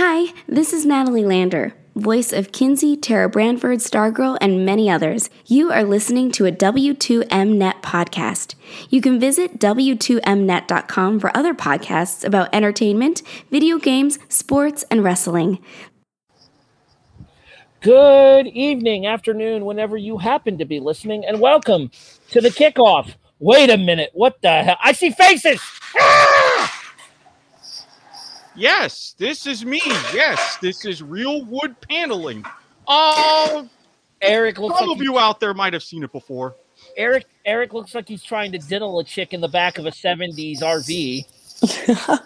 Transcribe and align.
Hi, 0.00 0.32
this 0.46 0.72
is 0.72 0.86
Natalie 0.86 1.24
Lander, 1.24 1.74
voice 1.96 2.32
of 2.32 2.52
Kinsey, 2.52 2.96
Tara 2.96 3.28
Branford, 3.28 3.80
Stargirl, 3.80 4.38
and 4.40 4.64
many 4.64 4.88
others. 4.88 5.28
You 5.46 5.72
are 5.72 5.82
listening 5.82 6.30
to 6.30 6.46
a 6.46 6.52
W2Mnet 6.52 7.82
podcast. 7.82 8.54
You 8.90 9.00
can 9.00 9.18
visit 9.18 9.58
W2Mnet.com 9.58 11.18
for 11.18 11.36
other 11.36 11.52
podcasts 11.52 12.24
about 12.24 12.48
entertainment, 12.54 13.22
video 13.50 13.78
games, 13.78 14.20
sports, 14.28 14.84
and 14.88 15.02
wrestling. 15.02 15.58
Good 17.80 18.46
evening, 18.46 19.04
afternoon, 19.04 19.64
whenever 19.64 19.96
you 19.96 20.18
happen 20.18 20.58
to 20.58 20.64
be 20.64 20.78
listening, 20.78 21.24
and 21.24 21.40
welcome 21.40 21.90
to 22.30 22.40
the 22.40 22.50
kickoff. 22.50 23.16
Wait 23.40 23.68
a 23.68 23.76
minute, 23.76 24.10
what 24.12 24.40
the 24.42 24.62
hell? 24.62 24.76
I 24.80 24.92
see 24.92 25.10
faces! 25.10 25.60
Ah! 25.98 26.77
Yes, 28.58 29.14
this 29.18 29.46
is 29.46 29.64
me. 29.64 29.80
Yes, 30.12 30.56
this 30.60 30.84
is 30.84 31.00
real 31.00 31.44
wood 31.44 31.80
paneling. 31.80 32.44
Oh, 32.88 33.68
Erik 34.20 34.58
looks 34.58 34.78
some 34.80 34.90
of 34.90 35.00
you 35.00 35.18
out 35.18 35.38
there 35.38 35.54
might 35.54 35.72
have 35.72 35.82
seen 35.84 36.02
it 36.02 36.10
before. 36.10 36.56
Erik 36.96 37.26
Erik 37.44 37.72
looks 37.72 37.94
like 37.94 38.08
he's 38.08 38.22
trying 38.22 38.50
to 38.52 38.58
diddle 38.58 38.98
a 38.98 39.04
chick 39.04 39.32
in 39.32 39.40
the 39.40 39.48
back 39.48 39.78
of 39.78 39.86
a 39.86 39.90
70s 39.90 40.60
RV. 40.60 42.20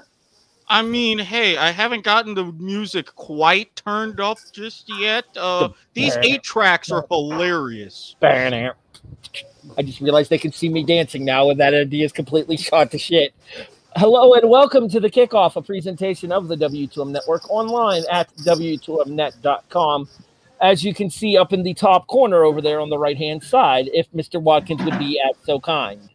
I 0.69 0.81
mean, 0.81 1.19
hey, 1.19 1.59
I 1.59 1.71
haven't 1.71 2.03
gotten 2.03 2.35
the 2.35 2.45
music 2.45 3.15
quite 3.15 3.77
turned 3.77 4.21
up 4.21 4.39
just 4.53 4.91
yet. 4.99 5.27
Uh, 5.37 5.69
these 5.93 6.17
eight 6.23 6.43
tracks 6.43 6.91
are 6.91 7.05
hilarious. 7.11 8.17
I 9.77 9.83
just 9.83 10.01
realized 10.01 10.31
they 10.31 10.39
can 10.39 10.53
see 10.53 10.71
me 10.71 10.83
dancing 10.83 11.27
now, 11.27 11.51
and 11.51 11.61
that 11.61 11.75
idea 11.75 12.07
is 12.07 12.13
completely 12.13 12.57
shot 12.57 12.91
to 12.93 12.99
shit. 12.99 13.35
Hello 13.97 14.33
and 14.33 14.49
welcome 14.49 14.89
to 14.89 15.01
the 15.01 15.11
kickoff, 15.11 15.55
a 15.57 15.61
presentation 15.61 16.33
of 16.33 16.49
the 16.49 16.57
W2M 16.57 17.11
Network 17.11 17.49
online 17.51 18.03
at 18.11 18.35
W2Mnet.com. 18.37 20.09
As 20.63 20.83
you 20.83 20.95
can 20.95 21.11
see 21.11 21.37
up 21.37 21.53
in 21.53 21.63
the 21.63 21.75
top 21.75 22.07
corner 22.07 22.43
over 22.43 22.63
there 22.63 22.81
on 22.81 22.89
the 22.89 22.97
right 22.97 23.19
hand 23.19 23.45
side, 23.45 23.91
if 23.93 24.11
Mr. 24.13 24.41
Watkins 24.41 24.83
would 24.85 24.99
be 24.99 25.21
at 25.21 25.37
so 25.45 25.61
kind. 25.61 26.09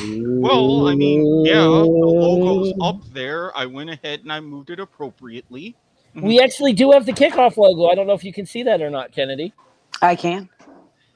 Well, 0.00 0.88
I 0.88 0.94
mean, 0.94 1.44
yeah, 1.44 1.56
the 1.56 1.84
logo's 1.84 2.72
up 2.80 3.02
there. 3.12 3.54
I 3.56 3.66
went 3.66 3.90
ahead 3.90 4.20
and 4.20 4.32
I 4.32 4.40
moved 4.40 4.70
it 4.70 4.80
appropriately. 4.80 5.76
We 6.14 6.40
actually 6.40 6.72
do 6.72 6.92
have 6.92 7.04
the 7.04 7.12
kickoff 7.12 7.58
logo. 7.58 7.86
I 7.86 7.94
don't 7.94 8.06
know 8.06 8.14
if 8.14 8.24
you 8.24 8.32
can 8.32 8.46
see 8.46 8.62
that 8.62 8.80
or 8.80 8.88
not, 8.88 9.12
Keneddi. 9.12 9.52
I 10.00 10.16
can. 10.16 10.48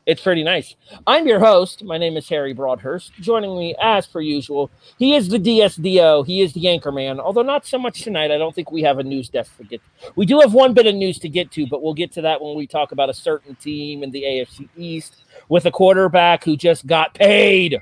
It's 0.08 0.22
pretty 0.22 0.42
nice. 0.42 0.74
I'm 1.06 1.26
your 1.26 1.38
host. 1.38 1.84
My 1.84 1.98
name 1.98 2.16
is 2.16 2.26
Harry 2.30 2.54
Broadhurst. 2.54 3.12
Joining 3.20 3.58
me, 3.58 3.74
as 3.78 4.06
per 4.06 4.22
usual, 4.22 4.70
he 4.98 5.14
is 5.14 5.28
the 5.28 5.38
DSDO. 5.38 6.24
He 6.26 6.40
is 6.40 6.54
the 6.54 6.66
anchor 6.66 6.90
man, 6.90 7.20
although 7.20 7.42
not 7.42 7.66
so 7.66 7.78
much 7.78 8.00
tonight. 8.00 8.30
I 8.30 8.38
don't 8.38 8.54
think 8.54 8.72
we 8.72 8.80
have 8.84 8.98
a 8.98 9.02
news 9.02 9.28
desk 9.28 9.54
to 9.58 9.64
get. 9.64 9.82
We 10.16 10.24
do 10.24 10.40
have 10.40 10.54
one 10.54 10.72
bit 10.72 10.86
of 10.86 10.94
news 10.94 11.18
to 11.18 11.28
get 11.28 11.52
to, 11.52 11.66
but 11.66 11.82
we'll 11.82 11.92
get 11.92 12.10
to 12.12 12.22
that 12.22 12.40
when 12.40 12.56
we 12.56 12.66
talk 12.66 12.92
about 12.92 13.10
a 13.10 13.14
certain 13.14 13.54
team 13.56 14.02
in 14.02 14.10
the 14.10 14.22
AFC 14.22 14.70
East 14.78 15.24
with 15.50 15.66
a 15.66 15.70
quarterback 15.70 16.42
who 16.42 16.56
just 16.56 16.86
got 16.86 17.12
paid. 17.12 17.78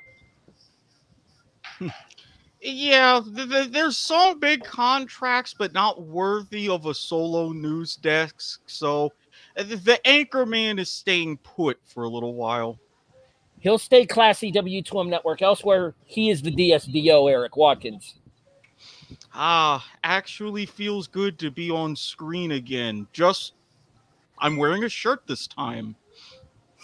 Yeah, 2.60 3.20
th- 3.36 3.48
th- 3.48 3.70
there's 3.70 3.97
some 3.97 4.41
big 4.41 4.64
contracts, 4.64 5.54
but 5.56 5.72
not 5.72 6.02
worthy 6.02 6.69
of 6.69 6.86
a 6.86 6.94
solo 6.94 7.52
news 7.52 7.94
desk. 7.94 8.62
So 8.66 9.12
the, 9.57 9.77
the 9.77 10.07
anchor 10.07 10.47
man 10.47 10.79
is 10.79 10.91
staying 10.91 11.39
put 11.39 11.79
for 11.85 12.05
a 12.05 12.09
little 12.09 12.35
while. 12.35 12.79
He'll 13.59 13.79
stay 13.79 14.07
classy 14.07 14.53
W2M 14.53 15.09
Network. 15.09 15.43
Elsewhere, 15.43 15.95
he 16.05 16.31
is 16.31 16.43
the 16.43 16.53
DSDO, 16.53 17.31
Erik 17.31 17.57
Watkins. 17.57 18.17
Ah, 19.34 19.84
actually 20.05 20.67
feels 20.67 21.07
good 21.07 21.39
to 21.39 21.51
be 21.51 21.71
on 21.71 21.97
screen 21.97 22.53
again. 22.53 23.07
Just, 23.12 23.55
I'm 24.39 24.57
wearing 24.57 24.84
a 24.84 24.89
shirt 24.89 25.23
this 25.27 25.47
time. 25.47 25.97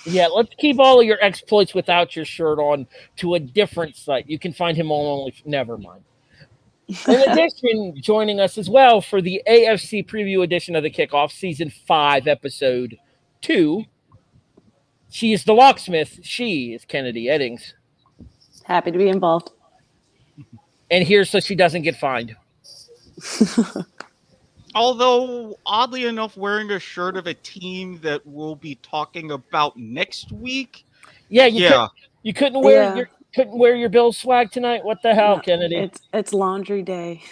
Yeah, 0.04 0.26
let's 0.26 0.54
keep 0.58 0.80
all 0.80 1.00
of 1.00 1.06
your 1.06 1.22
exploits 1.22 1.74
without 1.74 2.16
your 2.16 2.24
shirt 2.24 2.58
on 2.58 2.86
to 3.16 3.34
a 3.34 3.40
different 3.40 3.94
site. 3.96 4.28
You 4.28 4.38
can 4.38 4.52
find 4.52 4.76
him 4.76 4.90
on 4.90 5.06
only. 5.06 5.34
Never 5.44 5.78
mind. 5.78 6.02
In 7.08 7.30
addition, 7.30 7.94
joining 8.00 8.40
us 8.40 8.58
as 8.58 8.68
well 8.68 9.00
for 9.00 9.20
the 9.22 9.42
AFC 9.48 10.06
preview 10.06 10.42
edition 10.42 10.74
of 10.76 10.82
the 10.82 10.90
kickoff, 10.90 11.30
season 11.32 11.70
five, 11.86 12.26
episode 12.26 12.98
two. 13.40 13.84
She 15.10 15.32
is 15.32 15.44
the 15.44 15.52
locksmith. 15.54 16.20
She 16.22 16.72
is 16.74 16.84
Keneddi 16.84 17.24
Eddings. 17.26 17.72
Happy 18.64 18.90
to 18.90 18.98
be 18.98 19.08
involved. 19.08 19.50
And 20.90 21.04
here 21.04 21.24
so 21.24 21.40
she 21.40 21.54
doesn't 21.54 21.82
get 21.82 21.96
fined. 21.96 22.34
Although, 24.74 25.58
oddly 25.66 26.06
enough, 26.06 26.36
wearing 26.36 26.70
a 26.70 26.78
shirt 26.78 27.16
of 27.16 27.26
a 27.26 27.34
team 27.34 27.98
that 28.02 28.22
we'll 28.24 28.56
be 28.56 28.76
talking 28.76 29.30
about 29.32 29.76
next 29.76 30.32
week. 30.32 30.84
Yeah, 31.28 31.46
you, 31.46 31.64
Yeah. 31.64 31.68
Couldn't, 31.70 31.90
you 32.22 32.32
couldn't 32.34 32.62
wear 32.62 32.82
Yeah. 32.82 32.94
your 32.96 33.10
couldn't 33.34 33.58
wear 33.58 33.74
your 33.74 33.88
Bill 33.88 34.12
swag 34.12 34.50
tonight. 34.50 34.84
What 34.84 35.02
the 35.02 35.14
hell, 35.14 35.36
No, 35.36 35.42
Keneddi? 35.42 35.84
It's 35.84 36.00
it's 36.12 36.32
laundry 36.32 36.82
day. 36.82 37.22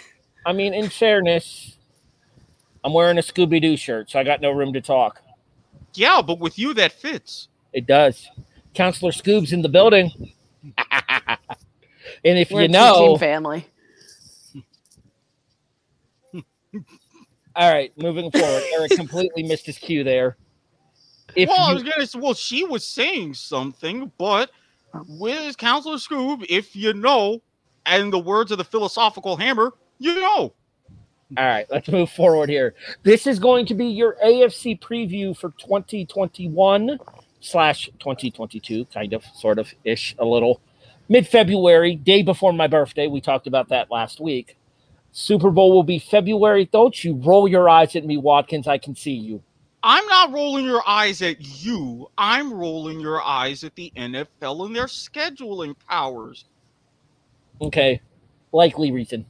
I 0.45 0.53
mean, 0.53 0.73
in 0.73 0.89
fairness, 0.89 1.77
I'm 2.83 2.93
wearing 2.93 3.17
a 3.17 3.21
Scooby 3.21 3.61
Doo 3.61 3.77
shirt, 3.77 4.09
so 4.09 4.19
I 4.19 4.23
got 4.23 4.41
no 4.41 4.51
room 4.51 4.73
to 4.73 4.81
talk. 4.81 5.21
Yeah, 5.93 6.21
but 6.21 6.39
with 6.39 6.57
you, 6.57 6.73
that 6.75 6.93
fits. 6.93 7.49
It 7.73 7.85
does. 7.85 8.27
Counselor 8.73 9.11
Scoob's 9.11 9.53
in 9.53 9.61
the 9.61 9.69
building. 9.69 10.33
and 10.91 11.37
if 12.23 12.51
We're 12.51 12.63
you 12.63 12.67
know, 12.69 13.15
two-team 13.15 13.19
family. 13.19 13.65
all 17.55 17.71
right, 17.71 17.91
moving 17.97 18.31
forward, 18.31 18.63
Erik 18.73 18.91
completely 18.91 19.43
missed 19.43 19.65
his 19.65 19.77
cue 19.77 20.03
there. 20.03 20.37
If 21.35 21.49
well, 21.49 21.59
I 21.59 21.73
was 21.73 21.83
gonna 21.83 22.05
say, 22.05 22.19
well, 22.19 22.33
she 22.33 22.63
was 22.63 22.85
saying 22.85 23.35
something, 23.35 24.11
but 24.17 24.51
with 25.07 25.57
Counselor 25.57 25.97
Scoob, 25.97 26.45
if 26.49 26.75
you 26.75 26.93
know, 26.93 27.41
and 27.85 28.11
the 28.11 28.19
words 28.19 28.51
of 28.51 28.57
the 28.57 28.63
philosophical 28.63 29.37
hammer, 29.37 29.73
you 29.99 30.15
know. 30.15 30.53
all 31.37 31.45
right, 31.45 31.65
let's 31.69 31.87
move 31.87 32.09
forward 32.09 32.49
here. 32.49 32.75
This 33.03 33.25
is 33.25 33.39
going 33.39 33.65
to 33.67 33.73
be 33.73 33.85
your 33.85 34.17
AFC 34.23 34.79
preview 34.79 35.35
for 35.35 35.51
2021 35.59 36.99
slash 37.39 37.89
2022, 37.99 38.85
kind 38.85 39.13
of, 39.13 39.23
sort 39.35 39.59
of 39.59 39.73
ish, 39.83 40.15
a 40.19 40.25
little. 40.25 40.61
Mid 41.09 41.27
February, 41.27 41.95
day 41.95 42.23
before 42.23 42.53
my 42.53 42.67
birthday. 42.67 43.07
We 43.07 43.21
talked 43.21 43.47
about 43.47 43.69
that 43.69 43.91
last 43.91 44.19
week. 44.19 44.57
Super 45.11 45.51
Bowl 45.51 45.73
will 45.73 45.83
be 45.83 45.99
February. 45.99 46.69
Don't 46.71 47.03
you 47.03 47.15
roll 47.15 47.47
your 47.47 47.67
eyes 47.67 47.95
at 47.95 48.05
me, 48.05 48.17
Watkins. 48.17 48.67
I 48.67 48.77
can 48.77 48.95
see 48.95 49.11
you. 49.11 49.43
I'm 49.83 50.05
not 50.05 50.31
rolling 50.31 50.65
your 50.65 50.87
eyes 50.87 51.21
at 51.21 51.63
you. 51.63 52.09
I'm 52.17 52.53
rolling 52.53 52.99
your 52.99 53.21
eyes 53.21 53.63
at 53.63 53.75
the 53.75 53.91
NFL 53.95 54.65
and 54.65 54.75
their 54.75 54.85
scheduling 54.85 55.75
powers. 55.89 56.45
Okay, 57.61 58.01
likely 58.51 58.91
reason. 58.91 59.25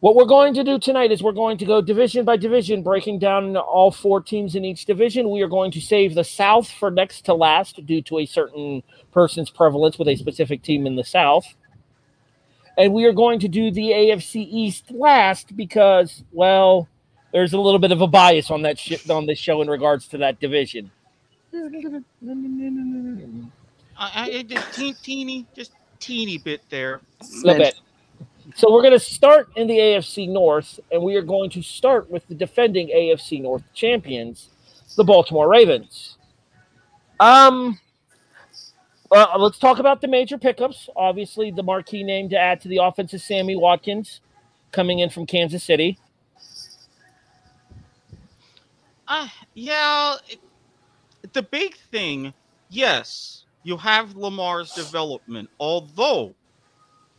What 0.00 0.16
we're 0.16 0.24
going 0.24 0.52
to 0.54 0.64
do 0.64 0.80
tonight 0.80 1.12
is 1.12 1.22
we're 1.22 1.30
going 1.30 1.58
to 1.58 1.64
go 1.64 1.80
division 1.80 2.24
by 2.24 2.36
division, 2.36 2.82
breaking 2.82 3.20
down 3.20 3.56
all 3.56 3.92
four 3.92 4.20
teams 4.20 4.56
in 4.56 4.64
each 4.64 4.84
division. 4.84 5.30
We 5.30 5.42
are 5.42 5.48
going 5.48 5.70
to 5.70 5.80
save 5.80 6.16
the 6.16 6.24
South 6.24 6.68
for 6.68 6.90
next 6.90 7.24
to 7.26 7.34
last 7.34 7.86
due 7.86 8.02
to 8.02 8.18
a 8.18 8.26
certain 8.26 8.82
person's 9.12 9.48
prevalence 9.48 9.98
with 9.98 10.08
a 10.08 10.16
specific 10.16 10.62
team 10.62 10.88
in 10.88 10.96
the 10.96 11.04
South. 11.04 11.54
And 12.76 12.92
we 12.92 13.04
are 13.04 13.12
going 13.12 13.38
to 13.40 13.48
do 13.48 13.70
the 13.70 13.90
AFC 13.90 14.44
East 14.50 14.90
last 14.90 15.56
because, 15.56 16.24
well, 16.32 16.88
there's 17.32 17.52
a 17.52 17.60
little 17.60 17.78
bit 17.78 17.92
of 17.92 18.00
a 18.00 18.06
bias 18.06 18.50
on 18.50 18.62
that 18.62 18.78
shit 18.78 19.08
on 19.10 19.26
this 19.26 19.38
show 19.38 19.62
in 19.62 19.68
regards 19.68 20.06
to 20.08 20.18
that 20.18 20.38
division. 20.38 20.90
I, 23.98 24.44
I, 24.48 24.62
teen, 24.72 24.94
teeny, 25.02 25.46
just 25.54 25.72
teeny 25.98 26.38
bit 26.38 26.62
there. 26.70 27.00
little 27.42 27.64
bit. 27.64 27.74
So 28.56 28.72
we're 28.72 28.82
going 28.82 28.92
to 28.92 28.98
start 28.98 29.48
in 29.56 29.66
the 29.66 29.78
AFC 29.78 30.28
North, 30.28 30.80
and 30.90 31.02
we 31.02 31.14
are 31.16 31.22
going 31.22 31.50
to 31.50 31.62
start 31.62 32.10
with 32.10 32.26
the 32.28 32.34
defending 32.34 32.88
AFC 32.88 33.40
North 33.40 33.62
champions, 33.72 34.48
the 34.96 35.04
Baltimore 35.04 35.48
Ravens. 35.48 36.16
Um, 37.20 37.78
well, 39.10 39.30
let's 39.38 39.58
talk 39.58 39.78
about 39.78 40.00
the 40.00 40.08
major 40.08 40.38
pickups. 40.38 40.88
Obviously, 40.96 41.50
the 41.50 41.62
marquee 41.62 42.02
name 42.02 42.28
to 42.30 42.38
add 42.38 42.60
to 42.62 42.68
the 42.68 42.78
offense 42.78 43.14
is 43.14 43.22
Sammy 43.22 43.54
Watkins, 43.54 44.20
coming 44.72 44.98
in 44.98 45.08
from 45.08 45.24
Kansas 45.26 45.62
City. 45.62 45.98
Uh, 49.12 49.28
yeah, 49.52 50.16
it, 50.26 50.40
the 51.34 51.42
big 51.42 51.76
thing, 51.76 52.32
yes, 52.70 53.44
you 53.62 53.76
have 53.76 54.16
Lamar's 54.16 54.72
development, 54.72 55.50
although 55.60 56.34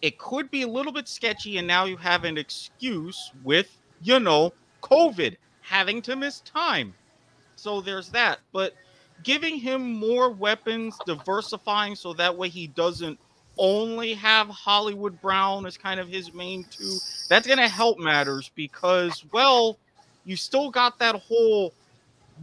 it 0.01 0.17
could 0.17 0.49
be 0.49 0.63
a 0.63 0.67
little 0.67 0.91
bit 0.91 1.07
sketchy, 1.07 1.59
and 1.59 1.67
now 1.67 1.85
you 1.85 1.95
have 1.95 2.23
an 2.23 2.35
excuse 2.35 3.31
with, 3.43 3.77
you 4.01 4.19
know, 4.19 4.51
COVID, 4.81 5.35
having 5.61 6.01
to 6.01 6.15
miss 6.15 6.39
time. 6.39 6.95
So 7.57 7.79
there's 7.79 8.09
that. 8.09 8.39
But 8.51 8.73
giving 9.21 9.59
him 9.59 9.93
more 9.93 10.31
weapons, 10.31 10.97
diversifying 11.05 11.95
so 11.95 12.13
that 12.13 12.35
way 12.35 12.49
he 12.49 12.65
doesn't 12.65 13.19
only 13.59 14.15
have 14.15 14.47
Hollywood 14.47 15.21
Brown 15.21 15.67
as 15.67 15.77
kind 15.77 15.99
of 15.99 16.07
his 16.07 16.33
main 16.33 16.65
two, 16.71 16.97
that's 17.29 17.45
going 17.45 17.59
to 17.59 17.69
help 17.69 17.99
matters 17.99 18.49
because, 18.55 19.23
well, 19.31 19.77
you 20.25 20.35
still 20.35 20.71
got 20.71 20.97
that 20.97 21.15
whole 21.15 21.71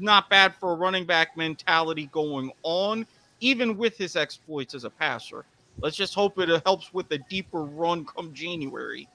not 0.00 0.28
bad 0.30 0.54
for 0.56 0.72
a 0.72 0.74
running 0.74 1.04
back 1.04 1.36
mentality 1.36 2.06
going 2.12 2.50
on, 2.62 3.06
even 3.40 3.76
with 3.76 3.96
his 3.96 4.16
exploits 4.16 4.74
as 4.74 4.84
a 4.84 4.90
passer. 4.90 5.44
Let's 5.80 5.96
just 5.96 6.14
hope 6.14 6.38
it 6.38 6.48
helps 6.64 6.92
with 6.92 7.10
a 7.12 7.18
deeper 7.18 7.62
run 7.62 8.04
come 8.04 8.34
January. 8.34 9.08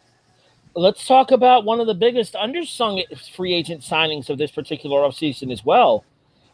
Let's 0.73 1.07
talk 1.07 1.31
about 1.31 1.63
one 1.63 1.79
of 1.79 1.87
the 1.87 1.93
biggest 1.93 2.33
undersung 2.33 3.03
free 3.35 3.53
agent 3.53 3.81
signings 3.81 4.29
of 4.29 4.37
this 4.37 4.51
particular 4.51 5.01
offseason 5.01 5.51
as 5.51 5.63
well. 5.63 6.03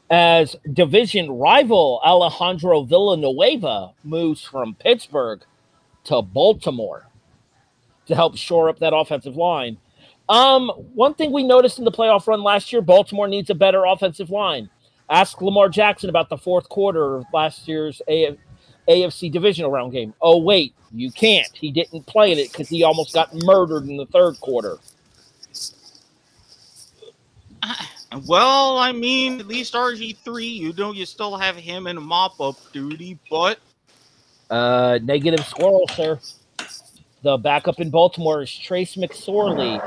As 0.10 0.56
division 0.74 1.31
rival 1.31 2.01
Alejandro 2.04 2.83
Villanueva 2.83 3.94
moves 4.04 4.44
from 4.44 4.75
Pittsburgh 4.75 5.42
to 6.04 6.22
Baltimore 6.22 7.07
to 8.07 8.16
help 8.16 8.36
shore 8.36 8.69
up 8.69 8.80
that 8.80 8.94
offensive 8.94 9.38
line. 9.38 9.78
Um, 10.31 10.69
one 10.94 11.13
thing 11.13 11.33
we 11.33 11.44
noticed 11.44 11.78
in 11.78 11.83
the 11.83 11.92
playoff 11.92 12.25
run 12.25 12.42
last 12.42 12.72
year, 12.72 12.81
Baltimore 12.81 13.28
needs 13.28 13.50
a 13.50 13.56
better 13.56 13.83
offensive 13.83 14.30
line. 14.30 14.69
Ask 15.10 15.42
Lamar 15.42 15.68
Jackson 15.68 16.10
about 16.10 16.30
the 16.30 16.38
fourth 16.38 16.69
quarter 16.69 17.18
of 17.18 17.25
last 17.33 17.68
year's 17.68 18.01
AF- 18.07 18.38
AFC 18.88 19.30
divisional 19.30 19.69
round 19.69 19.92
game. 19.92 20.13
Oh, 20.22 20.38
wait, 20.38 20.74
you 20.94 21.12
can't. 21.12 21.50
He 21.54 21.69
didn't 21.69 22.06
play 22.06 22.31
in 22.31 22.38
it 22.38 22.50
because 22.50 22.69
he 22.69 22.81
almost 22.81 23.13
got 23.13 23.30
murdered 23.44 23.89
in 23.89 23.98
the 23.98 24.06
third 24.06 24.39
quarter. 24.39 24.78
Well, 28.28 28.78
I 28.78 28.92
mean, 28.92 29.39
at 29.39 29.48
least 29.48 29.74
RG3, 29.74 30.54
you 30.54 30.74
know, 30.74 30.92
you 30.92 31.06
still 31.06 31.38
have 31.38 31.56
him 31.56 31.88
in 31.88 32.01
mop 32.04 32.42
up 32.42 32.57
duty, 32.74 33.18
but. 33.30 33.57
Uh, 34.50 35.00
negative 35.01 35.45
squirrel, 35.45 35.88
sir. 35.95 36.19
The 37.23 37.38
backup 37.38 37.79
in 37.79 37.91
Baltimore 37.91 38.41
is 38.41 38.51
Trace 38.57 38.95
McSorley. 38.95 39.77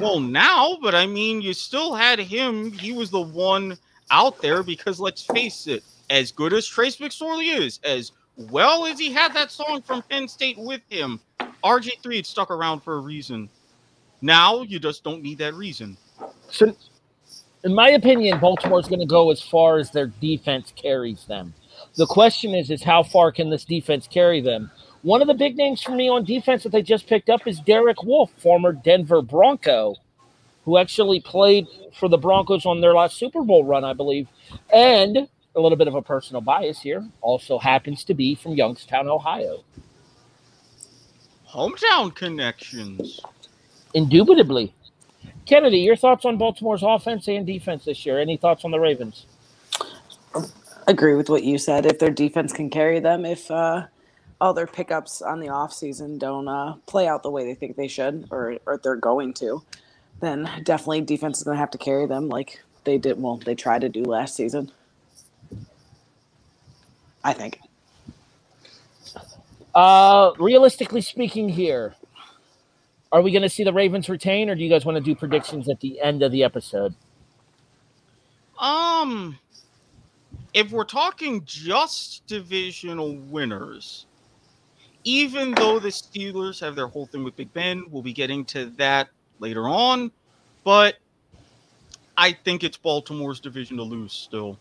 Well, 0.00 0.20
now, 0.20 0.76
but 0.82 0.94
I 0.94 1.06
mean, 1.06 1.40
you 1.40 1.54
still 1.54 1.94
had 1.94 2.18
him. 2.18 2.72
He 2.72 2.92
was 2.92 3.10
the 3.10 3.20
one 3.20 3.78
out 4.10 4.40
there 4.42 4.62
because 4.62 4.98
let's 4.98 5.22
face 5.22 5.66
it, 5.66 5.84
as 6.10 6.32
good 6.32 6.52
as 6.52 6.66
Trace 6.66 6.96
McSorley 6.96 7.56
is, 7.58 7.78
as 7.84 8.12
well 8.36 8.84
as 8.84 8.98
he 8.98 9.12
had 9.12 9.32
that 9.34 9.50
song 9.50 9.80
from 9.82 10.02
Penn 10.02 10.28
State 10.28 10.58
with 10.58 10.82
him, 10.88 11.20
RG3 11.64 12.16
had 12.16 12.26
stuck 12.26 12.50
around 12.50 12.80
for 12.80 12.94
a 12.96 13.00
reason. 13.00 13.48
Now 14.20 14.62
you 14.62 14.78
just 14.78 15.04
don't 15.04 15.22
need 15.22 15.38
that 15.38 15.54
reason. 15.54 15.96
So, 16.50 16.74
in 17.64 17.74
my 17.74 17.90
opinion, 17.90 18.38
Baltimore's 18.38 18.88
going 18.88 19.00
to 19.00 19.06
go 19.06 19.30
as 19.30 19.40
far 19.40 19.78
as 19.78 19.90
their 19.90 20.06
defense 20.06 20.72
carries 20.76 21.24
them. 21.24 21.54
The 21.96 22.06
question 22.06 22.54
is, 22.54 22.70
is 22.70 22.82
how 22.82 23.02
far 23.02 23.32
can 23.32 23.50
this 23.50 23.64
defense 23.64 24.06
carry 24.06 24.40
them? 24.40 24.70
One 25.06 25.22
of 25.22 25.28
the 25.28 25.34
big 25.34 25.56
names 25.56 25.80
for 25.80 25.92
me 25.92 26.08
on 26.08 26.24
defense 26.24 26.64
that 26.64 26.72
they 26.72 26.82
just 26.82 27.06
picked 27.06 27.30
up 27.30 27.46
is 27.46 27.60
Derek 27.60 28.02
Wolfe, 28.02 28.32
former 28.38 28.72
Denver 28.72 29.22
Bronco, 29.22 29.94
who 30.64 30.78
actually 30.78 31.20
played 31.20 31.68
for 31.96 32.08
the 32.08 32.18
Broncos 32.18 32.66
on 32.66 32.80
their 32.80 32.92
last 32.92 33.16
Super 33.16 33.44
Bowl 33.44 33.64
run, 33.64 33.84
I 33.84 33.92
believe. 33.92 34.26
And 34.74 35.28
a 35.54 35.60
little 35.60 35.78
bit 35.78 35.86
of 35.86 35.94
a 35.94 36.02
personal 36.02 36.40
bias 36.40 36.80
here, 36.80 37.06
also 37.20 37.60
happens 37.60 38.02
to 38.02 38.14
be 38.14 38.34
from 38.34 38.54
Youngstown, 38.54 39.06
Ohio. 39.06 39.62
Hometown 41.50 42.12
connections. 42.12 43.20
Indubitably. 43.94 44.74
Keneddi, 45.46 45.84
your 45.84 45.94
thoughts 45.94 46.24
on 46.24 46.36
Baltimore's 46.36 46.82
offense 46.82 47.28
and 47.28 47.46
defense 47.46 47.84
this 47.84 48.04
year? 48.04 48.18
Any 48.18 48.36
thoughts 48.38 48.64
on 48.64 48.72
the 48.72 48.80
Ravens? 48.80 49.26
Agree 50.88 51.14
with 51.14 51.30
what 51.30 51.44
you 51.44 51.58
said. 51.58 51.86
If 51.86 52.00
their 52.00 52.10
defense 52.10 52.52
can 52.52 52.70
carry 52.70 52.98
them, 52.98 53.24
if 53.24 53.48
uh, 53.52 53.86
all 54.40 54.52
their 54.52 54.66
pickups 54.66 55.22
on 55.22 55.40
the 55.40 55.46
offseason 55.46 56.18
don't 56.18 56.48
uh, 56.48 56.74
play 56.86 57.06
out 57.08 57.22
the 57.22 57.30
way 57.30 57.44
they 57.44 57.54
think 57.54 57.76
they 57.76 57.88
should 57.88 58.26
or, 58.30 58.58
or 58.66 58.78
they're 58.78 58.96
going 58.96 59.32
to, 59.34 59.62
then 60.20 60.48
definitely 60.62 61.00
defense 61.00 61.38
is 61.38 61.44
going 61.44 61.54
to 61.54 61.60
have 61.60 61.70
to 61.70 61.78
carry 61.78 62.06
them 62.06 62.28
like 62.28 62.62
they 62.84 62.98
did. 62.98 63.20
Well, 63.20 63.38
they 63.38 63.54
tried 63.54 63.80
to 63.82 63.88
do 63.88 64.02
last 64.02 64.34
season. 64.34 64.70
I 67.24 67.32
think. 67.32 67.60
Uh, 69.74 70.32
realistically 70.38 71.00
speaking, 71.00 71.48
here, 71.48 71.94
are 73.12 73.20
we 73.20 73.30
going 73.30 73.42
to 73.42 73.48
see 73.48 73.64
the 73.64 73.72
Ravens 73.72 74.08
retain, 74.08 74.48
or 74.48 74.54
do 74.54 74.62
you 74.62 74.70
guys 74.70 74.84
want 74.84 74.96
to 74.96 75.02
do 75.02 75.14
predictions 75.14 75.68
at 75.68 75.80
the 75.80 76.00
end 76.00 76.22
of 76.22 76.32
the 76.32 76.44
episode? 76.44 76.94
Um, 78.58 79.38
if 80.54 80.70
we're 80.70 80.84
talking 80.84 81.42
just 81.44 82.26
divisional 82.26 83.16
winners, 83.16 84.06
even 85.06 85.52
though 85.52 85.78
the 85.78 85.88
Steelers 85.88 86.60
have 86.60 86.74
their 86.74 86.88
whole 86.88 87.06
thing 87.06 87.22
with 87.22 87.36
Big 87.36 87.52
Ben, 87.54 87.84
we'll 87.90 88.02
be 88.02 88.12
getting 88.12 88.44
to 88.46 88.66
that 88.70 89.08
later 89.38 89.68
on, 89.68 90.10
but 90.64 90.96
I 92.16 92.32
think 92.32 92.64
it's 92.64 92.76
Baltimore's 92.76 93.38
division 93.38 93.76
to 93.76 93.84
lose 93.84 94.12
still. 94.12 94.58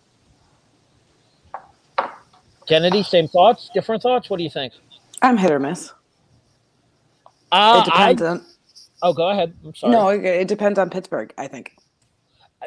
Keneddi, 2.70 3.04
same 3.04 3.28
thoughts, 3.28 3.72
different 3.74 4.04
thoughts. 4.04 4.30
What 4.30 4.38
do 4.38 4.44
you 4.44 4.50
think? 4.52 4.74
I'm 5.22 5.36
hit 5.36 5.52
or 5.52 5.60
miss. 5.60 5.92
Uh, 7.52 7.82
it 7.82 7.86
depends 7.86 8.22
I, 8.22 8.28
on. 8.28 8.46
oh, 9.02 9.14
go 9.14 9.30
ahead. 9.30 9.56
I'm 9.66 9.74
sorry. 9.74 9.94
No, 9.94 10.10
it, 10.10 10.24
it 10.24 10.48
depends 10.48 10.78
on 10.78 10.92
Pittsburgh. 10.92 11.34
I 11.40 11.48
think. 11.48 11.76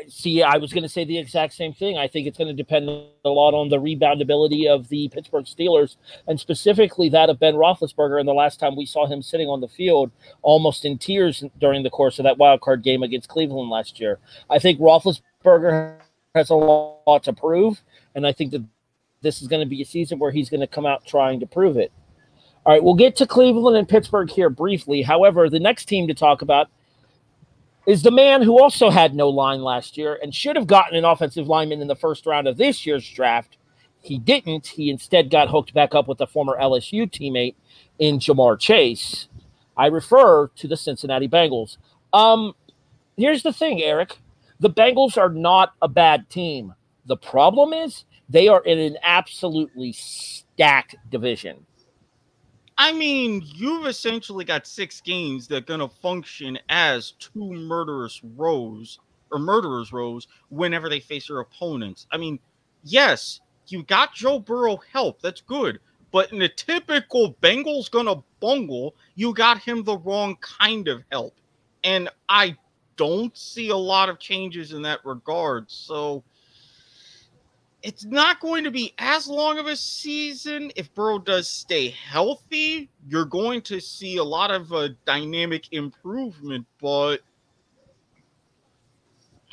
See, 0.08 0.42
I 0.42 0.58
was 0.58 0.72
going 0.72 0.82
to 0.82 0.88
say 0.88 1.04
the 1.04 1.18
exact 1.18 1.54
same 1.54 1.72
thing. 1.72 1.98
I 1.98 2.06
think 2.06 2.26
it's 2.26 2.38
going 2.38 2.48
to 2.48 2.54
depend 2.54 2.88
a 2.88 3.28
lot 3.28 3.54
on 3.54 3.68
the 3.68 3.78
reboundability 3.78 4.68
of 4.68 4.88
the 4.88 5.08
Pittsburgh 5.08 5.44
Steelers, 5.44 5.96
and 6.26 6.38
specifically 6.38 7.08
that 7.08 7.30
of 7.30 7.40
Ben 7.40 7.54
Roethlisberger. 7.54 8.20
And 8.20 8.28
the 8.28 8.34
last 8.34 8.60
time 8.60 8.76
we 8.76 8.86
saw 8.86 9.06
him 9.06 9.22
sitting 9.22 9.48
on 9.48 9.60
the 9.60 9.68
field, 9.68 10.10
almost 10.42 10.84
in 10.84 10.98
tears 10.98 11.42
during 11.58 11.82
the 11.82 11.90
course 11.90 12.18
of 12.18 12.24
that 12.24 12.38
wild 12.38 12.60
card 12.60 12.82
game 12.82 13.02
against 13.02 13.28
Cleveland 13.28 13.70
last 13.70 13.98
year. 13.98 14.18
I 14.48 14.58
think 14.58 14.78
Roethlisberger 14.78 15.98
has 16.34 16.50
a 16.50 16.54
lot 16.54 17.22
to 17.24 17.32
prove, 17.32 17.82
and 18.14 18.26
I 18.26 18.32
think 18.32 18.52
that 18.52 18.64
this 19.22 19.42
is 19.42 19.48
going 19.48 19.60
to 19.60 19.66
be 19.66 19.82
a 19.82 19.86
season 19.86 20.18
where 20.18 20.30
he's 20.30 20.50
going 20.50 20.60
to 20.60 20.66
come 20.66 20.86
out 20.86 21.04
trying 21.06 21.40
to 21.40 21.46
prove 21.46 21.76
it. 21.76 21.92
All 22.64 22.72
right, 22.72 22.82
we'll 22.82 22.94
get 22.94 23.16
to 23.16 23.26
Cleveland 23.26 23.76
and 23.76 23.88
Pittsburgh 23.88 24.30
here 24.30 24.50
briefly. 24.50 25.02
However, 25.02 25.48
the 25.48 25.58
next 25.58 25.86
team 25.86 26.06
to 26.08 26.14
talk 26.14 26.42
about 26.42 26.68
is 27.88 28.02
the 28.02 28.10
man 28.10 28.42
who 28.42 28.60
also 28.60 28.90
had 28.90 29.14
no 29.14 29.30
line 29.30 29.62
last 29.62 29.96
year 29.96 30.18
and 30.22 30.34
should 30.34 30.56
have 30.56 30.66
gotten 30.66 30.94
an 30.94 31.06
offensive 31.06 31.48
lineman 31.48 31.80
in 31.80 31.88
the 31.88 31.96
first 31.96 32.26
round 32.26 32.46
of 32.46 32.58
this 32.58 32.84
year's 32.84 33.08
draft. 33.08 33.56
He 34.02 34.18
didn't. 34.18 34.66
He 34.66 34.90
instead 34.90 35.30
got 35.30 35.48
hooked 35.48 35.72
back 35.72 35.94
up 35.94 36.06
with 36.06 36.20
a 36.20 36.26
former 36.26 36.58
LSU 36.60 37.10
teammate 37.10 37.54
in 37.98 38.18
Ja'Marr 38.18 38.60
Chase. 38.60 39.28
I 39.74 39.86
refer 39.86 40.48
to 40.48 40.68
the 40.68 40.76
Cincinnati 40.76 41.28
Bengals. 41.28 41.78
Um, 42.12 42.54
here's 43.16 43.42
the 43.42 43.54
thing, 43.54 43.82
Erik. 43.82 44.18
The 44.60 44.70
Bengals 44.70 45.16
are 45.16 45.30
not 45.30 45.72
a 45.80 45.88
bad 45.88 46.28
team. 46.28 46.74
The 47.06 47.16
problem 47.16 47.72
is 47.72 48.04
they 48.28 48.48
are 48.48 48.62
in 48.64 48.78
an 48.78 48.98
absolutely 49.02 49.92
stacked 49.92 50.94
division. 51.08 51.64
I 52.78 52.92
mean, 52.92 53.42
you've 53.44 53.86
essentially 53.86 54.44
got 54.44 54.66
six 54.66 55.00
games 55.00 55.48
that 55.48 55.56
are 55.56 55.60
going 55.66 55.80
to 55.80 55.88
function 55.88 56.58
as 56.68 57.12
two 57.12 57.52
murderous 57.52 58.22
rows 58.22 59.00
or 59.32 59.40
murderers 59.40 59.92
rows 59.92 60.28
whenever 60.48 60.88
they 60.88 61.00
face 61.00 61.26
their 61.28 61.40
opponents. 61.40 62.06
I 62.12 62.18
mean, 62.18 62.38
yes, 62.84 63.40
you 63.66 63.82
got 63.82 64.14
Joe 64.14 64.38
Burrow 64.38 64.78
help. 64.92 65.20
That's 65.20 65.40
good. 65.40 65.80
But 66.12 66.32
in 66.32 66.40
a 66.40 66.48
typical 66.48 67.34
Bengals 67.42 67.90
gonna 67.90 68.22
bungle, 68.40 68.94
you 69.16 69.34
got 69.34 69.58
him 69.58 69.82
the 69.82 69.98
wrong 69.98 70.36
kind 70.40 70.88
of 70.88 71.02
help. 71.10 71.34
And 71.84 72.08
I 72.28 72.56
don't 72.96 73.36
see 73.36 73.70
a 73.70 73.76
lot 73.76 74.08
of 74.08 74.20
changes 74.20 74.72
in 74.72 74.82
that 74.82 75.04
regard. 75.04 75.70
So 75.70 76.24
it's 77.82 78.04
not 78.04 78.40
going 78.40 78.64
to 78.64 78.70
be 78.70 78.92
as 78.98 79.28
long 79.28 79.58
of 79.58 79.66
a 79.66 79.76
season 79.76 80.72
if 80.76 80.92
Burrow 80.94 81.18
does 81.18 81.48
stay 81.48 81.90
healthy. 81.90 82.90
You're 83.08 83.24
going 83.24 83.62
to 83.62 83.80
see 83.80 84.16
a 84.16 84.24
lot 84.24 84.50
of 84.50 84.72
uh, 84.72 84.88
dynamic 85.04 85.72
improvement, 85.72 86.66
but 86.80 87.18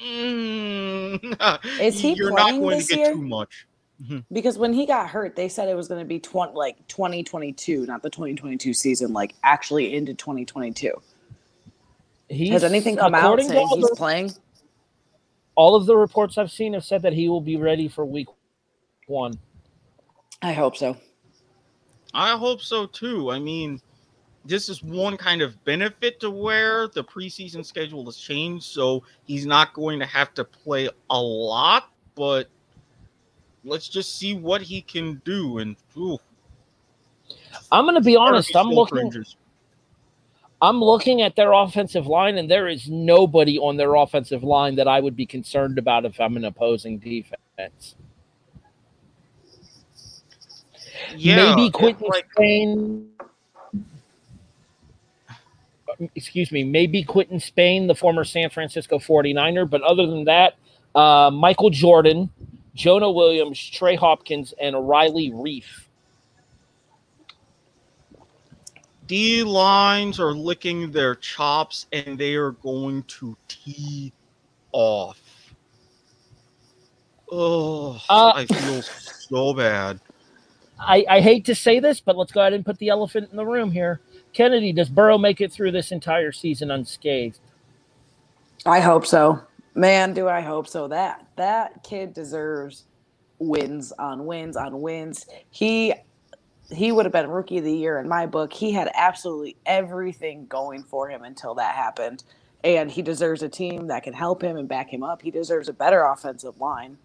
mm, 0.03 1.59
Is 1.79 1.99
he 1.99 2.13
you're 2.13 2.31
not 2.31 2.51
going 2.59 2.77
this 2.77 2.87
to 2.87 2.95
get 2.95 2.99
year? 3.05 3.13
too 3.13 3.21
much. 3.21 3.67
Because 4.31 4.57
when 4.57 4.73
he 4.73 4.85
got 4.85 5.09
hurt, 5.09 5.37
they 5.37 5.47
said 5.47 5.69
it 5.69 5.75
was 5.75 5.87
going 5.87 6.01
to 6.01 6.05
be 6.05 6.19
20, 6.19 6.53
like 6.53 6.85
2022, 6.89 7.85
not 7.85 8.03
the 8.03 8.09
2022 8.09 8.73
season, 8.73 9.13
like 9.13 9.35
actually 9.43 9.95
into 9.95 10.13
2022. 10.13 10.91
He's, 12.27 12.51
Has 12.51 12.63
anything 12.65 12.97
come 12.97 13.15
out 13.15 13.41
saying 13.41 13.67
he's 13.69 13.87
the- 13.89 13.95
playing? 13.95 14.31
All 15.55 15.75
of 15.75 15.85
the 15.85 15.95
reports 15.95 16.37
I've 16.37 16.51
seen 16.51 16.73
have 16.73 16.85
said 16.85 17.01
that 17.03 17.13
he 17.13 17.29
will 17.29 17.41
be 17.41 17.57
ready 17.57 17.87
for 17.87 18.05
week 18.05 18.27
one. 19.07 19.39
I 20.41 20.53
hope 20.53 20.75
so. 20.75 20.97
I 22.13 22.37
hope 22.37 22.61
so 22.61 22.85
too. 22.85 23.31
I 23.31 23.39
mean, 23.39 23.81
this 24.45 24.69
is 24.69 24.83
one 24.83 25.17
kind 25.17 25.41
of 25.41 25.61
benefit 25.65 26.19
to 26.19 26.29
where 26.29 26.87
the 26.87 27.03
preseason 27.03 27.65
schedule 27.65 28.05
has 28.05 28.17
changed, 28.17 28.65
so 28.65 29.03
he's 29.25 29.45
not 29.45 29.73
going 29.73 29.99
to 29.99 30.05
have 30.05 30.33
to 30.35 30.43
play 30.43 30.89
a 31.09 31.19
lot, 31.19 31.89
but 32.15 32.47
let's 33.63 33.89
just 33.89 34.17
see 34.17 34.35
what 34.35 34.61
he 34.61 34.81
can 34.81 35.21
do. 35.25 35.57
And 35.57 35.75
ooh, 35.97 36.19
I'm 37.71 37.85
going 37.85 37.95
to 37.95 38.01
be 38.01 38.15
honest. 38.15 38.55
I'm 38.55 38.69
looking. 38.69 38.97
fringes. 38.97 39.35
I'm 40.61 40.79
looking 40.81 41.21
at 41.21 41.35
their 41.35 41.51
offensive 41.51 42.07
line, 42.07 42.37
and 42.37 42.49
there 42.49 42.67
is 42.67 42.89
nobody 42.89 43.59
on 43.59 43.77
their 43.77 43.95
offensive 43.95 44.43
line 44.43 44.75
that 44.75 44.87
I 44.87 44.99
would 44.99 45.15
be 45.15 45.25
concerned 45.25 45.77
about 45.77 46.05
if 46.05 46.19
I'm 46.19 46.37
an 46.37 46.45
opposing 46.45 46.97
defense. 46.97 47.95
Yeah, 51.15 51.55
Maybe 51.55 51.69
Quinton 51.69 52.07
like- 52.07 52.31
Spain. 52.31 53.09
Excuse 56.13 56.51
me. 56.51 56.63
Maybe 56.63 57.03
Quinton 57.03 57.39
Spain, 57.39 57.87
the 57.87 57.95
former 57.95 58.25
San 58.25 58.49
Francisco 58.49 58.97
49er. 58.99 59.69
But 59.69 59.81
other 59.81 60.05
than 60.07 60.25
that, 60.25 60.55
uh, 60.93 61.31
Michael 61.31 61.69
Jordan, 61.69 62.29
Jonah 62.73 63.11
Williams, 63.11 63.57
Trey 63.69 63.95
Hopkins, 63.95 64.53
and 64.59 64.87
Riley 64.87 65.31
Reiff. 65.31 65.84
D 69.07 69.43
lines 69.43 70.19
are 70.19 70.33
licking 70.33 70.91
their 70.91 71.15
chops 71.15 71.87
and 71.91 72.17
they 72.17 72.35
are 72.35 72.51
going 72.51 73.03
to 73.03 73.37
tee 73.47 74.11
off. 74.71 75.21
Oh, 77.31 78.01
Uh, 78.09 78.33
I 78.35 78.45
feel 78.45 78.81
so 78.81 79.53
bad. 79.53 79.99
I, 80.79 81.05
I 81.09 81.19
hate 81.21 81.45
to 81.45 81.55
say 81.55 81.79
this, 81.79 82.01
but 82.01 82.17
let's 82.17 82.31
go 82.31 82.41
ahead 82.41 82.53
and 82.53 82.65
put 82.65 82.77
the 82.79 82.89
elephant 82.89 83.29
in 83.31 83.37
the 83.37 83.45
room 83.45 83.71
here. 83.71 84.01
Keneddi, 84.33 84.75
does 84.75 84.89
Burrow 84.89 85.17
make 85.17 85.39
it 85.39 85.51
through 85.51 85.71
this 85.71 85.91
entire 85.91 86.31
season 86.31 86.71
unscathed? 86.71 87.39
I 88.65 88.79
hope 88.79 89.05
so. 89.05 89.41
Man, 89.75 90.13
do 90.13 90.27
I 90.27 90.41
hope 90.41 90.67
so. 90.67 90.87
That 90.87 91.25
that 91.35 91.83
kid 91.83 92.13
deserves 92.13 92.85
wins 93.39 93.91
on 93.93 94.25
wins 94.25 94.57
on 94.57 94.81
wins. 94.81 95.25
He 95.51 95.93
he 96.71 96.91
would 96.91 97.05
have 97.05 97.11
been 97.13 97.29
rookie 97.29 97.59
of 97.59 97.63
the 97.63 97.75
year 97.75 97.99
in 97.99 98.07
my 98.07 98.25
book. 98.25 98.53
He 98.53 98.71
had 98.71 98.89
absolutely 98.95 99.57
everything 99.65 100.47
going 100.47 100.83
for 100.83 101.09
him 101.09 101.23
until 101.23 101.55
that 101.55 101.75
happened. 101.75 102.23
And 102.63 102.89
he 102.89 103.01
deserves 103.01 103.43
a 103.43 103.49
team 103.49 103.87
that 103.87 104.03
can 104.03 104.13
help 104.13 104.41
him 104.41 104.57
and 104.57 104.67
back 104.67 104.91
him 104.91 105.03
up. 105.03 105.21
He 105.21 105.31
deserves 105.31 105.69
a 105.69 105.73
better 105.73 106.03
offensive 106.03 106.59
line. 106.59 106.97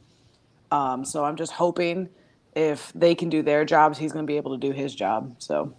Um, 0.71 1.05
so 1.05 1.25
I'm 1.25 1.37
just 1.37 1.53
hoping 1.53 2.09
if 2.55 2.93
they 2.95 3.15
can 3.15 3.29
do 3.29 3.43
their 3.43 3.65
jobs, 3.65 3.99
he's 3.99 4.13
going 4.13 4.25
to 4.25 4.31
be 4.31 4.37
able 4.37 4.59
to 4.59 4.69
do 4.69 4.73
his 4.73 4.95
job. 4.95 5.35
So, 5.39 5.75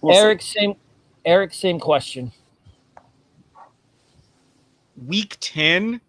we'll 0.00 0.14
see. 0.14 0.18
Erik, 0.18 0.42
same 0.42 0.74
Erik, 1.24 1.54
same 1.54 1.78
question. 1.78 2.32
Week 5.06 5.36
10, 5.40 6.00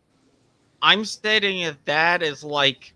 I'm 0.81 1.05
stating 1.05 1.65
that 1.65 1.85
that 1.85 2.23
is 2.23 2.43
like 2.43 2.92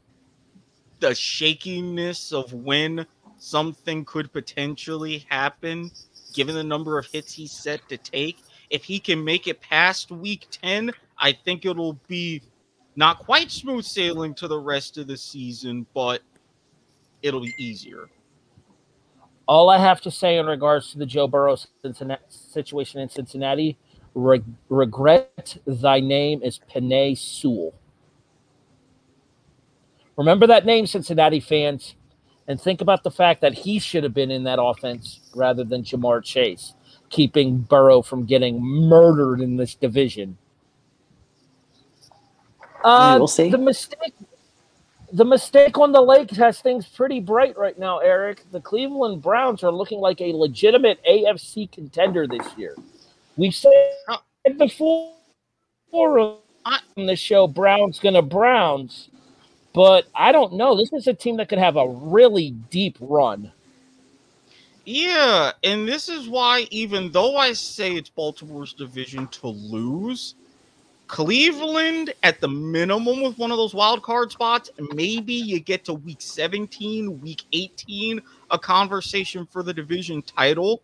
the 1.00 1.13
shakiness 1.13 2.32
of 2.32 2.54
when 2.54 3.06
something 3.38 4.04
could 4.06 4.32
potentially 4.32 5.25
happen, 5.30 5.92
given 6.34 6.56
the 6.56 6.63
number 6.63 6.98
of 6.98 7.06
hits 7.08 7.34
he's 7.34 7.51
set 7.51 7.88
to 7.89 7.98
take. 7.98 8.39
If 8.70 8.84
he 8.84 9.00
can 9.00 9.24
make 9.24 9.48
it 9.48 9.62
past 9.62 10.12
week 10.12 10.48
10, 10.51 10.92
I 11.18 11.32
think 11.32 11.66
it'll 11.66 12.00
be 12.08 12.42
not 12.96 13.20
quite 13.20 13.51
smooth 13.51 13.86
sailing 13.86 14.34
to 14.36 14.48
the 14.48 14.60
rest 14.60 14.98
of 14.98 15.08
the 15.08 15.18
season, 15.18 15.86
but 15.94 16.22
it'll 17.22 17.42
be 17.42 17.54
easier. 17.60 18.10
All 19.48 19.70
I 19.70 19.77
have 19.77 20.01
to 20.01 20.12
say 20.12 20.38
in 20.38 20.46
regards 20.46 20.92
to 20.92 20.98
the 20.98 21.06
Joe 21.06 21.27
Burrow 21.27 21.58
Cincinnati, 21.82 22.24
situation 22.27 23.00
in 23.00 23.08
Cincinnati, 23.08 23.77
re- 24.13 24.44
regret 24.68 25.58
thy 25.66 26.00
name 26.00 26.42
is 26.44 26.60
Penei 26.70 27.18
Sewell. 27.18 27.74
Remember 30.18 30.48
that 30.48 30.66
name, 30.66 30.88
Cincinnati 30.88 31.40
fans, 31.40 31.96
and 32.48 32.60
think 32.60 32.82
about 32.82 33.04
the 33.04 33.12
fact 33.12 33.42
that 33.42 33.54
he 33.54 33.80
should 33.80 34.04
have 34.04 34.14
been 34.14 34.32
in 34.32 34.44
that 34.46 34.62
offense 34.62 35.20
rather 35.36 35.64
than 35.64 35.84
Ja'Marr 35.84 36.24
Chase, 36.24 36.74
keeping 37.10 37.60
Burrow 37.60 38.02
from 38.02 38.26
getting 38.26 38.62
murdered 38.62 39.42
in 39.42 39.58
this 39.58 39.76
division. 39.76 40.38
Uh, 42.84 43.16
we'll 43.18 43.28
see. 43.28 43.50
The 43.50 43.58
mistake, 43.58 44.14
the 45.12 45.26
mistake 45.26 45.78
on 45.78 45.92
the 45.92 46.02
lake 46.02 46.32
has 46.32 46.60
things 46.62 46.88
pretty 46.88 47.20
bright 47.20 47.58
right 47.58 47.78
now, 47.78 48.00
Erik. 48.00 48.44
The 48.52 48.62
Cleveland 48.62 49.22
Browns 49.22 49.64
are 49.64 49.72
looking 49.72 50.00
like 50.00 50.22
a 50.22 50.34
legitimate 50.34 51.00
AFC 51.06 51.72
contender 51.72 52.28
this 52.28 52.46
year. 52.58 52.76
We've 53.36 53.56
said 53.56 53.94
before 54.58 55.14
on 55.94 56.80
the 56.96 57.16
show, 57.16 57.48
Browns 57.48 58.00
gonna 58.00 58.22
Browns, 58.22 59.10
but 59.78 60.08
I 60.16 60.32
don't 60.32 60.54
know. 60.54 60.76
This 60.76 60.92
is 60.92 61.06
a 61.06 61.14
team 61.14 61.38
that 61.38 61.50
could 61.50 61.60
have 61.60 61.78
a 61.78 61.88
really 61.88 62.50
deep 62.72 62.98
run. 63.00 63.52
Yeah, 64.86 65.52
and 65.64 65.88
this 65.88 66.10
is 66.10 66.28
why, 66.28 66.66
even 66.72 67.12
though 67.12 67.38
I 67.38 67.54
say 67.54 67.94
it's 67.94 68.10
Baltimore's 68.10 68.74
division 68.74 69.28
to 69.28 69.50
lose, 69.50 70.34
Cleveland 71.06 72.12
at 72.24 72.42
the 72.42 72.48
minimum 72.48 73.22
with 73.22 73.38
one 73.38 73.52
of 73.52 73.58
those 73.58 73.76
wild 73.76 74.02
card 74.02 74.32
spots, 74.32 74.72
maybe 74.96 75.34
you 75.36 75.60
get 75.60 75.86
to 75.86 75.94
week 75.94 76.22
17, 76.22 77.22
week 77.22 77.44
18, 77.54 78.20
a 78.50 78.58
conversation 78.58 79.46
for 79.46 79.62
the 79.62 79.76
division 79.76 80.24
title. 80.24 80.82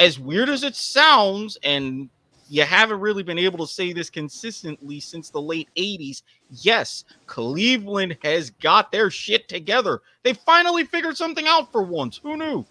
As 0.00 0.18
weird 0.18 0.48
as 0.48 0.64
it 0.64 0.74
sounds, 0.74 1.56
and 1.62 2.10
you 2.48 2.62
haven't 2.64 3.00
really 3.00 3.22
been 3.22 3.38
able 3.38 3.66
to 3.66 3.72
say 3.72 3.92
this 3.92 4.10
consistently 4.10 5.00
since 5.00 5.30
the 5.30 5.40
late 5.40 5.68
80s. 5.76 6.22
Yes, 6.50 7.04
Cleveland 7.26 8.16
has 8.22 8.50
got 8.50 8.90
their 8.90 9.10
shit 9.10 9.48
together. 9.48 10.00
They 10.22 10.32
finally 10.32 10.84
figured 10.84 11.16
something 11.16 11.46
out 11.46 11.70
for 11.70 11.82
once. 11.82 12.18
Who 12.22 12.36
knew? 12.36 12.64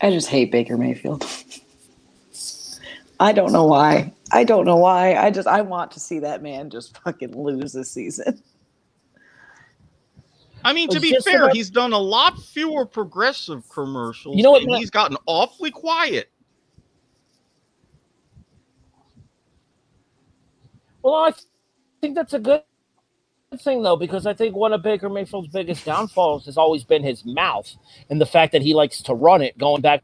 I 0.00 0.10
just 0.10 0.28
hate 0.28 0.50
Baker 0.50 0.76
Mayfield. 0.76 1.24
I 3.20 3.32
don't 3.32 3.52
know 3.52 3.64
why. 3.64 4.12
I 4.32 4.42
don't 4.42 4.64
know 4.64 4.76
why. 4.76 5.14
I 5.14 5.30
just 5.30 5.46
I 5.46 5.60
want 5.60 5.92
to 5.92 6.00
see 6.00 6.18
that 6.18 6.42
man 6.42 6.70
just 6.70 6.98
fucking 6.98 7.40
lose 7.40 7.72
this 7.72 7.90
season. 7.90 8.42
I 10.64 10.72
mean, 10.72 10.88
to 10.90 11.00
be 11.00 11.16
fair, 11.24 11.44
about- 11.44 11.54
he's 11.54 11.70
done 11.70 11.92
a 11.92 11.98
lot 11.98 12.40
fewer 12.40 12.84
progressive 12.84 13.68
commercials. 13.68 14.36
You 14.36 14.42
know 14.42 14.50
what, 14.52 14.62
and 14.62 14.74
he's 14.74 14.90
gotten 14.90 15.16
awfully 15.26 15.70
quiet. 15.70 16.31
Well, 21.02 21.14
I 21.14 21.30
th- 21.30 21.44
think 22.00 22.14
that's 22.14 22.32
a 22.34 22.38
good 22.38 22.62
thing 23.58 23.82
though, 23.82 23.96
because 23.96 24.26
I 24.26 24.34
think 24.34 24.56
one 24.56 24.72
of 24.72 24.82
Baker 24.82 25.08
Mayfield's 25.08 25.48
biggest 25.48 25.84
downfalls 25.84 26.46
has 26.46 26.56
always 26.56 26.84
been 26.84 27.02
his 27.02 27.24
mouth 27.24 27.70
and 28.10 28.20
the 28.20 28.26
fact 28.26 28.52
that 28.52 28.62
he 28.62 28.74
likes 28.74 29.02
to 29.02 29.14
run 29.14 29.42
it. 29.42 29.58
Going 29.58 29.82
back, 29.82 30.02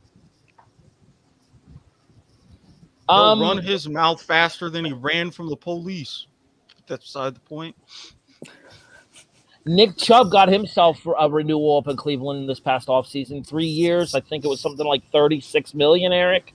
He'll 3.09 3.17
um, 3.17 3.41
run 3.41 3.59
his 3.59 3.89
mouth 3.89 4.21
faster 4.21 4.69
than 4.69 4.85
he 4.85 4.93
ran 4.93 5.31
from 5.31 5.49
the 5.49 5.57
police. 5.57 6.27
That's 6.87 7.07
beside 7.07 7.35
the 7.35 7.41
point. 7.41 7.75
Nick 9.65 9.97
Chubb 9.97 10.31
got 10.31 10.49
himself 10.49 10.99
a 11.19 11.31
renewal 11.31 11.79
up 11.79 11.89
in 11.89 11.97
Cleveland 11.97 12.49
this 12.49 12.61
past 12.61 12.89
offseason. 12.89 13.47
Three 13.47 13.67
years. 13.67 14.15
I 14.15 14.21
think 14.21 14.45
it 14.45 14.49
was 14.49 14.61
something 14.61 14.87
like 14.87 15.03
36 15.11 15.75
million, 15.75 16.13
Erik. 16.13 16.55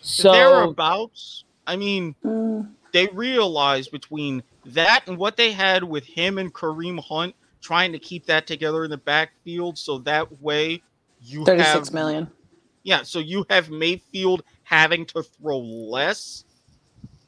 So 0.00 0.32
Thereabouts. 0.32 1.44
I 1.66 1.76
mean, 1.76 2.14
Mm, 2.24 2.68
they 2.96 3.08
realized 3.08 3.90
between 3.90 4.42
that 4.64 5.04
and 5.06 5.18
what 5.18 5.36
they 5.36 5.52
had 5.52 5.84
with 5.84 6.04
him 6.04 6.38
and 6.38 6.52
Kareem 6.54 6.98
Hunt 6.98 7.34
trying 7.60 7.92
to 7.92 7.98
keep 7.98 8.24
that 8.24 8.46
together 8.46 8.84
in 8.84 8.90
the 8.90 8.96
backfield 8.96 9.76
so 9.76 9.98
that 9.98 10.40
way 10.40 10.82
you 11.20 11.44
Thirty-six 11.44 11.88
have 11.88 11.92
million. 11.92 12.30
Yeah, 12.84 13.02
so 13.02 13.18
you 13.18 13.44
have 13.50 13.68
Mayfield 13.68 14.44
having 14.62 15.04
to 15.06 15.22
throw 15.22 15.58
less. 15.58 16.44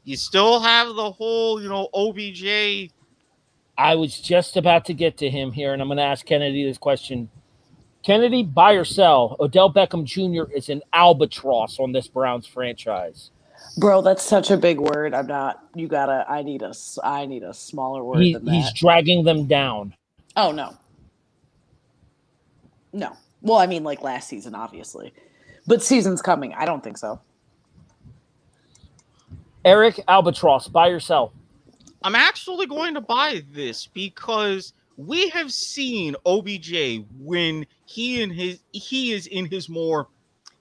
You 0.05 0.17
still 0.17 0.61
have 0.61 0.95
the 0.95 1.11
whole, 1.11 1.61
you 1.61 1.69
know, 1.69 1.91
OBJ. 1.93 2.91
I 3.77 3.95
was 3.95 4.19
just 4.19 4.57
about 4.57 4.87
to 4.87 4.95
get 4.95 5.19
to 5.19 5.29
him 5.29 5.53
here, 5.53 5.75
and 5.75 5.83
I'm 5.83 5.89
going 5.89 5.99
to 5.99 6.03
ask 6.03 6.27
Keneddi 6.27 6.67
this 6.67 6.79
question. 6.79 7.29
Keneddi, 8.07 8.55
buy 8.55 8.73
or 8.73 8.85
sell? 8.85 9.37
Odell 9.39 9.71
Beckham 9.71 10.05
Jr. 10.05 10.51
is 10.51 10.71
an 10.71 10.81
albatross 10.95 11.79
on 11.79 11.93
this 11.93 12.09
Browns 12.09 12.47
franchise. 12.47 13.33
Bro, 13.77 14.03
that's 14.03 14.23
such 14.23 14.51
a 14.51 14.57
big 14.57 14.81
word. 14.81 15.15
I'm 15.15 15.27
not. 15.27 15.63
You 15.75 15.89
gotta. 15.89 16.25
I 16.29 16.43
need 16.43 16.63
a. 16.63 16.73
I 17.05 17.27
need 17.27 17.43
a 17.43 17.55
smaller 17.55 18.03
word 18.03 18.21
He, 18.21 18.33
than 18.35 18.47
he's 18.47 18.73
dragging 18.73 19.25
them 19.25 19.47
down. 19.47 19.95
Oh 20.37 20.53
no. 20.53 20.77
No. 22.93 23.17
Well, 23.43 23.59
I 23.59 23.67
mean, 23.67 23.85
like 23.85 24.03
last 24.03 24.29
season, 24.29 24.55
obviously, 24.55 25.13
but 25.67 25.83
season's 25.83 26.23
coming. 26.23 26.55
I 26.55 26.65
don't 26.65 26.83
think 26.83 26.99
so. 26.99 27.21
Erik 29.65 30.01
Albatross, 30.09 30.69
buy 30.69 30.89
or 30.89 31.01
sell? 31.01 31.33
I'm 32.03 32.15
actually 32.15 32.67
going 32.67 32.95
to 32.95 33.01
buy 33.01 33.43
this 33.53 33.87
because 33.87 34.73
we 34.97 35.29
have 35.31 35.53
seen 35.53 36.17
OBJ 36.25 37.05
when 37.19 37.67
he 37.85 38.23
and 38.23 38.33
his 38.33 38.61
he 38.73 39.13
is 39.13 39.27
in 39.27 39.47
his 39.47 39.69
more, 39.69 40.09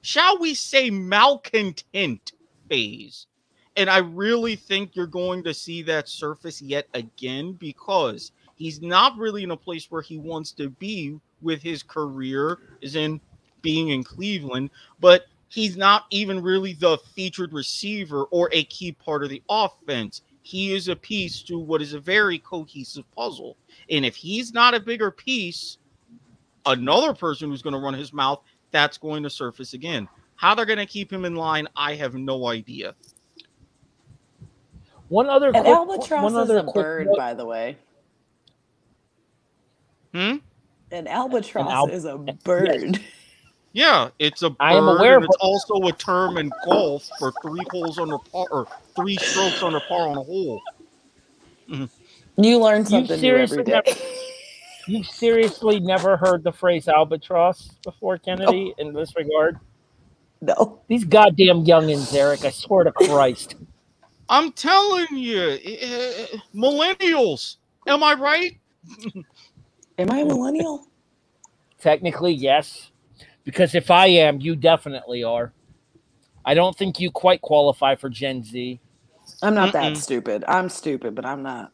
shall 0.02 0.38
we 0.40 0.54
say, 0.54 0.90
malcontent 0.90 2.34
phase. 2.70 3.28
And 3.76 3.90
I 3.90 4.00
really 4.00 4.56
think 4.56 4.96
you're 4.96 5.06
going 5.06 5.44
to 5.44 5.54
see 5.54 5.84
that 5.84 6.10
surface 6.10 6.62
yet 6.62 6.88
again 6.94 7.54
because 7.54 8.32
he's 8.56 8.82
not 8.82 9.18
really 9.18 9.44
in 9.44 9.52
a 9.52 9.58
place 9.58 9.92
where 9.92 10.02
he 10.02 10.18
wants 10.18 10.52
to 10.54 10.70
be 10.70 11.20
with 11.42 11.62
his 11.62 11.84
career 11.84 12.58
is 12.82 12.96
in 12.96 13.22
being 13.62 13.90
in 13.90 14.04
Cleveland, 14.04 14.72
but 15.00 15.28
he's 15.50 15.78
not 15.78 16.06
even 16.10 16.42
really 16.42 16.74
the 16.74 16.98
featured 17.14 17.54
receiver 17.54 18.24
or 18.26 18.50
a 18.52 18.64
key 18.66 18.92
part 18.92 19.24
of 19.24 19.30
the 19.30 19.44
offense. 19.50 20.22
He 20.42 20.74
is 20.74 20.88
a 20.88 20.96
piece 20.96 21.44
to 21.44 21.60
what 21.60 21.82
is 21.82 21.94
a 21.94 22.00
very 22.00 22.40
cohesive 22.40 23.06
puzzle. 23.12 23.58
And 23.90 24.06
if 24.06 24.16
he's 24.16 24.54
not 24.54 24.74
a 24.74 24.80
bigger 24.80 25.12
piece, 25.12 25.78
another 26.66 27.14
person 27.14 27.50
who's 27.50 27.62
going 27.62 27.74
to 27.74 27.80
run 27.80 27.94
his 27.94 28.14
mouth, 28.14 28.42
that's 28.72 28.98
going 28.98 29.24
to 29.24 29.30
surface 29.30 29.74
again. 29.74 30.08
How 30.38 30.56
they're 30.56 30.66
going 30.66 30.78
to 30.80 30.86
keep 30.86 31.12
him 31.12 31.26
in 31.26 31.36
line, 31.36 31.68
I 31.76 31.96
have 31.96 32.14
no 32.16 32.48
idea. 32.48 32.96
One 35.10 35.28
other 35.30 35.48
An 35.48 35.54
quick, 35.54 35.66
albatross 35.68 36.24
one 36.34 36.44
is 36.44 36.50
a 36.50 36.64
quick 36.64 36.76
bird, 36.76 37.08
note- 37.08 37.18
by 37.18 37.34
the 37.34 37.46
way. 37.46 37.78
Hmm? 40.14 40.36
An 40.92 41.08
albatross 41.08 41.70
al- 41.70 41.88
is 41.90 42.06
a 42.06 42.18
bird. 42.44 43.00
Yeah, 43.74 44.10
it's 44.20 44.42
a 44.42 44.50
bird, 44.50 44.58
I 44.60 44.74
am 44.76 44.88
aware 44.88 45.16
and 45.16 45.24
of 45.24 45.30
it's 45.30 45.38
also 45.40 45.76
a 45.88 45.92
term 45.94 46.38
in 46.38 46.52
golf 46.66 47.10
for 47.20 47.34
three 47.42 47.64
holes 47.70 47.98
under 48.00 48.18
par 48.18 48.46
or 48.52 48.68
three 48.96 49.18
strokes 49.18 49.62
under 49.64 49.80
par 49.82 50.08
on 50.08 50.18
a 50.18 50.24
hole. 50.24 50.62
You 51.68 52.60
learn 52.60 52.86
something 52.86 53.20
new 53.20 53.38
every 53.38 53.48
seriously 53.48 53.64
day. 53.64 53.72
never- 53.86 54.00
You 54.88 55.04
seriously 55.04 55.80
never 55.80 56.16
heard 56.16 56.44
the 56.44 56.52
phrase 56.52 56.88
albatross 56.88 57.70
before, 57.84 58.18
Keneddi, 58.18 58.74
in 58.78 58.94
this 58.94 59.16
regard? 59.16 59.60
No. 60.42 60.82
These 60.88 61.06
goddamn 61.06 61.66
youngins, 61.66 62.14
Erik, 62.14 62.46
I 62.46 62.52
swear 62.52 62.84
to 62.84 62.92
Christ. 62.92 63.56
I'm 64.30 64.52
telling 64.52 65.08
you, 65.12 65.58
eh, 65.64 66.28
millennials. 66.54 67.58
Am 67.88 68.04
I 68.04 68.14
right? 68.14 68.60
Am 69.98 70.12
I 70.12 70.20
a 70.20 70.26
millennial? 70.26 70.88
Technically, 71.80 72.34
yes. 72.34 72.92
Because 73.44 73.76
if 73.76 73.90
I 73.90 74.08
am, 74.08 74.42
you 74.42 74.56
definitely 74.56 75.24
are. 75.24 75.54
I 76.46 76.54
don't 76.54 76.78
think 76.78 77.00
you 77.00 77.12
quite 77.12 77.42
qualify 77.42 77.96
for 77.96 78.10
Gen 78.10 78.44
Z. 78.44 78.80
I'm 79.42 79.54
not 79.54 79.70
Mm-mm. 79.70 79.74
that 79.74 79.98
stupid. 79.98 80.44
I'm 80.48 80.70
stupid, 80.70 81.16
but 81.16 81.26
I'm 81.26 81.44
not. 81.44 81.72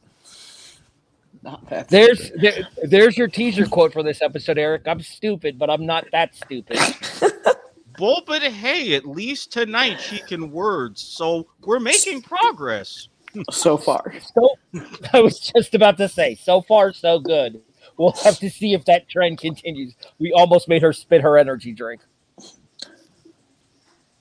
Not 1.44 1.70
that. 1.70 1.90
There's 1.90 2.32
there, 2.40 2.68
there's 2.84 3.18
your 3.18 3.28
teaser 3.28 3.66
quote 3.66 3.94
for 3.94 4.04
this 4.04 4.22
episode, 4.22 4.58
Eric. 4.58 4.84
I'm 4.88 5.02
stupid, 5.02 5.60
but 5.60 5.70
I'm 5.70 5.86
not 5.86 6.06
that 6.12 6.36
stupid. 6.36 6.80
Well, 8.04 8.22
but 8.28 8.42
hey, 8.42 8.96
at 8.96 9.06
least 9.08 9.54
tonight 9.54 10.02
she 10.02 10.20
can 10.20 10.52
words, 10.52 11.00
so 11.02 11.48
we're 11.62 11.80
making 11.80 12.22
progress. 12.22 13.08
so 13.50 13.78
far. 13.78 14.14
So 14.36 14.56
I 15.14 15.22
was 15.22 15.40
just 15.40 15.74
about 15.74 15.96
to 16.00 16.10
say, 16.10 16.36
so 16.36 16.62
far 16.62 16.92
so 16.92 17.18
good. 17.18 17.62
We'll 17.96 18.12
have 18.26 18.40
to 18.40 18.50
see 18.50 18.74
if 18.74 18.84
that 18.86 19.08
trend 19.08 19.38
continues. 19.38 19.96
We 20.20 20.34
almost 20.34 20.68
made 20.68 20.82
her 20.82 20.92
spit 20.92 21.22
her 21.22 21.38
energy 21.38 21.72
drink. 21.72 22.02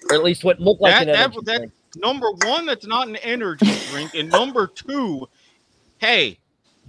Or 0.09 0.15
at 0.15 0.23
least 0.23 0.45
what 0.45 0.61
looked 0.61 0.81
like 0.81 0.93
That- 0.93 1.03
an 1.03 1.09
that- 1.09 1.19
energy 1.19 1.39
that- 1.47 1.57
drink. 1.59 1.73
Number 1.97 2.31
one, 2.47 2.67
that's 2.67 2.87
not 2.87 3.09
an 3.09 3.17
energy 3.17 3.67
drink, 3.91 4.15
and 4.15 4.31
number 4.31 4.69
two, 4.69 5.29
hey, 5.99 6.39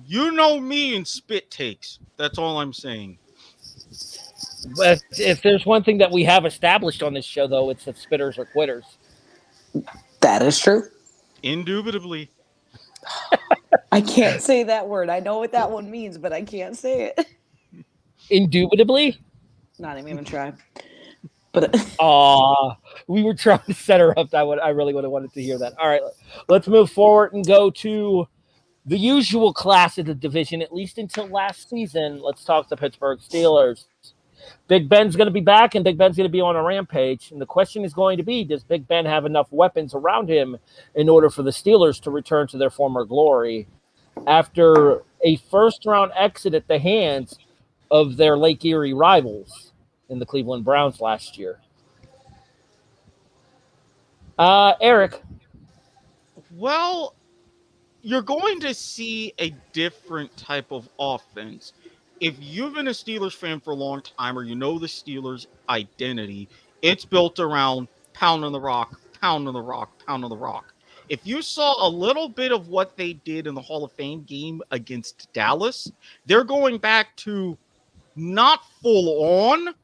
you 0.05 0.29
know 0.31 0.59
me 0.59 0.95
and 0.95 1.07
spit 1.07 1.49
takes. 1.49 1.97
That's 2.17 2.37
all 2.37 2.59
I'm 2.59 2.71
saying. 2.71 3.17
But 4.75 5.01
if 5.11 5.41
there's 5.41 5.65
one 5.65 5.83
thing 5.83 5.97
that 5.99 6.11
we 6.11 6.23
have 6.23 6.45
established 6.45 7.03
on 7.03 7.13
this 7.13 7.25
show, 7.25 7.47
though, 7.47 7.69
it's 7.69 7.85
that 7.85 7.95
spitters 7.95 8.37
are 8.37 8.45
quitters. 8.45 8.97
That 10.21 10.41
is 10.41 10.59
true. 10.59 10.83
Indubitably. 11.41 12.31
I 13.91 14.01
can't 14.01 14.41
say 14.41 14.63
that 14.63 14.87
word. 14.87 15.09
I 15.09 15.19
know 15.19 15.39
what 15.39 15.51
that 15.51 15.69
one 15.69 15.91
means, 15.91 16.17
but 16.17 16.31
I 16.31 16.41
can't 16.41 16.77
say 16.77 17.13
it. 17.15 17.27
Indubitably? 18.29 19.19
Not 19.79 19.97
even 19.97 20.23
try. 20.23 20.53
But 21.51 21.75
Aw, 21.99 22.75
we 23.07 23.23
were 23.23 23.35
trying 23.35 23.59
to 23.67 23.73
set 23.73 23.99
her 23.99 24.17
up. 24.17 24.33
I 24.33 24.43
would, 24.43 24.59
I 24.59 24.69
really 24.69 24.93
would 24.93 25.03
have 25.03 25.11
wanted 25.11 25.33
to 25.33 25.41
hear 25.41 25.57
that. 25.59 25.73
All 25.79 25.87
right, 25.87 26.01
let's 26.47 26.67
move 26.67 26.89
forward 26.89 27.33
and 27.33 27.45
go 27.45 27.69
to 27.69 28.27
the 28.85 28.97
usual 28.97 29.53
class 29.53 29.97
of 29.97 30.07
the 30.07 30.15
division, 30.15 30.61
at 30.61 30.73
least 30.73 30.97
until 30.97 31.27
last 31.27 31.69
season. 31.69 32.21
Let's 32.21 32.43
talk 32.43 32.69
the 32.69 32.77
Pittsburgh 32.77 33.19
Steelers. 33.19 33.85
Big 34.67 34.89
Ben's 34.89 35.15
going 35.15 35.27
to 35.27 35.31
be 35.31 35.41
back, 35.41 35.75
and 35.75 35.83
Big 35.83 35.97
Ben's 35.97 36.17
going 36.17 36.27
to 36.27 36.31
be 36.31 36.41
on 36.41 36.55
a 36.55 36.63
rampage. 36.63 37.31
And 37.31 37.41
the 37.41 37.45
question 37.45 37.83
is 37.85 37.93
going 37.93 38.17
to 38.17 38.23
be: 38.23 38.43
Does 38.43 38.63
Big 38.63 38.87
Ben 38.87 39.05
have 39.05 39.25
enough 39.25 39.51
weapons 39.51 39.93
around 39.93 40.29
him 40.29 40.57
in 40.95 41.09
order 41.09 41.29
for 41.29 41.43
the 41.43 41.51
Steelers 41.51 42.01
to 42.01 42.11
return 42.11 42.47
to 42.47 42.57
their 42.57 42.69
former 42.69 43.05
glory 43.05 43.67
after 44.27 45.03
a 45.23 45.37
first-round 45.51 46.11
exit 46.15 46.53
at 46.53 46.67
the 46.67 46.79
hands 46.79 47.37
of 47.91 48.17
their 48.17 48.37
Lake 48.37 48.63
Erie 48.65 48.93
rivals? 48.93 49.73
in 50.09 50.19
the 50.19 50.25
Cleveland 50.25 50.63
Browns 50.63 51.01
last 51.01 51.37
year. 51.37 51.59
Uh, 54.37 54.73
Erik, 54.81 55.21
Well, 56.51 57.15
you're 58.01 58.21
going 58.21 58.59
to 58.61 58.73
see 58.73 59.33
a 59.39 59.55
different 59.73 60.35
type 60.37 60.71
of 60.71 60.87
offense. 60.99 61.73
If 62.23 62.35
you've 62.39 62.75
been 62.75 62.87
a 62.87 62.91
Steelers 62.91 63.35
fan 63.35 63.59
for 63.59 63.71
a 63.71 63.75
long 63.75 64.01
time 64.01 64.39
or 64.39 64.43
you 64.43 64.55
know 64.55 64.79
the 64.79 64.87
Steelers' 64.87 65.47
identity, 65.67 66.47
it's 66.81 67.03
built 67.03 67.37
around 67.37 67.89
pound 68.13 68.45
on 68.45 68.53
the 68.53 68.61
rock, 68.61 68.97
pound 69.19 69.45
on 69.45 69.53
the 69.53 69.61
rock, 69.61 69.91
pound 70.07 70.23
on 70.23 70.29
the 70.29 70.37
rock. 70.37 70.73
If 71.09 71.27
you 71.27 71.41
saw 71.41 71.85
a 71.85 71.89
little 71.89 72.29
bit 72.29 72.53
of 72.53 72.69
what 72.69 72.95
they 72.95 73.11
did 73.11 73.45
in 73.45 73.53
the 73.53 73.61
Hall 73.61 73.83
of 73.83 73.91
Fame 73.91 74.23
game 74.23 74.61
against 74.71 75.33
Dallas, 75.33 75.91
they're 76.25 76.45
going 76.45 76.77
back 76.77 77.13
to 77.17 77.57
not 78.15 78.61
full 78.81 79.49
on 79.49 79.75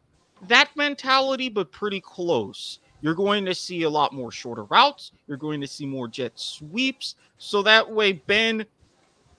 that 0.48 0.70
mentality, 0.78 1.50
but 1.50 1.74
pretty 1.74 2.00
close. 2.00 2.80
You're 3.02 3.16
going 3.16 3.44
to 3.48 3.54
see 3.54 3.84
a 3.84 3.90
lot 3.90 4.14
more 4.14 4.32
shorter 4.32 4.64
routes. 4.64 5.12
You're 5.28 5.36
going 5.36 5.60
to 5.60 5.68
see 5.68 5.86
more 5.86 6.08
jet 6.08 6.40
sweeps. 6.40 7.16
So 7.38 7.62
that 7.64 7.92
way, 7.92 8.14
Ben 8.14 8.66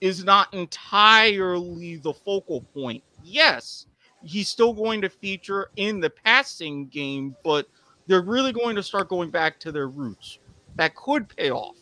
is 0.01 0.23
not 0.23 0.53
entirely 0.53 1.97
the 1.97 2.13
focal 2.13 2.61
point. 2.73 3.03
Yes, 3.23 3.85
he's 4.23 4.49
still 4.49 4.73
going 4.73 5.01
to 5.01 5.09
feature 5.09 5.69
in 5.75 5.99
the 5.99 6.09
passing 6.09 6.87
game, 6.87 7.35
but 7.43 7.67
they're 8.07 8.21
really 8.21 8.51
going 8.51 8.75
to 8.75 8.83
start 8.83 9.07
going 9.09 9.29
back 9.29 9.59
to 9.59 9.71
their 9.71 9.87
roots. 9.87 10.39
That 10.75 10.95
could 10.95 11.29
pay 11.29 11.51
off. 11.51 11.75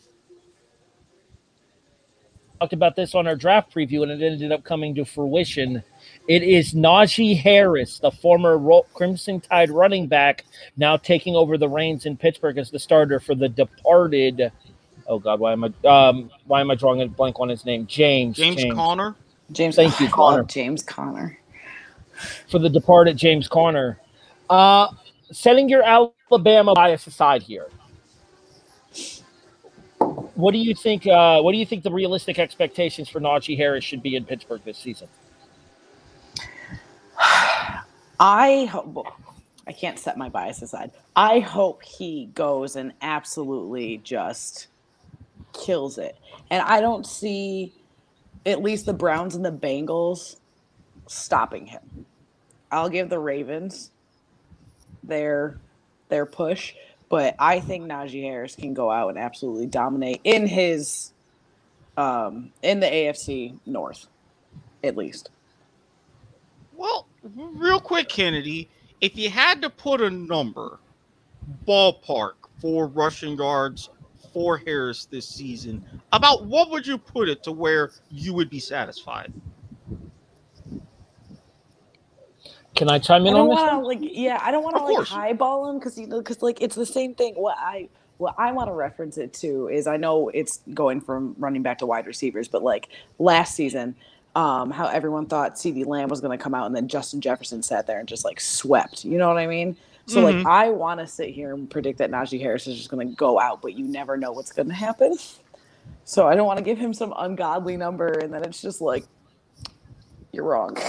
talked 2.60 2.72
about 2.74 2.94
this 2.94 3.14
on 3.14 3.26
our 3.26 3.36
draft 3.36 3.74
preview, 3.74 4.02
and 4.02 4.12
it 4.12 4.24
ended 4.24 4.52
up 4.52 4.64
coming 4.64 4.94
to 4.94 5.04
fruition. 5.04 5.82
It 6.28 6.42
is 6.42 6.74
Najee 6.74 7.38
Harris, 7.38 7.98
the 7.98 8.10
former 8.10 8.60
Crimson 8.92 9.40
Tide 9.40 9.70
running 9.70 10.06
back, 10.08 10.44
now 10.76 10.98
taking 10.98 11.34
over 11.34 11.56
the 11.56 11.68
reins 11.68 12.04
in 12.04 12.18
Pittsburgh 12.18 12.58
as 12.58 12.70
the 12.70 12.78
starter 12.78 13.18
for 13.18 13.34
the 13.34 13.48
departed. 13.48 14.52
Oh 15.10 15.18
God, 15.18 15.40
why 15.40 15.52
am 15.52 15.64
I 15.64 15.88
um, 15.88 16.30
why 16.46 16.60
am 16.60 16.70
I 16.70 16.76
drawing 16.76 17.02
a 17.02 17.08
blank 17.08 17.40
on 17.40 17.48
his 17.48 17.66
name? 17.66 17.84
James. 17.86 18.36
James, 18.36 18.64
Conner. 18.72 19.16
James, 19.50 19.74
Thank 19.74 19.98
you, 19.98 20.08
Conner. 20.08 20.44
James 20.44 20.84
Conner. 20.84 21.36
for 22.48 22.60
the 22.60 22.70
departed 22.70 23.16
James 23.16 23.48
Conner, 23.48 23.98
Uh, 24.48 24.88
setting 25.32 25.68
your 25.68 25.82
Alabama 25.82 26.74
bias 26.74 27.08
aside 27.08 27.42
here, 27.42 27.66
what 30.34 30.52
do 30.52 30.58
you 30.58 30.74
think? 30.76 31.06
Uh, 31.08 31.40
what 31.42 31.52
do 31.52 31.58
you 31.58 31.66
think 31.66 31.82
the 31.82 31.90
realistic 31.92 32.38
expectations 32.38 33.08
for 33.08 33.20
Najee 33.20 33.56
Harris 33.56 33.84
should 33.84 34.02
be 34.02 34.14
in 34.16 34.24
Pittsburgh 34.24 34.62
this 34.64 34.78
season? 34.78 35.08
I 38.20 38.66
hope 38.66 39.06
I 39.66 39.72
can't 39.72 39.98
set 39.98 40.16
my 40.16 40.28
bias 40.28 40.62
aside. 40.62 40.92
I 41.16 41.40
hope 41.40 41.82
he 41.82 42.26
goes 42.34 42.76
and 42.76 42.92
absolutely 43.02 43.98
just 43.98 44.68
kills 45.52 45.98
it. 45.98 46.16
And 46.50 46.62
I 46.62 46.80
don't 46.80 47.06
see 47.06 47.72
at 48.46 48.62
least 48.62 48.86
the 48.86 48.92
Browns 48.92 49.34
and 49.34 49.44
the 49.44 49.52
Bengals 49.52 50.36
stopping 51.06 51.66
him. 51.66 52.06
I'll 52.70 52.88
give 52.88 53.08
the 53.08 53.18
Ravens 53.18 53.90
their 55.02 55.58
their 56.08 56.26
push, 56.26 56.74
but 57.08 57.34
I 57.38 57.60
think 57.60 57.84
Najee 57.84 58.22
Harris 58.22 58.54
can 58.56 58.74
go 58.74 58.90
out 58.90 59.10
and 59.10 59.18
absolutely 59.18 59.66
dominate 59.66 60.20
in 60.24 60.46
his 60.46 61.12
um 61.96 62.52
in 62.62 62.80
the 62.80 62.86
AFC 62.86 63.58
North 63.66 64.06
at 64.82 64.96
least. 64.96 65.30
Well, 66.76 67.06
real 67.22 67.80
quick, 67.80 68.08
Keneddi, 68.08 68.68
if 69.00 69.16
you 69.16 69.30
had 69.30 69.62
to 69.62 69.70
put 69.70 70.00
a 70.00 70.10
number, 70.10 70.78
ballpark 71.66 72.32
for 72.60 72.86
rushing 72.86 73.36
yards 73.36 73.90
for 74.32 74.58
Harris 74.58 75.06
this 75.06 75.28
season, 75.28 75.84
about 76.12 76.46
what 76.46 76.70
would 76.70 76.86
you 76.86 76.98
put 76.98 77.28
it 77.28 77.42
to 77.44 77.52
where 77.52 77.90
you 78.10 78.34
would 78.34 78.50
be 78.50 78.60
satisfied? 78.60 79.32
Can 82.76 82.88
I 82.88 82.98
chime 82.98 83.26
in 83.26 83.34
don't 83.34 83.42
on 83.42 83.50
this? 83.50 83.60
want 83.60 83.70
to 83.70 83.78
like, 83.86 83.98
yeah, 84.00 84.38
I 84.42 84.50
don't 84.50 84.62
want 84.64 84.76
to 84.76 84.82
like 84.82 84.96
course. 84.96 85.10
highball 85.10 85.70
him 85.70 85.78
because 85.78 85.98
you 85.98 86.06
know, 86.06 86.18
because 86.18 86.42
like 86.42 86.62
it's 86.62 86.76
the 86.76 86.86
same 86.86 87.14
thing. 87.14 87.34
What 87.34 87.56
I 87.58 87.88
what 88.18 88.34
I 88.38 88.52
want 88.52 88.68
to 88.68 88.72
reference 88.72 89.18
it 89.18 89.32
to 89.34 89.68
is 89.68 89.86
I 89.86 89.96
know 89.96 90.28
it's 90.30 90.60
going 90.74 91.00
from 91.00 91.34
running 91.38 91.62
back 91.62 91.78
to 91.78 91.86
wide 91.86 92.06
receivers, 92.06 92.48
but 92.48 92.62
like 92.62 92.88
last 93.18 93.54
season, 93.54 93.96
um, 94.36 94.70
how 94.70 94.86
everyone 94.86 95.26
thought 95.26 95.56
CeeDee 95.56 95.86
Lamb 95.86 96.08
was 96.08 96.20
going 96.20 96.36
to 96.36 96.42
come 96.42 96.54
out 96.54 96.66
and 96.66 96.76
then 96.76 96.88
Justin 96.88 97.20
Jefferson 97.20 97.62
sat 97.62 97.86
there 97.86 97.98
and 97.98 98.08
just 98.08 98.24
like 98.24 98.40
swept. 98.40 99.04
You 99.04 99.18
know 99.18 99.28
what 99.28 99.38
I 99.38 99.46
mean? 99.46 99.76
So 100.10 100.22
Mhm. 100.22 100.24
like 100.24 100.46
I 100.46 100.70
want 100.70 101.00
to 101.00 101.06
sit 101.08 101.30
here 101.30 101.54
and 101.54 101.70
predict 101.70 101.98
that 102.00 102.10
Najee 102.10 102.40
Harris 102.40 102.66
is 102.66 102.76
just 102.76 102.90
going 102.90 103.08
to 103.08 103.14
go 103.16 103.40
out, 103.40 103.62
but 103.62 103.74
you 103.74 103.86
never 103.86 104.16
know 104.16 104.32
what's 104.32 104.52
going 104.52 104.68
to 104.68 104.74
happen. 104.74 105.16
So 106.04 106.28
I 106.28 106.36
don't 106.36 106.46
want 106.46 106.58
to 106.58 106.64
give 106.64 106.78
him 106.78 106.94
some 106.94 107.14
ungodly 107.16 107.76
number 107.76 108.08
and 108.08 108.32
then 108.32 108.44
it's 108.44 108.62
just 108.62 108.80
like 108.80 109.04
you're 110.32 110.44
wrong. 110.44 110.76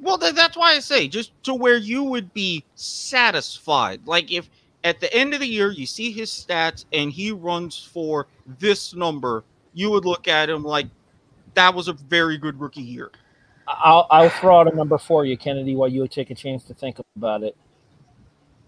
Well, 0.00 0.18
th- 0.18 0.34
that's 0.34 0.56
why 0.56 0.74
I 0.74 0.80
say 0.80 1.08
just 1.08 1.32
to 1.44 1.54
where 1.54 1.76
you 1.78 2.04
would 2.04 2.32
be 2.34 2.64
satisfied. 2.74 4.06
Like 4.06 4.32
if 4.32 4.50
at 4.84 5.00
the 5.00 5.12
end 5.14 5.34
of 5.34 5.40
the 5.40 5.48
year 5.48 5.70
you 5.70 5.86
see 5.86 6.12
his 6.12 6.30
stats 6.30 6.86
and 6.92 7.12
he 7.12 7.32
runs 7.32 7.78
for 7.78 8.28
this 8.46 8.94
number, 8.94 9.44
you 9.74 9.90
would 9.92 10.04
look 10.04 10.28
at 10.28 10.50
him 10.50 10.64
like 10.64 10.88
that 11.54 11.74
was 11.74 11.88
a 11.88 11.94
very 11.94 12.38
good 12.38 12.60
rookie 12.60 12.82
year. 12.82 13.10
I'll, 13.68 14.06
I'll 14.10 14.30
throw 14.30 14.60
out 14.60 14.72
a 14.72 14.76
number 14.76 14.98
for 14.98 15.24
you, 15.24 15.38
Keneddi, 15.38 15.76
while 15.76 15.88
you 15.88 16.06
take 16.08 16.30
a 16.30 16.34
chance 16.34 16.64
to 16.64 16.74
think 16.74 16.98
about 17.16 17.42
it. 17.44 17.56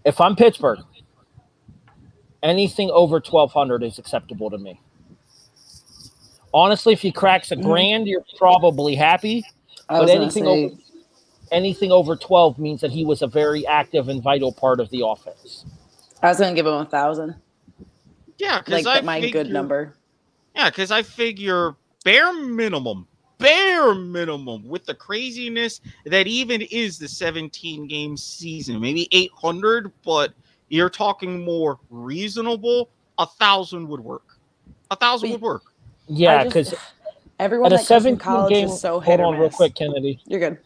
If 0.05 0.21
I'm 0.21 0.35
Pittsburgh, 0.35 0.79
anything 2.43 2.91
over 2.91 3.19
1,200 3.19 3.83
is 3.83 3.97
acceptable 3.97 4.49
to 4.51 4.57
me. 4.57 4.79
Honestly, 6.53 6.93
if 6.93 7.01
he 7.01 7.11
cracks 7.11 7.51
a 7.51 7.55
Mhm. 7.57 7.63
grand, 7.63 8.07
you're 8.07 8.23
probably 8.37 8.95
happy. 8.95 9.43
I 9.89 9.99
But 9.99 10.09
anything 10.09 10.45
say, 10.45 10.65
over 10.65 10.75
anything 11.51 11.91
over 11.91 12.15
12 12.15 12.57
means 12.57 12.81
that 12.81 12.91
he 12.91 13.05
was 13.05 13.21
a 13.21 13.27
very 13.27 13.67
active 13.67 14.09
and 14.09 14.21
vital 14.21 14.51
part 14.51 14.79
of 14.79 14.89
the 14.89 15.05
offense. 15.05 15.65
I 16.21 16.29
was 16.29 16.39
going 16.39 16.53
to 16.53 16.55
give 16.55 16.65
him 16.65 16.73
a 16.73 16.85
thousand, 16.85 17.35
Yeah, 18.39 18.59
because 18.59 18.85
like 18.85 19.03
I 19.03 19.05
my 19.05 19.19
good 19.29 19.51
number. 19.51 19.95
Yeah, 20.55 20.69
because 20.69 20.91
I 20.91 21.03
figure 21.03 21.75
bare 22.03 22.33
minimum, 22.33 23.07
bare 23.37 23.93
minimum 23.93 24.67
with 24.67 24.85
the 24.85 24.93
craziness 24.93 25.81
that 26.05 26.27
even 26.27 26.61
is 26.63 26.97
the 26.97 27.07
17 27.07 27.87
game 27.87 28.17
season, 28.17 28.79
maybe 28.79 29.07
800, 29.11 29.91
but 30.03 30.33
you're 30.69 30.89
talking 30.89 31.43
more 31.43 31.79
reasonable. 31.89 32.89
A 33.17 33.25
thousand 33.25 33.87
would 33.87 34.01
work. 34.01 34.37
A 34.91 34.95
thousand 34.95 35.31
would 35.31 35.41
work. 35.41 35.63
Yeah, 36.07 36.43
because 36.43 36.73
Everyone 37.39 37.71
at 37.71 37.79
a 37.79 37.83
that 37.83 37.87
comes 37.87 38.03
17 38.03 38.17
college 38.17 38.53
game, 38.53 38.67
is 38.69 38.79
so 38.79 38.99
hit 38.99 39.19
or 39.19 39.25
on 39.25 39.39
real 39.39 39.49
quick, 39.49 39.75
Keneddi. 39.75 40.19
You're 40.25 40.39
good. 40.39 40.57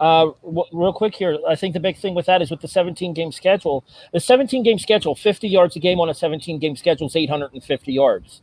Uh, 0.00 0.30
w- 0.42 0.64
real 0.72 0.92
quick 0.92 1.14
here, 1.14 1.38
I 1.48 1.56
think 1.56 1.74
the 1.74 1.80
big 1.80 1.96
thing 1.96 2.14
with 2.14 2.26
that 2.26 2.40
is 2.40 2.50
with 2.50 2.60
the 2.60 2.68
17 2.68 3.12
game 3.14 3.32
schedule. 3.32 3.84
The 4.12 4.20
17 4.20 4.62
game 4.62 4.78
schedule, 4.78 5.14
50 5.14 5.48
yards 5.48 5.76
a 5.76 5.80
game 5.80 6.00
on 6.00 6.08
a 6.08 6.14
17 6.14 6.58
game 6.58 6.76
schedule 6.76 7.08
is 7.08 7.16
850 7.16 7.92
yards. 7.92 8.42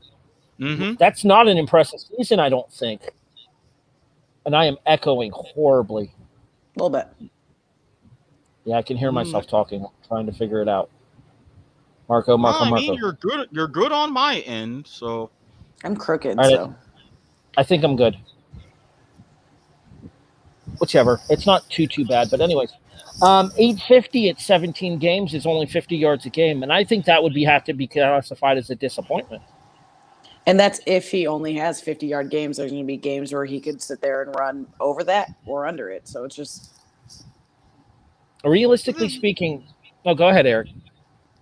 Mm-hmm. 0.60 0.94
That's 0.96 1.26
not 1.26 1.48
an 1.48 1.58
impressive 1.58 2.00
season, 2.00 2.39
I 2.39 2.50
don't 2.50 2.72
think. 2.72 3.02
And 4.46 4.56
I 4.56 4.65
am 4.65 4.78
echoing 4.86 5.32
horribly. 5.34 6.12
A 6.76 6.80
little 6.84 6.89
bit. 6.89 7.08
Yeah, 8.63 8.78
I 8.78 8.82
can 8.82 8.96
Mm. 8.98 9.00
hear 9.00 9.12
myself 9.12 9.48
talking, 9.48 9.86
trying 10.08 10.26
to 10.28 10.32
figure 10.32 10.62
it 10.62 10.70
out. 10.70 10.89
Marco, 12.08 12.38
Marco, 12.38 12.65
I 12.65 12.70
Marco. 12.70 12.82
mean, 12.86 12.94
you're 12.96 13.13
good. 13.13 13.50
You're 13.52 13.68
good 13.68 13.91
on 13.91 14.13
my 14.13 14.39
end. 14.41 14.86
So 14.88 15.30
I'm 15.84 15.96
crooked, 15.96 16.38
All 16.38 16.46
right. 16.46 16.52
so 16.54 16.76
I 17.58 17.63
think 17.63 17.84
I'm 17.84 17.96
good. 17.96 18.15
Whichever. 20.80 21.20
It's 21.30 21.46
not 21.46 21.68
too 21.70 21.88
too 21.88 22.06
bad, 22.06 22.30
but 22.30 22.41
anyways. 22.41 22.72
Um, 23.22 23.52
850 23.58 24.30
at 24.30 24.41
17 24.41 25.00
games 25.00 25.34
is 25.34 25.46
only 25.46 25.65
50 25.68 25.96
yards 25.96 26.26
a 26.26 26.30
game, 26.30 26.63
and 26.63 26.74
I 26.74 26.84
think 26.84 27.06
that 27.06 27.24
would 27.24 27.34
be 27.34 27.46
have 27.46 27.63
to 27.65 27.74
be 27.74 27.88
classified 27.88 28.58
as 28.58 28.70
a 28.70 28.76
disappointment. 28.76 29.41
And 30.47 30.60
that's 30.60 30.79
if 30.86 31.10
he 31.10 31.25
only 31.25 31.55
has 31.55 31.81
50 31.81 32.05
yard 32.05 32.29
games. 32.29 32.58
There's 32.58 32.71
going 32.71 32.84
to 32.84 32.88
be 32.88 32.97
games 32.97 33.34
where 33.34 33.45
he 33.45 33.60
could 33.60 33.81
sit 33.81 34.01
there 34.01 34.21
and 34.21 34.36
run 34.36 34.67
over 34.79 35.03
that 35.03 35.29
or 35.45 35.65
under 35.65 35.89
it. 35.89 36.08
So 36.08 36.23
it's 36.23 36.36
just 36.36 36.75
Realistically 38.45 39.10
speaking, 39.10 39.63
no, 40.05 40.13
go 40.13 40.29
ahead, 40.29 40.45
Erik. 40.45 40.69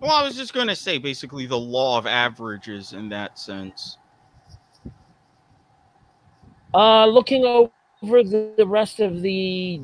Well, 0.00 0.10
I 0.10 0.22
was 0.22 0.36
just 0.36 0.54
going 0.54 0.68
to 0.68 0.76
say 0.76 0.96
basically 0.96 1.44
the 1.46 1.58
law 1.58 1.98
of 1.98 2.06
averages 2.06 2.94
in 2.94 3.10
that 3.10 3.38
sense. 3.38 3.98
Uh, 6.72 7.06
looking 7.06 7.44
over 7.44 7.70
the, 8.02 8.54
the 8.56 8.66
rest 8.66 9.00
of 9.00 9.20
the 9.20 9.82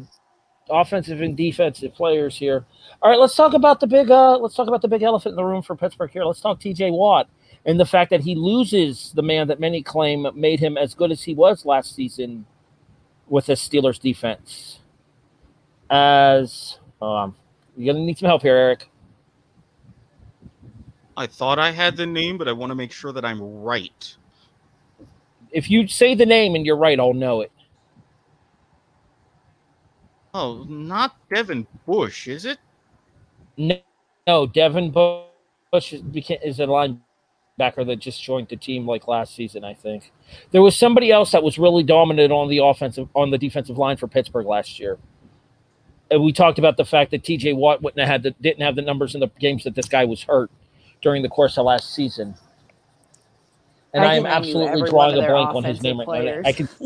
offensive 0.70 1.20
and 1.20 1.36
defensive 1.36 1.94
players 1.94 2.36
here. 2.36 2.64
All 3.02 3.10
right, 3.10 3.18
let's 3.18 3.36
talk 3.36 3.52
about 3.52 3.80
the 3.80 3.86
big. 3.86 4.10
Uh, 4.10 4.38
let's 4.38 4.54
talk 4.54 4.66
about 4.66 4.80
the 4.80 4.88
big 4.88 5.02
elephant 5.02 5.32
in 5.32 5.36
the 5.36 5.44
room 5.44 5.62
for 5.62 5.76
Pittsburgh 5.76 6.10
here. 6.10 6.24
Let's 6.24 6.40
talk 6.40 6.58
T.J. 6.58 6.90
Watt 6.90 7.28
and 7.66 7.78
the 7.78 7.86
fact 7.86 8.10
that 8.10 8.22
he 8.22 8.34
loses 8.34 9.12
the 9.14 9.22
man 9.22 9.48
that 9.48 9.60
many 9.60 9.82
claim 9.82 10.26
made 10.34 10.60
him 10.60 10.78
as 10.78 10.94
good 10.94 11.10
as 11.10 11.22
he 11.22 11.34
was 11.34 11.64
last 11.64 11.94
season 11.94 12.46
with 13.28 13.46
the 13.46 13.52
Steelers 13.52 14.00
defense. 14.00 14.80
As 15.90 16.78
um, 17.02 17.36
you're 17.76 17.92
gonna 17.92 18.04
need 18.04 18.18
some 18.18 18.28
help 18.28 18.42
here, 18.42 18.56
Erik. 18.56 18.90
I 21.16 21.26
thought 21.26 21.58
I 21.58 21.70
had 21.70 21.96
the 21.96 22.06
name, 22.06 22.38
but 22.38 22.48
I 22.48 22.52
want 22.52 22.70
to 22.70 22.74
make 22.74 22.92
sure 22.92 23.12
that 23.12 23.24
I'm 23.24 23.42
right. 23.42 24.16
If 25.50 25.70
you 25.70 25.86
say 25.86 26.14
the 26.14 26.24
name 26.24 26.54
and 26.54 26.64
you're 26.64 26.76
right, 26.76 26.98
I'll 26.98 27.12
know 27.12 27.42
it. 27.42 27.52
Oh, 30.32 30.64
not 30.68 31.16
Devin 31.28 31.66
Bush, 31.86 32.28
is 32.28 32.44
it? 32.44 32.58
No, 33.56 33.78
no 34.26 34.46
Devin 34.46 34.92
Bush 34.92 35.92
is, 35.92 36.02
is 36.42 36.60
a 36.60 36.66
linebacker 37.60 37.86
that 37.86 37.96
just 37.96 38.22
joined 38.22 38.48
the 38.48 38.56
team 38.56 38.86
like 38.86 39.08
last 39.08 39.34
season. 39.34 39.64
I 39.64 39.74
think 39.74 40.12
there 40.50 40.62
was 40.62 40.76
somebody 40.76 41.10
else 41.10 41.32
that 41.32 41.42
was 41.42 41.58
really 41.58 41.82
dominant 41.82 42.32
on 42.32 42.48
the 42.48 42.58
offensive 42.58 43.08
on 43.14 43.30
the 43.30 43.38
defensive 43.38 43.78
line 43.78 43.96
for 43.96 44.08
Pittsburgh 44.08 44.46
last 44.46 44.78
year. 44.78 44.98
And 46.10 46.22
we 46.24 46.32
talked 46.32 46.58
about 46.58 46.76
the 46.76 46.84
fact 46.84 47.12
that 47.12 47.22
T.J. 47.22 47.52
Watt 47.52 47.82
wouldn't 47.82 48.00
have 48.00 48.08
had 48.08 48.22
the, 48.24 48.30
didn't 48.42 48.62
have 48.62 48.74
the 48.74 48.82
numbers 48.82 49.14
in 49.14 49.20
the 49.20 49.28
games 49.38 49.62
that 49.64 49.76
this 49.76 49.86
guy 49.86 50.04
was 50.04 50.24
hurt 50.24 50.50
during 51.02 51.22
the 51.22 51.28
course 51.28 51.56
of 51.56 51.66
last 51.66 51.94
season. 51.94 52.34
And 53.94 54.04
I 54.04 54.12
I, 54.12 54.14
am 54.16 54.26
absolutely 54.26 54.88
drawing 54.88 55.22
a 55.22 55.26
blank 55.26 55.54
on 55.54 55.62
his 55.64 55.82
name 55.82 56.00
right 56.00 56.24
now. 56.24 56.42
I 56.44 56.52
can 56.52 56.68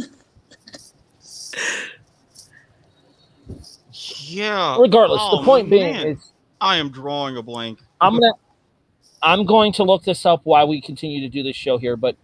Yeah. 4.27 4.77
regardless. 4.79 5.21
Oh, 5.23 5.39
the 5.39 5.45
point 5.45 5.71
being 5.71 5.95
is 5.95 6.33
I 6.61 6.77
am 6.77 6.91
drawing 6.91 7.37
a 7.37 7.43
blank. 7.43 7.79
I'm 8.01 8.15
gonna 8.15 8.33
I'm 9.25 9.47
going 9.47 9.73
to 9.73 9.85
look 9.85 10.05
this 10.05 10.27
up 10.27 10.43
while 10.45 10.69
we 10.69 10.83
continue 10.83 11.23
to 11.23 11.29
do 11.31 11.43
this 11.43 11.57
show 11.57 11.79
here. 11.79 11.97
But 11.97 12.15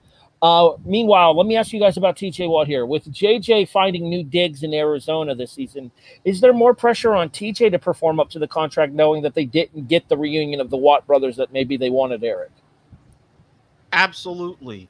uh, 0.42 0.72
meanwhile, 0.84 1.34
let 1.34 1.46
me 1.46 1.56
ask 1.56 1.72
you 1.72 1.80
guys 1.80 1.96
about 1.96 2.14
TJ 2.14 2.48
Watt 2.48 2.66
here. 2.66 2.84
With 2.84 3.10
JJ 3.10 3.70
finding 3.70 4.08
new 4.10 4.22
digs 4.22 4.62
in 4.62 4.74
Arizona 4.74 5.34
this 5.34 5.50
season, 5.50 5.90
is 6.26 6.42
there 6.42 6.52
more 6.52 6.74
pressure 6.74 7.14
on 7.14 7.30
TJ 7.30 7.70
to 7.70 7.78
perform 7.78 8.20
up 8.20 8.28
to 8.30 8.38
the 8.38 8.46
contract, 8.46 8.92
knowing 8.92 9.22
that 9.22 9.34
they 9.34 9.46
didn't 9.46 9.88
get 9.88 10.10
the 10.10 10.16
reunion 10.16 10.60
of 10.60 10.68
the 10.68 10.76
Watt 10.76 11.06
brothers 11.06 11.36
that 11.36 11.54
maybe 11.54 11.78
they 11.78 11.88
wanted, 11.88 12.22
Erik? 12.22 12.52
Absolutely. 13.92 14.86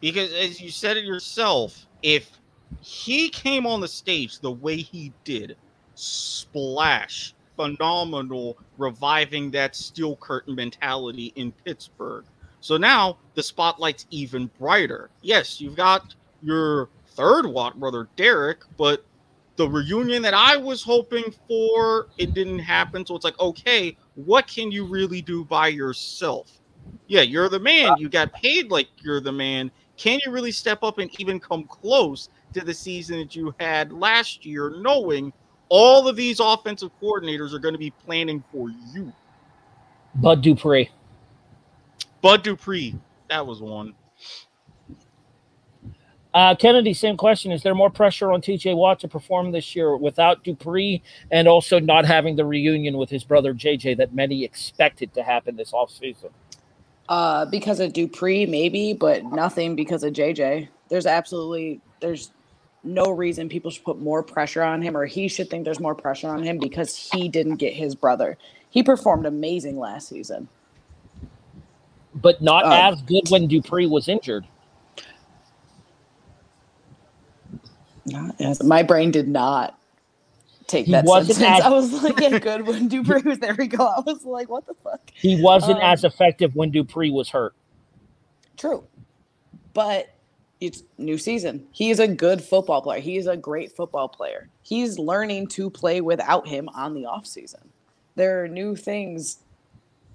Because 0.00 0.32
as 0.34 0.60
you 0.60 0.70
said 0.70 0.98
it 0.98 1.04
yourself, 1.04 1.86
if 2.02 2.30
he 2.82 3.30
came 3.30 3.66
on 3.66 3.80
the 3.80 3.88
stage 3.88 4.40
the 4.40 4.52
way 4.52 4.76
he 4.76 5.10
did, 5.24 5.56
splash, 5.94 7.34
phenomenal, 7.56 8.58
reviving 8.78 9.50
that 9.52 9.74
steel 9.74 10.16
curtain 10.16 10.54
mentality 10.54 11.32
in 11.36 11.52
Pittsburgh. 11.64 12.24
So 12.60 12.76
now 12.76 13.18
the 13.34 13.42
spotlight's 13.42 14.06
even 14.10 14.50
brighter. 14.58 15.10
Yes, 15.22 15.60
you've 15.60 15.76
got 15.76 16.14
your 16.42 16.88
third 17.08 17.46
Watt 17.46 17.78
brother, 17.80 18.08
Derek, 18.16 18.62
but 18.76 19.04
the 19.56 19.68
reunion 19.68 20.22
that 20.22 20.34
I 20.34 20.56
was 20.56 20.82
hoping 20.82 21.34
for, 21.48 22.08
it 22.18 22.34
didn't 22.34 22.58
happen. 22.58 23.06
So 23.06 23.16
it's 23.16 23.24
like, 23.24 23.38
okay, 23.40 23.96
what 24.14 24.46
can 24.46 24.70
you 24.70 24.84
really 24.84 25.22
do 25.22 25.44
by 25.44 25.68
yourself? 25.68 26.60
Yeah, 27.06 27.22
you're 27.22 27.48
the 27.48 27.60
man. 27.60 27.96
You 27.98 28.08
got 28.08 28.32
paid 28.32 28.70
like 28.70 28.88
you're 29.02 29.20
the 29.20 29.32
man. 29.32 29.70
Can 29.96 30.20
you 30.24 30.30
really 30.30 30.52
step 30.52 30.82
up 30.82 30.98
and 30.98 31.10
even 31.18 31.40
come 31.40 31.64
close 31.64 32.28
to 32.52 32.60
the 32.60 32.74
season 32.74 33.18
that 33.18 33.34
you 33.34 33.54
had 33.58 33.92
last 33.92 34.44
year, 34.44 34.74
knowing 34.78 35.32
all 35.68 36.08
of 36.08 36.16
these 36.16 36.40
offensive 36.40 36.90
coordinators 37.02 37.52
are 37.52 37.58
going 37.58 37.74
to 37.74 37.78
be 37.78 37.90
planning 37.90 38.42
for 38.52 38.70
you? 38.92 39.12
Bud 40.14 40.42
Dupree. 40.42 40.90
Bud 42.22 42.42
Dupree, 42.42 42.94
that 43.28 43.46
was 43.46 43.60
one. 43.60 43.94
Uh, 46.32 46.54
Keneddi, 46.54 46.94
same 46.94 47.16
question. 47.16 47.50
Is 47.50 47.62
there 47.62 47.74
more 47.74 47.88
pressure 47.88 48.30
on 48.30 48.42
TJ 48.42 48.76
Watt 48.76 49.00
to 49.00 49.08
perform 49.08 49.52
this 49.52 49.74
year 49.74 49.96
without 49.96 50.44
Dupree 50.44 51.02
and 51.30 51.48
also 51.48 51.78
not 51.80 52.04
having 52.04 52.36
the 52.36 52.44
reunion 52.44 52.98
with 52.98 53.08
his 53.08 53.24
brother 53.24 53.54
JJ 53.54 53.96
that 53.96 54.14
many 54.14 54.44
expected 54.44 55.14
to 55.14 55.22
happen 55.22 55.56
this 55.56 55.72
offseason? 55.72 56.30
uh, 57.08 57.46
because 57.46 57.80
of 57.80 57.92
Dupree, 57.92 58.46
maybe, 58.46 58.92
but 58.92 59.24
nothing 59.24 59.76
because 59.76 60.02
of 60.02 60.12
JJ. 60.12 60.68
There's 60.88 61.06
absolutely 61.06 61.80
there's 62.00 62.32
no 62.86 63.10
reason 63.10 63.48
people 63.48 63.70
should 63.70 63.84
put 63.84 64.00
more 64.00 64.22
pressure 64.22 64.62
on 64.62 64.82
him, 64.82 64.96
or 64.96 65.06
he 65.06 65.28
should 65.28 65.50
think 65.50 65.64
there's 65.64 65.80
more 65.80 65.94
pressure 65.94 66.28
on 66.28 66.42
him 66.42 66.58
because 66.58 66.96
he 66.96 67.28
didn't 67.28 67.56
get 67.56 67.74
his 67.74 67.94
brother. 67.94 68.38
He 68.70 68.82
performed 68.82 69.26
amazing 69.26 69.78
last 69.78 70.08
season. 70.08 70.48
But 72.14 72.40
not 72.42 72.66
Um, 72.66 72.72
as 72.72 73.02
good 73.02 73.28
when 73.28 73.48
Dupree 73.48 73.86
was 73.86 74.08
injured. 74.08 74.46
Not 78.06 78.40
as 78.40 78.62
my 78.62 78.82
brain 78.82 79.10
did 79.10 79.28
not 79.28 79.78
take 80.68 80.86
He 80.86 80.92
that 80.92 81.04
wasn't 81.04 81.38
sentence. 81.38 81.60
as- 81.60 81.66
I 81.66 81.70
was 81.70 81.92
like, 82.02 82.20
yeah, 82.20 82.38
good 82.38 82.66
when 82.66 82.88
Dupree 82.88 83.22
was 83.22 83.38
there. 83.38 83.54
We 83.58 83.66
go. 83.68 83.86
I 83.86 84.00
was 84.00 84.24
like, 84.24 84.48
what 84.48 84.66
the 84.66 84.74
fuck? 84.84 85.00
He 85.14 85.40
wasn't 85.42 85.78
Um, 85.78 85.84
as 85.84 86.04
effective 86.04 86.54
when 86.56 86.70
Dupree 86.70 87.10
was 87.10 87.30
hurt. 87.30 87.54
True, 88.56 88.84
but 89.74 90.08
it's 90.60 90.82
new 90.98 91.18
season. 91.18 91.66
He 91.72 91.90
is 91.90 92.00
a 92.00 92.08
good 92.08 92.42
football 92.42 92.82
player. 92.82 93.00
He 93.00 93.16
is 93.16 93.26
a 93.26 93.36
great 93.36 93.72
football 93.72 94.08
player. 94.08 94.48
He's 94.62 94.98
learning 94.98 95.48
to 95.48 95.68
play 95.68 96.00
without 96.00 96.48
him 96.48 96.68
on 96.74 96.94
the 96.94 97.06
off 97.06 97.26
season. 97.26 97.60
There 98.14 98.42
are 98.42 98.48
new 98.48 98.74
things 98.74 99.38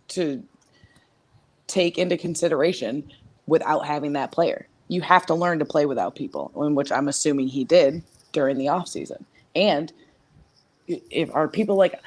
to 0.09 0.43
take 1.67 1.97
into 1.97 2.17
consideration 2.17 3.11
without 3.47 3.85
having 3.85 4.13
that 4.13 4.31
player. 4.31 4.67
You 4.87 5.01
have 5.01 5.25
to 5.27 5.35
learn 5.35 5.59
to 5.59 5.65
play 5.65 5.85
without 5.85 6.15
people, 6.15 6.51
in 6.55 6.75
which 6.75 6.91
I'm 6.91 7.07
assuming 7.07 7.47
he 7.47 7.63
did 7.63 8.03
during 8.31 8.57
the 8.57 8.69
off 8.69 8.87
season. 8.87 9.25
And 9.55 9.93
if 10.87 11.33
are 11.33 11.47
people 11.47 11.75
like 11.75 12.01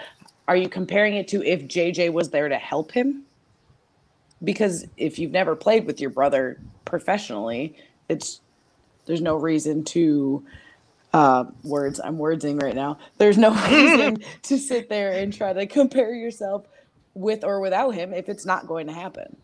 are 0.47 0.57
you 0.57 0.68
comparing 0.68 1.14
it 1.14 1.29
to 1.29 1.42
if 1.42 1.62
JJ 1.62 2.12
was 2.12 2.31
there 2.31 2.49
to 2.49 2.59
help 2.59 2.92
him? 2.92 3.23
Because 4.42 4.87
if 4.97 5.18
you've 5.18 5.31
never 5.31 5.57
played 5.57 5.87
with 5.87 6.01
your 6.01 6.11
brother 6.11 6.61
professionally, 6.85 7.77
it's 8.09 8.40
there's 9.07 9.21
no 9.21 9.37
reason 9.37 9.85
to 9.85 10.45
uh, 11.12 11.45
words. 11.62 12.01
I'm 12.03 12.19
wordsing 12.19 12.59
right 12.59 12.75
now. 12.75 12.99
There's 13.19 13.38
no 13.38 13.51
reason 13.69 14.19
to 14.43 14.59
sit 14.59 14.88
there 14.88 15.12
and 15.12 15.33
try 15.33 15.53
to 15.53 15.67
compare 15.67 16.14
yourself 16.14 16.67
with 17.14 17.45
or 17.45 17.61
without 17.61 17.90
him 17.90 18.12
if 18.12 18.29
it's 18.29 18.45
not 18.45 18.67
going 18.67 18.88
to 18.88 18.93
happen. 18.93 19.37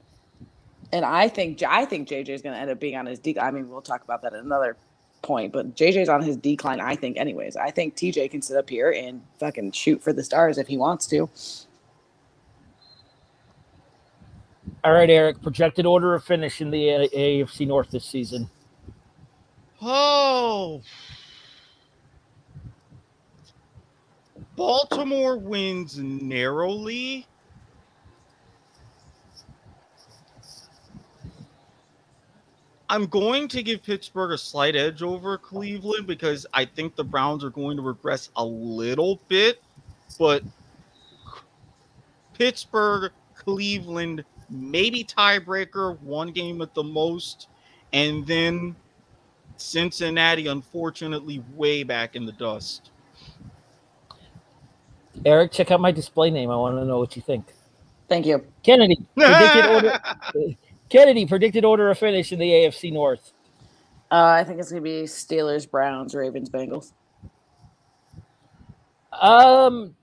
And 0.92 1.05
I 1.05 1.29
think 1.29 1.62
I 1.62 1.85
think 1.85 2.09
JJ 2.09 2.29
is 2.31 2.42
going 2.42 2.55
to 2.55 2.61
end 2.61 2.70
up 2.70 2.81
being 2.81 2.96
on 2.96 3.07
his 3.07 3.20
decline. 3.20 3.46
I 3.46 3.51
mean, 3.53 3.68
we'll 3.68 3.83
talk 3.83 4.03
about 4.03 4.23
that 4.23 4.35
at 4.35 4.42
another 4.42 4.77
point, 5.23 5.53
but 5.53 5.77
JJ's 5.77 6.09
on 6.09 6.23
his 6.23 6.37
decline. 6.37 6.81
I 6.81 6.96
think, 6.96 7.16
anyways. 7.16 7.57
I 7.57 7.70
think 7.70 7.94
TJ 7.94 8.31
can 8.33 8.42
sit 8.42 8.57
up 8.57 8.68
here 8.68 8.90
and 8.90 9.23
fucking 9.38 9.73
shoot 9.73 10.03
for 10.03 10.12
the 10.12 10.25
stars 10.25 10.59
if 10.59 10.66
he 10.66 10.77
wants 10.77 11.07
to. 11.09 11.31
All 14.85 14.92
right, 14.92 15.11
Erik. 15.11 15.42
Projected 15.42 15.87
order 15.87 16.14
of 16.14 16.25
finish 16.25 16.61
in 16.61 16.70
the 16.70 17.09
AFC 17.14 17.66
North 17.66 17.90
this 17.90 18.05
season. 18.05 18.49
Oh. 19.83 20.83
Baltimore 24.57 25.38
wins 25.38 25.99
narrowly. 25.99 27.27
I'm 32.90 33.07
going 33.07 33.46
to 33.49 33.62
give 33.62 33.85
Pittsburgh 33.85 34.33
a 34.33 34.38
slight 34.38 34.75
edge 34.75 35.01
over 35.01 35.38
Cleveland 35.38 36.09
because 36.09 36.44
I 36.53 36.64
think 36.64 36.96
the 36.96 37.05
Browns 37.05 37.44
are 37.44 37.51
going 37.51 37.77
to 37.77 37.83
regress 37.83 38.31
a 38.35 38.44
little 38.44 39.20
bit, 39.29 39.62
but 40.18 40.42
Pittsburgh, 42.35 43.12
Cleveland, 43.37 44.25
maybe 44.50 45.04
tiebreaker, 45.04 45.98
one 46.00 46.32
game 46.32 46.60
at 46.62 46.74
the 46.74 46.82
most, 46.82 47.48
and 47.92 48.26
then 48.26 48.76
Cincinnati, 49.56 50.46
unfortunately, 50.46 51.42
way 51.54 51.82
back 51.82 52.16
in 52.16 52.26
the 52.26 52.32
dust. 52.32 52.90
Erik, 55.24 55.52
check 55.52 55.70
out 55.70 55.80
my 55.80 55.92
display 55.92 56.30
name. 56.30 56.50
I 56.50 56.56
want 56.56 56.76
to 56.76 56.84
know 56.84 56.98
what 56.98 57.14
you 57.16 57.22
think. 57.22 57.46
Thank 58.08 58.26
you. 58.26 58.44
Keneddi 58.64 59.06
predicted 59.14 59.66
order. 59.66 60.00
Keneddi 60.90 61.28
predicted 61.28 61.64
order 61.64 61.90
of 61.90 61.98
finish 61.98 62.32
in 62.32 62.38
the 62.38 62.50
AFC 62.50 62.92
North. 62.92 63.32
Uh, 64.10 64.26
I 64.40 64.44
think 64.44 64.58
it's 64.58 64.70
going 64.70 64.82
to 64.82 64.84
be 64.84 65.02
Steelers, 65.04 65.70
Browns, 65.70 66.14
Ravens, 66.14 66.50
Bengals. 66.50 66.92
Um, 69.12 69.94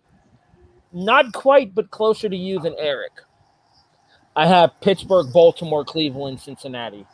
not 0.94 1.34
quite, 1.34 1.76
but 1.76 1.92
closer 1.92 2.30
to 2.30 2.36
you 2.36 2.60
than 2.60 2.76
Erik. 2.78 3.12
I 4.38 4.46
have 4.46 4.80
Pittsburgh, 4.82 5.34
Baltimore, 5.34 5.84
Cleveland, 5.84 6.40
Cincinnati. 6.40 7.08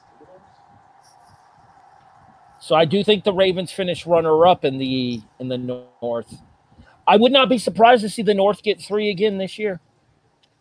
So 2.59 2.75
I 2.75 2.83
do 2.83 3.01
think 3.01 3.23
the 3.23 3.33
Ravens 3.33 3.71
finish 3.71 4.05
runner 4.05 4.45
up 4.45 4.65
in 4.65 4.77
the 4.77 5.21
in 5.39 5.47
the 5.47 5.57
North. 5.57 6.35
I 7.07 7.15
would 7.15 7.31
not 7.31 7.47
be 7.47 7.57
surprised 7.57 8.01
to 8.03 8.09
see 8.09 8.23
the 8.23 8.33
North 8.33 8.61
get 8.61 8.81
three 8.81 9.09
again 9.09 9.37
this 9.37 9.57
year. 9.57 9.79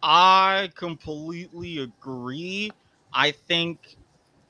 I 0.05 0.71
completely 0.77 1.79
agree. 1.79 2.71
I 3.13 3.33
think 3.33 3.97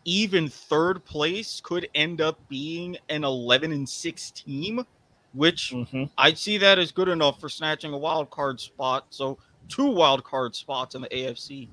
even 0.05 0.51
third 0.51 1.05
place 1.07 1.62
could 1.62 1.88
end 1.94 2.20
up 2.20 2.38
being 2.48 2.96
an 3.09 3.25
11 3.25 3.72
and 3.72 3.88
6 3.88 4.31
team, 4.33 4.85
which 5.33 5.72
Mm-hmm. 5.72 6.05
I'd 6.18 6.38
see 6.38 6.59
that 6.59 6.79
as 6.79 6.92
good 6.92 7.09
enough 7.09 7.40
for 7.40 7.48
snatching 7.48 7.92
a 7.94 7.98
wild 7.98 8.31
card 8.31 8.61
spot. 8.61 9.07
So, 9.11 9.38
two 9.68 9.87
wild 9.87 10.25
card 10.25 10.55
spots 10.55 10.94
in 10.94 11.03
the 11.03 11.09
AFC. 11.09 11.68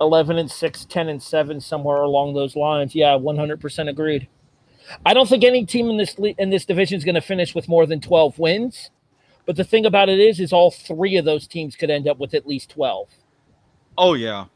11 0.00 0.38
and 0.38 0.50
6, 0.50 0.84
10 0.84 1.08
and 1.08 1.22
7, 1.22 1.60
somewhere 1.60 1.98
along 1.98 2.34
those 2.34 2.56
lines. 2.56 2.94
Yeah, 2.94 3.18
100% 3.18 3.88
agreed. 3.88 4.28
I 5.04 5.14
don't 5.14 5.28
think 5.28 5.44
any 5.44 5.66
team 5.66 5.90
in 5.90 5.96
this 5.96 6.14
in 6.14 6.50
this 6.50 6.64
division 6.64 6.96
is 6.96 7.04
going 7.04 7.14
to 7.14 7.20
finish 7.20 7.54
with 7.54 7.68
more 7.68 7.86
than 7.86 8.00
12 8.00 8.38
wins. 8.38 8.90
But 9.44 9.56
the 9.56 9.64
thing 9.64 9.86
about 9.86 10.08
it 10.08 10.18
is 10.18 10.40
is 10.40 10.52
all 10.52 10.70
three 10.70 11.16
of 11.16 11.24
those 11.24 11.46
teams 11.46 11.76
could 11.76 11.90
end 11.90 12.08
up 12.08 12.18
with 12.18 12.34
at 12.34 12.46
least 12.46 12.70
12. 12.70 13.08
Oh, 13.96 14.14
yeah. 14.14 14.46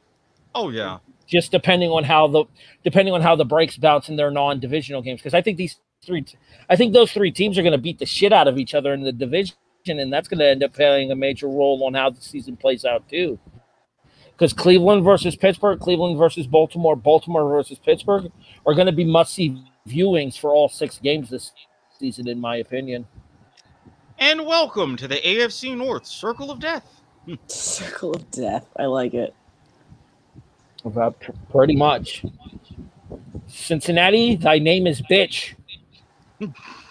Oh, 0.55 0.68
yeah. 0.68 0.98
Just 1.26 1.50
depending 1.50 1.90
on 1.90 2.05
how 2.05 2.26
the 2.28 2.44
depending 2.85 3.14
on 3.14 3.22
how 3.22 3.37
the 3.37 3.44
breaks 3.44 3.76
bounce 3.76 4.09
in 4.09 4.16
their 4.16 4.31
non-divisional 4.31 5.02
games 5.02 5.20
because 5.20 5.35
I 5.35 5.40
think 5.40 5.57
these 5.57 5.78
three 6.05 6.26
I 6.68 6.76
think 6.76 6.92
those 6.92 7.12
three 7.12 7.33
teams 7.33 7.57
are 7.57 7.62
going 7.62 7.72
to 7.72 7.78
beat 7.78 7.98
the 7.98 8.07
shit 8.07 8.33
out 8.33 8.48
of 8.48 8.59
each 8.59 8.74
other 8.74 8.92
in 8.92 9.02
the 9.02 9.12
division 9.12 9.57
and 9.87 10.12
that's 10.12 10.28
going 10.28 10.40
to 10.40 10.46
end 10.46 10.62
up 10.62 10.74
playing 10.74 11.11
a 11.11 11.16
major 11.16 11.48
role 11.48 11.83
on 11.85 11.94
how 11.94 12.11
the 12.11 12.20
season 12.20 12.57
plays 12.57 12.85
out 12.85 13.09
too. 13.09 13.38
Because 14.42 14.55
Cleveland 14.55 15.05
versus 15.05 15.37
Pittsburgh, 15.37 15.78
Cleveland 15.78 16.18
versus 16.18 16.48
Baltimore, 16.48 16.96
Baltimore 16.96 17.48
versus 17.48 17.78
Pittsburgh 17.78 18.33
are 18.66 18.74
going 18.74 18.87
to 18.87 18.92
be 18.92 19.05
must-see 19.05 19.64
viewings 19.88 20.37
for 20.37 20.50
all 20.50 20.68
six 20.68 20.98
games 20.98 21.31
this 21.31 21.52
season, 21.96 22.26
in 22.26 22.40
my 22.40 22.57
opinion. 22.57 23.07
And 24.18 24.44
welcome 24.44 24.96
to 24.96 25.07
the 25.07 25.14
AFC 25.14 25.76
North 25.76 26.09
Circle 26.09 26.50
of 26.50 26.59
Death. 26.59 26.85
Circle 27.46 28.14
of 28.16 28.28
Death. 28.33 28.66
I 28.76 28.87
like 28.87 29.14
it. 29.14 29.33
Uh, 30.85 30.88
About 30.88 31.20
pr- 31.20 31.31
pretty 31.48 31.76
much. 31.76 32.24
Cincinnati, 33.46 34.35
thy 34.35 34.59
name 34.59 34.88
is 34.88 35.02
bitch. 35.02 35.55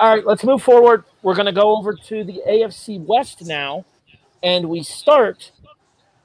All 0.00 0.08
right, 0.08 0.24
let's 0.24 0.44
move 0.44 0.62
forward. 0.62 1.04
We're 1.22 1.34
going 1.34 1.44
to 1.44 1.52
go 1.52 1.76
over 1.76 1.94
to 1.94 2.24
the 2.24 2.40
AFC 2.48 2.98
West 3.04 3.44
now, 3.46 3.84
and 4.42 4.70
we 4.70 4.82
start 4.82 5.52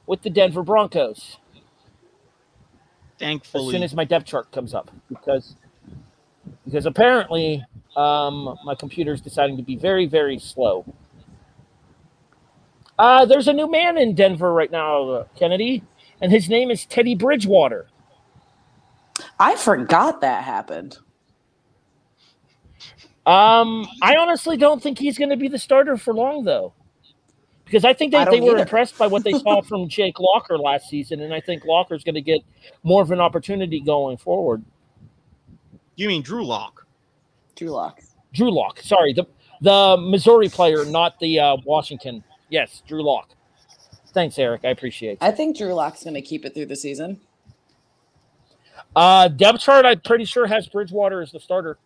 with 0.07 0.21
the 0.21 0.29
Denver 0.29 0.63
Broncos. 0.63 1.39
Thankfully, 3.19 3.65
as 3.65 3.71
soon 3.73 3.83
as 3.83 3.93
my 3.93 4.05
depth 4.05 4.27
chart 4.27 4.49
comes 4.53 4.73
up, 4.73 4.91
because 5.09 5.57
because 6.63 6.85
apparently 6.85 7.65
um, 7.97 8.57
my 8.63 8.75
is 8.81 9.19
deciding 9.19 9.57
to 9.57 9.63
be 9.63 9.75
very 9.75 10.05
very 10.05 10.39
slow. 10.39 10.85
Uh, 12.97 13.25
there's 13.25 13.49
a 13.49 13.53
new 13.53 13.69
man 13.69 13.97
in 13.97 14.15
Denver 14.15 14.53
right 14.53 14.71
now, 14.71 15.09
uh, 15.09 15.25
Keneddi, 15.37 15.81
and 16.21 16.31
his 16.31 16.47
name 16.47 16.71
is 16.71 16.85
Teddy 16.85 17.13
Bridgewater. 17.13 17.87
I 19.37 19.57
forgot 19.57 20.21
that 20.21 20.45
happened. 20.45 20.97
Um, 23.25 23.87
I 24.01 24.15
honestly 24.17 24.55
don't 24.55 24.81
think 24.81 24.99
he's 24.99 25.17
going 25.17 25.31
to 25.31 25.37
be 25.37 25.47
the 25.47 25.57
starter 25.57 25.97
for 25.97 26.13
long, 26.13 26.43
though, 26.43 26.73
because 27.65 27.83
I 27.83 27.93
think 27.93 28.13
I 28.13 28.25
they, 28.25 28.31
they 28.31 28.41
were 28.41 28.51
either. 28.51 28.59
impressed 28.59 28.97
by 28.97 29.07
what 29.07 29.23
they 29.23 29.33
saw 29.33 29.61
from 29.67 29.89
Jake 29.89 30.19
Locker 30.19 30.57
last 30.57 30.89
season, 30.89 31.21
and 31.21 31.33
I 31.33 31.41
think 31.41 31.65
Locker's 31.65 32.03
going 32.03 32.15
to 32.15 32.21
get 32.21 32.41
more 32.83 33.01
of 33.01 33.11
an 33.11 33.19
opportunity 33.19 33.79
going 33.79 34.17
forward. 34.17 34.63
you 35.95 36.07
mean 36.07 36.21
Drew 36.21 36.45
Lock? 36.45 36.85
Drew 37.55 37.69
Lock. 37.69 38.01
Drew 38.33 38.51
Lock, 38.53 38.81
sorry, 38.81 39.13
the 39.13 39.25
the 39.61 39.97
Missouri 39.97 40.49
player, 40.49 40.85
not 40.85 41.17
the 41.19 41.39
uh, 41.39 41.57
Washington. 41.65 42.23
Yes, 42.49 42.83
Drew 42.87 43.01
Lock. 43.01 43.29
Thanks, 44.13 44.37
Erik. 44.37 44.61
I 44.63 44.69
appreciate. 44.69 45.13
It. 45.13 45.17
I 45.21 45.31
think 45.31 45.57
Drew 45.57 45.73
Lock's 45.73 46.03
going 46.03 46.13
to 46.13 46.21
keep 46.21 46.45
it 46.45 46.53
through 46.53 46.67
the 46.67 46.75
season. 46.75 47.19
Uh, 48.95 49.27
depth 49.27 49.59
chart, 49.59 49.85
I'm 49.85 49.99
pretty 50.01 50.25
sure 50.25 50.47
has 50.47 50.67
Bridgewater 50.67 51.21
as 51.21 51.31
the 51.31 51.39
starter. 51.39 51.77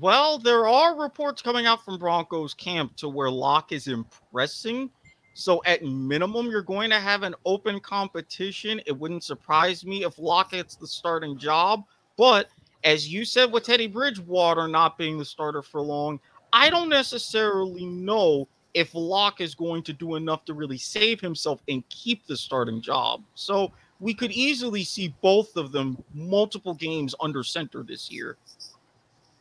Well, 0.00 0.38
there 0.38 0.68
are 0.68 0.94
reports 0.94 1.40
coming 1.40 1.64
out 1.64 1.82
from 1.82 1.98
Broncos 1.98 2.52
camp 2.52 2.96
to 2.96 3.08
where 3.08 3.30
Lock 3.30 3.72
is 3.72 3.88
impressing. 3.88 4.90
So 5.32 5.62
at 5.64 5.84
minimum, 5.84 6.48
you're 6.48 6.60
going 6.60 6.90
to 6.90 7.00
have 7.00 7.22
an 7.22 7.34
open 7.46 7.80
competition. 7.80 8.78
It 8.84 8.92
wouldn't 8.92 9.24
surprise 9.24 9.86
me 9.86 10.04
if 10.04 10.18
Lock 10.18 10.50
gets 10.50 10.76
the 10.76 10.86
starting 10.86 11.38
job. 11.38 11.84
But 12.18 12.50
as 12.84 13.10
you 13.10 13.24
said 13.24 13.50
with 13.50 13.64
Teddy 13.64 13.86
Bridgewater 13.86 14.68
not 14.68 14.98
being 14.98 15.18
the 15.18 15.24
starter 15.24 15.62
for 15.62 15.80
long, 15.80 16.20
I 16.52 16.68
don't 16.68 16.90
necessarily 16.90 17.86
know 17.86 18.48
if 18.74 18.94
Lock 18.94 19.40
is 19.40 19.54
going 19.54 19.82
to 19.84 19.94
do 19.94 20.16
enough 20.16 20.44
to 20.44 20.52
really 20.52 20.78
save 20.78 21.22
himself 21.22 21.62
and 21.68 21.88
keep 21.88 22.26
the 22.26 22.36
starting 22.36 22.82
job. 22.82 23.22
So 23.34 23.72
we 23.98 24.12
could 24.12 24.30
easily 24.30 24.84
see 24.84 25.14
both 25.22 25.56
of 25.56 25.72
them 25.72 26.02
multiple 26.12 26.74
games 26.74 27.14
under 27.18 27.42
center 27.42 27.82
this 27.82 28.10
year. 28.10 28.36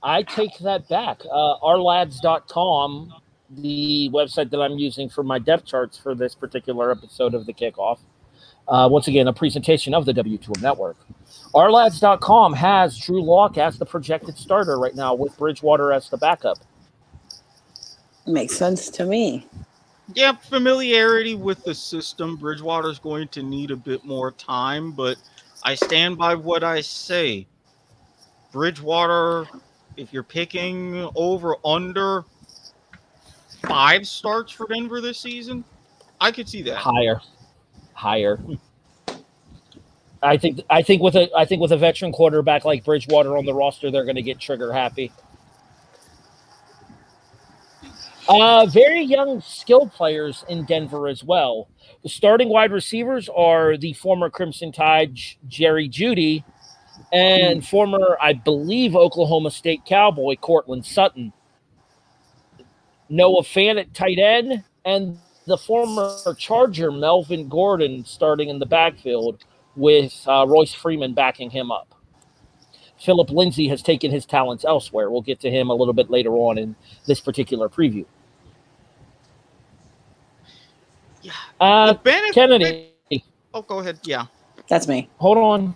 I 0.06 0.22
take 0.22 0.60
that 0.60 0.88
back. 0.88 1.22
Uh, 1.26 1.58
ourlads.com, 1.64 3.12
the 3.50 4.12
website 4.14 4.52
that 4.52 4.62
I'm 4.62 4.78
using 4.78 5.10
for 5.10 5.24
my 5.24 5.40
depth 5.40 5.66
charts 5.66 5.98
for 5.98 6.14
this 6.14 6.36
particular 6.36 6.92
episode 6.92 7.34
of 7.34 7.48
the 7.48 7.54
kickoff, 7.54 7.98
uh, 8.68 8.88
once 8.90 9.08
again, 9.08 9.28
a 9.28 9.34
presentation 9.34 9.96
of 9.96 10.06
the 10.06 10.14
W2M 10.14 10.62
network. 10.62 10.98
Ourlads.com 11.56 12.54
has 12.54 13.00
Drew 13.00 13.24
Lock 13.24 13.58
as 13.58 13.80
the 13.80 13.86
projected 13.86 14.38
starter 14.38 14.78
right 14.78 14.94
now 14.94 15.16
with 15.16 15.36
Bridgewater 15.40 15.92
as 15.92 16.08
the 16.08 16.18
backup. 16.18 16.60
Makes 18.28 18.56
sense 18.56 18.90
to 18.92 19.06
me. 19.06 19.48
Yeah, 20.14 20.34
familiarity 20.34 21.34
with 21.34 21.64
the 21.64 21.74
system. 21.74 22.38
Bridgewater's 22.38 23.00
going 23.00 23.28
to 23.30 23.42
need 23.42 23.72
a 23.72 23.76
bit 23.76 24.06
more 24.06 24.32
time, 24.34 24.92
but 24.92 25.18
I 25.64 25.74
stand 25.74 26.20
by 26.20 26.36
what 26.36 26.64
I 26.64 26.82
say. 26.82 27.48
Bridgewater, 28.52 29.48
if 29.98 30.14
you're 30.14 30.24
picking 30.24 31.10
over 31.16 31.56
under 31.66 32.24
five 33.68 34.08
starts 34.08 34.52
for 34.52 34.68
Denver 34.68 35.02
this 35.02 35.20
season, 35.20 35.64
I 36.20 36.32
could 36.32 36.48
see 36.48 36.62
that. 36.64 36.78
Higher. 36.78 37.22
Higher. 37.94 38.40
I 40.22 40.38
think 40.38 40.62
I 40.70 40.82
think 40.82 41.02
with 41.02 41.16
a 41.16 41.30
I 41.36 41.46
think 41.46 41.62
with 41.62 41.72
a 41.72 41.78
veteran 41.78 42.12
quarterback 42.12 42.66
like 42.66 42.84
Bridgewater 42.84 43.38
on 43.38 43.46
the 43.46 43.54
roster, 43.54 43.92
they're 43.92 44.06
going 44.06 44.16
to 44.16 44.22
get 44.22 44.40
trigger 44.40 44.74
happy. 44.74 45.12
Uh, 48.28 48.66
very 48.66 49.02
young 49.02 49.40
skill 49.42 49.88
players 49.88 50.44
in 50.50 50.66
Denver 50.66 51.08
as 51.08 51.24
well. 51.24 51.70
The 52.02 52.10
starting 52.10 52.50
wide 52.50 52.72
receivers 52.72 53.30
are 53.30 53.78
the 53.78 53.94
former 53.94 54.32
Crimson 54.32 54.72
Tide 54.72 55.16
Jerry 55.48 55.88
Jeudy 55.88 56.44
and 57.16 57.66
former, 57.66 58.18
I 58.22 58.34
believe, 58.34 58.96
Oklahoma 58.96 59.50
State 59.52 59.86
Cowboy 59.86 60.36
Courtland 60.36 60.86
Sutton. 60.86 61.32
Noah 63.08 63.44
Fant 63.44 63.80
at 63.80 63.94
tight 63.94 64.20
end, 64.20 64.64
and 64.84 65.18
the 65.48 65.58
former 65.58 66.18
Charger 66.38 66.92
Melvin 66.92 67.48
Gordon 67.48 68.04
starting 68.04 68.50
in 68.50 68.60
the 68.60 68.66
backfield 68.66 69.46
with 69.76 70.26
uh, 70.28 70.46
Royce 70.48 70.74
Freeman 70.74 71.14
backing 71.14 71.50
him 71.50 71.72
up. 71.72 71.94
Philip 73.00 73.30
Lindsay 73.30 73.68
has 73.68 73.82
taken 73.82 74.12
his 74.12 74.26
talents 74.26 74.66
elsewhere. 74.66 75.10
We'll 75.10 75.22
get 75.22 75.40
to 75.42 75.52
him 75.52 75.70
a 75.70 75.74
little 75.74 75.94
bit 75.94 76.10
later 76.10 76.32
on 76.32 76.58
in 76.58 76.76
this 77.06 77.22
particular 77.22 77.70
preview. 77.70 78.06
Yeah. 81.22 81.32
Uh, 81.60 81.94
Keneddi, 81.94 82.90
Oh, 83.54 83.62
go 83.62 83.80
ahead. 83.80 84.00
Yeah. 84.04 84.26
That's 84.68 84.88
me. 84.88 85.10
hold 85.18 85.38
on. 85.38 85.76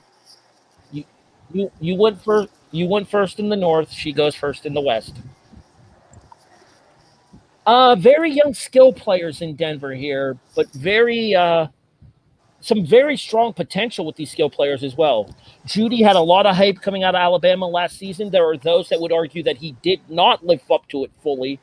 You, 1.52 1.72
you, 1.80 1.96
went 1.96 2.22
first. 2.24 2.50
You 2.72 2.88
went 2.88 3.10
first 3.10 3.40
in 3.40 3.50
the 3.50 3.56
north. 3.56 3.92
She 3.92 4.12
goes 4.12 4.36
first 4.36 4.66
in 4.66 4.74
the 4.74 4.82
west. 4.82 5.16
Uh, 7.66 7.96
very 7.96 8.32
young 8.32 8.54
skill 8.54 8.92
players 8.94 9.42
in 9.42 9.56
Denver 9.56 9.94
here, 9.94 10.38
but 10.56 10.72
very 10.74 11.36
uh, 11.36 11.68
some 12.62 12.86
very 12.86 13.16
strong 13.16 13.54
potential 13.54 14.06
with 14.06 14.16
these 14.16 14.32
skill 14.32 14.50
players 14.50 14.84
as 14.84 14.96
well. 14.96 15.36
Jeudy 15.66 16.04
had 16.04 16.16
a 16.16 16.22
lot 16.22 16.46
of 16.46 16.56
hype 16.56 16.82
coming 16.82 17.04
out 17.04 17.16
of 17.16 17.20
Alabama 17.20 17.68
last 17.68 17.98
season. 17.98 18.32
There 18.32 18.48
are 18.48 18.58
those 18.58 18.90
that 18.90 19.00
would 19.00 19.12
argue 19.12 19.44
that 19.44 19.58
he 19.58 19.76
did 19.82 20.02
not 20.10 20.46
live 20.46 20.62
up 20.72 20.88
to 20.90 21.04
it 21.04 21.12
fully, 21.22 21.60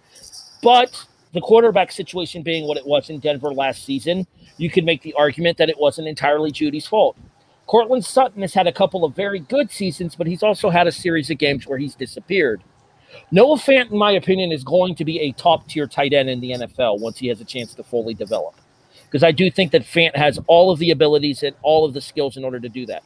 but 0.62 1.07
the 1.33 1.40
quarterback 1.40 1.92
situation 1.92 2.42
being 2.42 2.66
what 2.66 2.79
it 2.79 2.87
was 2.87 3.11
in 3.11 3.18
Denver 3.18 3.53
last 3.53 3.85
season, 3.85 4.27
you 4.57 4.70
could 4.70 4.85
make 4.85 5.03
the 5.03 5.12
argument 5.14 5.59
that 5.59 5.68
it 5.68 5.79
wasn't 5.79 6.09
entirely 6.09 6.51
Jeudy's 6.51 6.87
fault. 6.87 7.16
Courtland 7.66 8.05
Sutton 8.05 8.42
has 8.42 8.55
had 8.55 8.66
a 8.66 8.72
couple 8.72 9.05
of 9.05 9.14
very 9.14 9.40
good 9.40 9.70
seasons, 9.70 10.14
but 10.14 10.26
he's 10.26 10.42
also 10.42 10.70
had 10.70 10.87
a 10.87 10.92
series 10.92 11.31
of 11.31 11.38
games 11.38 11.66
where 11.66 11.79
he's 11.79 11.94
disappeared. 11.94 12.62
Noah 13.31 13.57
Fant, 13.57 13.90
in 13.90 13.98
my 13.98 14.12
opinion, 14.12 14.52
is 14.52 14.62
going 14.62 14.94
to 14.96 15.05
be 15.05 15.20
a 15.20 15.33
top 15.33 15.66
tier 15.68 15.87
tight 15.87 16.12
end 16.12 16.29
in 16.29 16.40
the 16.40 16.52
NFL 16.52 17.00
once 17.00 17.18
he 17.18 17.29
has 17.29 17.40
a 17.40 17.44
chance 17.44 17.74
to 17.74 17.83
fully 17.83 18.14
develop. 18.14 18.55
Because 19.05 19.22
I 19.22 19.33
do 19.33 19.50
think 19.50 19.72
that 19.72 19.83
Fant 19.83 20.16
has 20.16 20.38
all 20.46 20.70
of 20.70 20.79
the 20.79 20.90
abilities 20.90 21.42
and 21.42 21.57
all 21.62 21.85
of 21.85 21.94
the 21.94 22.00
skills 22.00 22.37
in 22.37 22.44
order 22.44 22.61
to 22.61 22.68
do 22.68 22.87
that. 22.87 23.02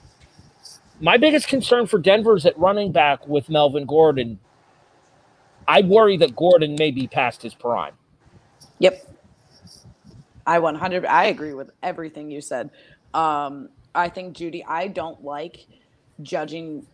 My 1.00 1.16
biggest 1.16 1.48
concern 1.48 1.86
for 1.86 1.98
Denver 1.98 2.36
is 2.36 2.44
at 2.44 2.58
running 2.58 2.92
back 2.92 3.26
with 3.26 3.48
Melvin 3.48 3.86
Gordon. 3.86 4.38
I 5.66 5.82
worry 5.82 6.16
that 6.18 6.36
Gordon 6.36 6.76
may 6.78 6.90
be 6.90 7.06
past 7.06 7.42
his 7.42 7.54
prime. 7.54 7.94
Yep. 8.78 9.06
I 10.46 10.58
100 10.58 11.06
I 11.06 11.26
agree 11.26 11.54
with 11.54 11.70
everything 11.82 12.30
you 12.30 12.40
said. 12.40 12.70
Um 13.14 13.68
I 13.94 14.08
think 14.08 14.36
Jeudy, 14.36 14.62
I 14.66 14.88
don't 14.88 15.24
like 15.24 15.66
judging 16.22 16.86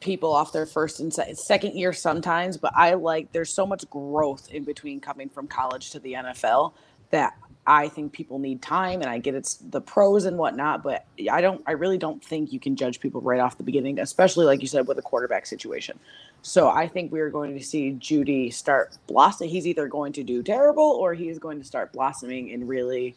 people 0.00 0.32
off 0.32 0.52
their 0.52 0.66
first 0.66 1.00
and 1.00 1.12
se- 1.12 1.34
second 1.34 1.74
year 1.74 1.92
sometimes, 1.92 2.56
but 2.56 2.72
I 2.76 2.94
like 2.94 3.32
there's 3.32 3.54
so 3.54 3.66
much 3.66 3.88
growth 3.88 4.48
in 4.50 4.64
between 4.64 5.00
coming 5.00 5.28
from 5.28 5.48
college 5.48 5.90
to 5.90 5.98
the 5.98 6.12
NFL 6.14 6.74
that 7.10 7.34
I 7.66 7.88
think 7.88 8.12
people 8.12 8.38
need 8.38 8.60
time 8.60 9.00
and 9.00 9.08
I 9.08 9.18
get 9.18 9.34
it's 9.34 9.54
the 9.54 9.80
pros 9.80 10.26
and 10.26 10.36
whatnot, 10.36 10.82
but 10.82 11.06
I 11.30 11.40
don't 11.40 11.62
I 11.66 11.72
really 11.72 11.96
don't 11.96 12.22
think 12.22 12.52
you 12.52 12.60
can 12.60 12.76
judge 12.76 13.00
people 13.00 13.22
right 13.22 13.40
off 13.40 13.56
the 13.56 13.64
beginning, 13.64 13.98
especially 13.98 14.44
like 14.44 14.60
you 14.60 14.68
said 14.68 14.86
with 14.86 14.98
a 14.98 15.02
quarterback 15.02 15.46
situation. 15.46 15.98
So 16.42 16.68
I 16.68 16.86
think 16.88 17.10
we're 17.10 17.30
going 17.30 17.56
to 17.56 17.64
see 17.64 17.92
Jeudy 17.92 18.52
start 18.52 18.94
blossoming. 19.06 19.50
He's 19.50 19.66
either 19.66 19.88
going 19.88 20.12
to 20.14 20.22
do 20.22 20.42
terrible 20.42 20.84
or 20.84 21.14
he 21.14 21.30
is 21.30 21.38
going 21.38 21.58
to 21.58 21.64
start 21.64 21.92
blossoming 21.92 22.52
and 22.52 22.68
really 22.68 23.16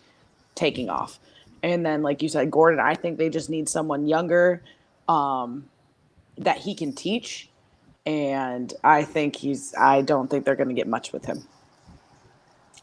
taking 0.56 0.90
off. 0.90 1.20
And 1.64 1.86
then, 1.86 2.02
like 2.04 2.22
you 2.22 2.30
said, 2.30 2.52
Gordon, 2.52 2.80
I 2.80 2.96
think 2.96 3.18
they 3.18 3.30
just 3.30 3.50
need 3.50 3.68
someone 3.68 4.08
younger 4.08 4.64
um, 5.08 5.70
that 6.38 6.60
he 6.60 6.76
can 6.76 6.94
teach. 6.94 7.50
And 8.06 8.74
I 8.84 9.04
think 9.04 9.36
he's, 9.36 9.74
I 9.78 10.02
don't 10.02 10.30
think 10.30 10.46
they're 10.46 10.56
going 10.56 10.70
to 10.70 10.76
get 10.76 10.88
much 10.88 11.12
with 11.12 11.26
him. 11.26 11.48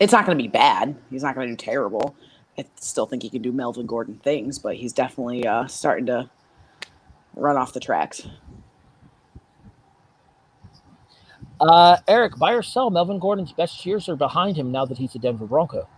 It's 0.00 0.12
not 0.12 0.26
going 0.26 0.36
to 0.36 0.42
be 0.42 0.48
bad. 0.48 0.96
He's 1.10 1.22
not 1.22 1.34
going 1.34 1.48
to 1.48 1.52
do 1.52 1.56
terrible. 1.56 2.14
I 2.58 2.64
still 2.76 3.06
think 3.06 3.22
he 3.22 3.30
can 3.30 3.42
do 3.42 3.52
Melvin 3.52 3.86
Gordon 3.86 4.16
things, 4.16 4.58
but 4.58 4.76
he's 4.76 4.92
definitely 4.92 5.46
uh, 5.46 5.66
starting 5.66 6.06
to 6.06 6.30
run 7.34 7.56
off 7.56 7.72
the 7.72 7.80
tracks. 7.80 8.26
Uh, 11.60 11.96
Erik, 12.08 12.36
buy 12.36 12.52
or 12.52 12.62
sell, 12.62 12.90
Melvin 12.90 13.18
Gordon's 13.18 13.52
best 13.52 13.86
years 13.86 14.08
are 14.08 14.16
behind 14.16 14.56
him 14.56 14.70
now 14.70 14.84
that 14.84 14.98
he's 14.98 15.14
a 15.14 15.18
Denver 15.18 15.46
Bronco. 15.46 15.88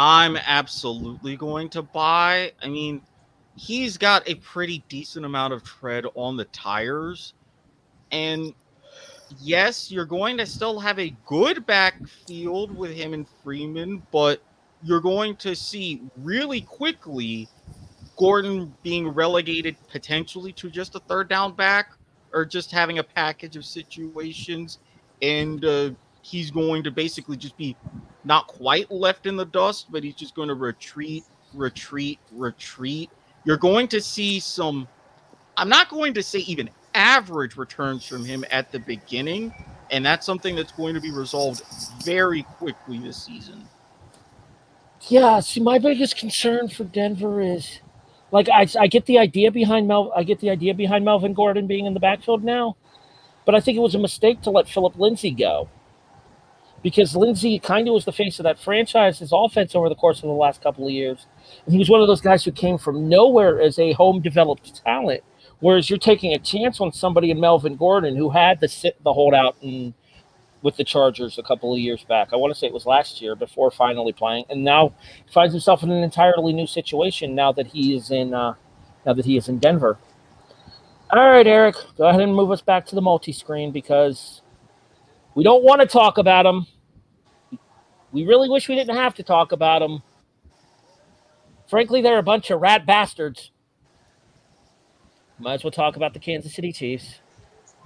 I'm 0.00 0.36
absolutely 0.36 1.36
going 1.36 1.70
to 1.70 1.82
buy. 1.82 2.52
I 2.62 2.68
mean, 2.68 3.02
he's 3.56 3.98
got 3.98 4.28
a 4.28 4.36
pretty 4.36 4.84
decent 4.88 5.26
amount 5.26 5.54
of 5.54 5.64
tread 5.64 6.04
on 6.14 6.36
the 6.36 6.44
tires. 6.44 7.34
And 8.12 8.54
yes, 9.40 9.90
you're 9.90 10.04
going 10.04 10.38
to 10.38 10.46
still 10.46 10.78
have 10.78 11.00
a 11.00 11.12
good 11.26 11.66
backfield 11.66 12.76
with 12.76 12.92
him 12.92 13.12
and 13.12 13.26
Freeman, 13.42 14.00
but 14.12 14.40
you're 14.84 15.00
going 15.00 15.34
to 15.34 15.56
see 15.56 16.00
really 16.18 16.60
quickly 16.60 17.48
Gordon 18.16 18.72
being 18.84 19.08
relegated 19.08 19.74
potentially 19.88 20.52
to 20.52 20.70
just 20.70 20.94
a 20.94 21.00
third 21.00 21.28
down 21.28 21.54
back 21.54 21.94
or 22.32 22.44
just 22.44 22.70
having 22.70 23.00
a 23.00 23.02
package 23.02 23.56
of 23.56 23.64
situations. 23.64 24.78
And 25.22 25.64
uh, 25.64 25.90
he's 26.22 26.52
going 26.52 26.84
to 26.84 26.92
basically 26.92 27.36
just 27.36 27.56
be 27.56 27.74
not 28.24 28.46
quite 28.46 28.90
left 28.90 29.26
in 29.26 29.36
the 29.36 29.46
dust, 29.46 29.86
but 29.90 30.02
he's 30.04 30.14
just 30.14 30.34
going 30.34 30.48
to 30.48 30.54
retreat, 30.54 31.24
retreat, 31.54 32.18
retreat. 32.32 33.10
You're 33.44 33.56
going 33.56 33.88
to 33.88 34.00
see 34.00 34.40
some, 34.40 34.88
I'm 35.56 35.68
not 35.68 35.88
going 35.88 36.14
to 36.14 36.22
say 36.22 36.40
even 36.40 36.70
average 36.94 37.56
returns 37.56 38.04
from 38.04 38.24
him 38.24 38.44
at 38.50 38.72
the 38.72 38.80
beginning. 38.80 39.54
And 39.90 40.04
that's 40.04 40.26
something 40.26 40.54
that's 40.54 40.72
going 40.72 40.94
to 40.94 41.00
be 41.00 41.10
resolved 41.10 41.62
very 42.04 42.42
quickly 42.42 42.98
this 42.98 43.24
season. 43.24 43.66
Yeah, 45.08 45.40
see, 45.40 45.60
my 45.60 45.78
biggest 45.78 46.16
concern 46.16 46.68
for 46.68 46.84
Denver 46.84 47.40
is, 47.40 47.80
like, 48.32 48.48
I, 48.50 48.66
I 48.78 48.88
get 48.88 49.06
the 49.06 49.18
idea 49.18 49.50
behind 49.50 49.88
Mel, 49.88 50.12
I 50.14 50.24
get 50.24 50.40
the 50.40 50.50
idea 50.50 50.74
behind 50.74 51.04
Melvin 51.04 51.32
Gordon 51.32 51.66
being 51.66 51.86
in 51.86 51.94
the 51.94 52.00
backfield 52.00 52.44
now, 52.44 52.76
but 53.46 53.54
I 53.54 53.60
think 53.60 53.78
it 53.78 53.80
was 53.80 53.94
a 53.94 53.98
mistake 53.98 54.42
to 54.42 54.50
let 54.50 54.68
Philip 54.68 54.98
Lindsay 54.98 55.30
go, 55.30 55.70
because 56.82 57.16
Lindsay 57.16 57.58
kind 57.58 57.88
of 57.88 57.94
was 57.94 58.04
the 58.04 58.12
face 58.12 58.38
of 58.38 58.44
that 58.44 58.58
franchise's 58.58 59.30
offense 59.32 59.74
over 59.74 59.88
the 59.88 59.94
course 59.94 60.18
of 60.18 60.28
the 60.28 60.28
last 60.28 60.62
couple 60.62 60.86
of 60.86 60.92
years, 60.92 61.26
and 61.64 61.72
he 61.72 61.78
was 61.78 61.90
one 61.90 62.00
of 62.00 62.06
those 62.06 62.20
guys 62.20 62.44
who 62.44 62.52
came 62.52 62.78
from 62.78 63.08
nowhere 63.08 63.60
as 63.60 63.78
a 63.78 63.92
home 63.92 64.20
developed 64.20 64.84
talent. 64.84 65.22
Whereas 65.60 65.90
you're 65.90 65.98
taking 65.98 66.32
a 66.34 66.38
chance 66.38 66.80
on 66.80 66.92
somebody 66.92 67.32
in 67.32 67.40
Melvin 67.40 67.74
Gordon 67.76 68.16
who 68.16 68.30
had 68.30 68.60
the 68.60 68.68
sit 68.68 69.02
the 69.02 69.12
holdout 69.12 69.56
and 69.60 69.92
with 70.62 70.76
the 70.76 70.84
Chargers 70.84 71.38
a 71.38 71.42
couple 71.42 71.72
of 71.72 71.78
years 71.78 72.04
back. 72.04 72.28
I 72.32 72.36
want 72.36 72.52
to 72.52 72.58
say 72.58 72.66
it 72.66 72.72
was 72.72 72.86
last 72.86 73.20
year 73.20 73.34
before 73.34 73.70
finally 73.70 74.12
playing, 74.12 74.44
and 74.50 74.64
now 74.64 74.94
finds 75.32 75.54
himself 75.54 75.82
in 75.82 75.90
an 75.90 76.02
entirely 76.02 76.52
new 76.52 76.66
situation 76.66 77.34
now 77.34 77.52
that 77.52 77.68
he 77.68 77.94
is 77.96 78.10
in 78.10 78.34
uh, 78.34 78.54
now 79.06 79.12
that 79.14 79.24
he 79.24 79.36
is 79.36 79.48
in 79.48 79.58
Denver. 79.58 79.98
All 81.10 81.30
right, 81.30 81.46
Erik, 81.46 81.76
go 81.96 82.06
ahead 82.06 82.20
and 82.20 82.34
move 82.34 82.50
us 82.50 82.60
back 82.60 82.84
to 82.86 82.94
the 82.94 83.00
multi-screen 83.00 83.72
because 83.72 84.42
we 85.38 85.44
don't 85.44 85.62
want 85.62 85.80
to 85.80 85.86
talk 85.86 86.18
about 86.18 86.42
them. 86.42 86.66
We 88.10 88.26
really 88.26 88.48
wish 88.48 88.68
we 88.68 88.74
didn't 88.74 88.96
have 88.96 89.14
to 89.14 89.22
talk 89.22 89.52
about 89.52 89.78
them. 89.78 90.02
Frankly, 91.70 92.02
they're 92.02 92.18
a 92.18 92.24
bunch 92.24 92.50
of 92.50 92.60
rat 92.60 92.84
bastards. 92.84 93.52
Might 95.38 95.54
as 95.54 95.62
well 95.62 95.70
talk 95.70 95.94
about 95.94 96.12
the 96.12 96.18
Kansas 96.18 96.52
City 96.52 96.72
Chiefs. 96.72 97.20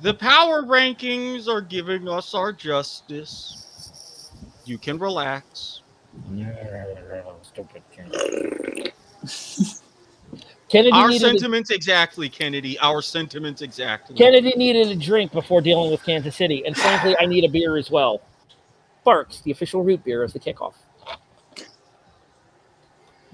The 0.01 0.15
power 0.15 0.63
rankings 0.63 1.47
are 1.47 1.61
giving 1.61 2.09
us 2.09 2.33
our 2.33 2.55
justice. 2.55 4.33
You 4.65 4.79
can 4.79 4.99
relax. 4.99 5.83
Stupid 7.43 7.83
Keneddi 10.73 10.93
Our 10.95 11.09
needed 11.09 11.21
sentiments 11.21 11.71
exactly, 11.71 12.31
Keneddi. 12.31 12.79
Our 12.81 13.03
sentiments 13.03 13.61
exactly. 13.61 14.17
Keneddi 14.17 14.57
needed 14.57 14.89
a 14.89 14.97
drink 14.97 15.31
before 15.31 15.61
dealing 15.61 15.91
with 15.91 16.03
Kansas 16.03 16.35
City, 16.35 16.65
and 16.65 16.75
frankly, 16.75 17.15
I 17.21 17.27
need 17.27 17.45
a 17.45 17.49
beer 17.49 17.77
as 17.77 17.91
well. 17.91 18.23
Barq's, 19.05 19.43
the 19.43 19.51
official 19.51 19.83
root 19.83 20.03
beer 20.03 20.23
of 20.23 20.33
the 20.33 20.41
kickoff. 20.41 20.75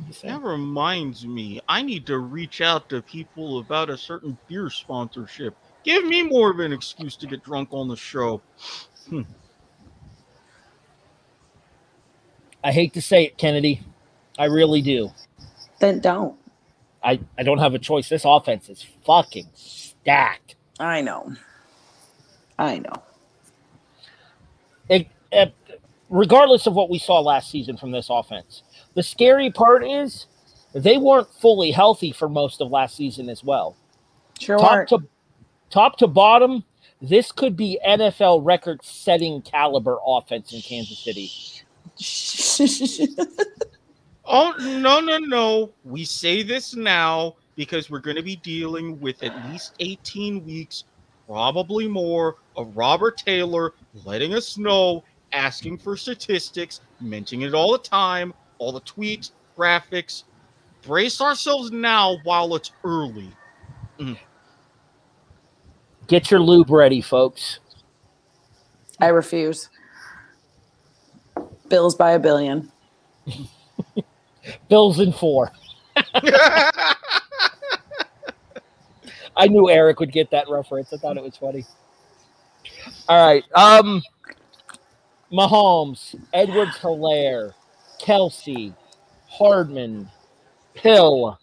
Just. 0.08 0.22
That 0.22 0.42
reminds 0.42 1.26
me, 1.26 1.60
I 1.68 1.82
need 1.82 2.06
to 2.06 2.18
reach 2.18 2.60
out 2.60 2.88
to 2.88 3.02
people 3.02 3.58
about 3.58 3.90
a 3.90 3.96
certain 3.96 4.36
beer 4.48 4.68
sponsorship. 4.70 5.56
Give 5.84 6.04
me 6.04 6.22
more 6.22 6.50
of 6.50 6.58
an 6.58 6.72
excuse 6.72 7.16
to 7.16 7.26
get 7.26 7.44
drunk 7.44 7.68
on 7.72 7.86
the 7.86 7.96
show. 7.96 8.40
Hmm. 9.08 9.22
I 12.64 12.72
hate 12.72 12.94
to 12.94 13.02
say 13.02 13.24
it, 13.26 13.38
Keneddi. 13.38 13.80
I 14.38 14.46
really 14.46 14.82
do. 14.82 15.12
Then 15.80 16.00
don't. 16.00 16.37
I, 17.08 17.20
I 17.38 17.42
don't 17.42 17.58
have 17.58 17.72
a 17.72 17.78
choice. 17.78 18.10
This 18.10 18.24
offense 18.26 18.68
is 18.68 18.84
fucking 19.06 19.48
stacked. 19.54 20.56
I 20.78 21.00
know. 21.00 21.34
I 22.58 22.80
know. 22.80 23.02
It, 24.90 25.08
it- 25.32 25.54
regardless 26.10 26.66
of 26.66 26.74
what 26.74 26.90
we 26.90 26.98
saw 26.98 27.20
last 27.20 27.50
season 27.50 27.78
from 27.78 27.92
this 27.92 28.08
offense, 28.10 28.62
the 28.94 29.02
scary 29.02 29.50
part 29.50 29.82
is 29.86 30.26
they 30.74 30.98
weren't 30.98 31.28
fully 31.40 31.70
healthy 31.70 32.12
for 32.12 32.28
most 32.28 32.60
of 32.60 32.70
last 32.70 32.94
season 32.94 33.30
as 33.30 33.42
well. 33.42 33.74
Sure. 34.38 34.58
top 34.58 34.70
aren't. 34.70 34.88
to 34.90 34.98
top 35.70 35.96
to 35.98 36.06
bottom, 36.06 36.62
this 37.00 37.32
could 37.32 37.56
be 37.56 37.80
NFL 37.86 38.44
record 38.44 38.84
setting 38.84 39.40
caliber 39.40 39.96
offense 40.06 40.52
in 40.52 40.60
Kansas 40.60 40.98
City. 40.98 41.30
Oh, 44.30 44.54
no, 44.60 45.00
no, 45.00 45.16
no. 45.16 45.72
We 45.84 46.04
say 46.04 46.42
this 46.42 46.76
now 46.76 47.36
because 47.56 47.90
we're 47.90 47.98
going 47.98 48.16
to 48.16 48.22
be 48.22 48.36
dealing 48.36 49.00
with 49.00 49.22
at 49.22 49.50
least 49.50 49.74
18 49.80 50.44
weeks, 50.44 50.84
probably 51.26 51.88
more, 51.88 52.36
of 52.54 52.76
Robert 52.76 53.16
Taylor 53.16 53.72
letting 54.04 54.34
us 54.34 54.58
know, 54.58 55.02
asking 55.32 55.78
for 55.78 55.96
statistics, 55.96 56.82
mentioning 57.00 57.48
it 57.48 57.54
all 57.54 57.72
the 57.72 57.78
time, 57.78 58.34
all 58.58 58.70
the 58.70 58.82
tweets, 58.82 59.32
graphics. 59.56 60.24
Brace 60.82 61.20
ourselves 61.20 61.72
now 61.72 62.18
while 62.22 62.54
it's 62.54 62.70
early. 62.84 63.30
Mm. 63.98 64.18
Get 66.06 66.30
your 66.30 66.40
lube 66.40 66.70
ready, 66.70 67.00
folks. 67.00 67.60
I 69.00 69.08
refuse. 69.08 69.70
Bills 71.68 71.94
by 71.94 72.12
a 72.12 72.18
billion. 72.18 72.70
Bills 74.68 75.00
in 75.00 75.12
four. 75.12 75.52
I 79.36 79.46
knew 79.48 79.70
Erik 79.70 80.00
would 80.00 80.12
get 80.12 80.30
that 80.30 80.48
reference. 80.48 80.92
I 80.92 80.96
thought 80.96 81.16
it 81.16 81.22
was 81.22 81.36
funny. 81.36 81.64
All 83.08 83.26
right. 83.26 83.44
Um 83.54 84.02
Mahomes, 85.32 86.14
Edwards 86.32 86.78
Hilaire, 86.78 87.54
Kelce, 88.00 88.74
Hardman, 89.28 90.08
Hill, 90.74 91.38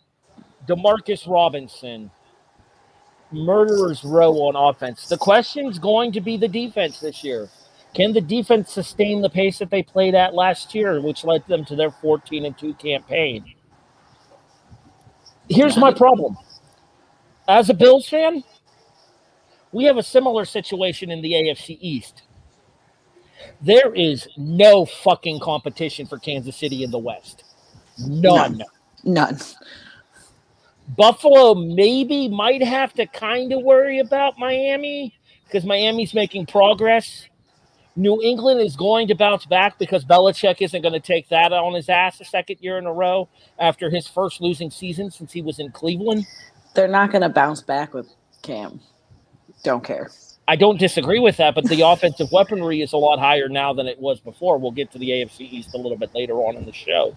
Demarcus 0.68 1.28
Robinson, 1.28 2.10
murderers 3.32 4.04
row 4.04 4.34
on 4.34 4.56
offense. 4.56 5.08
The 5.08 5.18
question's 5.18 5.78
going 5.78 6.12
to 6.14 6.22
be 6.22 6.38
the 6.38 6.48
defense 6.48 7.00
this 7.00 7.24
year. 7.24 7.50
Can 7.96 8.12
the 8.12 8.20
defense 8.20 8.74
sustain 8.74 9.22
the 9.22 9.30
pace 9.30 9.58
that 9.60 9.70
they 9.70 9.82
played 9.82 10.16
at 10.16 10.36
last 10.36 10.76
year, 10.76 11.00
which 11.00 11.24
led 11.24 11.48
them 11.48 11.64
to 11.66 11.78
their 11.78 11.92
14 11.92 12.46
and 12.46 12.58
2 12.58 12.74
campaign? 12.74 13.56
Here's 15.50 15.78
my 15.78 15.94
problem. 15.94 16.38
As 17.48 17.70
a 17.70 17.74
Bills 17.74 18.10
fan, 18.10 18.44
we 19.72 19.86
have 19.86 19.98
a 19.98 20.04
similar 20.04 20.44
situation 20.44 21.10
in 21.10 21.22
the 21.22 21.32
AFC 21.34 21.78
East. 21.80 22.24
There 23.62 23.94
is 23.94 24.28
no 24.36 24.86
fucking 24.86 25.40
competition 25.40 26.06
for 26.06 26.20
Kansas 26.20 26.58
City 26.58 26.84
in 26.84 26.92
the 26.92 27.00
West. 27.00 27.46
None. 27.98 28.62
None. 29.06 29.40
Buffalo 30.98 31.56
maybe 31.56 32.28
might 32.28 32.62
have 32.62 32.94
to 32.96 33.06
kind 33.08 33.54
of 33.54 33.64
worry 33.64 34.00
about 34.00 34.38
Miami 34.38 35.14
because 35.46 35.64
Miami's 35.64 36.14
making 36.14 36.46
progress. 36.48 37.30
New 37.96 38.22
England 38.22 38.60
is 38.60 38.76
going 38.76 39.08
to 39.08 39.16
bounce 39.16 39.46
back 39.46 39.80
because 39.80 40.04
Belichick 40.04 40.62
isn't 40.62 40.82
going 40.82 40.94
to 40.94 41.00
take 41.00 41.30
that 41.30 41.54
on 41.54 41.74
his 41.74 41.88
ass 41.88 42.20
a 42.20 42.26
second 42.26 42.58
year 42.60 42.78
in 42.78 42.86
a 42.86 42.92
row 42.92 43.30
after 43.58 43.90
his 43.90 44.08
first 44.08 44.42
losing 44.42 44.70
season 44.70 45.10
since 45.10 45.32
he 45.32 45.42
was 45.42 45.60
in 45.60 45.72
Cleveland. 45.72 46.26
They're 46.74 46.90
not 46.90 47.12
going 47.12 47.22
to 47.22 47.30
bounce 47.30 47.62
back 47.62 47.94
with 47.94 48.08
Cam. 48.42 48.82
Don't 49.64 49.84
care. 49.84 50.10
I 50.48 50.58
don't 50.58 50.78
disagree 50.78 51.20
with 51.20 51.38
that, 51.38 51.56
but 51.56 51.66
the 51.66 51.82
offensive 51.86 52.32
weaponry 52.34 52.82
is 52.82 52.92
a 52.92 52.98
lot 52.98 53.18
higher 53.18 53.48
now 53.48 53.74
than 53.74 53.88
it 53.88 54.00
was 54.00 54.20
before. 54.20 54.58
We'll 54.58 54.72
get 54.72 54.92
to 54.92 54.98
the 55.00 55.10
AFC 55.10 55.42
East 55.42 55.74
a 55.74 55.78
little 55.78 55.98
bit 55.98 56.14
later 56.14 56.34
on 56.36 56.58
in 56.58 56.66
the 56.66 56.74
show. 56.74 57.16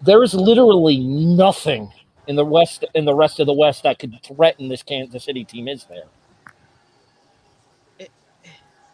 There 0.00 0.22
is 0.22 0.32
literally 0.32 0.98
nothing 0.98 1.92
in 2.28 2.36
the 2.36 2.44
West 2.44 2.84
in 2.94 3.04
the 3.04 3.14
rest 3.14 3.40
of 3.40 3.46
the 3.46 3.52
West 3.52 3.82
that 3.82 3.98
could 3.98 4.14
threaten 4.22 4.68
this 4.68 4.84
Kansas 4.84 5.24
City 5.24 5.44
team, 5.44 5.66
is 5.66 5.84
there? 5.84 6.04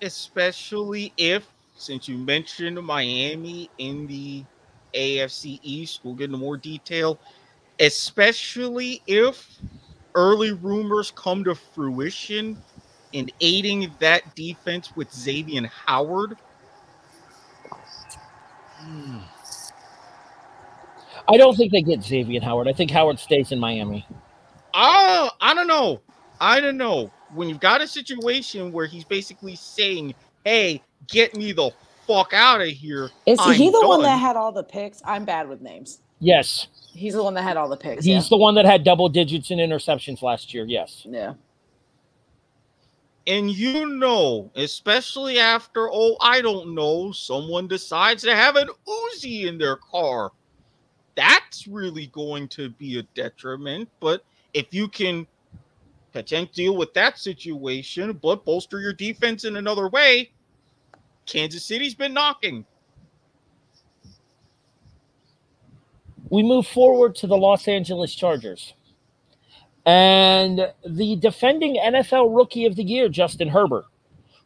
Especially 0.04 1.12
if, 1.16 1.48
since 1.76 2.08
you 2.08 2.16
mentioned 2.16 2.80
Miami 2.82 3.68
in 3.78 4.06
the 4.06 4.44
AFC 4.94 5.58
East, 5.62 6.00
we'll 6.04 6.14
get 6.14 6.26
into 6.26 6.38
more 6.38 6.56
detail. 6.56 7.18
Especially 7.80 9.02
if 9.06 9.58
early 10.14 10.52
rumors 10.52 11.10
come 11.10 11.42
to 11.44 11.54
fruition 11.54 12.56
in 13.12 13.30
aiding 13.40 13.92
that 13.98 14.34
defense 14.36 14.94
with 14.94 15.12
Xavier 15.12 15.66
Howard. 15.86 16.36
Hmm. 18.76 19.18
I 21.26 21.36
don't 21.36 21.56
think 21.56 21.72
they 21.72 21.82
get 21.82 22.02
Xavier 22.02 22.40
Howard. 22.40 22.68
I 22.68 22.72
think 22.72 22.90
Howard 22.90 23.18
stays 23.18 23.50
in 23.50 23.58
Miami. 23.58 24.06
Oh, 24.74 25.30
I 25.40 25.54
don't 25.54 25.66
know. 25.66 26.00
I 26.40 26.60
don't 26.60 26.76
know. 26.76 27.10
When 27.34 27.48
you've 27.48 27.60
got 27.60 27.80
a 27.80 27.88
situation 27.88 28.72
where 28.72 28.86
he's 28.86 29.04
basically 29.04 29.56
saying, 29.56 30.14
"Hey, 30.44 30.82
get 31.08 31.36
me 31.36 31.52
the 31.52 31.70
fuck 32.06 32.32
out 32.32 32.60
of 32.60 32.68
here." 32.68 33.10
Is 33.26 33.38
I'm 33.40 33.54
he 33.54 33.70
the 33.70 33.86
one 33.86 34.02
that 34.02 34.18
had 34.18 34.36
all 34.36 34.52
the 34.52 34.64
picks? 34.64 35.02
I'm 35.04 35.24
bad 35.24 35.48
with 35.48 35.60
names. 35.60 36.00
Yes, 36.20 36.68
He's 36.94 37.14
the 37.14 37.22
one 37.24 37.34
that 37.34 37.42
had 37.42 37.56
all 37.56 37.68
the 37.68 37.76
picks. 37.76 38.04
he's 38.04 38.28
the 38.28 38.36
one 38.36 38.54
that 38.54 38.64
had 38.64 38.84
double 38.84 39.08
digits 39.08 39.50
in 39.50 39.58
interceptions 39.58 40.22
last 40.22 40.54
year. 40.54 40.64
Yes. 40.66 41.02
yeah. 41.04 41.18
yeah. 41.18 41.34
And 43.26 43.50
you 43.50 43.86
know, 43.86 44.50
especially 44.54 45.38
after, 45.38 45.88
oh, 45.90 46.16
I 46.20 46.42
don't 46.42 46.74
know, 46.74 47.10
someone 47.10 47.66
decides 47.66 48.22
to 48.24 48.36
have 48.36 48.56
an 48.56 48.68
Uzi 48.86 49.46
in 49.46 49.56
their 49.58 49.76
car. 49.76 50.30
That's 51.16 51.66
really 51.66 52.08
going 52.08 52.48
to 52.48 52.68
be 52.68 52.98
a 52.98 53.02
detriment. 53.14 53.88
But 53.98 54.24
if 54.52 54.74
you 54.74 54.88
can 54.88 55.26
potentially 56.14 56.50
deal 56.54 56.76
with 56.76 56.94
that 56.94 57.18
situation, 57.18 58.18
but 58.22 58.46
bolster 58.46 58.80
your 58.80 58.94
defense 58.94 59.44
in 59.44 59.56
another 59.56 59.88
way, 59.88 60.30
Kansas 61.26 61.64
City's 61.64 61.94
been 61.94 62.14
knocking. 62.14 62.64
we 66.34 66.42
move 66.42 66.66
forward 66.66 67.14
to 67.14 67.28
the 67.28 67.36
Los 67.36 67.68
Angeles 67.68 68.12
Chargers. 68.12 68.74
And 69.86 70.72
the 70.84 71.16
defending 71.16 71.76
NFL 71.76 72.36
Rookie 72.36 72.66
of 72.66 72.74
the 72.74 72.82
Year, 72.82 73.08
Justin 73.08 73.48
Herbert, 73.48 73.84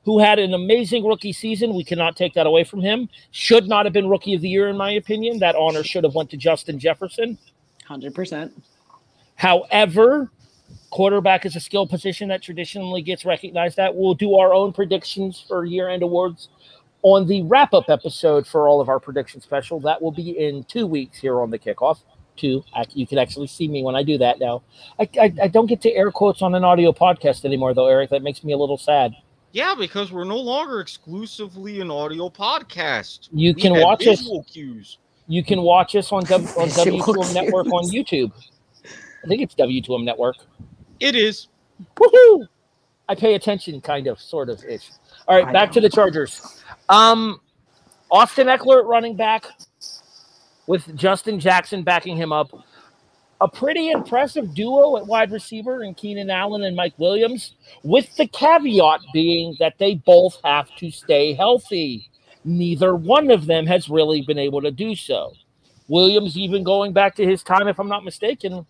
who 0.05 0.19
had 0.19 0.39
an 0.39 0.53
amazing 0.53 1.07
rookie 1.07 1.33
season. 1.33 1.75
We 1.75 1.85
cannot 1.85 2.15
take 2.15 2.35
that 2.35 2.47
away 2.47 2.65
from 2.65 2.81
him. 2.81 3.09
Should 3.31 3.69
not 3.69 3.87
have 3.87 3.93
been 3.93 4.09
Rookie 4.09 4.35
of 4.35 4.43
the 4.43 4.49
Year, 4.49 4.69
in 4.69 4.77
my 4.77 4.93
opinion. 4.93 5.39
That 5.39 5.55
honor 5.55 5.83
should 5.83 6.05
have 6.05 6.15
went 6.15 6.29
to 6.31 6.37
Justin 6.37 6.79
Jefferson. 6.79 7.39
100%. 7.89 8.53
However, 9.37 10.31
quarterback 10.91 11.45
is 11.47 11.57
a 11.57 11.61
skill 11.61 11.87
position 11.87 12.29
that 12.29 12.43
traditionally 12.43 13.03
gets 13.03 13.25
recognized. 13.25 13.77
That 13.77 13.95
we'll 13.95 14.15
do 14.15 14.37
our 14.37 14.53
own 14.53 14.73
predictions 14.73 15.45
for 15.47 15.65
year-end 15.65 16.03
awards 16.03 16.49
on 17.03 17.27
the 17.27 17.43
wrap-up 17.43 17.89
episode 17.89 18.47
for 18.47 18.69
all 18.69 18.81
of 18.81 18.89
our 18.89 18.99
prediction 18.99 19.41
special. 19.41 19.79
That 19.81 20.03
will 20.03 20.11
be 20.13 20.31
in 20.39 20.65
two 20.65 20.87
weeks 20.87 21.19
here 21.19 21.41
on 21.41 21.51
the 21.51 21.59
kickoff. 21.59 21.99
Two, 22.37 22.65
I- 22.75 22.87
you 22.93 23.07
can 23.07 23.19
actually 23.19 23.47
see 23.49 23.69
me 23.69 23.83
when 23.83 23.95
I 23.97 24.03
do 24.03 24.19
that 24.19 24.39
now. 24.41 24.63
I, 24.99 25.09
I, 25.21 25.33
I 25.45 25.49
don't 25.49 25.67
get 25.67 25.81
to 25.83 25.93
air 25.93 26.11
quotes 26.11 26.43
on 26.43 26.55
an 26.55 26.65
audio 26.65 26.93
podcast 26.93 27.45
anymore, 27.45 27.75
though, 27.75 27.87
Erik. 27.87 28.11
That 28.11 28.23
makes 28.23 28.43
me 28.45 28.53
a 28.53 28.57
little 28.57 28.79
sad. 28.79 29.15
Yeah, 29.53 29.75
because 29.77 30.13
we're 30.13 30.25
no 30.25 30.37
longer 30.39 30.81
exclusively 30.81 31.81
an 31.81 31.91
audio 31.91 32.29
podcast. 32.29 33.29
You 33.33 33.55
We 33.55 33.61
can 33.63 33.81
watch 33.81 34.07
us. 34.07 34.19
visual 34.21 34.45
cues. 34.45 34.99
You 35.27 35.43
can 35.45 35.63
watch 35.63 35.95
us 35.97 36.11
on, 36.13 36.25
w, 36.25 36.49
on 36.59 36.69
She 36.69 36.91
W2M 36.91 37.07
looks 37.17 37.35
Network 37.35 37.67
on. 37.67 37.85
YouTube. 37.91 38.33
I 38.85 39.27
think 39.27 39.43
it's 39.43 39.55
W2M 39.55 40.05
Network. 40.05 40.37
It 41.01 41.15
is. 41.15 41.49
Woohoo! 41.97 42.49
I 43.09 43.15
pay 43.15 43.35
attention, 43.35 43.81
kind 43.81 44.07
of, 44.07 44.21
sort 44.21 44.51
of 44.51 44.63
ish. 44.65 44.91
All 45.27 45.37
right, 45.37 45.49
I 45.49 45.53
back 45.53 45.73
to 45.73 45.81
the 45.81 45.89
Chargers. 45.89 46.63
Um, 46.89 47.41
Austin 48.11 48.49
Ekeler 48.49 48.81
at 48.81 48.87
running 48.87 49.17
back 49.17 49.47
with 50.67 50.95
Justin 50.97 51.41
Jackson 51.41 51.83
backing 51.83 52.17
him 52.17 52.33
up. 52.33 52.51
A 53.41 53.49
pretty 53.49 53.91
impressive 53.91 54.53
duo 54.53 54.97
at 54.97 55.07
wide 55.07 55.31
receiver 55.31 55.85
in 55.85 55.95
Keenan 55.95 56.29
Allen 56.29 56.65
and 56.65 56.75
Mike 56.75 56.99
Williams, 56.99 57.55
with 57.85 58.15
the 58.17 58.27
caveat 58.27 59.01
being 59.13 59.57
that 59.61 59.79
they 59.79 59.95
both 59.95 60.41
have 60.45 60.75
to 60.77 60.91
stay 60.91 61.35
healthy. 61.35 62.11
Neither 62.45 62.97
one 62.97 63.31
of 63.31 63.47
them 63.47 63.67
has 63.67 63.89
really 63.89 64.23
been 64.23 64.39
able 64.39 64.61
to 64.63 64.73
do 64.73 64.95
so. 64.95 65.33
Williams, 65.87 66.37
even 66.37 66.65
going 66.65 66.93
back 66.93 67.15
to 67.17 67.25
his 67.25 67.43
time, 67.43 67.69
if 67.69 67.79
I'm 67.79 67.89
not 67.89 68.05
mistaken, 68.05 68.67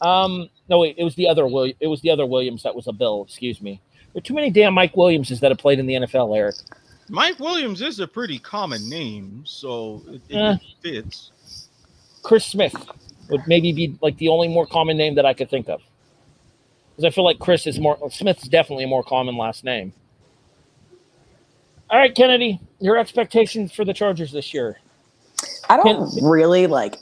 um, 0.00 0.48
no, 0.68 0.78
wait, 0.80 0.96
it 0.98 1.04
was 1.04 1.14
the 1.14 1.28
other 1.28 1.46
William. 1.46 1.76
It 1.80 1.86
was 1.88 2.00
the 2.00 2.10
other 2.10 2.26
Williams 2.26 2.62
that 2.62 2.74
was 2.74 2.86
a 2.86 2.92
Bill. 2.92 3.24
Excuse 3.26 3.60
me. 3.60 3.80
There 4.12 4.20
are 4.20 4.22
too 4.22 4.34
many 4.34 4.50
damn 4.50 4.74
Mike 4.74 4.96
Williamses 4.96 5.40
that 5.40 5.50
have 5.50 5.58
played 5.58 5.78
in 5.78 5.86
the 5.86 5.94
NFL, 5.94 6.36
Erik. 6.36 6.56
Mike 7.08 7.38
Williams 7.40 7.80
is 7.82 7.98
a 8.00 8.06
pretty 8.06 8.38
common 8.38 8.88
name, 8.88 9.42
so 9.44 10.02
it, 10.08 10.20
it 10.28 10.36
Eh. 10.36 10.56
fits. 10.82 11.32
Chris 12.22 12.44
Smith 12.46 12.74
would 13.30 13.42
maybe 13.46 13.72
be 13.72 13.96
like 14.00 14.16
the 14.18 14.28
only 14.28 14.48
more 14.48 14.66
common 14.66 14.96
name 14.96 15.14
that 15.16 15.26
I 15.26 15.34
could 15.34 15.50
think 15.50 15.68
of. 15.68 15.80
Because 16.90 17.04
I 17.04 17.10
feel 17.14 17.24
like 17.24 17.38
Chris 17.38 17.66
is 17.66 17.78
more 17.80 17.98
Smith's 18.10 18.46
definitely 18.48 18.84
a 18.84 18.88
more 18.88 19.02
common 19.02 19.36
last 19.36 19.64
name. 19.64 19.92
All 21.88 21.98
right, 21.98 22.14
Keneddi, 22.14 22.60
your 22.78 22.96
expectations 22.98 23.72
for 23.72 23.84
the 23.84 23.92
Chargers 23.94 24.30
this 24.32 24.54
year. 24.54 24.78
I 25.68 25.76
don't 25.76 26.10
Can- 26.12 26.24
really 26.24 26.66
like 26.66 26.96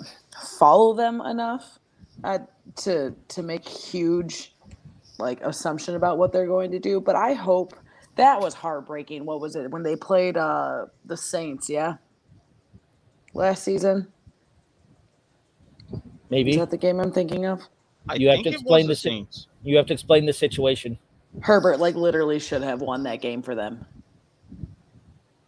follow 0.59 0.95
them 0.95 1.21
enough 1.21 1.79
uh, 2.25 2.39
to 2.77 3.15
to 3.29 3.43
make 3.43 3.67
huge 3.67 4.55
like 5.19 5.41
assumption 5.43 5.95
about 5.97 6.19
what 6.19 6.33
they're 6.33 6.47
going 6.47 6.71
to 6.73 6.79
do. 6.79 7.01
But 7.01 7.17
I 7.17 7.33
hope 7.35 7.75
that 8.17 8.41
was 8.41 8.55
heartbreaking. 8.55 9.25
What 9.25 9.41
was 9.41 9.57
it 9.57 9.71
when 9.71 9.83
they 9.83 9.97
played 9.97 10.37
uh 10.37 10.87
the 11.05 11.17
Saints? 11.17 11.69
Yeah, 11.69 11.95
last 13.35 13.65
season. 13.65 14.09
Is 15.93 16.01
Maybe 16.31 16.57
that 16.57 16.71
the 16.71 16.77
game 16.77 17.01
I'm 17.01 17.13
thinking 17.13 17.47
of? 17.47 17.63
I 18.09 18.15
You 18.17 18.29
have 18.29 18.43
to 18.45 18.51
explain 18.51 18.87
the 18.87 18.93
the 18.93 18.97
si- 18.97 19.09
Saints. 19.11 19.47
you 19.63 19.77
have 19.77 19.87
to 19.87 19.93
explain 19.95 20.27
the 20.27 20.33
situation. 20.33 20.99
Herbert 21.43 21.79
like 21.81 21.95
literally 21.95 22.39
should 22.39 22.63
have 22.63 22.81
won 22.81 23.03
that 23.05 23.21
game 23.21 23.43
for 23.43 23.55
them. 23.55 23.87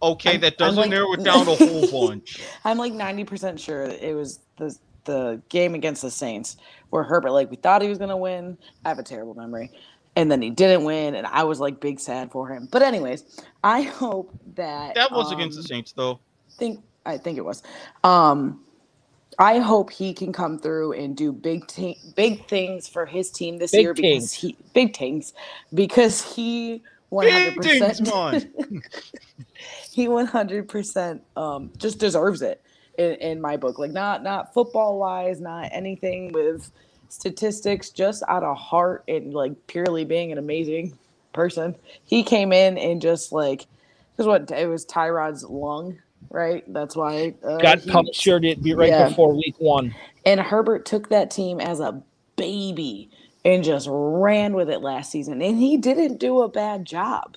Okay, 0.03 0.33
I'm- 0.33 0.41
that 0.41 0.59
doesn't 0.59 0.81
like- 0.81 0.91
narrow 0.91 1.12
it 1.12 1.23
down 1.25 1.47
a 1.49 1.55
whole 1.55 2.09
bunch. 2.09 2.41
I'm 2.64 2.79
like 2.79 2.93
90% 2.93 3.59
sure 3.59 3.83
it 3.83 4.14
was 4.16 4.41
the 4.59 4.77
the 5.05 5.42
game 5.51 5.74
against 5.74 6.03
the 6.03 6.11
Saints 6.11 6.57
where 6.90 7.05
Herbert 7.05 7.32
like 7.32 7.51
we 7.51 7.57
thought 7.57 7.82
he 7.82 7.88
was 7.88 7.98
going 7.98 8.11
to 8.11 8.16
win. 8.16 8.59
I 8.84 8.90
have 8.90 8.98
a 8.98 9.05
terrible 9.05 9.34
memory. 9.34 9.72
And 10.16 10.30
then 10.30 10.42
he 10.42 10.51
didn't 10.51 10.84
win 10.84 11.14
and 11.14 11.26
I 11.26 11.44
was 11.44 11.61
like 11.61 11.80
big 11.80 12.01
sad 12.01 12.32
for 12.32 12.48
him. 12.48 12.68
But 12.70 12.82
anyways, 12.82 13.24
I 13.64 13.82
hope 14.01 14.32
that 14.57 14.96
That 14.96 15.12
was 15.12 15.32
against 15.32 15.57
the 15.57 15.62
um, 15.62 15.64
Saints, 15.64 15.92
though. 15.92 16.20
think 16.59 16.84
I 17.07 17.18
think 17.18 17.38
it 17.38 17.44
was. 17.44 17.62
Um 18.05 18.61
I 19.38 19.59
hope 19.61 19.90
he 19.90 20.14
can 20.14 20.32
come 20.32 20.59
through 20.59 20.94
and 20.94 21.16
do 21.16 21.32
big 21.32 21.66
te- 21.68 22.01
big 22.16 22.48
things 22.48 22.88
for 22.88 23.07
his 23.07 23.30
team 23.30 23.59
this 23.59 23.76
Big 23.76 23.78
year 23.78 23.94
because 23.94 24.32
things. 24.32 24.34
he 24.34 24.59
big 24.74 24.96
things 24.96 25.34
because 25.74 26.34
he 26.34 26.82
100% 27.12 27.55
Big 27.62 27.62
things, 27.62 28.01
man. 28.01 28.40
he 29.92 30.09
100% 30.09 31.20
um 31.36 31.72
just 31.78 31.98
deserves 31.98 32.42
it 32.42 32.62
in, 33.01 33.14
in 33.16 33.42
my 33.42 33.59
book 33.59 33.78
like 33.80 33.92
not 33.92 34.24
not 34.24 34.55
football 34.55 34.98
wise 35.01 35.40
not 35.40 35.70
anything 35.72 36.32
with 36.32 36.72
statistics 37.11 37.90
just 37.90 38.24
out 38.28 38.44
of 38.44 38.57
heart 38.59 39.05
and 39.09 39.34
like 39.34 39.53
purely 39.68 40.05
being 40.05 40.32
an 40.32 40.38
amazing 40.38 40.98
person 41.34 41.76
he 42.05 42.24
came 42.24 42.53
in 42.53 42.78
and 42.78 43.03
just 43.03 43.32
like 43.32 43.66
because 44.12 44.26
what 44.28 44.51
it 44.53 44.68
was 44.68 44.86
tyrod's 44.86 45.44
lung 45.44 45.98
right 46.30 46.64
that's 46.74 46.96
why 46.96 47.34
uh, 47.44 47.62
Got 47.62 47.80
he- 47.80 47.92
punctured 47.92 48.44
it 48.44 48.62
be 48.62 48.74
right 48.74 48.96
Yeah. 48.96 48.98
before 48.98 49.34
week 49.34 49.57
one. 49.59 49.96
and 50.26 50.40
Herbert 50.40 50.86
took 50.86 51.11
that 51.11 51.30
team 51.30 51.61
as 51.61 51.80
a 51.80 52.03
baby 52.36 53.11
and 53.44 53.64
just 53.64 53.88
ran 53.90 54.55
with 54.55 54.70
it 54.70 54.82
last 54.82 55.11
season. 55.12 55.42
And 55.42 55.59
he 55.59 55.76
didn't 55.78 56.18
do 56.18 56.42
a 56.42 56.48
bad 56.48 56.84
job. 56.86 57.36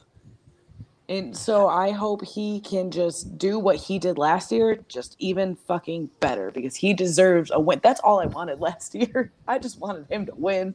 And 1.14 1.38
so 1.38 1.68
I 1.68 1.92
hope 1.92 2.26
he 2.26 2.60
can 2.62 2.90
just 2.90 3.38
do 3.38 3.60
what 3.60 3.76
he 3.76 4.00
did 4.00 4.18
last 4.18 4.52
year, 4.52 4.80
just 4.88 5.16
even 5.20 5.56
fucking 5.56 6.10
better 6.20 6.50
because 6.50 6.76
he 6.76 6.96
deserves 6.96 7.52
a 7.54 7.60
win. 7.60 7.80
That's 7.84 8.00
all 8.00 8.20
I 8.20 8.26
wanted 8.26 8.60
last 8.60 8.96
year. 8.96 9.32
I 9.48 9.60
just 9.60 9.80
wanted 9.80 10.08
him 10.10 10.26
to 10.26 10.34
win. 10.34 10.74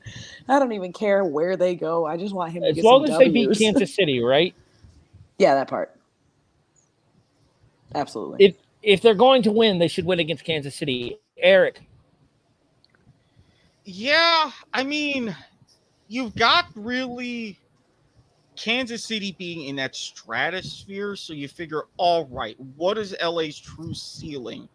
I 0.48 0.60
don't 0.60 0.70
even 0.70 0.92
care 0.92 1.24
where 1.24 1.56
they 1.56 1.74
go. 1.74 2.06
I 2.06 2.16
just 2.16 2.32
want 2.32 2.52
him 2.52 2.62
to 2.62 2.68
win. 2.68 2.78
As 2.78 2.84
long 2.84 3.04
some 3.06 3.14
as 3.14 3.18
they 3.18 3.30
beat 3.30 3.58
Kansas 3.58 3.92
City, 3.92 4.22
right? 4.22 4.54
yeah, 5.38 5.56
that 5.56 5.66
part. 5.66 5.96
Absolutely. 7.96 8.46
If 8.46 8.56
if 8.84 9.02
they're 9.02 9.14
going 9.14 9.42
to 9.42 9.50
win, 9.50 9.80
they 9.80 9.88
should 9.88 10.04
win 10.04 10.20
against 10.20 10.44
Kansas 10.44 10.76
City. 10.76 11.18
Erik, 11.36 11.80
Yeah, 13.84 14.52
I 14.72 14.84
mean, 14.84 15.34
you've 16.06 16.36
got 16.36 16.66
really 16.76 17.58
Kansas 18.58 19.04
City 19.04 19.34
being 19.38 19.64
in 19.66 19.76
that 19.76 19.94
stratosphere, 19.94 21.14
so 21.14 21.32
you 21.32 21.46
figure, 21.46 21.84
all 21.96 22.26
right, 22.26 22.56
what 22.76 22.98
is 22.98 23.16
LA's 23.22 23.58
true 23.58 23.94
ceiling? 23.94 24.68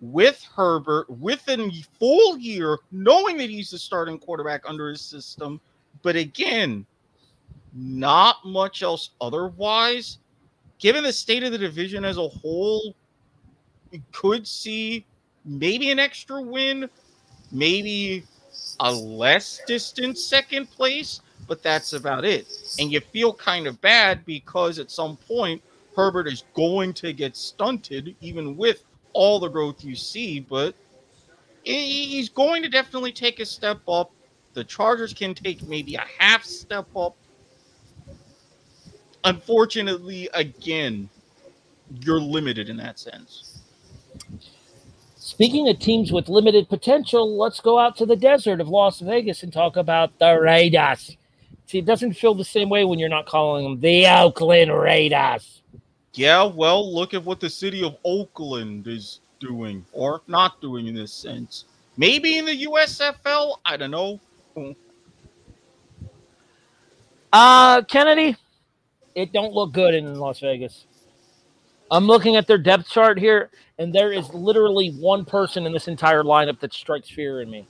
With 0.00 0.46
Herbert, 0.54 1.08
with 1.08 1.46
a 1.48 1.70
full 1.98 2.38
year, 2.38 2.78
knowing 2.92 3.36
that 3.38 3.50
he's 3.50 3.70
the 3.70 3.78
starting 3.78 4.18
quarterback 4.18 4.62
under 4.68 4.90
his 4.90 5.00
system, 5.00 5.60
but 6.02 6.16
again, 6.16 6.86
not 7.74 8.36
much 8.44 8.82
else 8.82 9.10
otherwise. 9.20 10.18
Given 10.78 11.04
the 11.04 11.12
state 11.12 11.42
of 11.42 11.52
the 11.52 11.58
division 11.58 12.04
as 12.04 12.16
a 12.16 12.28
whole, 12.28 12.94
you 13.90 14.02
could 14.12 14.46
see 14.46 15.04
maybe 15.44 15.90
an 15.90 15.98
extra 15.98 16.40
win, 16.40 16.88
maybe 17.52 18.24
a 18.80 18.92
less 18.92 19.60
distant 19.66 20.18
second 20.18 20.70
place, 20.70 21.20
but 21.50 21.64
that's 21.64 21.94
about 21.94 22.24
it. 22.24 22.46
And 22.78 22.92
you 22.92 23.00
feel 23.00 23.34
kind 23.34 23.66
of 23.66 23.80
bad 23.80 24.24
because 24.24 24.78
at 24.78 24.88
some 24.88 25.16
point 25.16 25.60
Herbert 25.96 26.28
is 26.28 26.44
going 26.54 26.92
to 26.94 27.12
get 27.12 27.36
stunted, 27.36 28.14
even 28.20 28.56
with 28.56 28.84
all 29.14 29.40
the 29.40 29.48
growth 29.48 29.82
you 29.82 29.96
see. 29.96 30.38
But 30.38 30.76
he's 31.64 32.28
going 32.28 32.62
to 32.62 32.68
definitely 32.68 33.10
take 33.10 33.40
a 33.40 33.44
step 33.44 33.80
up. 33.88 34.12
The 34.54 34.62
Chargers 34.62 35.12
can 35.12 35.34
take 35.34 35.66
maybe 35.66 35.96
a 35.96 36.04
half 36.18 36.44
step 36.44 36.86
up. 36.94 37.16
Unfortunately, 39.24 40.28
again, 40.32 41.08
you're 42.00 42.20
limited 42.20 42.68
in 42.68 42.76
that 42.76 43.00
sense. 43.00 43.60
speaking 45.16 45.68
of 45.68 45.80
teams 45.80 46.12
with 46.12 46.28
limited 46.28 46.68
potential, 46.68 47.36
let's 47.36 47.58
go 47.58 47.76
out 47.76 47.96
to 47.96 48.06
the 48.06 48.14
desert 48.14 48.60
of 48.60 48.68
Las 48.68 49.00
Vegas 49.00 49.42
and 49.42 49.52
talk 49.52 49.76
about 49.76 50.16
the 50.20 50.38
Raiders. 50.40 51.16
See, 51.70 51.78
it 51.78 51.84
doesn't 51.84 52.14
feel 52.14 52.34
the 52.34 52.44
same 52.44 52.68
way 52.68 52.84
when 52.84 52.98
you're 52.98 53.08
not 53.08 53.26
calling 53.26 53.62
them 53.62 53.78
the 53.78 54.04
Oakland 54.04 54.76
Raiders. 54.76 55.62
Yeah, 56.14 56.42
well, 56.42 56.92
look 56.92 57.14
at 57.14 57.24
what 57.24 57.38
the 57.38 57.48
city 57.48 57.84
of 57.84 57.96
Oakland 58.04 58.88
is 58.88 59.20
doing 59.38 59.86
or 59.92 60.20
not 60.26 60.60
doing 60.60 60.88
in 60.88 60.96
this 60.96 61.12
sense. 61.12 61.66
Maybe 61.96 62.38
in 62.38 62.44
the 62.44 62.66
USFL, 62.66 63.58
I 63.64 63.76
don't 63.76 63.92
know. 63.92 64.18
Uh, 67.32 67.82
Keneddi, 67.82 68.36
it 69.14 69.32
don't 69.32 69.52
look 69.52 69.72
good 69.72 69.94
in 69.94 70.12
Las 70.16 70.40
Vegas. 70.40 70.86
I'm 71.88 72.08
looking 72.08 72.34
at 72.34 72.48
their 72.48 72.58
depth 72.58 72.88
chart 72.88 73.16
here, 73.16 73.48
and 73.78 73.94
there 73.94 74.10
is 74.10 74.28
literally 74.34 74.90
one 74.98 75.24
person 75.24 75.66
in 75.66 75.72
this 75.72 75.86
entire 75.86 76.24
lineup 76.24 76.58
that 76.58 76.72
strikes 76.72 77.08
fear 77.08 77.42
in 77.42 77.48
me. 77.48 77.68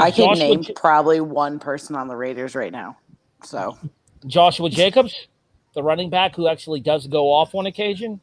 I 0.00 0.10
can 0.12 0.34
Joshua 0.34 0.36
name 0.36 0.62
J- 0.62 0.74
probably 0.74 1.20
one 1.20 1.58
person 1.58 1.96
on 1.96 2.08
the 2.08 2.16
Raiders 2.16 2.54
right 2.54 2.72
now. 2.72 2.98
So 3.44 3.78
Joshua 4.26 4.70
Jacobs, 4.70 5.28
the 5.74 5.82
running 5.82 6.10
back 6.10 6.36
who 6.36 6.48
actually 6.48 6.80
does 6.80 7.06
go 7.06 7.32
off 7.32 7.54
on 7.54 7.66
occasion. 7.66 8.20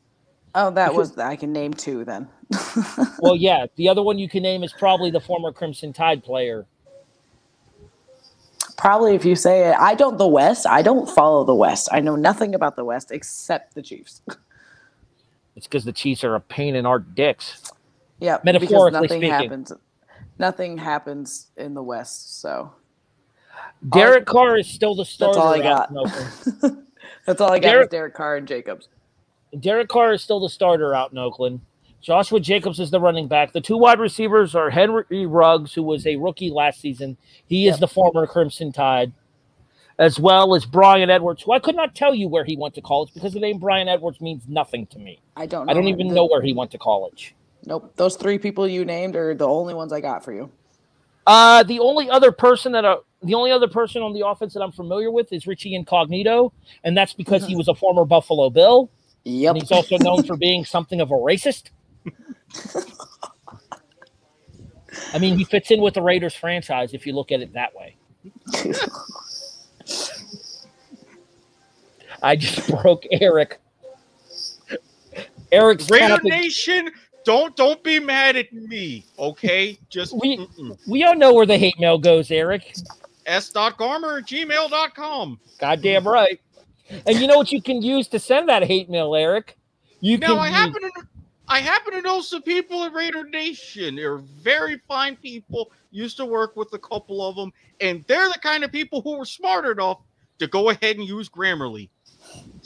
Oh, 0.55 0.71
that 0.71 0.93
was 0.93 1.17
I 1.17 1.36
can 1.36 1.53
name 1.53 1.73
two 1.73 2.05
then. 2.05 2.30
Well, 3.19 3.36
yeah, 3.36 3.67
the 3.78 3.89
other 3.89 4.03
one 4.03 4.19
you 4.19 4.30
can 4.30 4.43
name 4.43 4.63
is 4.63 4.73
probably 4.73 5.11
the 5.11 5.19
former 5.21 5.51
Crimson 5.51 5.93
Tide 5.93 6.23
player. 6.23 6.67
Probably 8.78 9.15
if 9.15 9.25
you 9.25 9.36
say 9.36 9.69
it. 9.69 9.75
I 9.80 9.95
don't 9.95 10.17
the 10.17 10.28
West. 10.28 10.67
I 10.67 10.82
don't 10.84 11.09
follow 11.09 11.43
the 11.43 11.55
West. 11.55 11.89
I 11.91 11.99
know 11.99 12.15
nothing 12.15 12.55
about 12.55 12.75
the 12.75 12.86
West 12.86 13.11
except 13.11 13.75
the 13.75 13.82
Chiefs. 13.82 14.21
It's 15.55 15.67
because 15.67 15.86
the 15.86 15.93
Chiefs 15.93 16.23
are 16.23 16.36
a 16.36 16.41
pain 16.41 16.75
in 16.75 16.86
our 16.86 16.99
dicks. 16.99 17.59
yeah, 18.19 18.38
because 18.38 18.45
Metaphorically 18.45 18.91
nothing 18.91 19.19
speaking. 19.21 19.30
happens. 19.30 19.73
Nothing 20.39 20.77
happens 20.77 21.47
in 21.57 21.73
the 21.73 21.83
West. 21.83 22.39
So 22.41 22.71
Derek 23.89 24.25
Carr 24.25 24.57
is 24.57 24.67
still 24.67 24.95
the 24.95 25.05
starter. 25.05 25.33
that's 25.33 25.45
all 25.45 25.53
I 25.53 25.57
out 25.59 25.63
got. 25.63 25.91
in 25.91 25.97
Oakland. 25.97 26.85
that's 27.25 27.41
all 27.41 27.51
I 27.51 27.59
got. 27.59 27.69
Derek- 27.69 27.88
is 27.88 27.91
Derek 27.91 28.13
Carr 28.13 28.38
and 28.38 28.47
Jacobs. 28.47 28.89
Derek 29.59 29.88
Carr 29.88 30.13
is 30.13 30.21
still 30.21 30.39
the 30.39 30.49
starter 30.49 30.93
out 30.93 31.11
in 31.11 31.17
Oakland. 31.17 31.61
Joshua 32.01 32.39
Jacobs 32.39 32.79
is 32.79 32.91
the 32.91 32.99
running 32.99 33.27
back. 33.27 33.53
The 33.53 33.61
two 33.61 33.77
wide 33.77 33.99
receivers 33.99 34.53
are 34.55 34.69
Henry 34.69 35.25
Ruggs, 35.25 35.73
who 35.73 35.83
was 35.83 36.05
a 36.05 36.15
rookie 36.15 36.51
last 36.51 36.79
season. 36.79 37.17
He 37.47 37.67
is 37.67 37.79
the 37.79 37.88
former 37.88 38.27
Crimson 38.27 38.71
Tide, 38.71 39.11
as 39.97 40.19
well 40.19 40.53
as 40.53 40.63
Bryan 40.65 41.09
Edwards, 41.09 41.41
who 41.43 41.53
I 41.53 41.59
could 41.59 41.75
not 41.75 41.95
tell 41.95 42.13
you 42.13 42.27
where 42.27 42.45
he 42.45 42.55
went 42.55 42.75
to 42.75 42.81
college 42.81 43.13
because 43.13 43.33
the 43.33 43.39
name 43.39 43.57
Bryan 43.57 43.88
Edwards 43.88 44.21
means 44.21 44.43
nothing 44.47 44.85
to 44.88 44.99
me. 44.99 45.19
I 45.35 45.47
don't. 45.47 45.65
Know. 45.65 45.71
I 45.71 45.73
don't 45.73 45.88
even 45.88 46.09
The- 46.09 46.13
know 46.15 46.25
where 46.27 46.41
he 46.41 46.53
went 46.53 46.71
to 46.71 46.77
college. 46.77 47.33
Nope. 47.68 47.91
Those 47.97 48.15
three 48.15 48.39
people 48.39 48.65
you 48.65 48.86
named 48.86 49.18
are 49.18 49.36
the 49.36 49.45
only 49.47 49.74
ones 49.74 49.91
I 49.91 49.99
got 49.99 50.24
for 50.24 50.32
you. 50.32 50.49
Uh, 51.28 51.63
the 51.63 51.80
only 51.80 52.09
other 52.09 52.32
person 52.32 52.72
that 52.72 52.86
uh, 52.86 52.99
the 53.22 53.34
only 53.34 53.51
other 53.51 53.68
person 53.68 54.01
on 54.01 54.13
the 54.13 54.26
offense 54.26 54.53
that 54.53 54.61
I'm 54.61 54.72
familiar 54.72 55.11
with 55.11 55.34
is 55.34 55.45
Richie 55.45 55.76
Incognito, 55.76 56.53
and 56.86 56.95
that's 56.95 57.11
because 57.11 57.45
he 57.45 57.57
was 57.57 57.68
a 57.68 57.76
former 57.76 58.05
Buffalo 58.05 58.49
Bill, 58.49 58.89
Yep. 59.26 59.49
and 59.55 59.61
he's 59.61 59.72
also 59.74 59.97
known 59.97 60.24
for 60.24 60.38
being 60.38 60.63
something 60.76 61.01
of 61.01 61.11
a 61.11 61.15
racist. 61.15 61.72
I 65.13 65.20
mean, 65.20 65.38
he 65.38 65.43
fits 65.43 65.70
in 65.70 65.82
with 65.82 65.95
the 65.95 66.01
Raiders 66.01 66.34
franchise 66.36 66.93
if 66.93 67.05
you 67.05 67.11
look 67.13 67.34
at 67.34 67.41
it 67.41 67.51
that 67.53 67.74
way. 67.76 67.97
I 72.24 72.38
just 72.38 72.70
broke 72.82 73.03
Erik. 73.11 73.59
Erik's 75.51 75.89
Raider 75.89 76.07
tapping- 76.15 76.30
Nation, 76.32 76.91
don't 77.28 77.55
don't 77.57 77.84
be 77.84 77.99
mad 77.99 78.38
at 78.38 78.51
me, 78.53 79.03
okay? 79.19 79.78
Just 79.89 80.15
We- 80.17 80.38
mm-mm. 80.38 80.78
We 80.88 81.03
all 81.03 81.13
know 81.15 81.34
where 81.34 81.45
the 81.45 81.57
hate 81.57 81.78
mail 81.78 81.97
goes, 81.97 82.32
Erik. 82.32 82.73
s.garmer 83.25 84.19
at 84.19 84.25
gmail.com. 84.25 85.39
Goddamn 85.59 86.07
right. 86.07 86.39
And 87.05 87.19
you 87.19 87.28
know 87.28 87.36
what 87.38 87.51
you 87.51 87.61
can 87.61 87.82
use 87.82 88.07
to 88.09 88.19
send 88.19 88.47
that 88.47 88.63
hate 88.63 88.89
mail, 88.89 89.13
Erik? 89.13 89.57
You 89.99 90.17
Now 90.17 90.28
can 90.28 90.38
I 90.38 90.47
use- 90.47 90.55
happen 90.55 90.82
to 90.84 90.91
I 91.49 91.59
happen 91.59 91.93
to 91.93 92.01
know 92.01 92.21
some 92.21 92.41
people 92.41 92.84
at 92.84 92.93
Raider 92.93 93.23
Nation. 93.25 93.95
They're 93.95 94.17
very 94.17 94.80
fine 94.88 95.15
people. 95.17 95.71
Used 95.91 96.17
to 96.17 96.25
work 96.25 96.55
with 96.57 96.71
a 96.73 96.78
couple 96.80 97.25
of 97.28 97.36
them, 97.38 97.51
and 97.82 98.03
they're 98.07 98.28
the 98.28 98.39
kind 98.41 98.63
of 98.65 98.71
people 98.71 99.01
who 99.01 99.17
were 99.17 99.25
smart 99.25 99.65
enough 99.65 99.99
to 100.39 100.47
go 100.47 100.69
ahead 100.69 100.97
and 100.97 101.05
use 101.07 101.30
Grammarly. 101.30 101.89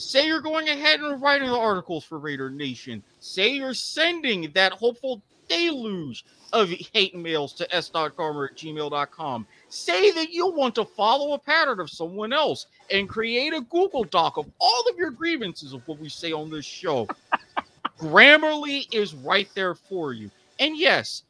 Say 0.02 0.28
you're 0.28 0.42
going 0.42 0.68
ahead 0.68 1.00
and 1.00 1.22
writing 1.22 1.48
the 1.48 1.58
articles 1.58 2.04
for 2.04 2.18
Raider 2.20 2.50
Nation. 2.50 3.04
Say 3.20 3.54
you're 3.54 3.74
sending 3.74 4.52
that 4.54 4.74
hopeful 4.74 5.22
deluge 5.48 6.26
of 6.54 6.70
hate 6.94 7.16
mails 7.16 7.54
to 7.54 7.76
s.garmer 7.76 8.50
at 8.50 8.58
gmail.com. 8.58 9.48
Say 9.70 10.12
that 10.12 10.32
you 10.32 10.52
want 10.52 10.76
to 10.76 10.86
follow 10.86 11.34
a 11.34 11.40
pattern 11.40 11.80
of 11.80 11.90
someone 11.90 12.34
else 12.34 12.68
and 12.90 13.08
create 13.08 13.54
a 13.54 13.62
Google 13.62 14.04
Doc 14.04 14.38
of 14.38 14.50
all 14.60 14.84
of 14.90 14.98
your 14.98 15.12
grievances 15.12 15.74
of 15.74 15.88
what 15.88 16.00
we 16.00 16.10
say 16.10 16.32
on 16.32 16.50
this 16.50 16.66
show. 16.66 17.08
Grammarly 18.00 18.88
is 18.94 19.14
right 19.14 19.50
there 19.54 19.76
for 19.76 20.14
you. 20.14 20.32
And 20.60 20.78
yes, 20.78 21.24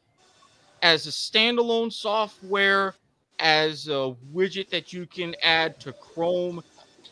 as 0.82 1.06
a 1.06 1.10
standalone 1.10 1.92
software, 1.92 2.94
as 3.38 3.88
a 3.88 4.14
widget 4.32 4.70
that 4.70 4.92
you 4.92 5.04
can 5.04 5.34
add 5.42 5.78
to 5.80 5.92
Chrome, 5.92 6.62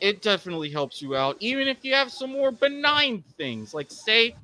it 0.00 0.22
definitely 0.22 0.70
helps 0.70 1.00
you 1.02 1.14
out. 1.14 1.36
Even 1.40 1.68
if 1.68 1.78
you 1.82 1.94
have 1.94 2.10
some 2.10 2.32
more 2.32 2.50
benign 2.50 3.22
things, 3.36 3.74
like 3.74 3.90
say, 3.90 4.34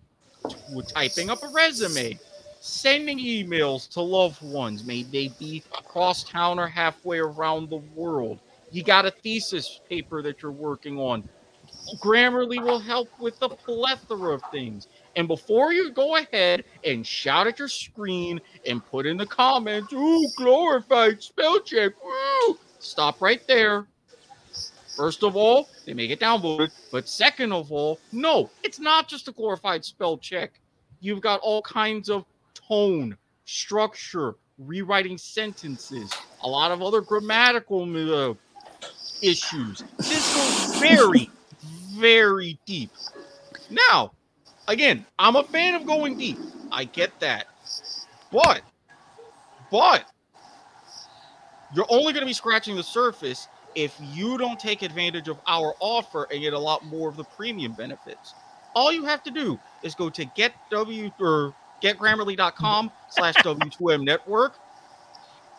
typing 0.88 1.30
up 1.30 1.42
a 1.42 1.48
resume, 1.48 2.18
sending 2.60 3.18
emails 3.18 3.88
to 3.90 4.00
loved 4.00 4.42
ones, 4.42 4.84
may 4.84 5.02
they 5.02 5.28
be 5.38 5.62
across 5.76 6.24
town 6.24 6.58
or 6.58 6.66
halfway 6.66 7.18
around 7.18 7.70
the 7.70 7.82
world. 7.94 8.38
You 8.70 8.82
got 8.82 9.06
a 9.06 9.10
thesis 9.10 9.80
paper 9.88 10.22
that 10.22 10.42
you're 10.42 10.52
working 10.52 10.98
on. 10.98 11.28
Grammarly 12.02 12.62
will 12.62 12.80
help 12.80 13.08
with 13.20 13.40
a 13.42 13.48
plethora 13.48 14.34
of 14.34 14.42
things. 14.50 14.88
And 15.14 15.28
before 15.28 15.72
you 15.72 15.92
go 15.92 16.16
ahead 16.16 16.64
and 16.84 17.06
shout 17.06 17.46
at 17.46 17.58
your 17.58 17.68
screen 17.68 18.40
and 18.66 18.84
put 18.84 19.06
in 19.06 19.16
the 19.16 19.26
comments, 19.26 19.92
ooh, 19.92 20.28
glorified 20.36 21.22
spell 21.22 21.60
check, 21.60 21.92
woo, 22.04 22.58
stop 22.80 23.22
right 23.22 23.46
there. 23.46 23.86
First 24.96 25.22
of 25.22 25.36
all, 25.36 25.68
they 25.84 25.92
may 25.92 26.06
get 26.06 26.20
downvoted. 26.20 26.70
But 26.90 27.08
second 27.08 27.52
of 27.52 27.70
all, 27.70 28.00
no, 28.12 28.50
it's 28.62 28.80
not 28.80 29.08
just 29.08 29.28
a 29.28 29.32
glorified 29.32 29.84
spell 29.84 30.16
check. 30.16 30.60
You've 31.00 31.20
got 31.20 31.40
all 31.40 31.60
kinds 31.62 32.08
of 32.08 32.24
tone, 32.54 33.16
structure, 33.44 34.36
rewriting 34.58 35.18
sentences, 35.18 36.10
a 36.42 36.48
lot 36.48 36.70
of 36.70 36.82
other 36.82 37.02
grammatical 37.02 37.82
uh, 38.30 38.34
issues. 39.22 39.84
This 39.98 40.34
goes 40.34 40.80
very, 40.80 41.30
very 41.92 42.58
deep. 42.64 42.90
Now, 43.68 44.12
again, 44.66 45.04
I'm 45.18 45.36
a 45.36 45.44
fan 45.44 45.74
of 45.74 45.86
going 45.86 46.16
deep. 46.16 46.38
I 46.72 46.84
get 46.84 47.18
that. 47.20 47.46
But, 48.32 48.62
but, 49.70 50.10
you're 51.74 51.86
only 51.88 52.12
going 52.12 52.22
to 52.22 52.26
be 52.26 52.32
scratching 52.32 52.76
the 52.76 52.82
surface 52.82 53.48
if 53.76 53.94
you 54.12 54.38
don't 54.38 54.58
take 54.58 54.82
advantage 54.82 55.28
of 55.28 55.38
our 55.46 55.74
offer 55.80 56.26
and 56.32 56.40
get 56.40 56.54
a 56.54 56.58
lot 56.58 56.84
more 56.86 57.08
of 57.08 57.16
the 57.16 57.24
premium 57.24 57.72
benefits. 57.72 58.34
All 58.74 58.90
you 58.90 59.04
have 59.04 59.22
to 59.24 59.30
do 59.30 59.60
is 59.82 59.94
go 59.94 60.10
to 60.10 60.24
getw 60.24 61.12
or 61.20 61.54
getgrammarly.com 61.82 62.90
slash 63.10 63.34
W2M 63.36 64.02
network. 64.02 64.54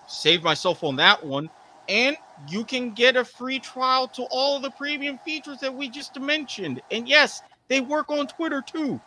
Save 0.07 0.43
myself 0.43 0.84
on 0.84 0.95
that 0.97 1.24
one. 1.24 1.49
And 1.88 2.18
you 2.49 2.65
can 2.65 2.91
get 2.91 3.15
a 3.15 3.24
free 3.24 3.59
trial 3.59 4.07
to 4.09 4.24
all 4.24 4.57
of 4.57 4.63
the 4.63 4.72
premium 4.72 5.20
features 5.20 5.59
that 5.59 5.74
we 5.74 5.88
just 5.88 6.20
mentioned. 6.20 6.82
And 6.91 7.07
yes, 7.07 7.43
they 7.70 7.82
work 7.82 8.09
on 8.09 8.28
Twitter 8.28 8.61
too. 8.61 8.99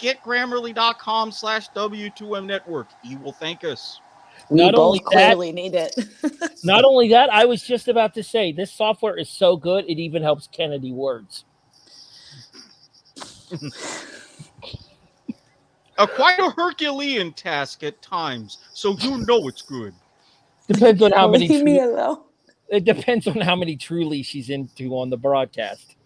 Getgrammarly.com 0.00 1.30
slash 1.30 1.68
W2M 1.70 2.46
network. 2.46 2.88
You 3.04 3.18
will 3.18 3.32
thank 3.32 3.64
us. 3.64 4.00
We 4.50 4.58
Not 4.58 4.74
both 4.74 4.80
only 4.80 5.00
that- 5.12 5.38
need 5.54 5.74
it. 5.74 5.94
Not 6.64 6.84
only 6.84 7.08
that, 7.10 7.30
I 7.32 7.44
was 7.46 7.62
just 7.62 7.88
about 7.88 8.14
to 8.14 8.22
say 8.22 8.52
this 8.52 8.72
software 8.72 9.16
is 9.16 9.28
so 9.28 9.56
good 9.56 9.84
it 9.88 9.98
even 9.98 10.22
helps 10.22 10.48
Keneddi 10.48 10.92
words. 10.92 11.44
A 15.98 16.06
quite 16.06 16.38
a 16.38 16.50
Herculean 16.50 17.32
task 17.32 17.82
at 17.82 18.00
times, 18.02 18.58
so 18.74 18.96
you 18.98 19.18
know 19.26 19.48
it's 19.48 19.62
good. 19.62 19.94
Depends 20.68 21.00
on 21.02 21.12
how 21.12 21.26
many. 21.28 21.48
Leave 21.48 21.64
me 21.64 21.80
alone. 21.80 22.22
it 22.68 22.84
depends 22.84 23.26
on 23.26 23.40
how 23.40 23.56
many 23.56 23.76
truly 23.76 24.22
she's 24.22 24.50
into 24.50 24.90
on 24.96 25.08
the 25.08 25.16
broadcast. 25.16 25.96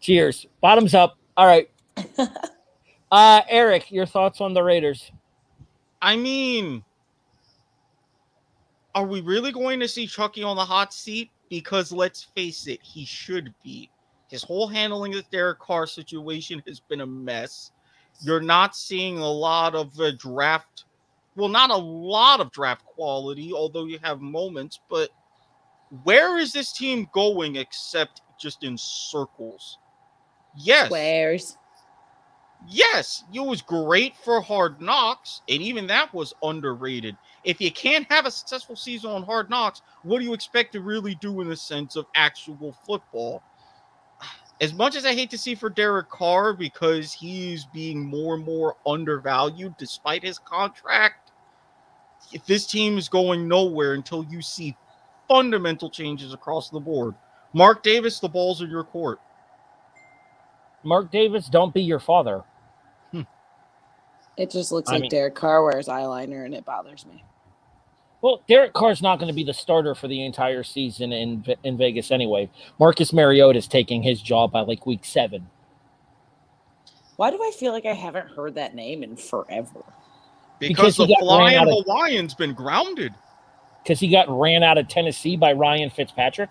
Cheers. 0.00 0.46
Bottoms 0.60 0.94
up. 0.94 1.18
All 1.36 1.46
right. 1.46 1.70
Uh, 3.12 3.40
Erik, 3.48 3.92
your 3.92 4.04
thoughts 4.04 4.40
on 4.40 4.52
the 4.52 4.60
Raiders? 4.60 5.12
I 6.02 6.16
mean, 6.16 6.82
are 8.96 9.04
we 9.04 9.20
really 9.20 9.52
going 9.52 9.78
to 9.78 9.86
see 9.86 10.06
Chucky 10.06 10.42
on 10.42 10.56
the 10.56 10.64
hot 10.64 10.92
seat? 10.92 11.30
Because 11.50 11.92
let's 11.92 12.24
face 12.34 12.66
it, 12.66 12.80
he 12.82 13.04
should 13.04 13.52
be. 13.62 13.90
His 14.28 14.42
whole 14.42 14.66
handling 14.66 15.14
of 15.14 15.22
the 15.22 15.30
Derek 15.30 15.58
Carr 15.58 15.86
situation 15.86 16.62
has 16.66 16.80
been 16.80 17.02
a 17.02 17.06
mess. 17.06 17.72
You're 18.22 18.40
not 18.40 18.74
seeing 18.74 19.18
a 19.18 19.30
lot 19.30 19.74
of 19.74 20.00
uh, 20.00 20.12
draft, 20.12 20.84
well, 21.36 21.50
not 21.50 21.68
a 21.68 21.76
lot 21.76 22.40
of 22.40 22.50
draft 22.50 22.86
quality, 22.86 23.52
although 23.52 23.84
you 23.84 23.98
have 24.02 24.22
moments. 24.22 24.80
But 24.88 25.10
where 26.04 26.38
is 26.38 26.54
this 26.54 26.72
team 26.72 27.06
going 27.12 27.56
except 27.56 28.22
just 28.40 28.64
in 28.64 28.78
circles? 28.78 29.76
Yes. 30.56 30.86
Squares. 30.86 31.58
Yes, 32.66 33.24
it 33.32 33.40
was 33.40 33.60
great 33.60 34.16
for 34.24 34.40
Hard 34.40 34.80
Knocks, 34.80 35.42
and 35.48 35.60
even 35.60 35.86
that 35.88 36.12
was 36.14 36.32
underrated. 36.42 37.14
If 37.46 37.60
you 37.60 37.70
can't 37.70 38.10
have 38.10 38.26
a 38.26 38.30
successful 38.30 38.74
season 38.74 39.08
on 39.12 39.22
Hard 39.22 39.48
Knocks, 39.48 39.80
what 40.02 40.18
do 40.18 40.24
you 40.24 40.34
expect 40.34 40.72
to 40.72 40.80
really 40.80 41.14
do 41.14 41.40
in 41.40 41.48
the 41.48 41.56
sense 41.56 41.94
of 41.94 42.06
actual 42.16 42.76
football? 42.84 43.40
As 44.60 44.74
much 44.74 44.96
as 44.96 45.06
I 45.06 45.14
hate 45.14 45.30
to 45.30 45.38
see 45.38 45.54
for 45.54 45.70
Derek 45.70 46.08
Carr 46.08 46.54
because 46.54 47.12
he's 47.12 47.64
being 47.66 48.04
more 48.04 48.34
and 48.34 48.44
more 48.44 48.74
undervalued 48.84 49.76
despite 49.78 50.24
his 50.24 50.40
contract, 50.40 51.30
if 52.32 52.44
this 52.46 52.66
team 52.66 52.98
is 52.98 53.08
going 53.08 53.46
nowhere 53.46 53.94
until 53.94 54.24
you 54.24 54.42
see 54.42 54.76
fundamental 55.28 55.88
changes 55.88 56.34
across 56.34 56.68
the 56.68 56.80
board. 56.80 57.14
Mark 57.52 57.84
Davis, 57.84 58.18
the 58.18 58.28
ball's 58.28 58.60
in 58.60 58.68
your 58.70 58.82
court. 58.82 59.20
Mark 60.82 61.12
Davis, 61.12 61.48
don't 61.48 61.72
be 61.72 61.82
your 61.82 62.00
father. 62.00 62.42
It 64.36 64.50
just 64.50 64.70
looks 64.70 64.90
I 64.90 64.94
like 64.94 65.02
mean- 65.02 65.10
Derek 65.10 65.34
Carr 65.34 65.64
wears 65.64 65.88
eyeliner, 65.88 66.44
and 66.44 66.54
it 66.54 66.64
bothers 66.64 67.06
me. 67.06 67.24
Well, 68.26 68.42
Derek 68.48 68.72
Carr's 68.72 69.02
not 69.02 69.20
going 69.20 69.28
to 69.28 69.32
be 69.34 69.44
the 69.44 69.54
starter 69.54 69.94
for 69.94 70.08
the 70.08 70.24
entire 70.24 70.64
season 70.64 71.12
in 71.12 71.44
in 71.62 71.76
Vegas 71.76 72.10
anyway. 72.10 72.50
Marcus 72.80 73.12
Mariota 73.12 73.56
is 73.56 73.68
taking 73.68 74.02
his 74.02 74.20
job 74.20 74.50
by 74.50 74.62
like 74.62 74.84
week 74.84 75.04
seven. 75.04 75.46
Why 77.14 77.30
do 77.30 77.36
I 77.40 77.52
feel 77.56 77.70
like 77.72 77.86
I 77.86 77.92
haven't 77.92 78.26
heard 78.30 78.56
that 78.56 78.74
name 78.74 79.04
in 79.04 79.14
forever? 79.16 79.84
Because 80.58 80.96
Because, 80.96 80.96
the 80.96 81.06
got 81.06 81.18
ran 81.20 81.26
flying 81.28 81.56
out 81.56 81.68
of- 81.68 81.84
Hawaiian's 81.86 82.34
been 82.34 82.52
grounded. 82.52 83.14
because 83.84 84.00
he 84.00 84.08
got 84.08 84.28
ran 84.28 84.64
out 84.64 84.76
of 84.76 84.88
Tennessee 84.88 85.36
by 85.36 85.52
Ryan 85.52 85.88
Fitzpatrick. 85.90 86.50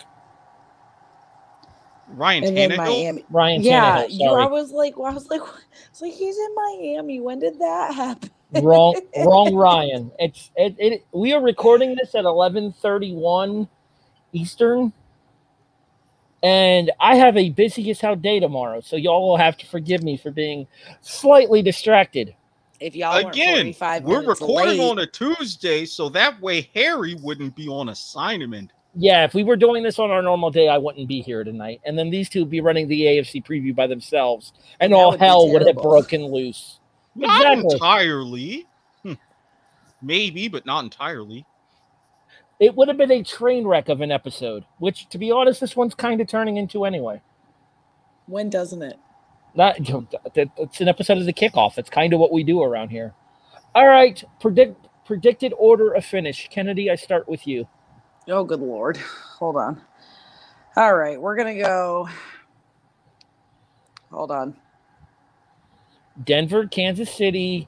Ryan 2.07 2.45
And 2.45 2.55
then 2.55 2.69
Tannehill. 2.71 2.77
Miami. 2.77 3.25
Ryan 3.29 3.61
Yeah, 3.63 4.03
Tannehill. 4.05 4.11
you, 4.11 4.29
I 4.29 4.45
was 4.45 4.71
like, 4.71 4.93
I 4.95 5.11
was 5.11 5.27
like, 5.29 5.41
it's 5.89 6.01
like 6.01 6.13
he's 6.13 6.37
in 6.37 6.55
Miami. 6.55 7.19
When 7.19 7.39
did 7.39 7.59
that 7.59 7.93
happen? 7.93 8.29
Wrong, 8.51 8.99
wrong. 9.17 9.55
Ryan. 9.55 10.11
It's 10.19 10.51
it, 10.55 10.75
it. 10.77 11.05
We 11.11 11.33
are 11.33 11.41
recording 11.41 11.95
this 11.95 12.15
at 12.15 12.25
eleven 12.25 12.73
thirty 12.73 13.13
one 13.13 13.67
Eastern, 14.33 14.93
and 16.43 16.91
I 16.99 17.15
have 17.15 17.37
a 17.37 17.49
busy 17.49 17.89
as 17.91 18.01
hell 18.01 18.15
day 18.15 18.39
tomorrow. 18.39 18.81
So 18.81 18.95
y'all 18.95 19.27
will 19.27 19.37
have 19.37 19.57
to 19.57 19.65
forgive 19.65 20.03
me 20.03 20.17
for 20.17 20.31
being 20.31 20.67
slightly 21.01 21.61
distracted. 21.61 22.35
If 22.79 22.95
y'all 22.95 23.15
Again, 23.15 23.73
we're 24.03 24.25
recording 24.25 24.79
late, 24.79 24.91
on 24.91 24.99
a 24.99 25.07
Tuesday, 25.07 25.85
so 25.85 26.09
that 26.09 26.39
way 26.41 26.69
Harry 26.75 27.15
wouldn't 27.15 27.55
be 27.55 27.69
on 27.69 27.89
assignment. 27.89 28.71
Yeah, 28.97 29.23
if 29.25 29.33
we 29.33 29.43
were 29.43 29.55
doing 29.55 29.83
this 29.83 29.99
on 29.99 30.09
our 30.09 30.21
normal 30.21 30.51
day, 30.51 30.69
I 30.69 30.77
wouldn't 30.77 31.07
be 31.07 31.21
here 31.21 31.43
tonight. 31.43 31.81
And 31.85 31.97
then 31.97 32.09
these 32.09 32.29
two 32.29 32.41
would 32.41 32.49
be 32.49 32.61
running 32.61 32.87
the 32.87 33.01
AFC 33.01 33.45
preview 33.45 33.75
by 33.75 33.87
themselves, 33.87 34.53
and 34.79 34.91
That 34.91 34.97
all 34.97 35.11
would 35.11 35.19
hell 35.19 35.51
would 35.51 35.65
have 35.67 35.75
broken 35.77 36.25
loose. 36.25 36.79
Not 37.15 37.41
Exactly. 37.53 37.73
entirely. 37.73 38.67
Hmm. 39.03 39.13
Maybe, 40.01 40.47
but 40.47 40.65
not 40.65 40.83
entirely. 40.83 41.45
It 42.59 42.75
would 42.75 42.87
have 42.87 42.97
been 42.97 43.11
a 43.11 43.23
train 43.23 43.65
wreck 43.67 43.89
of 43.89 44.01
an 44.01 44.11
episode, 44.11 44.63
which, 44.79 45.09
to 45.09 45.17
be 45.17 45.31
honest, 45.31 45.59
this 45.61 45.75
one's 45.75 45.93
kind 45.95 46.21
of 46.21 46.27
turning 46.27 46.57
into 46.57 46.85
anyway. 46.85 47.21
when 48.27 48.49
doesn't 48.49 48.81
it? 48.81 48.97
Not, 49.55 49.77
it's 50.35 50.81
an 50.81 50.87
episode 50.89 51.17
of 51.17 51.25
the 51.25 51.33
kickoff. 51.33 51.77
It's 51.77 51.89
kind 51.89 52.13
of 52.13 52.19
what 52.19 52.31
we 52.33 52.43
do 52.43 52.61
around 52.61 52.89
here. 52.89 53.13
All 53.73 53.87
right, 53.87 54.21
predict 54.41 54.87
predicted 55.05 55.53
order 55.57 55.93
of 55.93 56.03
finish. 56.03 56.49
Keneddi, 56.49 56.89
I 56.91 56.95
start 56.95 57.27
with 57.29 57.45
you. 57.47 57.67
Oh, 58.27 58.43
good 58.43 58.59
lord. 58.59 58.97
Hold 58.97 59.55
on. 59.57 59.81
All 60.75 60.95
right, 60.95 61.19
we're 61.21 61.35
gonna 61.35 61.55
go. 61.57 62.09
Hold 64.11 64.31
on. 64.31 64.55
Denver, 66.23 66.67
Kansas 66.67 67.13
City, 67.13 67.67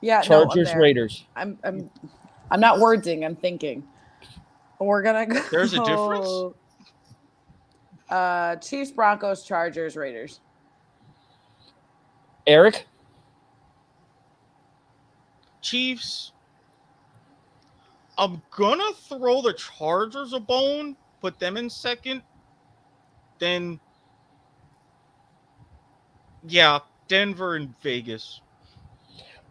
Yeah, 0.00 0.22
no, 0.28 0.42
I'm 0.42 0.48
Chargers, 0.48 0.68
there. 0.68 0.80
Raiders. 0.80 1.24
I'm 1.36 1.58
I'm 1.64 1.90
I'm 2.50 2.60
not 2.60 2.78
wording, 2.78 3.24
I'm 3.24 3.36
thinking. 3.36 3.82
We're 4.78 5.02
gonna 5.02 5.26
go. 5.26 5.40
There's 5.50 5.74
a 5.74 5.84
difference? 5.84 6.54
Uh 8.10 8.56
Chiefs, 8.56 8.90
Broncos, 8.90 9.44
Chargers, 9.44 9.94
Raiders. 9.94 10.40
Erik, 12.46 12.86
Chiefs. 15.60 16.32
I'm 18.16 18.40
gonna 18.50 18.94
throw 18.94 19.42
the 19.42 19.52
Chargers 19.52 20.32
a 20.32 20.40
bone, 20.40 20.96
put 21.20 21.38
them 21.38 21.58
in 21.58 21.68
second. 21.68 22.22
Then, 23.38 23.78
yeah, 26.46 26.78
Denver 27.08 27.56
and 27.56 27.74
Vegas. 27.80 28.40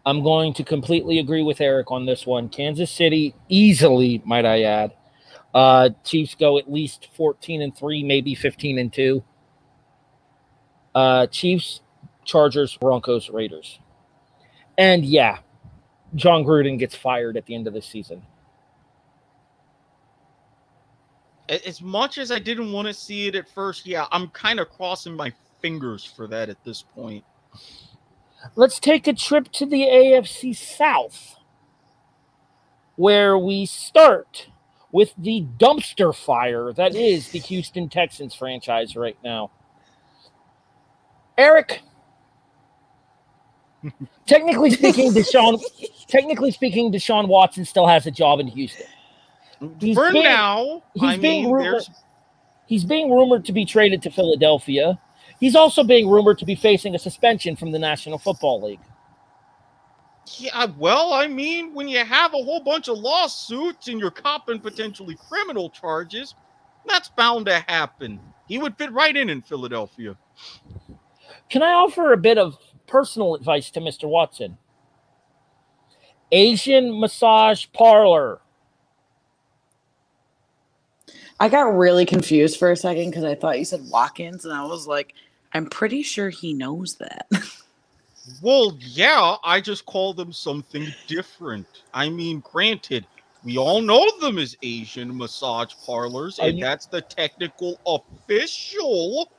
I'm 0.06 0.22
going 0.22 0.54
to 0.54 0.64
completely 0.64 1.18
agree 1.18 1.42
with 1.42 1.60
Erik 1.60 1.90
on 1.90 2.06
this 2.06 2.26
one. 2.26 2.48
Kansas 2.48 2.90
City 2.90 3.34
easily, 3.48 4.22
might 4.24 4.46
I 4.46 4.62
add. 4.62 4.94
Uh, 5.52 5.90
Chiefs 6.04 6.34
go 6.34 6.58
at 6.58 6.70
least 6.70 7.08
14 7.14 7.62
and 7.62 7.76
3, 7.76 8.02
maybe 8.04 8.34
15 8.34 8.78
and 8.78 8.92
2. 8.92 9.22
Uh, 10.94 11.26
Chiefs, 11.26 11.80
Chargers, 12.24 12.76
Broncos, 12.76 13.28
Raiders. 13.28 13.78
And 14.76 15.04
yeah, 15.04 15.38
Jon 16.14 16.44
Gruden 16.44 16.78
gets 16.78 16.94
fired 16.94 17.36
at 17.36 17.46
the 17.46 17.54
end 17.54 17.66
of 17.66 17.74
the 17.74 17.82
season. 17.82 18.22
As 21.48 21.80
much 21.80 22.18
as 22.18 22.30
I 22.30 22.38
didn't 22.38 22.72
want 22.72 22.88
to 22.88 22.94
see 22.94 23.26
it 23.26 23.34
at 23.34 23.48
first, 23.48 23.86
yeah, 23.86 24.06
I'm 24.12 24.28
kind 24.28 24.60
of 24.60 24.68
crossing 24.70 25.14
my 25.14 25.32
fingers 25.60 26.04
for 26.04 26.26
that 26.28 26.48
at 26.48 26.62
this 26.62 26.82
point. 26.82 27.24
Let's 28.56 28.78
take 28.80 29.06
a 29.06 29.12
trip 29.12 29.50
to 29.52 29.66
the 29.66 29.82
AFC 29.82 30.56
South, 30.56 31.36
where 32.96 33.36
we 33.38 33.66
start 33.66 34.48
with 34.90 35.12
the 35.18 35.44
dumpster 35.58 36.14
fire 36.14 36.72
that 36.72 36.94
is 36.94 37.30
the 37.30 37.38
Houston 37.40 37.88
Texans 37.88 38.34
franchise 38.34 38.96
right 38.96 39.18
now. 39.22 39.50
Erik, 41.36 41.82
technically 44.26 44.70
speaking, 44.70 45.12
Deshaun, 45.12 45.60
technically 46.08 46.50
speaking, 46.50 46.90
Deshaun 46.92 47.28
Watson 47.28 47.64
still 47.64 47.86
has 47.86 48.06
a 48.06 48.10
job 48.10 48.40
in 48.40 48.46
Houston. 48.48 48.86
He's 49.80 49.96
for 49.96 50.12
being- 50.12 50.24
now, 50.24 50.82
he's 50.94 51.02
I 51.02 51.16
being 51.18 51.44
mean, 51.44 51.52
rumored- 51.52 51.72
there's 51.74 51.90
He's 52.66 52.84
being 52.84 53.10
rumored 53.10 53.46
to 53.46 53.52
be 53.54 53.64
traded 53.64 54.02
to 54.02 54.10
Philadelphia. 54.10 54.98
He's 55.40 55.54
also 55.54 55.84
being 55.84 56.08
rumored 56.08 56.38
to 56.38 56.44
be 56.44 56.54
facing 56.54 56.94
a 56.94 56.98
suspension 56.98 57.56
from 57.56 57.70
the 57.70 57.78
National 57.78 58.18
Football 58.18 58.62
League. 58.62 58.80
Yeah, 60.36 60.66
well, 60.76 61.12
I 61.12 61.26
mean, 61.26 61.72
when 61.74 61.88
you 61.88 62.04
have 62.04 62.34
a 62.34 62.42
whole 62.42 62.60
bunch 62.60 62.88
of 62.88 62.98
lawsuits 62.98 63.88
and 63.88 63.98
you're 63.98 64.10
copping 64.10 64.60
potentially 64.60 65.16
criminal 65.28 65.70
charges, 65.70 66.34
that's 66.86 67.08
bound 67.08 67.46
to 67.46 67.60
happen. 67.60 68.20
He 68.46 68.58
would 68.58 68.76
fit 68.76 68.92
right 68.92 69.16
in 69.16 69.30
in 69.30 69.42
Philadelphia. 69.42 70.16
Can 71.48 71.62
I 71.62 71.72
offer 71.72 72.12
a 72.12 72.16
bit 72.16 72.36
of 72.36 72.58
personal 72.86 73.34
advice 73.34 73.70
to 73.70 73.80
Mr. 73.80 74.08
Watson? 74.08 74.58
Asian 76.30 77.00
massage 77.00 77.66
parlor. 77.72 78.40
I 81.40 81.48
got 81.48 81.76
really 81.76 82.04
confused 82.04 82.58
for 82.58 82.70
a 82.70 82.76
second 82.76 83.10
because 83.10 83.24
I 83.24 83.34
thought 83.34 83.58
you 83.58 83.64
said 83.64 83.88
walk-ins, 83.88 84.44
and 84.44 84.52
I 84.52 84.64
was 84.64 84.86
like, 84.86 85.14
I'm 85.54 85.66
pretty 85.66 86.02
sure 86.02 86.30
he 86.30 86.52
knows 86.54 86.96
that. 86.96 87.26
Well, 88.42 88.76
yeah, 88.80 89.36
I 89.42 89.58
just 89.62 89.86
call 89.86 90.12
them 90.12 90.34
something 90.34 90.86
different. 91.06 91.66
I 91.94 92.10
mean, 92.10 92.40
granted, 92.40 93.06
we 93.42 93.56
all 93.56 93.80
know 93.80 94.06
them 94.20 94.36
as 94.36 94.54
Asian 94.62 95.16
massage 95.16 95.72
parlors, 95.86 96.38
and 96.38 96.58
you- 96.58 96.62
that's 96.64 96.84
the 96.84 97.00
technical 97.00 97.80
official 97.86 99.32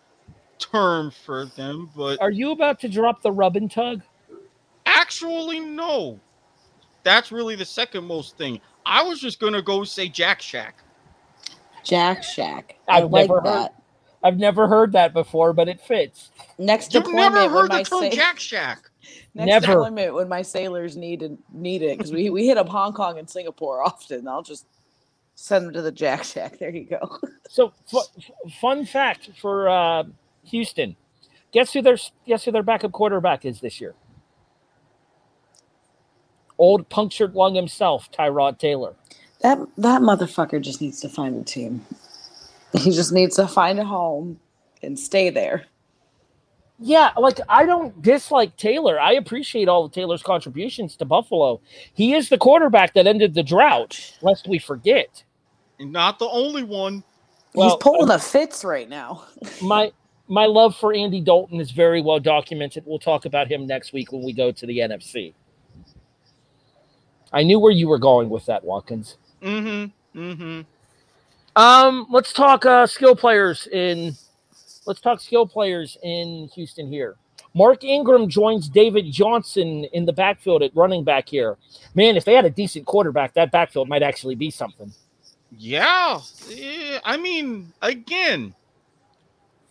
term 0.57 1.11
for 1.11 1.45
them, 1.45 1.91
but 1.95 2.19
Are 2.19 2.31
you 2.31 2.49
about 2.49 2.79
to 2.79 2.89
drop 2.89 3.21
the 3.21 3.31
rub 3.31 3.55
and 3.57 3.69
tug? 3.69 4.01
actually, 4.87 5.59
no. 5.59 6.19
That's 7.03 7.31
really 7.31 7.55
the 7.55 7.65
second 7.65 8.05
most 8.05 8.37
thing. 8.37 8.59
I 8.87 9.03
was 9.03 9.19
just 9.21 9.39
gonna 9.39 9.61
go 9.61 9.83
say 9.83 10.09
Jack 10.09 10.41
Shack. 10.41 10.77
Jack 11.83 12.23
Shack. 12.23 12.77
I 12.87 12.97
I've 13.03 13.11
like 13.11 13.29
never 13.29 13.41
heard- 13.41 13.45
that. 13.45 13.78
I've 14.23 14.37
never 14.37 14.67
heard 14.67 14.93
that 14.93 15.13
before, 15.13 15.53
but 15.53 15.69
it 15.69 15.81
fits. 15.81 16.31
Next 16.59 16.93
You've 16.93 17.03
deployment, 17.05 17.13
never 17.13 17.49
heard 17.49 17.69
when 17.69 17.69
my 17.69 17.83
the 17.83 17.85
term 17.85 18.09
sa- 18.11 18.11
Jack 18.11 18.39
Shack. 18.39 18.85
next 19.35 19.59
Never. 19.59 19.59
deployment 19.59 20.13
when 20.15 20.29
my 20.29 20.41
sailors 20.43 20.97
needed 20.97 21.37
need 21.53 21.81
it 21.83 21.97
because 21.97 22.11
we, 22.13 22.29
we 22.29 22.47
hit 22.47 22.57
up 22.57 22.69
Hong 22.69 22.93
Kong 22.93 23.19
and 23.19 23.29
Singapore 23.29 23.83
often. 23.85 24.27
I'll 24.27 24.43
just 24.43 24.67
send 25.35 25.67
them 25.67 25.73
to 25.73 25.81
the 25.83 25.91
Jack 25.93 26.23
Shack. 26.25 26.59
There 26.59 26.71
you 26.75 26.85
go. 26.85 27.19
So, 27.49 27.73
fu- 27.89 28.01
fun 28.61 28.85
fact 28.85 29.29
for 29.41 29.69
uh, 29.69 30.03
Houston: 30.45 30.97
guess 31.53 31.73
who 31.73 31.81
their 31.81 31.97
guess 32.27 32.45
who 32.45 32.51
their 32.51 32.63
backup 32.63 32.91
quarterback 32.93 33.45
is 33.45 33.61
this 33.61 33.81
year? 33.81 33.95
Old 36.57 36.89
punctured 36.89 37.35
lung 37.35 37.55
himself, 37.55 38.09
Tyrod 38.11 38.59
Taylor. 38.59 38.95
That 39.41 39.59
that 39.77 40.01
motherfucker 40.01 40.61
just 40.61 40.81
needs 40.81 41.01
to 41.01 41.09
find 41.09 41.41
a 41.41 41.43
team. 41.45 41.85
He 42.77 42.91
just 42.91 43.11
needs 43.11 43.35
to 43.37 43.47
find 43.47 43.79
a 43.79 43.85
home 43.85 44.39
and 44.83 44.97
stay 44.97 45.29
there. 45.29 45.65
Yeah, 46.81 47.11
like 47.17 47.39
I 47.49 47.65
don't 47.65 48.01
dislike 48.01 48.55
Taylor. 48.55 48.99
I 48.99 49.13
appreciate 49.13 49.67
all 49.67 49.85
of 49.85 49.91
Taylor's 49.91 50.23
contributions 50.23 50.95
to 50.97 51.05
Buffalo. 51.05 51.59
He 51.93 52.13
is 52.13 52.29
the 52.29 52.37
quarterback 52.37 52.93
that 52.93 53.05
ended 53.05 53.33
the 53.33 53.43
drought, 53.43 54.17
lest 54.21 54.47
we 54.47 54.59
forget. 54.59 55.23
And 55.77 55.91
not 55.91 56.19
the 56.19 56.29
only 56.29 56.63
one. 56.63 57.03
Well, 57.53 57.69
He's 57.69 57.77
pulling 57.81 58.07
the 58.07 58.19
fits 58.19 58.63
right 58.63 58.87
now. 58.87 59.25
My 59.61 59.91
my 60.29 60.45
love 60.45 60.75
for 60.75 60.93
Andy 60.93 61.19
Dalton 61.19 61.59
is 61.59 61.71
very 61.71 62.01
well 62.01 62.19
documented. 62.19 62.83
We'll 62.85 62.99
talk 62.99 63.25
about 63.25 63.47
him 63.47 63.65
next 63.65 63.91
week 63.91 64.11
when 64.11 64.23
we 64.23 64.31
go 64.31 64.51
to 64.51 64.65
the 64.65 64.77
NFC. 64.77 65.33
I 67.33 67.43
knew 67.43 67.59
where 67.59 67.71
you 67.71 67.87
were 67.87 67.97
going 67.97 68.29
with 68.29 68.45
that, 68.45 68.63
Watkins. 68.63 69.17
Mm-hmm. 69.41 70.19
Mm-hmm. 70.19 70.61
Um, 71.55 72.07
let's 72.09 72.33
talk 72.33 72.65
uh, 72.65 72.87
skill 72.87 73.15
players 73.15 73.67
in. 73.67 74.15
Let's 74.85 75.01
talk 75.01 75.19
skill 75.19 75.45
players 75.45 75.97
in 76.03 76.49
Houston 76.55 76.87
here. 76.87 77.15
Mark 77.53 77.83
Ingram 77.83 78.29
joins 78.29 78.69
David 78.69 79.11
Johnson 79.11 79.85
in 79.85 80.05
the 80.05 80.13
backfield 80.13 80.63
at 80.63 80.75
running 80.75 81.03
back 81.03 81.27
here. 81.27 81.57
Man, 81.95 82.15
if 82.15 82.23
they 82.25 82.33
had 82.33 82.45
a 82.45 82.49
decent 82.49 82.85
quarterback, 82.85 83.33
that 83.33 83.51
backfield 83.51 83.89
might 83.89 84.03
actually 84.03 84.35
be 84.35 84.51
something. 84.51 84.91
Yeah. 85.57 86.19
eh, 86.51 86.99
I 87.03 87.17
mean, 87.17 87.73
again, 87.81 88.53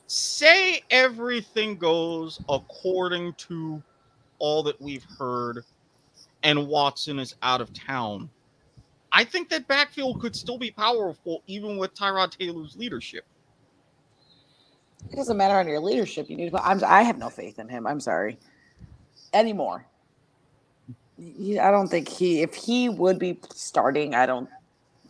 say 0.08 0.82
everything 0.90 1.76
goes 1.76 2.40
according 2.48 3.34
to 3.34 3.82
all 4.40 4.62
that 4.64 4.80
we've 4.80 5.06
heard, 5.18 5.64
and 6.42 6.66
Watson 6.66 7.18
is 7.18 7.36
out 7.42 7.60
of 7.60 7.72
town. 7.72 8.28
I 9.12 9.24
think 9.24 9.48
that 9.50 9.66
backfield 9.68 10.20
could 10.20 10.36
still 10.36 10.58
be 10.58 10.70
powerful 10.70 11.42
even 11.46 11.78
with 11.78 11.94
Tyrod 11.94 12.36
Taylor's 12.36 12.76
leadership. 12.76 13.24
It 15.10 15.16
doesn't 15.16 15.36
matter 15.36 15.54
on 15.54 15.68
your 15.68 15.80
leadership. 15.80 16.28
You 16.28 16.36
need 16.36 16.50
to. 16.50 16.62
I'm, 16.62 16.82
I 16.84 17.02
have 17.02 17.18
no 17.18 17.30
faith 17.30 17.58
in 17.58 17.68
him. 17.68 17.86
I'm 17.86 18.00
sorry. 18.00 18.38
Anymore. 19.32 19.86
He, 21.16 21.58
I 21.58 21.70
don't 21.70 21.88
think 21.88 22.08
he. 22.08 22.42
If 22.42 22.54
he 22.54 22.88
would 22.88 23.18
be 23.18 23.38
starting, 23.54 24.14
I 24.14 24.26
don't. 24.26 24.48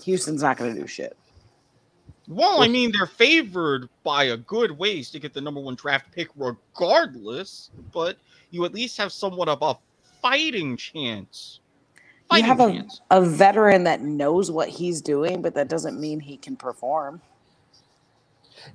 Houston's 0.04 0.42
not 0.42 0.56
going 0.56 0.74
to 0.74 0.80
do 0.80 0.86
shit. 0.86 1.16
Well, 2.28 2.62
I 2.62 2.68
mean, 2.68 2.92
they're 2.92 3.06
favored 3.06 3.88
by 4.04 4.24
a 4.24 4.36
good 4.36 4.78
ways 4.78 5.10
to 5.12 5.18
get 5.18 5.32
the 5.32 5.40
number 5.40 5.60
one 5.60 5.74
draft 5.74 6.12
pick, 6.12 6.28
regardless. 6.36 7.70
But 7.92 8.18
you 8.50 8.64
at 8.64 8.74
least 8.74 8.98
have 8.98 9.12
somewhat 9.12 9.48
of 9.48 9.62
a 9.62 9.76
fighting 10.20 10.76
chance. 10.76 11.60
You 12.30 12.42
have 12.44 12.60
a, 12.60 12.70
chance. 12.72 13.00
a 13.10 13.22
veteran 13.22 13.84
that 13.84 14.02
knows 14.02 14.50
what 14.50 14.68
he's 14.68 15.00
doing, 15.00 15.42
but 15.42 15.54
that 15.54 15.68
doesn't 15.68 16.00
mean 16.00 16.20
he 16.20 16.36
can 16.36 16.56
perform. 16.56 17.22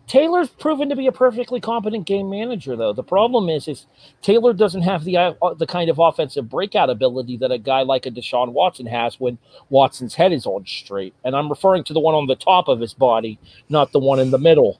Taylor's 0.07 0.49
proven 0.49 0.89
to 0.89 0.95
be 0.95 1.07
a 1.07 1.11
perfectly 1.11 1.59
competent 1.61 2.05
game 2.07 2.29
manager, 2.29 2.75
though. 2.75 2.93
The 2.93 3.03
problem 3.03 3.49
is, 3.49 3.67
is 3.67 3.85
Taylor 4.21 4.53
doesn't 4.53 4.81
have 4.83 5.03
the 5.03 5.17
uh, 5.17 5.33
the 5.57 5.67
kind 5.67 5.89
of 5.89 5.99
offensive 5.99 6.49
breakout 6.49 6.89
ability 6.89 7.37
that 7.37 7.51
a 7.51 7.57
guy 7.57 7.81
like 7.83 8.05
a 8.05 8.11
Deshaun 8.11 8.53
Watson 8.53 8.85
has 8.87 9.19
when 9.19 9.37
Watson's 9.69 10.15
head 10.15 10.33
is 10.33 10.45
on 10.45 10.65
straight. 10.65 11.13
And 11.23 11.35
I'm 11.35 11.49
referring 11.49 11.83
to 11.85 11.93
the 11.93 11.99
one 11.99 12.15
on 12.15 12.27
the 12.27 12.35
top 12.35 12.67
of 12.67 12.79
his 12.79 12.93
body, 12.93 13.39
not 13.69 13.91
the 13.91 13.99
one 13.99 14.19
in 14.19 14.31
the 14.31 14.39
middle. 14.39 14.79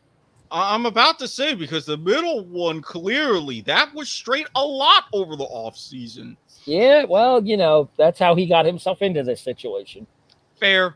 I- 0.51 0.76
I'm 0.76 0.86
about 0.86 1.19
to 1.19 1.28
say 1.28 1.53
because 1.55 1.86
the 1.86 1.97
middle 1.97 2.45
one 2.45 2.82
clearly 2.82 3.61
that 3.61 3.93
was 3.93 4.09
straight 4.09 4.47
a 4.55 4.65
lot 4.65 5.05
over 5.13 5.36
the 5.36 5.45
offseason. 5.45 6.38
Yeah, 6.66 7.05
well, 7.05 7.43
you 7.45 7.57
know, 7.57 7.89
that's 7.97 8.20
how 8.20 8.36
he 8.36 8.45
got 8.45 8.66
himself 8.66 9.01
into 9.01 9.24
this 9.24 9.41
situation. 9.41 10.07
Fair. 10.59 10.95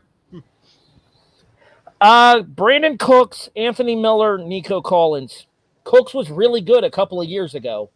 Uh, 2.00 2.40
Brandin 2.42 2.98
Cooks, 2.98 3.48
Anthony 3.56 3.96
Miller, 3.96 4.38
Nico 4.38 4.80
Collins. 4.80 5.46
Cooks 5.84 6.14
was 6.14 6.30
really 6.30 6.60
good 6.60 6.84
a 6.84 6.90
couple 6.90 7.20
of 7.20 7.28
years 7.28 7.54
ago. 7.54 7.90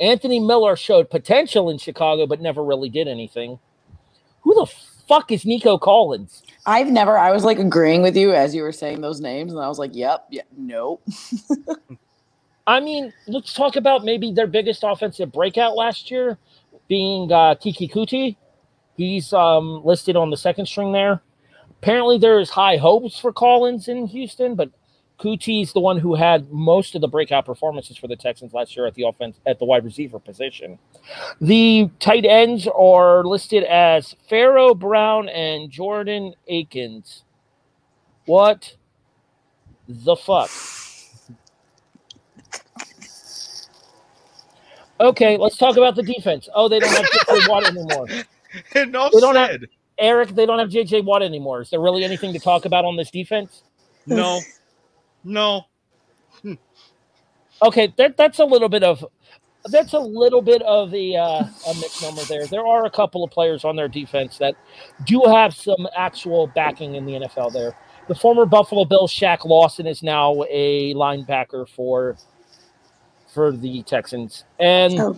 Anthony 0.00 0.40
Miller 0.40 0.76
showed 0.76 1.10
potential 1.10 1.70
in 1.70 1.78
Chicago, 1.78 2.26
but 2.26 2.40
never 2.40 2.62
really 2.62 2.88
did 2.88 3.08
anything. 3.08 3.58
Who 4.42 4.54
the 4.54 4.66
fuck 5.08 5.32
is 5.32 5.44
Nico 5.44 5.78
Collins? 5.78 6.42
I've 6.66 6.88
never. 6.88 7.16
I 7.18 7.32
was 7.32 7.44
like 7.44 7.58
agreeing 7.58 8.02
with 8.02 8.16
you 8.16 8.32
as 8.32 8.54
you 8.54 8.62
were 8.62 8.72
saying 8.72 9.00
those 9.00 9.20
names, 9.20 9.52
and 9.52 9.62
I 9.62 9.68
was 9.68 9.78
like, 9.78 9.94
"Yep, 9.94 10.26
yeah, 10.30 10.42
nope." 10.56 11.02
I 12.66 12.80
mean, 12.80 13.12
let's 13.26 13.52
talk 13.52 13.76
about 13.76 14.04
maybe 14.04 14.32
their 14.32 14.46
biggest 14.46 14.82
offensive 14.84 15.32
breakout 15.32 15.76
last 15.76 16.10
year 16.10 16.38
being 16.88 17.30
uh, 17.30 17.56
Keke 17.56 17.92
Coutee. 17.92 18.36
He's 18.96 19.32
um, 19.32 19.84
listed 19.84 20.16
on 20.16 20.30
the 20.30 20.36
second 20.36 20.66
string 20.66 20.92
there. 20.92 21.20
Apparently, 21.82 22.16
there 22.16 22.38
is 22.40 22.50
high 22.50 22.76
hopes 22.76 23.18
for 23.18 23.32
Collins 23.32 23.88
in 23.88 24.06
Houston, 24.06 24.54
but 24.54 24.70
Coutee's 25.18 25.72
the 25.72 25.80
one 25.80 25.98
who 25.98 26.14
had 26.14 26.50
most 26.50 26.94
of 26.94 27.00
the 27.00 27.08
breakout 27.08 27.44
performances 27.44 27.96
for 27.96 28.08
the 28.08 28.16
Texans 28.16 28.52
last 28.52 28.76
year 28.76 28.86
at 28.86 28.94
the 28.94 29.04
offense 29.04 29.38
at 29.46 29.58
the 29.58 29.64
wide 29.64 29.84
receiver 29.84 30.18
position. 30.18 30.78
The 31.40 31.90
tight 32.00 32.24
ends 32.24 32.66
are 32.66 33.24
listed 33.24 33.64
as 33.64 34.16
Pharaoh 34.28 34.74
Brown 34.74 35.28
and 35.28 35.70
Jordan 35.70 36.34
Akins. 36.48 37.24
What 38.26 38.76
the 39.88 40.16
fuck? 40.16 40.50
Okay, 45.00 45.36
let's 45.36 45.56
talk 45.56 45.76
about 45.76 45.96
the 45.96 46.02
defense. 46.02 46.48
Oh, 46.54 46.68
they 46.68 46.78
don't 46.78 46.90
have 46.94 47.04
JJ 47.04 47.48
Watt 47.48 47.66
anymore. 47.66 48.06
Enough 48.76 49.12
They 49.12 49.20
don't 49.20 49.34
have- 49.36 49.60
Erik, 49.98 50.30
they 50.30 50.46
don't 50.46 50.58
have 50.58 50.68
JJ 50.70 51.04
Watt 51.04 51.22
anymore. 51.22 51.62
Is 51.62 51.70
there 51.70 51.80
really 51.80 52.04
anything 52.04 52.32
to 52.32 52.38
talk 52.38 52.64
about 52.64 52.84
on 52.84 52.96
this 52.96 53.10
defense? 53.10 53.62
No. 54.06 54.40
No. 55.26 55.62
Okay, 57.62 57.94
that 57.96 58.16
that's 58.16 58.40
a 58.40 58.44
little 58.44 58.68
bit 58.68 58.82
of 58.82 59.04
that's 59.70 59.92
a 59.94 59.98
little 59.98 60.42
bit 60.42 60.60
of 60.62 60.90
the 60.90 61.16
uh, 61.16 61.44
a 61.44 61.74
misnomer 61.76 62.22
there. 62.24 62.46
There 62.46 62.66
are 62.66 62.84
a 62.84 62.90
couple 62.90 63.24
of 63.24 63.30
players 63.30 63.64
on 63.64 63.76
their 63.76 63.88
defense 63.88 64.36
that 64.38 64.54
do 65.06 65.22
have 65.26 65.54
some 65.54 65.86
actual 65.96 66.48
backing 66.48 66.96
in 66.96 67.06
the 67.06 67.12
NFL. 67.12 67.52
There, 67.52 67.74
the 68.08 68.14
former 68.14 68.44
Buffalo 68.44 68.84
Bills 68.84 69.12
Shaq 69.12 69.44
Lawson 69.46 69.86
is 69.86 70.02
now 70.02 70.42
a 70.50 70.92
linebacker 70.94 71.66
for 71.68 72.16
for 73.34 73.52
the 73.52 73.82
Texans, 73.84 74.44
and 74.60 74.94
Oh. 74.98 75.16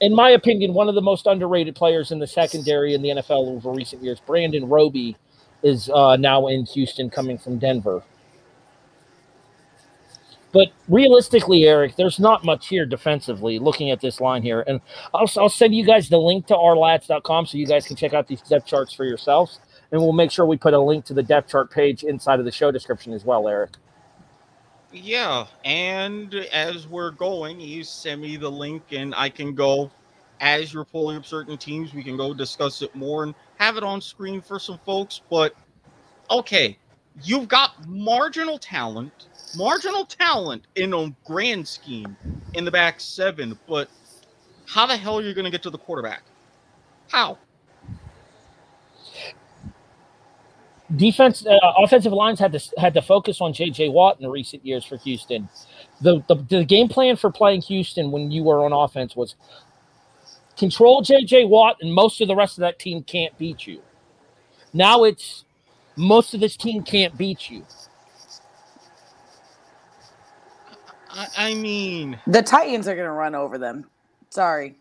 in 0.00 0.14
my 0.14 0.30
opinion, 0.30 0.74
one 0.74 0.88
of 0.88 0.94
the 0.94 1.02
most 1.02 1.26
underrated 1.26 1.74
players 1.74 2.12
in 2.12 2.20
the 2.20 2.26
secondary 2.26 2.94
in 2.94 3.02
the 3.02 3.10
NFL 3.10 3.48
over 3.56 3.72
recent 3.72 4.02
years, 4.02 4.20
Brandon 4.20 4.68
Roby, 4.68 5.16
is 5.62 5.90
uh, 5.90 6.16
now 6.16 6.46
in 6.48 6.66
Houston, 6.66 7.10
coming 7.10 7.38
from 7.38 7.58
Denver. 7.58 8.02
But 10.52 10.68
realistically, 10.88 11.64
Erik, 11.64 11.96
there's 11.96 12.18
not 12.18 12.44
much 12.44 12.68
here 12.68 12.86
defensively 12.86 13.58
looking 13.58 13.90
at 13.90 14.00
this 14.00 14.20
line 14.20 14.42
here. 14.42 14.64
And 14.66 14.80
I'll, 15.12 15.30
I'll 15.36 15.48
send 15.50 15.74
you 15.74 15.84
guys 15.84 16.08
the 16.08 16.18
link 16.18 16.46
to 16.46 16.54
ourlads.com 16.54 17.46
so 17.46 17.58
you 17.58 17.66
guys 17.66 17.86
can 17.86 17.96
check 17.96 18.14
out 18.14 18.26
these 18.26 18.40
depth 18.42 18.66
charts 18.66 18.92
for 18.94 19.04
yourselves. 19.04 19.60
And 19.92 20.00
we'll 20.00 20.12
make 20.14 20.30
sure 20.30 20.46
we 20.46 20.56
put 20.56 20.72
a 20.74 20.80
link 20.80 21.04
to 21.06 21.14
the 21.14 21.22
depth 21.22 21.50
chart 21.50 21.70
page 21.70 22.04
inside 22.04 22.38
of 22.38 22.46
the 22.46 22.52
show 22.52 22.70
description 22.70 23.12
as 23.12 23.24
well, 23.24 23.48
Eric. 23.48 23.72
Yeah, 25.02 25.46
and 25.64 26.34
as 26.34 26.88
we're 26.88 27.10
going, 27.10 27.60
you 27.60 27.84
send 27.84 28.22
me 28.22 28.38
the 28.38 28.50
link, 28.50 28.82
and 28.92 29.14
I 29.14 29.28
can 29.28 29.54
go 29.54 29.90
as 30.40 30.72
you're 30.72 30.86
pulling 30.86 31.18
up 31.18 31.26
certain 31.26 31.58
teams. 31.58 31.92
We 31.92 32.02
can 32.02 32.16
go 32.16 32.32
discuss 32.32 32.80
it 32.80 32.94
more 32.94 33.22
and 33.24 33.34
have 33.58 33.76
it 33.76 33.82
on 33.82 34.00
screen 34.00 34.40
for 34.40 34.58
some 34.58 34.78
folks. 34.86 35.20
But 35.28 35.54
okay, 36.30 36.78
you've 37.22 37.46
got 37.46 37.86
marginal 37.86 38.58
talent, 38.58 39.26
marginal 39.54 40.06
talent 40.06 40.66
in 40.76 40.94
a 40.94 41.14
grand 41.26 41.68
scheme 41.68 42.16
in 42.54 42.64
the 42.64 42.70
back 42.70 42.98
seven. 42.98 43.58
But 43.68 43.90
how 44.66 44.86
the 44.86 44.96
hell 44.96 45.18
are 45.18 45.22
you 45.22 45.34
going 45.34 45.44
to 45.44 45.50
get 45.50 45.62
to 45.64 45.70
the 45.70 45.78
quarterback? 45.78 46.22
How? 47.10 47.36
Defense 50.94 51.44
uh, 51.46 51.58
offensive 51.78 52.12
lines 52.12 52.38
had 52.38 52.52
to 52.52 52.60
had 52.78 52.94
to 52.94 53.02
focus 53.02 53.40
on 53.40 53.52
JJ 53.52 53.92
Watt 53.92 54.20
in 54.20 54.28
recent 54.28 54.64
years 54.64 54.84
for 54.84 54.96
Houston. 54.98 55.48
The, 56.00 56.22
the 56.28 56.36
the 56.48 56.64
game 56.64 56.88
plan 56.88 57.16
for 57.16 57.30
playing 57.30 57.62
Houston 57.62 58.10
when 58.12 58.30
you 58.30 58.44
were 58.44 58.64
on 58.64 58.72
offense 58.72 59.16
was 59.16 59.34
control 60.56 61.02
JJ 61.02 61.48
Watt 61.48 61.76
and 61.80 61.92
most 61.92 62.20
of 62.20 62.28
the 62.28 62.36
rest 62.36 62.58
of 62.58 62.62
that 62.62 62.78
team 62.78 63.02
can't 63.02 63.36
beat 63.38 63.66
you. 63.66 63.82
Now 64.72 65.04
it's 65.04 65.44
most 65.96 66.34
of 66.34 66.40
this 66.40 66.56
team 66.56 66.82
can't 66.82 67.16
beat 67.16 67.50
you. 67.50 67.64
I, 71.10 71.28
I 71.36 71.54
mean, 71.54 72.20
The 72.26 72.42
Titans 72.42 72.86
are 72.86 72.94
going 72.94 73.06
to 73.06 73.12
run 73.12 73.34
over 73.34 73.58
them. 73.58 73.86
Sorry, 74.30 74.76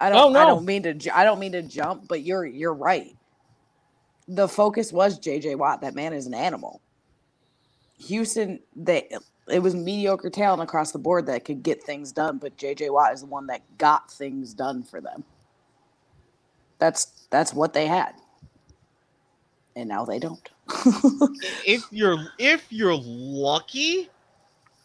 I 0.00 0.10
don't. 0.10 0.18
Oh, 0.18 0.28
no. 0.30 0.40
I 0.40 0.44
don't 0.44 0.64
mean 0.64 0.82
to. 0.82 1.16
I 1.16 1.24
don't 1.24 1.38
mean 1.38 1.52
to 1.52 1.62
jump, 1.62 2.08
but 2.08 2.22
you're 2.22 2.44
you're 2.44 2.74
right. 2.74 3.16
The 4.28 4.48
focus 4.48 4.92
was 4.92 5.18
J.J. 5.18 5.56
Watt. 5.56 5.80
That 5.80 5.94
man 5.94 6.12
is 6.12 6.26
an 6.26 6.34
animal. 6.34 6.80
Houston, 7.98 8.60
they 8.74 9.08
it 9.48 9.58
was 9.58 9.74
mediocre 9.74 10.30
talent 10.30 10.62
across 10.62 10.92
the 10.92 10.98
board 10.98 11.26
that 11.26 11.44
could 11.44 11.62
get 11.62 11.82
things 11.82 12.12
done, 12.12 12.38
but 12.38 12.56
J.J. 12.56 12.90
Watt 12.90 13.12
is 13.12 13.20
the 13.20 13.26
one 13.26 13.46
that 13.48 13.62
got 13.78 14.10
things 14.10 14.54
done 14.54 14.82
for 14.82 15.00
them. 15.00 15.24
That's 16.78 17.26
that's 17.30 17.54
what 17.54 17.72
they 17.72 17.86
had, 17.86 18.14
and 19.76 19.88
now 19.88 20.04
they 20.04 20.18
don't. 20.18 20.48
if 21.64 21.84
you're 21.90 22.32
if 22.38 22.66
you're 22.70 22.96
lucky, 22.96 24.08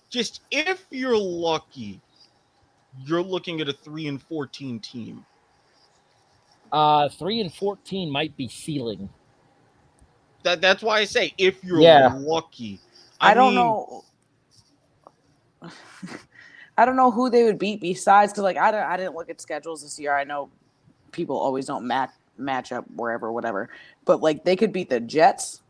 just 0.10 0.42
if 0.52 0.86
you're 0.92 1.18
lucky, 1.18 2.00
you're 3.06 3.24
looking 3.24 3.62
at 3.62 3.70
a 3.70 3.74
three 3.74 4.08
and 4.08 4.22
fourteen 4.22 4.80
team. 4.80 5.26
Uh, 6.72 7.10
three 7.10 7.40
and 7.40 7.54
fourteen 7.54 8.12
might 8.12 8.36
be 8.38 8.48
ceiling. 8.48 9.10
That 10.44 10.62
that's 10.62 10.84
why 10.84 11.00
I 11.00 11.06
say 11.06 11.34
if 11.38 11.64
you're 11.64 11.82
Yeah. 11.82 12.14
lucky. 12.16 12.80
I, 13.20 13.34
don't 13.34 13.56
mean, 13.56 13.56
know. 13.56 14.04
I 16.78 16.86
don't 16.86 16.96
know 16.96 17.12
who 17.12 17.30
they 17.30 17.44
would 17.44 17.60
beat 17.60 17.82
besides 17.82 18.32
because 18.32 18.44
like 18.44 18.58
I 18.58 18.72
don't 18.72 18.84
I 18.84 18.98
didn't 18.98 19.16
look 19.16 19.30
at 19.30 19.42
schedules 19.42 19.82
this 19.84 20.00
year. 20.00 20.16
I 20.16 20.24
know 20.24 20.50
people 21.12 21.38
always 21.38 21.66
don't 21.66 21.88
match 21.88 22.12
match 22.38 22.72
up 22.72 22.86
wherever 22.96 23.32
whatever, 23.32 23.70
but 24.06 24.22
like 24.22 24.46
they 24.46 24.56
could 24.56 24.72
beat 24.72 24.90
the 24.90 25.00
Jets, 25.00 25.62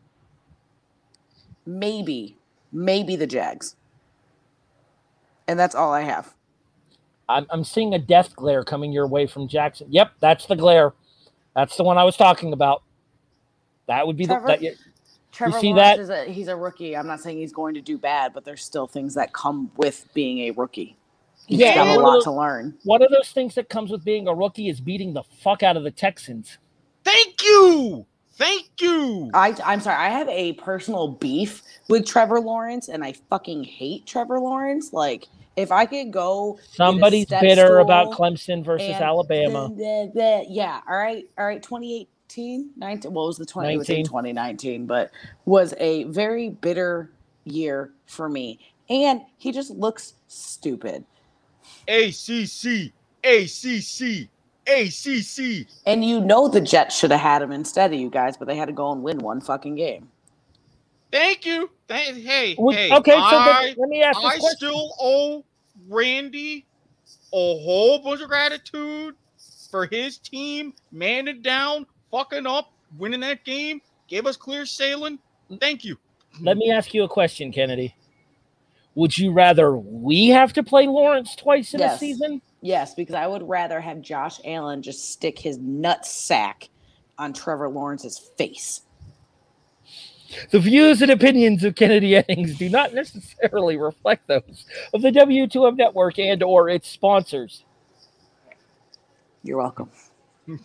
maybe 1.65 2.38
maybe 2.72 3.15
the 3.15 3.28
Jags, 3.28 3.76
and 5.47 5.59
that's 5.59 5.76
all 5.76 5.93
I 5.93 6.01
have. 6.01 6.34
I'm, 7.30 7.45
I'm 7.49 7.63
seeing 7.63 7.93
a 7.93 7.99
death 7.99 8.36
glare 8.36 8.63
coming 8.63 8.91
your 8.91 9.07
way 9.07 9.28
from 9.28 9.47
Jackson. 9.47 9.88
Yep, 9.89 10.13
that's 10.22 10.45
the 10.45 10.55
glare. 10.55 10.93
That's 11.55 11.76
the 11.78 11.84
one 11.84 11.97
I 11.97 12.03
was 12.03 12.18
talking 12.18 12.53
about. 12.53 12.84
That 13.88 14.05
would 14.05 14.17
be 14.17 14.25
the 14.25 14.35
Trevor? 14.35 14.47
that, 14.47 14.75
Trevor 15.31 15.59
see 15.59 15.73
Lawrence 15.73 15.97
that? 15.97 15.99
is 15.99 16.09
a 16.09 16.31
he's 16.31 16.47
a 16.47 16.55
rookie. 16.55 16.95
I'm 16.95 17.07
not 17.07 17.19
saying 17.21 17.38
he's 17.38 17.53
going 17.53 17.73
to 17.75 17.81
do 17.81 17.97
bad, 17.97 18.33
but 18.33 18.43
there's 18.45 18.63
still 18.63 18.88
things 18.88 19.13
that 19.15 19.33
come 19.33 19.71
with 19.77 20.07
being 20.13 20.39
a 20.39 20.51
rookie. 20.51 20.95
He's 21.47 21.59
Yeah, 21.59 21.75
got 21.75 21.88
a 21.88 21.89
one 21.91 21.97
of 21.99 22.03
lot 22.03 22.13
those- 22.15 22.23
to 22.25 22.31
learn. 22.31 22.77
one 22.83 23.01
of 23.01 23.09
those 23.11 23.31
things 23.31 23.55
that 23.55 23.69
comes 23.69 23.89
with 23.91 24.03
being 24.03 24.27
a 24.27 24.33
rookie 24.33 24.67
is 24.69 24.81
beating 24.81 25.13
the 25.13 25.23
fuck 25.23 25.63
out 25.63 25.77
of 25.77 25.83
the 25.83 25.91
Texans. 25.91 26.57
Thank 27.03 27.41
you. 27.43 28.05
Thank 28.33 28.67
you. 28.81 29.31
I, 29.33 29.55
I'm 29.65 29.79
sorry. 29.79 29.95
I 29.95 30.09
have 30.09 30.27
a 30.29 30.53
personal 30.53 31.07
beef 31.07 31.63
with 31.89 32.05
Trevor 32.05 32.39
Lawrence, 32.39 32.88
and 32.89 33.03
I 33.03 33.13
fucking 33.29 33.63
hate 33.63 34.05
Trevor 34.05 34.39
Lawrence. 34.39 34.93
Like, 34.93 35.27
if 35.55 35.71
I 35.71 35.85
could 35.88 36.11
go, 36.11 36.59
Somebody's 36.73 37.25
bitter 37.25 37.79
about 37.79 38.11
Clemson 38.11 38.63
versus 38.63 38.89
and- 38.89 39.03
Alabama. 39.03 39.71
Yeah. 40.49 40.81
All 40.88 40.97
right. 40.97 41.25
All 41.38 41.45
right. 41.47 41.63
2018, 42.28 42.71
19. 42.78 43.13
What 43.13 43.28
was 43.28 43.38
the 43.38 43.45
20? 43.45 43.73
It 43.73 43.78
was 43.78 43.89
in 43.89 44.03
2019, 44.03 44.86
but 44.86 45.11
was 45.45 45.73
a 45.80 46.03
very 46.05 46.49
bitter 46.49 47.11
year 47.45 47.91
for 48.05 48.30
me. 48.30 48.59
And 48.89 49.21
he 49.38 49.51
just 49.51 49.71
looks 49.71 50.13
stupid. 50.28 51.05
ACC, 51.88 52.91
ACC, 53.23 54.30
ACC. 54.67 55.67
And 55.86 56.05
you 56.05 56.21
know 56.21 56.47
the 56.47 56.61
Jets 56.61 56.97
should 56.97 57.11
have 57.11 57.19
had 57.19 57.41
him 57.41 57.51
instead 57.51 57.93
of 57.93 57.99
you 57.99 58.09
guys, 58.09 58.38
but 58.38 58.47
they 58.47 58.55
had 58.55 58.67
to 58.67 58.73
go 58.73 58.91
and 58.91 59.03
win 59.03 59.19
one 59.19 59.41
fucking 59.41 59.75
game. 59.75 60.09
Thank 61.11 61.45
you. 61.45 61.69
Thank, 61.88 62.17
hey, 62.17 62.55
Would- 62.57 62.75
hey. 62.75 62.91
okay, 62.91 63.11
so 63.13 63.17
I, 63.19 63.73
let 63.78 63.89
me 63.89 64.03
ask 64.03 64.19
I 64.21 64.36
this 64.36 64.51
still 64.53 64.93
owe 64.99 65.43
Randy 65.88 66.65
a 67.34 67.59
whole 67.59 67.99
bunch 67.99 68.21
of 68.21 68.28
gratitude 68.28 69.15
for 69.69 69.86
his 69.86 70.17
team 70.17 70.73
manning 70.91 71.41
down, 71.41 71.86
fucking 72.12 72.47
up, 72.47 72.72
winning 72.97 73.20
that 73.22 73.43
game, 73.43 73.82
gave 74.08 74.26
us 74.26 74.38
clear 74.38 74.66
sailing. 74.66 75.20
Thank 75.60 75.84
you. 75.84 75.97
Let 76.41 76.58
me 76.58 76.72
ask 76.72 76.93
you 76.93 77.03
a 77.03 77.08
question, 77.08 77.51
Keneddi. 77.51 77.93
Would 78.95 79.18
you 79.18 79.32
rather 79.32 79.78
we 79.78 80.30
have 80.30 80.53
to 80.53 80.64
play 80.64 80.88
Lawrence 80.88 81.36
twice 81.36 81.74
in 81.74 81.82
a 81.82 81.97
season? 81.97 82.41
Yes, 82.62 82.95
because 82.95 83.14
I 83.14 83.28
would 83.28 83.47
rather 83.47 83.80
have 83.80 84.01
Josh 84.01 84.39
Allen 84.43 84.82
just 84.82 85.12
stick 85.12 85.38
his 85.38 85.60
nut 85.60 86.05
sack 86.05 86.70
on 87.18 87.34
Trevor 87.34 87.70
Lawrence's 87.70 88.18
face. 88.18 88.82
The 90.51 90.60
views 90.60 91.01
and 91.01 91.12
opinions 91.12 91.64
of 91.64 91.76
Keneddi 91.76 92.22
Eddings 92.22 92.58
do 92.58 92.70
not 92.70 92.93
necessarily 92.93 93.78
reflect 93.78 94.28
those 94.28 94.66
of 94.93 95.01
the 95.01 95.12
W2M 95.12 95.78
network 95.78 96.20
and 96.20 96.43
or 96.43 96.68
its 96.70 96.89
sponsors. 96.89 97.64
You're 99.43 99.58
welcome. 99.58 99.89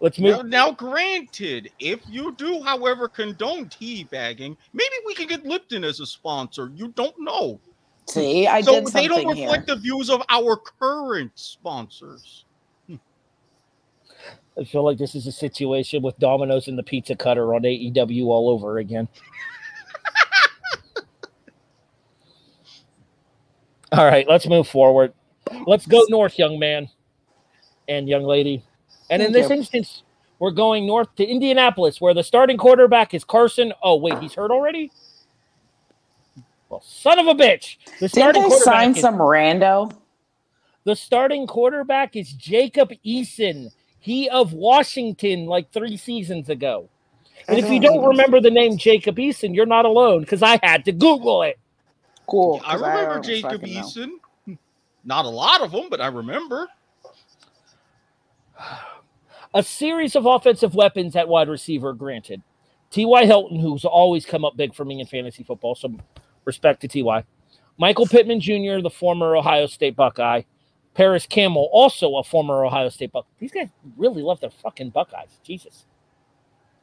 Let's 0.00 0.18
Now, 0.18 0.38
move. 0.38 0.46
now, 0.46 0.72
granted, 0.72 1.70
if 1.78 2.00
you 2.08 2.32
do, 2.32 2.62
however, 2.62 3.06
condone 3.06 3.66
teabagging, 3.66 4.56
maybe 4.72 4.94
we 5.04 5.14
can 5.14 5.26
get 5.26 5.44
Lipton 5.44 5.84
as 5.84 6.00
a 6.00 6.06
sponsor. 6.06 6.72
You 6.74 6.88
don't 6.88 7.14
know. 7.18 7.60
See, 8.08 8.46
I 8.46 8.62
so 8.62 8.80
did 8.80 8.92
they 8.92 9.08
don't 9.08 9.28
reflect 9.28 9.68
here. 9.68 9.76
the 9.76 9.80
views 9.82 10.08
of 10.08 10.22
our 10.30 10.56
current 10.56 11.32
sponsors. 11.34 12.46
Hmm. 12.86 12.96
I 14.58 14.64
feel 14.64 14.82
like 14.84 14.96
this 14.98 15.14
is 15.14 15.26
a 15.26 15.32
situation 15.32 16.02
with 16.02 16.18
Domino's 16.18 16.66
and 16.66 16.78
the 16.78 16.82
pizza 16.82 17.14
cutter 17.14 17.54
on 17.54 17.62
AEW 17.62 18.24
all 18.26 18.48
over 18.48 18.78
again. 18.78 19.06
all 23.92 24.06
right, 24.06 24.26
let's 24.28 24.46
move 24.48 24.66
forward. 24.66 25.12
Let's 25.66 25.86
go 25.86 26.02
north, 26.08 26.38
young 26.38 26.58
man 26.58 26.88
and 27.86 28.08
young 28.08 28.24
lady. 28.24 28.64
And 29.10 29.22
in 29.22 29.32
this 29.32 29.50
you. 29.50 29.56
instance, 29.56 30.02
we're 30.38 30.52
going 30.52 30.86
north 30.86 31.14
to 31.16 31.24
Indianapolis, 31.24 32.00
where 32.00 32.14
the 32.14 32.24
starting 32.24 32.56
quarterback 32.56 33.12
is 33.12 33.24
Carson. 33.24 33.72
Oh, 33.82 33.96
wait, 33.96 34.18
he's 34.20 34.34
hurt 34.34 34.50
already? 34.50 34.90
Well, 36.70 36.82
son 36.84 37.18
of 37.18 37.26
a 37.26 37.34
bitch. 37.34 37.76
The 37.98 38.08
Didn't 38.08 38.10
starting 38.10 38.42
they 38.42 38.48
quarterback 38.48 38.64
sign 38.64 38.90
is- 38.92 39.00
some 39.00 39.18
rando? 39.18 39.92
the 40.84 40.96
starting 40.96 41.46
quarterback 41.46 42.16
is 42.16 42.32
Jacob 42.32 42.92
Eason. 43.04 43.70
He 43.98 44.28
of 44.30 44.54
Washington, 44.54 45.46
like 45.46 45.70
three 45.72 45.96
seasons 45.96 46.48
ago. 46.48 46.88
And 47.48 47.58
if 47.58 47.68
you 47.68 47.76
oh, 47.76 47.80
don't 47.80 48.04
remember 48.06 48.40
the 48.40 48.50
name 48.50 48.78
Jacob 48.78 49.16
Eason, 49.16 49.54
you're 49.54 49.66
not 49.66 49.84
alone 49.84 50.20
because 50.20 50.42
I 50.42 50.58
had 50.62 50.84
to 50.86 50.92
Google 50.92 51.42
it. 51.42 51.58
Cool. 52.26 52.60
I 52.64 52.74
remember 52.74 53.14
don't 53.14 53.24
Jacob 53.24 53.60
fucking 53.60 53.74
know. 53.74 53.80
Eason. 53.82 54.56
Not 55.04 55.24
a 55.24 55.28
lot 55.28 55.60
of 55.62 55.72
them, 55.72 55.88
but 55.90 56.00
I 56.00 56.06
remember. 56.08 56.68
A 59.52 59.62
series 59.62 60.14
of 60.14 60.26
offensive 60.26 60.74
weapons 60.74 61.16
at 61.16 61.28
wide 61.28 61.48
receiver, 61.48 61.92
granted. 61.92 62.42
T.Y. 62.90 63.24
Hilton, 63.24 63.58
who's 63.58 63.84
always 63.84 64.24
come 64.24 64.44
up 64.44 64.56
big 64.56 64.74
for 64.74 64.84
me 64.84 65.00
in 65.00 65.06
fantasy 65.06 65.42
football, 65.42 65.74
some 65.74 66.02
respect 66.44 66.80
to 66.82 66.88
T.Y. 66.88 67.24
Michael 67.78 68.06
Pittman 68.06 68.40
Jr., 68.40 68.80
the 68.82 68.90
former 68.90 69.36
Ohio 69.36 69.66
State 69.66 69.96
Buckeye. 69.96 70.42
Parris 70.94 71.24
Campbell, 71.24 71.68
also 71.72 72.16
a 72.16 72.24
former 72.24 72.64
Ohio 72.64 72.88
State 72.88 73.12
Buckeye. 73.12 73.28
These 73.38 73.52
guys 73.52 73.68
really 73.96 74.22
love 74.22 74.40
their 74.40 74.50
fucking 74.50 74.90
Buckeyes. 74.90 75.38
Jesus. 75.44 75.86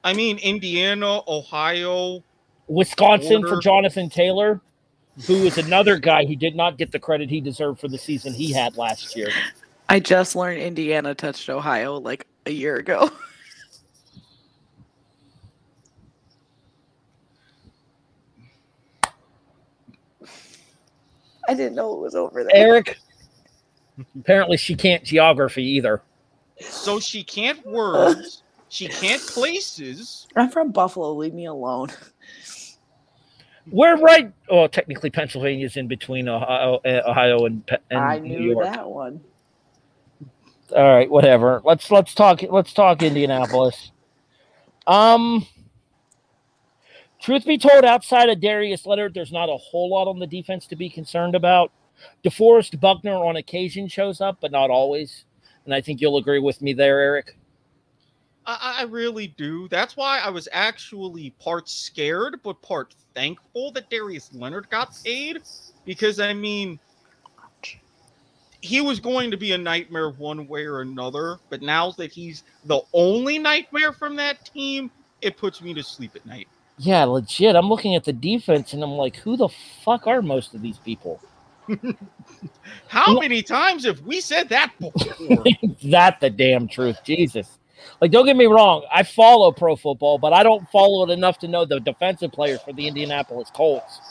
I 0.03 0.13
mean, 0.13 0.38
Indiana, 0.38 1.22
Ohio. 1.28 2.24
Wisconsin 2.68 3.45
for 3.47 3.59
Jonathan 3.59 4.09
Taylor, 4.09 4.61
who 5.26 5.36
is 5.36 5.57
another 5.57 5.97
guy 5.97 6.26
who 6.26 6.36
did 6.36 6.55
not 6.55 6.78
get 6.78 6.91
the 6.91 6.99
credit 6.99 7.30
he 7.30 7.41
deserved 7.41 7.80
for 7.80 7.88
the 7.88 7.97
season 7.97 8.34
he 8.34 8.51
had 8.51 8.78
last 8.78 9.15
year. 9.15 9.30
I 9.89 9.99
just 9.99 10.36
learned 10.36 10.61
Indiana 10.61 11.15
touched 11.15 11.49
Ohio 11.49 11.99
like 11.99 12.28
a 12.48 12.52
year 12.52 12.78
ago. 12.78 13.12
I 21.50 21.54
didn't 21.54 21.76
know 21.76 21.93
it 21.93 22.02
was 22.02 22.16
over 22.16 22.43
there. 22.43 22.52
Erik, 22.56 22.98
apparently 24.20 24.58
she 24.58 24.76
can't 24.76 25.04
geography 25.04 25.64
either. 25.64 26.02
So 26.60 27.00
she 27.00 27.24
can't 27.24 27.66
words. 27.66 28.43
She 28.70 28.88
can't 28.88 29.22
places. 29.22 30.28
I'm 30.36 30.50
from 30.50 30.72
Buffalo. 30.72 31.14
Leave 31.14 31.34
me 31.34 31.45
alone. 31.45 31.89
We're 33.70 33.98
right. 33.98 34.32
Oh, 34.50 34.68
technically 34.68 35.10
Pennsylvania's 35.10 35.78
in 35.78 35.88
between 35.88 36.28
Ohio, 36.28 36.80
Ohio 36.86 37.45
and, 37.45 37.66
Pe- 37.66 37.78
and 37.91 38.00
I 38.00 38.20
New 38.20 38.39
knew 38.39 38.52
York. 38.52 38.66
that 38.66 38.89
one. 38.89 39.22
All 40.76 40.84
right, 40.84 41.09
whatever. 41.09 41.61
Let's 41.63 41.89
let's 41.91 42.13
talk 42.13 42.41
let's 42.49 42.74
talk 42.74 43.01
Indianapolis. 43.01 43.91
Um 44.86 45.45
truth 47.20 47.45
be 47.45 47.57
told, 47.57 47.86
outside 47.86 48.30
of 48.30 48.41
Darius 48.41 48.86
Leonard, 48.86 49.13
there's 49.13 49.32
not 49.32 49.49
a 49.49 49.57
whole 49.57 49.89
lot 49.89 50.07
on 50.07 50.20
the 50.20 50.28
defense 50.28 50.68
to 50.68 50.76
be 50.76 50.89
concerned 50.89 51.36
about. 51.36 51.72
DeForest 52.24 52.80
Buckner 52.80 53.15
on 53.15 53.38
occasion 53.38 53.88
shows 53.88 54.22
up, 54.22 54.38
but 54.41 54.51
not 54.51 54.70
always. 54.70 55.26
And 55.65 55.74
I 55.74 55.82
think 55.82 55.99
you'll 55.99 56.18
agree 56.18 56.39
with 56.39 56.61
me 56.61 56.74
there, 56.74 56.99
Erik. 56.99 57.38
I, 58.45 58.78
I 58.80 58.84
really 58.84 59.28
do. 59.28 59.68
That's 59.68 59.97
why 59.97 60.20
I 60.20 60.30
was 60.30 60.47
actually 60.51 61.32
part 61.39 61.68
scared, 61.68 62.39
but 62.43 62.61
part 62.61 62.95
thankful 63.13 63.72
that 63.74 63.89
Darius 63.89 64.30
Leonard 64.34 64.70
got 64.70 64.97
paid. 65.03 65.41
Because 65.86 66.20
I 66.20 66.34
mean, 66.34 66.80
he 68.62 68.82
was 68.82 68.99
going 68.99 69.32
to 69.32 69.38
be 69.38 69.51
a 69.53 69.58
nightmare 69.58 70.10
one 70.12 70.47
way 70.47 70.66
or 70.66 70.82
another. 70.82 71.39
But 71.49 71.62
now 71.62 71.91
that 71.97 72.12
he's 72.12 72.43
the 72.66 72.82
only 72.93 73.39
nightmare 73.39 73.93
from 73.93 74.16
that 74.18 74.43
team, 74.45 74.91
it 75.22 75.38
puts 75.38 75.62
me 75.62 75.74
to 75.74 75.84
sleep 75.84 76.16
at 76.16 76.26
night. 76.26 76.49
Yeah, 76.78 77.05
legit. 77.05 77.55
I'm 77.55 77.70
looking 77.70 77.95
at 77.95 78.03
the 78.03 78.14
defense 78.14 78.74
and 78.74 78.84
I'm 78.84 78.91
like, 78.91 79.18
who 79.18 79.38
the 79.38 79.49
fuck 79.84 80.08
are 80.08 80.22
most 80.22 80.53
of 80.53 80.62
these 80.62 80.78
people? 80.80 81.22
How 82.88 83.14
Yeah. 83.14 83.20
many 83.20 83.41
times 83.41 83.86
have 83.86 84.01
we 84.01 84.22
said 84.22 84.49
that 84.49 84.74
before? 84.80 85.51
that 85.84 86.20
the 86.20 86.30
damn 86.30 86.68
truth, 86.68 86.97
Jesus. 87.03 87.60
Like, 88.01 88.12
don't 88.12 88.26
get 88.26 88.36
me 88.38 88.45
wrong, 88.45 88.86
I 88.93 89.03
follow 89.03 89.51
pro 89.51 89.76
football, 89.76 90.18
but 90.20 90.34
I 90.34 90.43
don't 90.43 90.68
follow 90.70 91.08
it 91.08 91.12
enough 91.12 91.39
to 91.39 91.47
know 91.47 91.66
the 91.66 91.80
defensive 91.80 92.32
players 92.32 92.62
for 92.64 92.74
the 92.74 92.88
Indianapolis 92.88 93.49
Colts. 93.51 94.01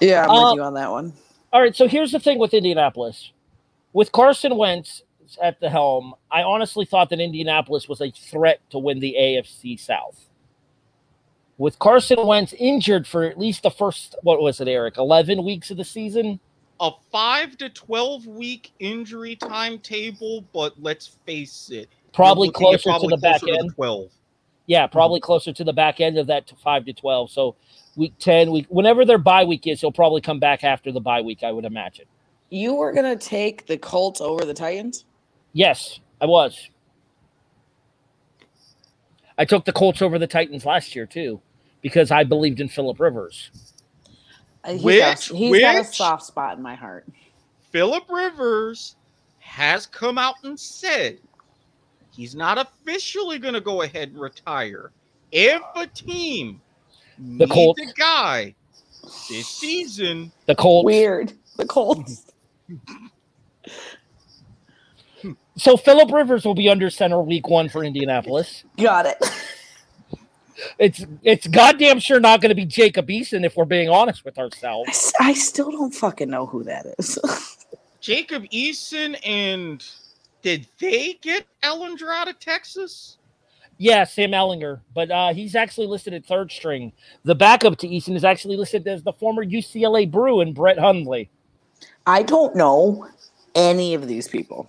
Yeah, 0.00 0.26
I'm 0.26 0.34
Uh, 0.34 0.36
with 0.36 0.50
you 0.52 0.62
on 0.62 0.74
that 0.74 0.90
one. 0.90 1.12
All 1.52 1.60
right, 1.60 1.74
so 1.74 1.88
here's 1.88 2.12
the 2.12 2.20
thing 2.20 2.38
with 2.38 2.54
Indianapolis. 2.54 3.32
With 3.92 4.12
Carson 4.12 4.56
Wentz 4.56 5.02
at 5.42 5.60
the 5.60 5.70
helm, 5.70 6.14
I 6.30 6.42
honestly 6.42 6.84
thought 6.84 7.10
that 7.10 7.20
Indianapolis 7.20 7.88
was 7.88 8.00
a 8.00 8.10
threat 8.10 8.60
to 8.70 8.78
win 8.78 9.00
the 9.00 9.16
AFC 9.18 9.78
South. 9.78 10.28
With 11.58 11.78
Carson 11.78 12.26
Wentz 12.26 12.52
injured 12.54 13.06
for 13.06 13.24
at 13.24 13.38
least 13.38 13.62
the 13.62 13.70
first, 13.70 14.16
what 14.22 14.40
was 14.40 14.60
it, 14.60 14.68
Erik, 14.68 14.96
11 14.96 15.44
weeks 15.44 15.70
of 15.70 15.76
the 15.76 15.84
season? 15.84 16.40
a 16.80 16.90
five 17.12 17.56
to 17.58 17.68
twelve 17.68 18.26
week 18.26 18.72
injury 18.80 19.36
timetable, 19.36 20.44
but 20.52 20.74
let's 20.80 21.18
face 21.26 21.70
it, 21.70 21.88
Probably 22.12 22.48
you're 22.48 22.52
looking 22.52 22.74
at 22.74 22.82
closer 22.82 23.00
to 23.00 23.08
the 23.08 23.18
back 23.18 23.40
closer 23.40 23.54
end. 23.54 23.74
Twelve. 23.74 24.10
Yeah, 24.66 24.86
mm-hmm. 24.86 24.92
probably 24.92 25.20
closer 25.20 25.52
to 25.52 25.64
the 25.64 25.72
back 25.72 26.00
end 26.00 26.18
of 26.18 26.26
that 26.28 26.46
to 26.48 26.56
five 26.56 26.86
to 26.86 26.92
twelve. 26.92 27.30
So 27.30 27.54
week 27.96 28.14
ten, 28.18 28.50
week 28.50 28.66
whenever 28.68 29.04
their 29.04 29.18
bye 29.18 29.44
week 29.44 29.66
is, 29.66 29.80
he'll 29.80 29.92
probably 29.92 30.22
come 30.22 30.40
back 30.40 30.64
after 30.64 30.90
the 30.90 31.00
bye 31.00 31.20
week, 31.20 31.42
I 31.44 31.52
would 31.52 31.66
imagine. 31.66 32.06
You 32.50 32.74
were 32.74 32.92
gonna 32.92 33.16
take 33.16 33.66
the 33.66 33.78
Colts 33.78 34.20
over 34.20 34.44
the 34.44 34.54
Titans? 34.54 35.04
Yes, 35.52 36.00
I 36.20 36.26
was. 36.26 36.68
I 39.38 39.44
took 39.44 39.64
the 39.64 39.72
Colts 39.72 40.02
over 40.02 40.18
the 40.18 40.26
Titans 40.26 40.66
last 40.66 40.94
year 40.94 41.06
too, 41.06 41.40
because 41.80 42.10
I 42.10 42.24
believed 42.24 42.60
in 42.60 42.68
Philip 42.68 43.00
Rivers. 43.00 43.50
Uh, 44.64 44.72
He's, 44.72 44.82
Which- 44.82 44.98
got, 45.00 45.20
he's 45.20 45.60
got 45.60 45.80
a 45.80 45.84
soft 45.84 46.24
spot 46.24 46.56
in 46.58 46.62
my 46.62 46.74
heart. 46.74 47.06
Philip 47.70 48.04
Rivers 48.10 48.96
has 49.38 49.86
come 49.86 50.18
out 50.18 50.34
and 50.44 50.58
said 50.58 51.18
he's 52.12 52.34
not 52.34 52.58
officially 52.58 53.38
going 53.38 53.54
to 53.54 53.60
go 53.60 53.82
ahead 53.82 54.08
and 54.10 54.20
retire. 54.20 54.90
If 55.32 55.62
a 55.76 55.86
team 55.86 56.60
The 57.18 57.46
needs 57.46 57.52
Colts. 57.52 57.80
a 57.80 57.86
guy 57.94 58.54
this 59.30 59.48
season, 59.48 60.30
The 60.46 60.54
Colts. 60.56 60.84
Weird. 60.84 61.32
The 61.56 61.64
Colts. 61.64 62.26
So 65.56 65.76
Philip 65.76 66.10
Rivers 66.12 66.44
will 66.44 66.54
be 66.54 66.68
under 66.68 66.90
center 66.90 67.22
week 67.22 67.48
one 67.48 67.68
for 67.68 67.84
Indianapolis. 67.84 68.64
Got 68.78 69.06
it. 69.06 69.18
It's 70.78 71.04
it's 71.22 71.46
goddamn 71.46 72.00
sure 72.00 72.20
not 72.20 72.40
going 72.40 72.50
to 72.50 72.54
be 72.54 72.66
Jacob 72.66 73.08
Eason 73.08 73.44
if 73.44 73.56
we're 73.56 73.64
being 73.64 73.88
honest 73.88 74.24
with 74.24 74.38
I, 74.86 74.88
ourselves. 74.88 74.90
s- 74.90 75.12
I 75.20 75.34
still 75.34 75.70
don't 75.70 75.94
fucking 75.94 76.30
know 76.30 76.46
who 76.46 76.64
that 76.64 76.86
is. 76.98 77.18
Jacob 78.00 78.44
Eason 78.52 79.18
and 79.26 79.84
did 80.42 80.66
they 80.78 81.14
get 81.22 81.46
Ehlinger 81.62 82.14
out 82.14 82.28
of 82.28 82.38
Texas? 82.38 83.18
Yeah, 83.78 84.04
Sam 84.04 84.32
Ehlinger, 84.32 84.80
but 84.94 85.10
uh, 85.10 85.32
he's 85.34 85.54
actually 85.54 85.86
listed 85.86 86.12
at 86.14 86.26
third 86.26 86.52
string. 86.52 86.92
The 87.24 87.34
backup 87.34 87.78
to 87.78 87.88
Eason 87.88 88.14
is 88.14 88.24
actually 88.24 88.56
listed 88.58 88.86
as 88.86 89.02
the 89.02 89.12
former 89.14 89.44
UCLA 89.44 90.10
Bruin 90.10 90.52
Brett 90.52 90.78
Hundley. 90.78 91.30
I 92.06 92.22
don't 92.22 92.54
know 92.56 93.06
any 93.54 93.94
of 93.94 94.06
these 94.08 94.28
people. 94.28 94.68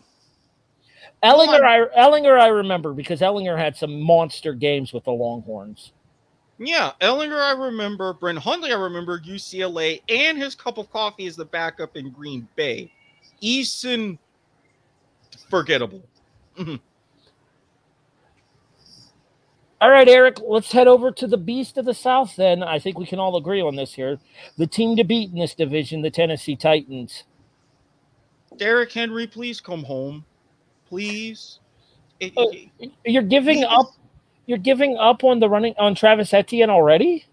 Ehlinger, 1.24 1.64
I, 1.64 1.86
Ehlinger, 2.00 2.40
I 2.40 2.48
remember 2.48 2.94
because 2.94 3.22
Ehlinger 3.22 3.58
had 3.58 3.76
some 3.76 4.02
monster 4.02 4.54
games 4.54 4.92
with 4.92 5.04
the 5.04 5.12
Longhorns. 5.12 5.92
Yeah, 6.58 6.92
Ehlinger, 7.02 7.40
I 7.40 7.52
remember. 7.52 8.14
Brett 8.14 8.38
Hundley, 8.38 8.72
I 8.72 8.76
remember. 8.76 9.20
UCLA 9.20 10.02
and 10.10 10.38
his 10.38 10.56
cup 10.56 10.78
of 10.78 10.92
coffee 10.92 11.26
is 11.26 11.36
the 11.36 11.46
backup 11.46 11.96
in 11.96 12.12
Green 12.12 12.48
Bay. 12.56 12.92
Eason, 13.42 14.18
forgettable. 15.50 16.04
Mm-hmm. 16.58 16.76
All 19.82 19.90
right, 19.90 20.08
Erik, 20.08 20.38
let's 20.48 20.72
head 20.72 20.88
over 20.88 21.12
to 21.12 21.26
the 21.26 21.38
Beast 21.40 21.76
of 21.80 21.86
the 21.86 21.96
South 21.96 22.36
then. 22.36 22.62
I 22.62 22.78
think 22.78 23.00
we 23.00 23.08
can 23.08 23.18
all 23.18 23.36
agree 23.36 23.62
on 23.62 23.76
this 23.76 23.96
here. 23.96 24.20
The 24.60 24.68
team 24.68 24.96
to 24.98 25.04
beat 25.04 25.32
in 25.32 25.40
this 25.40 25.56
division, 25.56 26.04
the 26.04 26.12
Tennessee 26.12 26.56
Titans. 26.56 27.24
Derrick 28.58 28.92
Henry, 28.92 29.26
please 29.26 29.60
come 29.60 29.84
home, 29.84 30.24
please. 30.88 31.60
It- 32.20 32.34
Oh. 32.38 32.54
You're 33.06 33.24
giving 33.24 33.64
up 33.64 33.88
you're 34.46 34.60
giving 34.60 34.98
up 34.98 35.24
on 35.24 35.40
the 35.40 35.50
running 35.50 35.74
on 35.80 35.96
Travis 35.96 36.34
Etienne 36.34 36.70
already? 36.70 37.26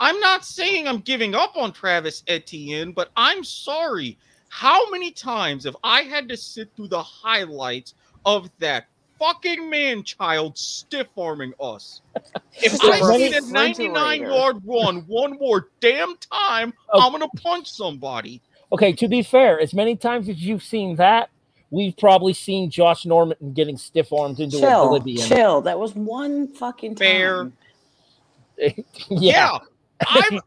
I'm 0.00 0.18
not 0.20 0.44
saying 0.44 0.86
I'm 0.88 1.00
giving 1.00 1.34
up 1.34 1.56
on 1.56 1.72
Travis 1.72 2.22
Etienne, 2.26 2.92
but 2.92 3.10
I'm 3.16 3.44
sorry. 3.44 4.18
How 4.50 4.90
many 4.90 5.10
times 5.10 5.64
have 5.64 5.76
I 5.84 6.02
had 6.02 6.28
to 6.28 6.36
sit 6.36 6.70
through 6.76 6.88
the 6.88 7.02
highlights 7.02 7.94
of 8.26 8.50
that 8.58 8.88
fucking 9.18 9.68
man 9.70 10.02
child 10.04 10.56
stiff 10.58 11.06
arming 11.16 11.52
us? 11.60 12.00
If 12.60 12.82
I 12.82 12.88
I 12.88 12.96
a 12.96 13.00
see 13.18 13.28
that 13.28 13.42
refrigerator. 13.42 13.52
99 13.52 14.22
yard 14.22 14.56
run 14.64 14.96
one 15.06 15.38
more 15.38 15.68
damn 15.80 16.16
time, 16.16 16.72
Oh. 16.92 17.00
I'm 17.00 17.12
gonna 17.12 17.28
punch 17.36 17.70
somebody. 17.70 18.40
Okay, 18.72 18.92
to 18.94 19.06
be 19.08 19.22
fair, 19.22 19.60
as 19.60 19.72
many 19.72 19.94
times 19.96 20.28
as 20.28 20.42
you've 20.42 20.62
seen 20.64 20.96
that, 20.96 21.30
we've 21.70 21.96
probably 21.96 22.32
seen 22.32 22.68
Josh 22.70 23.06
Norman 23.06 23.36
getting 23.54 23.76
stiff 23.76 24.12
armed 24.12 24.40
into 24.40 24.58
Chill, 24.58 24.86
oblivion. 24.86 25.26
chill. 25.26 25.60
That 25.62 25.78
was 25.78 25.94
one 25.94 26.48
fucking 26.48 26.96
time. 26.96 27.06
Fair. 27.06 27.52
yeah. 28.58 28.72
Yeah. 29.08 29.58
I've 30.06 30.40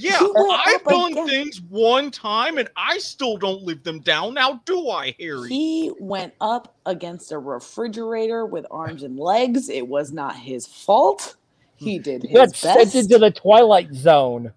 yeah, 0.00 0.18
He 0.18 0.32
I've 0.66 0.84
done 0.84 1.12
against- 1.12 1.30
things 1.30 1.60
one 1.68 2.10
time 2.10 2.58
and 2.58 2.68
I 2.76 2.98
still 2.98 3.36
don't 3.36 3.62
live 3.62 3.82
them 3.82 4.00
down. 4.00 4.34
Now 4.34 4.60
do 4.64 4.88
I, 4.88 5.14
Harry? 5.20 5.48
He 5.48 5.92
went 5.98 6.32
up 6.40 6.74
against 6.86 7.32
a 7.32 7.38
refrigerator 7.38 8.46
with 8.46 8.66
arms 8.70 9.02
and 9.02 9.18
legs. 9.18 9.68
It 9.68 9.86
was 9.86 10.12
not 10.12 10.36
his 10.36 10.66
fault. 10.66 11.36
He 11.76 11.96
hmm. 11.96 12.02
did 12.02 12.22
He 12.22 12.34
got 12.34 12.48
his 12.48 12.56
sent 12.56 12.94
into 12.94 13.18
the 13.18 13.30
twilight 13.30 13.92
zone. 13.92 14.52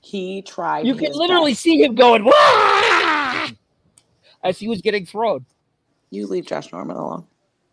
he 0.00 0.42
tried. 0.42 0.86
You 0.86 0.94
can 0.94 1.12
literally 1.12 1.52
best. 1.52 1.62
see 1.62 1.82
him 1.82 1.94
going 1.94 2.24
"Wah!" 2.24 3.48
as 4.42 4.58
he 4.58 4.68
was 4.68 4.80
getting 4.82 5.06
thrown. 5.06 5.44
You 6.10 6.26
leave 6.26 6.46
Josh 6.46 6.72
Norman 6.72 6.96
alone. 6.96 7.26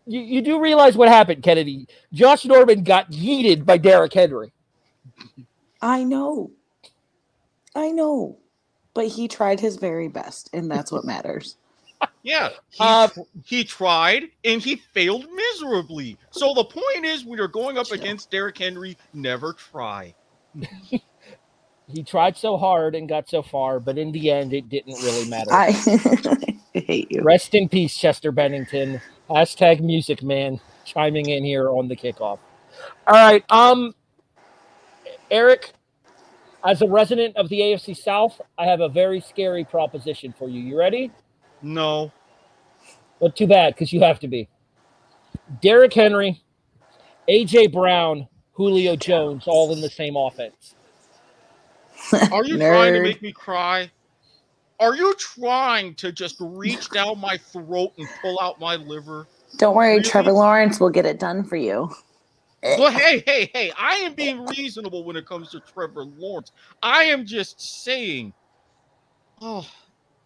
You, 0.05 0.21
you 0.21 0.41
do 0.41 0.59
realize 0.61 0.95
what 0.95 1.09
happened, 1.09 1.43
Keneddi. 1.43 1.88
Josh 2.13 2.45
Norman 2.45 2.83
got 2.83 3.11
yeeted 3.11 3.65
by 3.65 3.77
Derrick 3.77 4.13
Henry. 4.13 4.53
I 5.81 6.03
know. 6.03 6.51
I 7.78 7.91
know. 7.91 8.39
But 8.93 9.07
he 9.07 9.28
tried 9.28 9.59
his 9.59 9.78
very 9.78 10.07
best, 10.07 10.49
and 10.53 10.69
that's 10.71 10.91
what 10.91 11.05
matters. 11.05 11.57
Yeah, 12.23 12.49
he, 12.71 12.84
Uh, 12.84 13.07
he 13.45 13.63
tried 13.63 14.25
and 14.43 14.61
he 14.61 14.78
failed 14.93 15.28
miserably. 15.34 16.17
So 16.32 16.53
the 16.53 16.65
point 16.65 17.05
is, 17.05 17.23
when 17.23 17.38
you're 17.38 17.47
going 17.47 17.78
up 17.78 17.88
Chill. 17.88 17.99
against 18.01 18.32
Derrick 18.32 18.57
Henry, 18.57 18.97
never 19.13 19.53
try. 19.53 20.15
He 21.89 22.03
tried 22.03 22.36
so 22.36 22.57
hard 22.57 22.95
and 22.95 23.07
got 23.07 23.30
so 23.30 23.41
far, 23.41 23.80
but 23.80 23.97
in 23.97 24.11
the 24.11 24.30
end, 24.30 24.53
it 24.53 24.67
didn't 24.67 24.95
really 25.01 25.30
matter. 25.30 25.51
I, 25.51 25.67
I 26.75 26.80
hate 26.80 27.11
you. 27.11 27.23
Rest 27.23 27.55
in 27.55 27.69
peace, 27.69 27.95
Chester 27.95 28.32
Bennington. 28.32 29.01
Hashtag 29.30 29.80
Music 29.82 30.21
Man 30.21 30.59
chiming 30.86 31.30
in 31.30 31.45
here 31.45 31.69
on 31.69 31.88
the 31.88 31.95
kickoff. 31.95 32.39
All 33.07 33.13
right, 33.13 33.43
um, 33.49 33.95
Erik, 35.32 35.73
as 36.68 36.82
a 36.82 36.88
resident 36.88 37.36
of 37.38 37.47
the 37.47 37.61
AFC 37.61 37.95
South, 37.95 38.41
I 38.57 38.65
have 38.65 38.82
a 38.82 38.89
very 38.89 39.22
scary 39.22 39.63
proposition 39.63 40.34
for 40.38 40.49
you. 40.49 40.59
You 40.59 40.78
ready? 40.78 41.11
No. 41.61 42.11
But 43.22 43.38
too 43.38 43.47
bad 43.47 43.74
because 43.74 43.93
you 43.93 44.01
have 44.01 44.20
to 44.20 44.28
be. 44.28 44.49
Derrick 45.61 45.93
Henry, 45.93 46.43
AJ 47.30 47.72
Brown, 47.72 48.28
Julio 48.51 48.97
Jones, 48.97 49.45
all 49.47 49.72
in 49.72 49.80
the 49.80 49.89
same 49.89 50.18
offense. 50.18 50.76
Are 52.32 52.43
you 52.43 52.57
trying 52.57 52.93
to 52.93 53.01
make 53.01 53.22
me 53.22 53.32
cry? 53.32 53.89
Are 54.80 54.93
you 54.93 55.15
trying 55.15 55.95
to 55.95 56.11
just 56.11 56.36
reach 56.39 56.89
down 56.89 57.18
my 57.20 57.38
throat 57.38 57.93
and 57.97 58.07
pull 58.22 58.39
out 58.41 58.59
my 58.59 58.76
liver? 58.76 59.26
Don't 59.57 59.74
worry, 59.74 59.93
Really? 59.93 60.03
Trevor 60.03 60.34
Lawrence 60.34 60.80
will 60.82 60.89
get 60.89 61.05
it 61.05 61.18
done 61.18 61.45
for 61.45 61.55
you. 61.55 61.89
Well, 62.64 62.91
hey, 62.91 63.24
hey, 63.26 63.49
hey, 63.53 63.72
I 63.78 63.95
am 63.97 64.16
being 64.16 64.45
reasonable 64.45 65.03
when 65.05 65.16
it 65.16 65.28
comes 65.28 65.49
to 65.51 65.62
Trevor 65.62 66.05
Lawrence. 66.05 66.51
I 66.84 67.05
am 67.05 67.26
just 67.26 67.84
saying, 67.84 68.34
oh, 69.41 69.68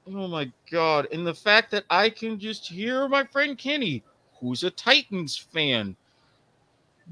oh 0.07 0.27
my 0.27 0.51
God. 0.71 1.07
And 1.11 1.27
the 1.27 1.33
fact 1.35 1.71
that 1.71 1.85
I 1.89 2.09
can 2.09 2.39
just 2.39 2.67
hear 2.67 3.07
my 3.09 3.25
friend 3.25 3.57
Kenny, 3.57 4.03
who's 4.39 4.63
a 4.63 4.71
Titans 4.71 5.37
fan, 5.37 5.95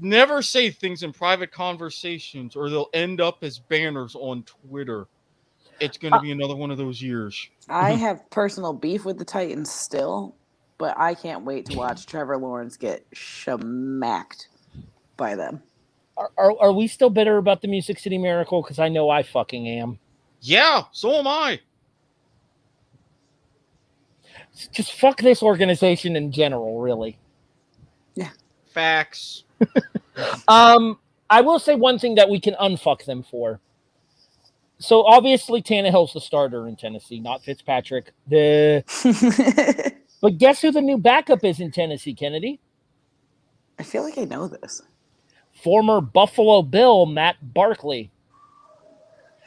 never 0.00 0.42
say 0.42 0.70
things 0.70 1.02
in 1.02 1.12
private 1.12 1.52
conversations 1.52 2.56
or 2.56 2.70
they'll 2.70 2.90
end 2.94 3.20
up 3.20 3.38
as 3.42 3.58
banners 3.58 4.16
on 4.16 4.44
Twitter. 4.44 5.08
It's 5.80 5.98
going 5.98 6.14
to 6.14 6.18
uh, 6.18 6.20
be 6.20 6.32
another 6.32 6.56
one 6.56 6.70
of 6.70 6.78
those 6.78 7.02
years. 7.02 7.48
I 7.68 7.92
have 7.96 8.30
personal 8.30 8.74
beef 8.74 9.06
with 9.06 9.18
the 9.18 9.26
Titans 9.26 9.72
still, 9.72 10.36
but 10.78 10.98
I 10.98 11.14
can't 11.14 11.44
wait 11.46 11.66
to 11.68 11.74
watch 11.74 12.06
Trevor 12.08 12.38
Lawrence 12.38 12.78
get 12.78 13.06
shamacked 13.14 14.49
by 15.20 15.36
them. 15.36 15.62
Are, 16.16 16.32
are, 16.36 16.60
are 16.60 16.72
we 16.72 16.88
still 16.88 17.10
bitter 17.10 17.36
about 17.36 17.62
the 17.62 17.68
Music 17.68 18.00
City 18.00 18.18
Miracle? 18.18 18.62
Because 18.62 18.80
I 18.80 18.88
know 18.88 19.08
I 19.08 19.22
fucking 19.22 19.68
am. 19.68 20.00
Yeah, 20.40 20.84
so 20.90 21.14
am 21.14 21.28
I. 21.28 21.60
Just 24.72 24.94
fuck 24.94 25.20
this 25.20 25.42
organization 25.42 26.16
in 26.16 26.32
general, 26.32 26.80
really. 26.80 27.16
Yeah. 28.16 28.30
Facts. 28.74 29.44
Um, 30.48 30.98
I 31.30 31.40
will 31.40 31.58
say 31.58 31.76
one 31.76 31.98
thing 31.98 32.16
that 32.16 32.28
we 32.28 32.40
can 32.40 32.54
unfuck 32.60 33.06
them 33.06 33.22
for. 33.22 33.58
So 34.78 35.02
obviously 35.04 35.62
Tannehill's 35.62 36.12
the 36.12 36.20
starter 36.20 36.66
in 36.68 36.76
Tennessee, 36.76 37.20
not 37.20 37.42
Fitzpatrick. 37.42 38.12
The 38.26 38.84
but 40.20 40.36
guess 40.36 40.60
who 40.60 40.72
the 40.72 40.82
new 40.82 40.98
backup 40.98 41.42
is 41.44 41.60
in 41.60 41.70
Tennessee, 41.70 42.14
Keneddi? 42.14 42.58
I 43.78 43.82
feel 43.82 44.02
like 44.02 44.18
I 44.18 44.24
know 44.24 44.46
this. 44.46 44.82
Former 45.62 46.00
Buffalo 46.00 46.62
Bill 46.62 47.06
Matt 47.06 47.36
Barkley, 47.54 48.10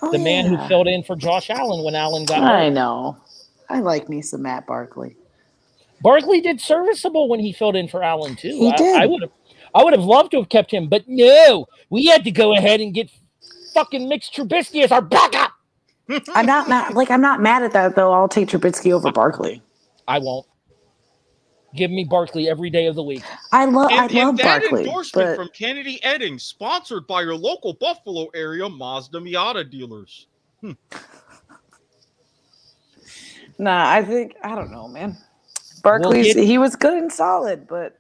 Oh, 0.02 0.12
the 0.12 0.20
man 0.20 0.46
yeah. 0.52 0.58
who 0.58 0.68
filled 0.68 0.88
in 0.88 1.02
for 1.04 1.16
Josh 1.16 1.50
Allen 1.50 1.84
when 1.84 1.96
Allen 1.96 2.26
got 2.26 2.44
I 2.44 2.66
hurt. 2.66 2.74
know. 2.74 3.18
I 3.70 3.80
like 3.80 4.10
me 4.10 4.22
some 4.22 4.42
Matt 4.42 4.68
Barkley. 4.68 5.16
Barkley 6.02 6.42
did 6.42 6.60
serviceable 6.60 7.30
when 7.30 7.40
he 7.40 7.54
filled 7.54 7.78
in 7.78 7.88
for 7.88 8.04
Allen 8.04 8.36
too. 8.36 8.50
He 8.50 8.70
I, 8.72 8.76
did. 8.76 8.96
I 9.02 9.06
would 9.06 9.22
have, 9.22 9.32
I 9.74 9.84
would 9.84 9.94
have 9.94 10.04
loved 10.04 10.32
to 10.32 10.38
have 10.40 10.50
kept 10.50 10.72
him, 10.72 10.90
but 10.90 11.04
no, 11.08 11.68
we 11.90 12.08
had 12.08 12.26
to 12.26 12.32
go 12.32 12.54
ahead 12.54 12.82
and 12.82 12.94
get 12.94 13.10
fucking 13.74 14.10
Mitch 14.10 14.32
Trubisky 14.36 14.84
as 14.84 14.92
our 14.92 15.02
backup. 15.02 15.54
I'm 16.36 16.46
not 16.46 16.68
mad. 16.68 16.94
Like 16.96 17.10
I'm 17.10 17.22
not 17.22 17.42
mad 17.42 17.64
at 17.64 17.72
that 17.72 17.96
though. 17.96 18.12
I'll 18.12 18.28
take 18.28 18.50
Trubisky 18.50 18.92
over 18.92 19.10
Barkley. 19.12 19.62
I 20.08 20.20
won't. 20.20 20.46
Give 21.76 21.90
me 21.90 22.04
Barkley 22.04 22.50
every 22.50 22.70
day 22.70 22.86
of 22.86 22.96
the 22.96 23.04
week. 23.04 23.24
I 23.52 23.66
love. 23.66 23.92
I 23.92 24.04
And, 24.04 24.12
and 24.12 24.20
love 24.28 24.38
that 24.38 24.62
Barkley, 24.62 24.86
endorsement 24.86 25.28
but 25.30 25.36
from 25.36 25.48
Keneddi 25.50 26.00
Eddings, 26.02 26.42
sponsored 26.42 27.08
by 27.08 27.22
your 27.24 27.36
local 27.36 27.74
Buffalo 27.74 28.28
area 28.36 28.70
Mazda 28.70 29.20
Miata 29.20 29.70
dealers. 29.70 30.28
Hmm. 30.62 30.72
nah. 33.58 33.90
I 33.90 34.04
think 34.04 34.36
I 34.44 34.56
don't 34.56 34.72
know, 34.72 34.88
man. 34.88 35.18
Barkley's 35.84 36.34
get- 36.36 36.44
he 36.46 36.58
was 36.58 36.76
good 36.76 36.94
and 36.94 37.12
solid, 37.12 37.68
but 37.68 38.00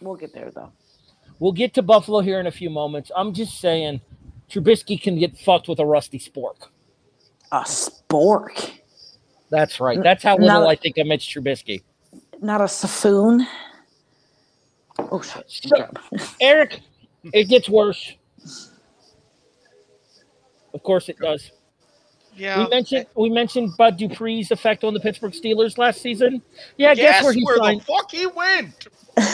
We'll 0.00 0.14
get 0.14 0.32
there 0.32 0.50
though. 0.54 0.70
We'll 1.40 1.52
get 1.52 1.74
to 1.74 1.82
Buffalo 1.82 2.20
here 2.20 2.38
in 2.38 2.46
a 2.46 2.52
few 2.52 2.70
moments. 2.70 3.10
I'm 3.16 3.32
just 3.32 3.58
saying, 3.60 4.00
Trubisky 4.50 5.00
can 5.00 5.18
get 5.18 5.36
fucked 5.38 5.68
with 5.68 5.80
a 5.80 5.86
rusty 5.86 6.18
spork. 6.20 6.68
A 7.50 7.60
spork, 7.62 8.78
That's 9.50 9.80
right. 9.80 10.00
That's 10.02 10.22
how 10.22 10.36
little 10.36 10.60
Now- 10.62 10.68
I 10.68 10.76
think 10.76 10.98
of 10.98 11.06
Mitch 11.06 11.34
Trubisky. 11.34 11.82
Not 12.40 12.60
a 12.60 12.64
siffoon. 12.64 13.46
Oh 14.98 15.20
shit! 15.22 15.50
So- 15.50 15.88
Erik, 16.40 16.80
it 17.32 17.48
gets 17.48 17.68
worse. 17.68 18.14
Of 20.74 20.82
course 20.82 21.08
it 21.08 21.18
does. 21.18 21.50
Yeah. 22.36 22.62
We 22.64 22.68
mentioned 22.70 23.06
we 23.16 23.30
mentioned 23.30 23.76
Bud 23.76 23.98
Dupree's 23.98 24.50
effect 24.52 24.84
on 24.84 24.94
the 24.94 25.00
Pittsburgh 25.00 25.32
Steelers 25.32 25.76
last 25.78 26.00
season. 26.00 26.40
Yeah, 26.76 26.94
guess 26.94 27.16
Guess 27.16 27.24
where 27.24 27.32
he 27.32 27.44
where 27.44 27.56
signed? 27.56 27.80
the 27.80 27.84
fuck 27.84 28.10
he 28.10 28.26
went? 28.26 28.86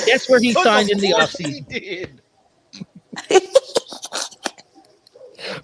Guess 0.07 0.29
where 0.31 0.41
he 0.41 0.53
signed 0.65 0.91
of 0.91 0.97
in 0.97 1.01
the 1.01 1.13
course 1.13 1.37
offseason? 1.37 2.19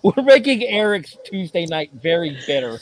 We're 0.03 0.23
making 0.23 0.63
Erik's 0.65 1.17
Tuesday 1.25 1.65
night 1.65 1.91
very 1.95 2.37
bitter. 2.47 2.79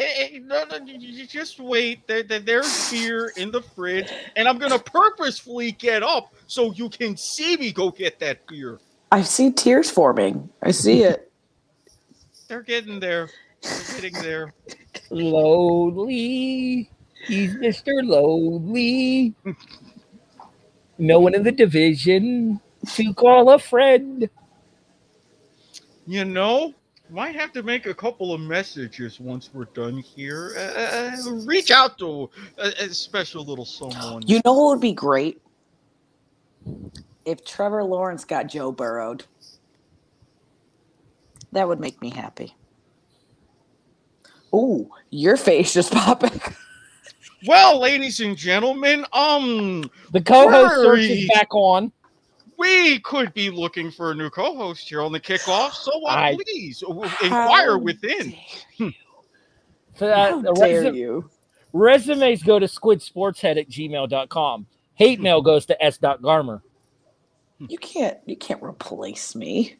Eh, 0.00 0.28
eh, 0.36 0.38
no, 0.42 0.64
no, 0.64 0.76
you- 0.86 0.96
you 0.98 1.26
just 1.26 1.60
wait. 1.60 2.06
There, 2.06 2.22
there- 2.22 2.38
there's 2.38 2.90
beer 2.90 3.32
in 3.36 3.50
the 3.50 3.60
fridge, 3.60 4.08
and 4.34 4.48
I'm 4.48 4.56
gonna 4.56 4.78
purposefully 4.78 5.72
get 5.72 6.02
up 6.02 6.32
so 6.46 6.72
you 6.72 6.88
can 6.88 7.18
see 7.18 7.56
me 7.58 7.70
go 7.70 7.90
get 7.90 8.18
that 8.20 8.46
beer. 8.46 8.78
I 9.12 9.22
see 9.22 9.50
tears 9.50 9.90
forming. 9.90 10.48
I 10.62 10.70
see 10.70 11.02
it. 11.02 11.30
They're 12.48 12.62
getting 12.62 12.98
there. 12.98 13.28
They're 13.60 14.00
getting 14.00 14.22
there. 14.22 14.54
Lonely. 15.10 16.90
He's 17.26 17.54
Mr. 17.56 17.92
Lonely. 18.02 19.34
No 20.96 21.20
one 21.20 21.34
in 21.34 21.42
the 21.42 21.52
division 21.52 22.58
to 22.94 23.12
call 23.12 23.50
a 23.50 23.58
friend. 23.58 24.30
You 26.06 26.24
know, 26.24 26.74
might 27.12 27.34
have 27.34 27.52
to 27.52 27.62
make 27.62 27.86
a 27.86 27.94
couple 27.94 28.32
of 28.32 28.40
messages 28.40 29.20
once 29.20 29.50
we're 29.52 29.64
done 29.66 29.98
here. 29.98 30.54
Uh, 30.56 31.16
reach 31.44 31.70
out 31.70 31.98
to 31.98 32.30
a, 32.58 32.68
a 32.84 32.88
special 32.90 33.44
little 33.44 33.64
someone. 33.64 34.22
You 34.26 34.40
know 34.44 34.54
what 34.54 34.70
would 34.70 34.80
be 34.80 34.92
great? 34.92 35.40
If 37.24 37.44
Trevor 37.44 37.84
Lawrence 37.84 38.24
got 38.24 38.46
Joe 38.48 38.72
Burrowed. 38.72 39.24
That 41.52 41.66
would 41.66 41.80
make 41.80 42.00
me 42.00 42.10
happy. 42.10 42.54
Ooh, 44.54 44.88
your 45.10 45.36
face 45.36 45.74
just 45.74 45.92
popping. 45.92 46.40
well, 47.46 47.80
ladies 47.80 48.20
and 48.20 48.36
gentlemen, 48.36 49.04
um, 49.12 49.90
The 50.12 50.20
co-host 50.20 50.74
search 50.76 51.00
is 51.00 51.28
back 51.32 51.54
on. 51.54 51.92
We 52.60 53.00
could 53.00 53.34
be 53.34 53.50
looking 53.50 53.90
for 53.90 54.12
a 54.12 54.14
new 54.14 54.30
co-host 54.30 54.88
here 54.88 55.02
on 55.02 55.10
the 55.12 55.20
kickoff. 55.20 55.72
So 55.72 55.90
uh, 56.06 56.10
I- 56.10 56.36
please 56.44 56.82
inquire 56.82 57.72
How 57.72 57.78
within. 57.78 58.34
So, 59.96 60.06
uh, 60.06 60.40
How 60.40 60.40
dare 60.54 60.84
resu- 60.84 60.94
you? 60.94 61.30
resumes 61.74 62.42
go 62.42 62.58
to 62.58 62.66
squidsportshead 62.66 63.58
at 63.58 63.68
gmail.com. 63.68 64.66
Hate 64.94 65.20
mail 65.20 65.42
goes 65.42 65.66
to 65.66 65.82
s.garmer. 65.84 66.62
You 67.58 67.76
can't 67.76 68.16
you 68.24 68.36
can't 68.36 68.62
replace 68.62 69.34
me. 69.34 69.76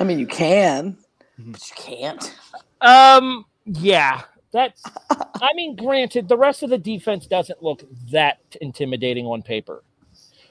I 0.00 0.04
mean 0.04 0.18
you 0.18 0.26
can, 0.26 0.98
but 1.38 1.70
you 1.70 1.76
can't. 1.76 2.34
Um, 2.82 3.46
yeah, 3.64 4.22
That's 4.52 4.82
I 5.10 5.54
mean, 5.54 5.74
granted, 5.76 6.28
the 6.28 6.36
rest 6.36 6.62
of 6.62 6.68
the 6.70 6.76
defense 6.78 7.26
doesn't 7.26 7.62
look 7.62 7.82
that 8.10 8.40
intimidating 8.60 9.24
on 9.26 9.40
paper. 9.42 9.82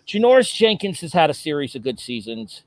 Janoris 0.07 0.53
Jenkins 0.53 1.01
has 1.01 1.13
had 1.13 1.29
a 1.29 1.33
series 1.33 1.75
of 1.75 1.83
good 1.83 1.99
seasons. 1.99 2.63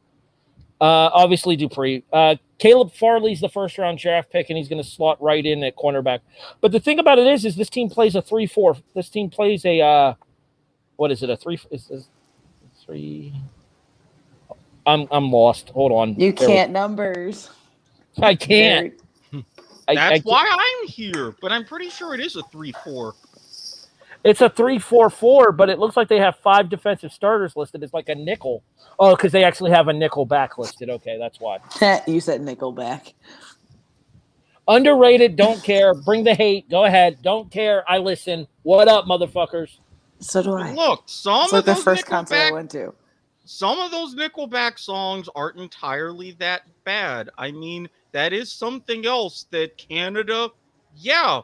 Uh, 0.80 1.10
obviously 1.12 1.56
Dupree. 1.56 2.04
Uh, 2.12 2.36
Caleb 2.58 2.92
Farley's 2.92 3.40
the 3.40 3.48
first 3.48 3.78
round 3.78 3.98
draft 3.98 4.30
pick, 4.30 4.50
and 4.50 4.56
he's 4.58 4.68
going 4.68 4.82
to 4.82 4.88
slot 4.88 5.20
right 5.22 5.44
in 5.44 5.62
at 5.62 5.76
cornerback. 5.76 6.20
But 6.60 6.72
the 6.72 6.80
thing 6.80 6.98
about 6.98 7.18
it 7.18 7.26
is, 7.26 7.44
is 7.44 7.56
this 7.56 7.70
team 7.70 7.88
plays 7.88 8.14
a 8.14 8.22
three 8.22 8.46
four. 8.46 8.76
This 8.94 9.08
team 9.08 9.30
plays 9.30 9.64
a 9.64 9.80
uh, 9.80 10.14
what 10.96 11.10
is 11.10 11.22
it? 11.22 11.30
A 11.30 11.36
three? 11.36 11.58
Is, 11.70 11.90
is 11.90 12.08
three? 12.84 13.34
I'm 14.86 15.08
I'm 15.10 15.30
lost. 15.30 15.70
Hold 15.70 15.92
on. 15.92 16.18
You 16.20 16.32
Bear 16.32 16.48
with- 16.48 16.56
can't 16.56 16.72
numbers. 16.72 17.50
I 18.18 18.34
can't. 18.34 18.94
I, 19.88 19.94
That's 19.94 20.20
I, 20.20 20.22
why 20.24 20.46
I'm 20.50 20.88
here, 20.88 21.34
but 21.40 21.52
I'm 21.52 21.64
pretty 21.64 21.90
sure 21.90 22.12
it 22.14 22.20
is 22.20 22.34
a 22.34 22.42
three-four. 22.44 23.14
It's 24.27 24.43
a 24.43 24.51
three-four-four, 24.51 25.53
but 25.53 25.70
it 25.70 25.78
looks 25.78 25.97
like 25.97 26.09
they 26.09 26.19
have 26.20 26.36
five 26.39 26.69
defensive 26.70 27.12
starters 27.12 27.57
listed. 27.57 27.82
It's 27.85 27.94
like 27.94 28.11
a 28.11 28.16
nickel. 28.16 28.65
Oh, 28.98 29.16
because 29.16 29.32
they 29.32 29.44
actually 29.44 29.73
have 29.73 29.89
a 29.89 29.94
nickel 29.94 30.27
back 30.27 30.59
listed. 30.59 30.90
Okay, 30.90 31.19
that's 31.19 31.40
why. 31.40 31.59
you 32.09 32.20
said 32.20 32.43
Nickelback. 32.43 33.15
Underrated. 34.69 35.36
Don't 35.36 35.62
care. 35.62 35.94
Bring 35.94 36.24
the 36.24 36.35
hate. 36.35 36.69
Go 36.70 36.85
ahead. 36.85 37.19
Don't 37.23 37.51
care. 37.51 37.85
I 37.90 37.98
listen. 37.98 38.48
What 38.65 38.89
up, 38.89 39.07
motherfuckers? 39.07 39.78
So 40.20 40.43
do 40.43 40.55
I. 40.55 40.73
Look, 40.73 41.05
some 41.07 41.44
It's 41.44 41.53
like 41.53 41.61
of 41.61 41.66
the 41.66 41.74
those 41.74 41.85
first 41.85 42.07
concert 42.07 42.36
I 42.36 42.53
went 42.53 42.70
to. 42.73 42.94
some 43.44 43.78
of 43.81 43.93
those 43.93 44.15
Nickelback 44.16 44.78
songs 44.78 45.28
aren't 45.36 45.59
entirely 45.59 46.32
that 46.32 46.62
bad. 46.85 47.31
I 47.39 47.53
mean, 47.53 47.89
that 48.12 48.32
is 48.32 48.53
something 48.53 49.07
else 49.07 49.47
that 49.53 49.78
Canada, 49.78 50.51
yeah, 50.97 51.43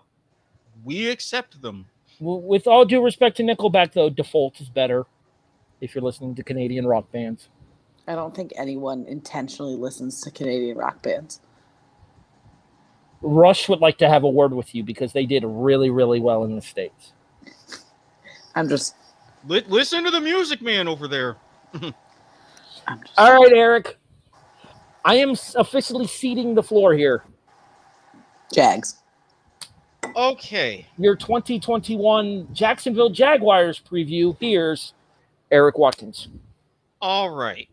we 0.84 1.10
accept 1.10 1.62
them. 1.62 1.86
W- 2.20 2.46
With 2.46 2.66
all 2.66 2.84
due 2.84 3.02
respect 3.04 3.36
to 3.38 3.42
Nickelback, 3.42 3.92
though, 3.92 4.10
default 4.10 4.60
is 4.60 4.68
better. 4.68 5.06
If 5.80 5.94
you're 5.94 6.04
listening 6.04 6.34
to 6.36 6.44
Canadian 6.44 6.86
rock 6.86 7.10
bands, 7.12 7.48
I 8.08 8.14
don't 8.14 8.34
think 8.34 8.52
anyone 8.56 9.06
intentionally 9.06 9.76
listens 9.76 10.20
to 10.22 10.30
Canadian 10.30 10.78
rock 10.78 11.02
bands. 11.02 11.40
Rush 13.22 13.68
would 13.68 13.80
like 13.80 13.98
to 13.98 14.08
have 14.08 14.24
a 14.24 14.28
word 14.30 14.52
with 14.52 14.74
you 14.74 14.84
because 14.84 15.12
they 15.12 15.26
did 15.26 15.44
really, 15.46 15.90
really 15.90 16.20
well 16.20 16.44
in 16.44 16.56
the 16.56 16.62
states. 16.62 17.12
I'm 18.54 18.68
just 18.68 18.94
Li- 19.46 19.64
listen 19.68 20.04
to 20.04 20.10
the 20.10 20.20
music 20.20 20.62
man 20.62 20.88
over 20.88 21.08
there. 21.08 21.36
I'm 22.86 23.02
just 23.04 23.18
All 23.18 23.42
right, 23.42 23.52
Erik. 23.52 23.98
I 25.04 25.16
am 25.16 25.34
officially 25.56 26.06
ceding 26.06 26.54
the 26.54 26.62
floor 26.62 26.94
here. 26.94 27.24
Jags. 28.54 29.01
Okay. 30.16 30.86
Your 30.98 31.16
2021 31.16 32.48
Jacksonville 32.52 33.10
Jaguars 33.10 33.80
preview. 33.80 34.36
Here's 34.38 34.94
Erik 35.50 35.78
Watkins. 35.78 36.28
All 37.00 37.30
right. 37.30 37.68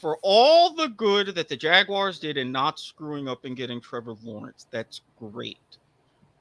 For 0.00 0.18
all 0.22 0.74
the 0.74 0.88
good 0.88 1.34
that 1.34 1.48
the 1.48 1.56
Jaguars 1.56 2.18
did 2.18 2.36
in 2.36 2.52
not 2.52 2.78
screwing 2.78 3.28
up 3.28 3.44
and 3.44 3.56
getting 3.56 3.80
Trevor 3.80 4.14
Lawrence, 4.22 4.66
that's 4.70 5.00
great. 5.18 5.58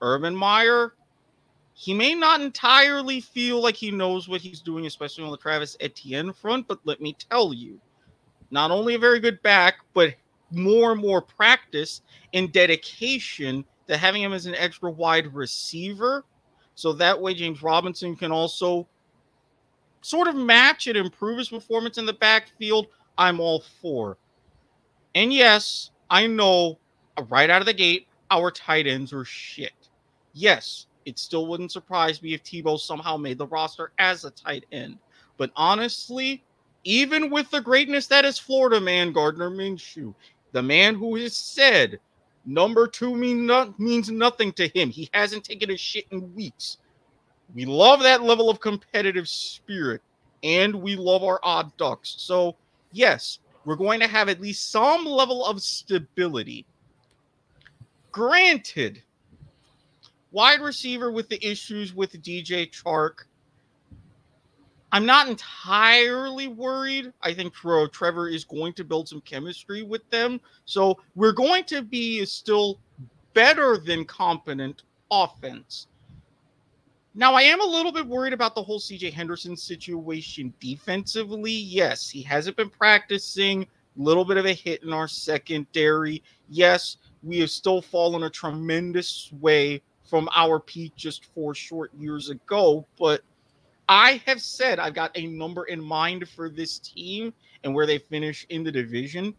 Urban 0.01 0.35
Meyer, 0.35 0.93
he 1.73 1.93
may 1.93 2.13
not 2.13 2.41
entirely 2.41 3.21
feel 3.21 3.61
like 3.61 3.75
he 3.75 3.91
knows 3.91 4.27
what 4.27 4.41
he's 4.41 4.61
doing, 4.61 4.85
especially 4.85 5.23
on 5.23 5.31
the 5.31 5.37
Travis 5.37 5.75
Etienne 5.79 6.31
front, 6.33 6.67
but 6.67 6.79
let 6.83 7.01
me 7.01 7.15
tell 7.29 7.53
you, 7.53 7.79
not 8.51 8.71
only 8.71 8.95
a 8.95 8.99
very 8.99 9.19
good 9.19 9.41
back, 9.41 9.75
but 9.93 10.13
more 10.51 10.91
and 10.91 11.01
more 11.01 11.21
practice 11.21 12.01
and 12.33 12.51
dedication 12.51 13.65
to 13.87 13.97
having 13.97 14.21
him 14.21 14.33
as 14.33 14.45
an 14.45 14.55
extra 14.55 14.89
wide 14.89 15.33
receiver. 15.33 16.25
So 16.75 16.93
that 16.93 17.19
way, 17.19 17.33
James 17.33 17.63
Robinson 17.63 18.15
can 18.15 18.31
also 18.31 18.87
sort 20.01 20.27
of 20.27 20.35
match 20.35 20.87
and 20.87 20.97
improve 20.97 21.37
his 21.37 21.49
performance 21.49 21.97
in 21.97 22.05
the 22.05 22.13
backfield, 22.13 22.87
I'm 23.17 23.39
all 23.39 23.63
for. 23.81 24.17
And 25.15 25.33
yes, 25.33 25.91
I 26.09 26.27
know 26.27 26.77
right 27.29 27.49
out 27.49 27.61
of 27.61 27.65
the 27.65 27.73
gate, 27.73 28.07
our 28.29 28.51
tight 28.51 28.87
ends 28.87 29.13
are 29.13 29.25
shit. 29.25 29.71
Yes, 30.33 30.87
it 31.05 31.17
still 31.17 31.47
wouldn't 31.47 31.71
surprise 31.71 32.21
me 32.21 32.33
if 32.33 32.43
Tebow 32.43 32.79
somehow 32.79 33.17
made 33.17 33.37
the 33.37 33.47
roster 33.47 33.91
as 33.97 34.25
a 34.25 34.31
tight 34.31 34.65
end. 34.71 34.97
But 35.37 35.51
honestly, 35.55 36.43
even 36.83 37.29
with 37.29 37.49
the 37.49 37.61
greatness 37.61 38.07
that 38.07 38.25
is 38.25 38.37
Florida 38.37 38.79
man 38.79 39.11
Gardner 39.11 39.49
Minshew, 39.49 40.13
the 40.51 40.61
man 40.61 40.95
who 40.95 41.15
has 41.15 41.35
said 41.35 41.99
number 42.45 42.87
two 42.87 43.15
mean 43.15 43.49
means 43.77 44.09
nothing 44.09 44.51
to 44.53 44.67
him. 44.69 44.89
He 44.89 45.09
hasn't 45.13 45.43
taken 45.43 45.71
a 45.71 45.77
shit 45.77 46.05
in 46.11 46.33
weeks. 46.33 46.77
We 47.53 47.65
love 47.65 48.01
that 48.01 48.23
level 48.23 48.49
of 48.49 48.59
competitive 48.59 49.27
spirit, 49.27 50.01
and 50.43 50.75
we 50.75 50.95
love 50.95 51.23
our 51.23 51.39
odd 51.43 51.75
ducks. 51.77 52.15
So, 52.17 52.55
yes, 52.91 53.39
we're 53.65 53.75
going 53.75 53.99
to 53.99 54.07
have 54.07 54.29
at 54.29 54.41
least 54.41 54.71
some 54.71 55.05
level 55.05 55.45
of 55.45 55.61
stability. 55.61 56.65
Granted, 58.11 59.01
wide 60.31 60.61
receiver 60.61 61.11
with 61.11 61.29
the 61.29 61.45
issues 61.45 61.93
with 61.93 62.21
DJ 62.21 62.71
Chark, 62.71 63.25
I'm 64.95 65.05
not 65.05 65.27
entirely 65.27 66.47
worried. 66.47 67.11
I 67.21 67.33
think 67.33 67.53
Trevor 67.53 68.29
is 68.29 68.45
going 68.45 68.71
to 68.75 68.85
build 68.85 69.09
some 69.09 69.19
chemistry 69.19 69.83
with 69.83 70.09
them. 70.09 70.39
So 70.63 70.97
we're 71.15 71.33
going 71.33 71.65
to 71.65 71.81
be 71.81 72.23
still 72.23 72.79
better 73.33 73.75
than 73.75 74.05
competent 74.05 74.83
offense. 75.11 75.87
Now, 77.13 77.33
I 77.33 77.41
am 77.41 77.59
a 77.59 77.65
little 77.65 77.91
bit 77.91 78.07
worried 78.07 78.31
about 78.31 78.55
the 78.55 78.63
whole 78.63 78.79
CJ 78.79 79.11
Henderson 79.11 79.57
situation 79.57 80.53
defensively. 80.61 81.51
Yes, 81.51 82.09
he 82.09 82.21
hasn't 82.21 82.55
been 82.55 82.69
practicing, 82.69 83.63
a 83.63 83.67
little 84.01 84.23
bit 84.23 84.37
of 84.37 84.45
a 84.45 84.53
hit 84.53 84.81
in 84.83 84.93
our 84.93 85.09
secondary. 85.09 86.23
Yes, 86.47 86.95
we 87.21 87.39
have 87.39 87.51
still 87.51 87.81
fallen 87.81 88.23
a 88.23 88.29
tremendous 88.29 89.29
way 89.41 89.81
from 90.05 90.29
our 90.33 90.57
peak 90.57 90.95
just 90.95 91.25
four 91.33 91.53
short 91.53 91.93
years 91.95 92.29
ago. 92.29 92.85
But 92.97 93.23
I 93.87 94.21
have 94.25 94.41
said 94.41 94.79
I've 94.79 94.95
got 94.95 95.11
a 95.15 95.27
number 95.27 95.65
in 95.65 95.83
mind 95.83 96.27
for 96.29 96.49
this 96.49 96.79
team 96.79 97.33
and 97.63 97.73
where 97.73 97.85
they 97.85 97.97
finish 97.99 98.45
in 98.49 98.63
the 98.63 98.71
division. 98.71 99.33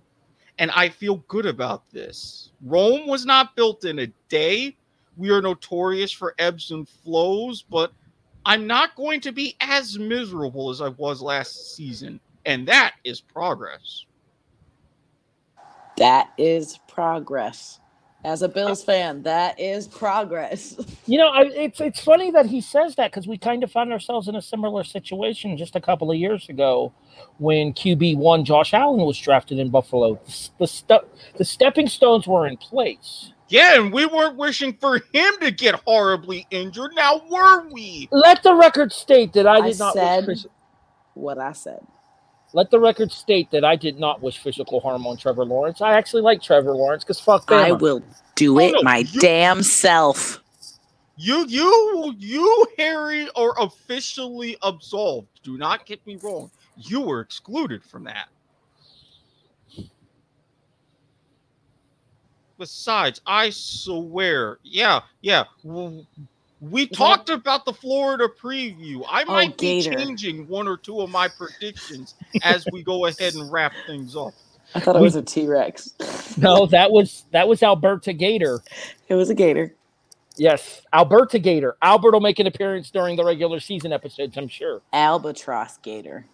And 0.59 0.70
I 0.70 0.89
feel 0.89 1.16
good 1.28 1.47
about 1.47 1.90
this. 1.90 2.51
Rome 2.62 3.06
was 3.06 3.27
not 3.27 3.56
built 3.56 3.85
in 3.85 3.98
a 3.98 4.06
day 4.28 4.77
we 5.16 5.31
are 5.31 5.40
notorious 5.40 6.12
for 6.12 6.35
ebbs 6.39 6.70
and 6.70 6.89
flows, 6.89 7.62
but 7.62 7.93
I'm 8.44 8.66
not 8.66 8.94
going 8.97 9.20
to 9.23 9.32
be 9.32 9.56
as 9.60 9.98
miserable 9.98 10.70
as 10.70 10.81
I 10.81 10.89
was 10.89 11.23
last 11.23 11.74
season. 11.74 12.20
And 12.44 12.68
that 12.68 12.94
is 13.02 13.20
progress. 13.20 14.05
That 15.97 16.31
is 16.36 16.78
progress. 16.86 17.81
As 18.27 18.43
a 18.43 18.48
Bills 18.48 18.82
fan, 18.82 19.23
that 19.23 19.59
is 19.61 19.86
progress. 19.86 20.77
You 21.09 21.19
know, 21.19 21.28
I, 21.28 21.43
it's 21.43 21.81
it's 21.81 22.01
funny 22.01 22.32
that 22.32 22.47
he 22.47 22.61
says 22.61 22.97
that 22.97 23.12
because 23.12 23.28
we 23.28 23.39
kind 23.39 23.62
of 23.62 23.70
found 23.70 23.93
ourselves 23.93 24.27
in 24.27 24.35
a 24.35 24.43
similar 24.43 24.82
situation 24.82 25.57
just 25.57 25.77
a 25.77 25.81
couple 25.81 26.11
of 26.11 26.16
years 26.16 26.48
ago 26.48 26.93
when 27.39 27.73
QB 27.73 28.16
one 28.16 28.44
Josh 28.44 28.74
Allen 28.74 29.01
was 29.07 29.16
drafted 29.16 29.61
in 29.61 29.70
Buffalo. 29.70 30.19
The 30.59 30.66
the, 30.89 31.05
the 31.36 31.44
stepping 31.44 31.89
stones 31.89 32.27
were 32.27 32.48
in 32.48 32.57
place. 32.57 33.32
Yeah, 33.48 33.81
and 33.81 33.93
we 33.93 34.05
weren't 34.05 34.36
wishing 34.36 34.73
for 34.81 34.97
him 35.12 35.32
to 35.43 35.53
get 35.53 35.77
horribly 35.86 36.48
injured. 36.51 36.90
Now 36.97 37.23
were 37.31 37.69
we? 37.69 38.09
Let 38.11 38.43
the 38.43 38.57
record 38.57 38.93
state 38.93 39.32
that 39.35 39.47
I 39.47 39.61
did 39.61 39.81
I 39.81 39.85
not 39.85 39.94
said 39.94 40.27
wish, 40.27 40.44
what 41.15 41.39
I 41.39 41.53
said. 41.53 41.86
Let 42.57 42.70
the 42.70 42.81
record 42.81 43.12
state 43.12 43.51
that 43.53 43.65
I 43.65 43.77
did 43.77 44.01
not 44.01 44.23
wish 44.23 44.39
physical 44.39 44.81
harm 44.81 45.07
on 45.07 45.19
Trevor 45.19 45.45
Lawrence. 45.45 45.83
I 45.83 45.93
actually 45.93 46.23
like 46.23 46.43
Trevor 46.43 46.73
Lawrence 46.74 47.05
because 47.05 47.20
fuck 47.20 47.47
Bama. 47.49 47.57
I 47.65 47.73
will 47.73 48.03
do 48.35 48.59
Oh, 48.61 48.69
it 48.69 48.73
no, 48.73 48.83
my 48.83 48.99
you- 48.99 49.20
damn 49.20 49.62
self. 49.62 50.43
You, 51.16 51.47
you, 51.49 52.15
you, 52.19 52.66
Harry, 52.78 53.28
are 53.37 53.55
officially 53.61 54.57
absolved. 54.62 55.28
Do 55.43 55.59
not 55.59 55.87
get 55.87 56.07
me 56.07 56.16
wrong. 56.23 56.51
You 56.77 57.03
were 57.03 57.20
excluded 57.20 57.85
from 57.85 58.05
that. 58.05 58.28
Besides, 62.59 63.20
I 63.27 63.51
swear, 63.51 64.59
yeah, 64.65 65.01
yeah. 65.23 65.45
w- 65.65 66.07
We 66.70 66.86
talked 66.88 67.30
about 67.30 67.64
the 67.64 67.72
Florida 67.72 68.28
preview. 68.28 69.05
I 69.09 69.24
Oh, 69.28 69.32
might 69.32 69.59
be 69.59 69.82
Gator. 69.82 69.94
changing 69.94 70.48
one 70.48 70.68
or 70.68 70.76
two 70.76 71.01
of 71.01 71.10
my 71.10 71.28
predictions 71.28 72.14
as 72.43 72.66
we 72.72 72.82
go 72.82 73.06
ahead 73.06 73.34
and 73.34 73.51
wrap 73.52 73.72
things 73.86 74.16
up. 74.16 74.34
I 74.74 74.80
thought 74.80 74.97
it 74.97 75.02
was 75.02 75.16
a 75.16 75.22
T 75.22 75.47
Rex. 75.47 75.94
No, 76.38 76.66
that 76.66 76.90
was 76.90 77.24
that 77.32 77.48
was 77.48 77.62
Alberta 77.62 78.12
Gator. 78.12 78.60
It 79.09 79.14
was 79.14 79.30
a 79.30 79.34
gator. 79.34 79.74
Yes, 80.36 80.82
Alberta 80.93 81.38
Gator. 81.38 81.76
Albert 81.80 82.12
will 82.12 82.20
make 82.20 82.38
an 82.38 82.47
appearance 82.47 82.90
during 82.90 83.16
the 83.16 83.24
regular 83.24 83.59
season 83.59 83.90
episodes, 83.93 84.36
I'm 84.36 84.48
sure. 84.48 84.82
Albatross 84.93 85.78
gator. 85.78 86.26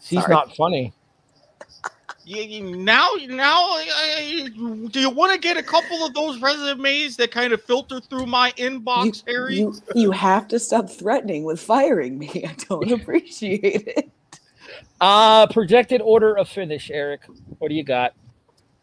She's 0.00 0.20
Sorry. 0.20 0.28
not 0.28 0.54
funny. 0.54 0.92
Yeah, 2.24 2.42
you- 2.42 2.76
now, 2.76 3.08
now, 3.28 3.76
uh, 3.78 3.80
do 4.90 5.00
you 5.00 5.10
want 5.10 5.32
to 5.32 5.38
get 5.38 5.56
a 5.56 5.62
couple 5.62 6.04
of 6.06 6.14
those 6.14 6.40
resumes 6.40 7.16
that 7.16 7.32
kind 7.32 7.52
of 7.52 7.62
filter 7.62 8.00
through 8.00 8.26
my 8.26 8.52
inbox, 8.52 9.24
you, 9.26 9.32
Harry? 9.32 9.56
you, 9.56 9.74
you 9.94 10.10
have 10.12 10.46
to 10.48 10.58
stop 10.60 10.88
threatening 10.88 11.42
with 11.44 11.60
firing 11.60 12.18
me. 12.18 12.44
I 12.48 12.54
don't 12.68 12.90
appreciate 13.00 13.88
it. 13.88 14.10
Uh 15.00 15.48
projected 15.48 16.00
order 16.00 16.38
of 16.38 16.48
finish, 16.48 16.90
Erik. 16.90 17.22
What 17.58 17.68
do 17.68 17.74
you 17.74 17.82
got? 17.82 18.14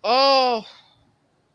Oh, 0.03 0.65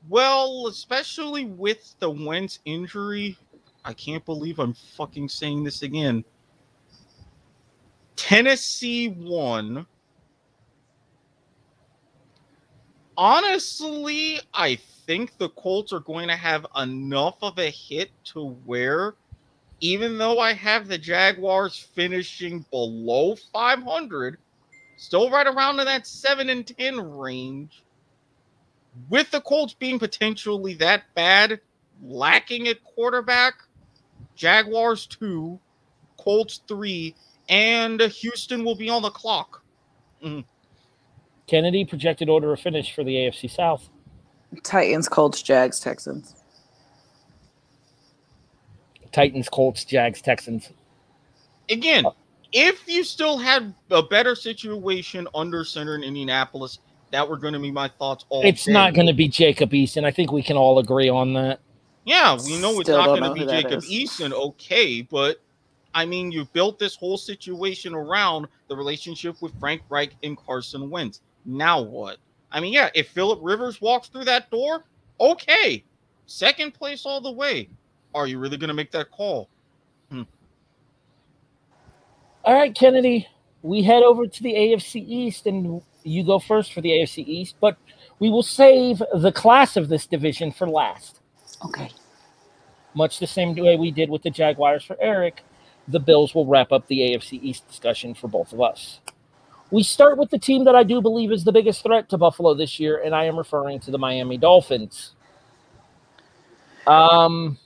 well, 0.09 0.66
especially 0.69 1.44
with 1.44 1.94
the 1.98 2.11
Wentz 2.11 2.61
injury, 2.65 3.36
I 3.85 3.93
can't 3.93 4.24
believe 4.24 4.59
I'm 4.59 4.73
fucking 4.73 5.28
saying 5.28 5.65
this 5.65 5.82
again. 5.82 6.24
Tennessee 8.16 9.09
won. 9.09 9.86
Honestly, 13.16 14.41
I 14.53 14.77
think 15.07 15.39
the 15.39 15.51
Colts 15.51 15.93
are 15.93 16.01
going 16.01 16.28
to 16.28 16.36
have 16.36 16.66
enough 16.77 17.36
of 17.43 17.59
a 17.59 17.70
hit 17.70 18.11
to 18.24 18.57
where, 18.65 19.15
even 19.81 20.19
though 20.19 20.41
I 20.41 20.53
have 20.53 20.89
the 20.89 20.99
Jaguars 20.99 21.78
finishing 21.78 22.65
below 22.70 23.36
500, 23.53 24.39
still 24.97 25.31
right 25.31 25.47
around 25.47 25.78
in 25.78 25.86
that 25.86 26.07
7 26.07 26.49
and 26.49 26.66
10 26.66 27.16
range, 27.16 27.85
with 29.09 29.31
the 29.31 29.41
Colts 29.41 29.74
being 29.74 29.99
potentially 29.99 30.74
that 30.74 31.05
bad, 31.15 31.61
lacking 32.03 32.69
at 32.69 32.82
quarterback, 32.85 33.55
Jaguars 34.35 35.07
2, 35.07 35.59
Colts 36.16 36.62
3, 36.66 37.15
and 37.49 38.01
Houston 38.01 38.65
will 38.65 38.77
be 38.77 38.89
on 38.89 39.03
the 39.03 39.11
clock. 39.11 39.62
Mm. 40.24 40.45
Keneddi, 41.49 41.89
projected 41.89 42.29
order 42.29 42.53
of 42.53 42.61
finish 42.61 42.95
for 42.95 43.05
the 43.05 43.15
AFC 43.15 43.51
South. 43.51 43.89
Titans, 44.62 45.09
Colts, 45.09 45.43
Jags, 45.43 45.81
Texans. 45.81 46.35
Titans, 49.12 49.49
Colts, 49.49 49.85
Jags, 49.85 50.23
Texans. 50.23 50.71
Again, 51.71 52.05
if 52.53 52.87
you 52.89 53.05
still 53.05 53.39
had 53.39 53.75
a 53.91 54.03
better 54.03 54.35
situation 54.35 55.29
under 55.35 55.65
center 55.65 55.95
in 55.95 56.03
Indianapolis, 56.03 56.79
that 57.11 57.29
were 57.29 57.37
going 57.37 57.55
to 57.55 57.61
be 57.61 57.71
my 57.71 57.87
thoughts 57.87 58.25
all 58.29 58.43
It's 58.45 58.65
day. 58.65 58.73
not 58.73 58.93
going 58.93 59.07
to 59.07 59.12
be 59.12 59.29
Jacob 59.29 59.71
Eason. 59.71 60.05
I 60.05 60.11
think 60.11 60.33
we 60.33 60.43
can 60.43 60.57
all 60.57 60.81
agree 60.81 61.09
on 61.09 61.33
that. 61.35 61.61
Yeah, 62.05 62.37
we 62.45 62.61
know 62.61 62.81
it's 62.81 62.89
Still 62.89 62.99
not 62.99 63.07
don't 63.07 63.21
going 63.21 63.39
to 63.39 63.47
be 63.47 63.51
Jacob 63.51 63.79
is. 63.79 63.89
Eason, 63.89 64.33
okay, 64.33 65.01
but 65.03 65.41
I 65.95 66.05
mean, 66.05 66.33
you 66.33 66.45
built 66.47 66.79
this 66.79 66.97
whole 66.97 67.16
situation 67.16 67.95
around 67.95 68.49
the 68.69 68.77
relationship 68.77 69.41
with 69.41 69.59
Frank 69.61 69.83
Reich 69.89 70.15
and 70.25 70.37
Carson 70.37 70.91
Wentz. 70.91 71.21
Now 71.45 71.81
what? 71.81 72.19
I 72.51 72.61
mean, 72.61 72.73
yeah, 72.73 72.91
if 72.95 73.09
Philip 73.09 73.41
Rivers 73.43 73.81
walks 73.81 74.09
through 74.09 74.25
that 74.27 74.51
door, 74.51 74.85
okay, 75.21 75.85
second 76.27 76.73
place 76.73 77.05
all 77.05 77.21
the 77.21 77.33
way. 77.33 77.69
Are 78.15 78.27
you 78.27 78.39
really 78.39 78.57
going 78.57 78.69
to 78.69 78.75
make 78.75 78.93
that 78.93 79.11
call? 79.11 79.49
Hmm. 80.11 80.23
All 82.45 82.55
right, 82.55 82.73
Keneddi, 82.73 83.27
we 83.62 83.83
head 83.83 84.03
over 84.03 84.27
to 84.27 84.43
the 84.43 84.55
AFC 84.55 85.05
East, 85.07 85.47
and 85.47 85.83
you 86.05 86.25
go 86.25 86.39
first 86.39 86.73
for 86.73 86.81
the 86.81 86.91
AFC 86.91 87.27
East, 87.27 87.57
but 87.61 87.77
we 88.19 88.31
will 88.31 88.43
save 88.43 89.03
the 89.15 89.33
class 89.33 89.77
of 89.77 89.89
this 89.89 90.07
division 90.07 90.53
for 90.53 90.69
last. 90.69 91.21
Okay. 91.65 91.91
Much 92.95 93.19
the 93.19 93.27
same 93.27 93.55
way 93.57 93.77
we 93.77 93.91
did 93.91 94.09
with 94.09 94.23
the 94.23 94.31
Jaguars 94.31 94.85
for 94.85 94.97
Eric, 95.01 95.43
the 95.89 95.99
Bills 95.99 96.35
will 96.35 96.47
wrap 96.47 96.71
up 96.71 96.87
the 96.87 97.01
AFC 97.01 97.43
East 97.43 97.66
discussion 97.66 98.15
for 98.15 98.29
both 98.29 98.53
of 98.53 98.61
us. 98.61 99.01
We 99.74 99.82
start 99.82 100.18
with 100.18 100.30
the 100.30 100.38
team 100.38 100.66
that 100.66 100.76
I 100.76 100.84
do 100.84 101.02
believe 101.02 101.32
is 101.32 101.42
the 101.42 101.51
biggest 101.51 101.82
threat 101.82 102.09
to 102.10 102.16
Buffalo 102.16 102.55
this 102.55 102.78
year, 102.78 103.02
and 103.05 103.12
I 103.12 103.24
am 103.24 103.36
referring 103.36 103.80
to 103.80 103.90
the 103.90 103.98
Miami 103.98 104.38
Dolphins. 104.38 105.16
Um, 106.86 107.59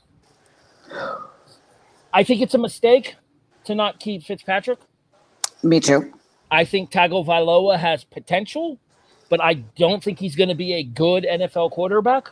I 2.11 2.25
think 2.25 2.41
it's 2.41 2.55
a 2.55 2.59
mistake 2.59 3.17
to 3.65 3.75
not 3.75 4.01
keep 4.01 4.23
Fitzpatrick. 4.23 4.79
Me 5.63 5.81
too. 5.81 6.15
I 6.51 6.65
think 6.65 6.91
Tagovailoa 6.91 7.79
has 7.79 8.05
potential, 8.05 8.79
but 9.29 9.43
I 9.43 9.63
don't 9.77 10.03
think 10.03 10.19
he's 10.19 10.35
going 10.35 10.49
to 10.49 10.55
be 10.55 10.73
a 10.73 10.85
good 10.85 11.27
NFL 11.31 11.73
quarterback. 11.73 12.31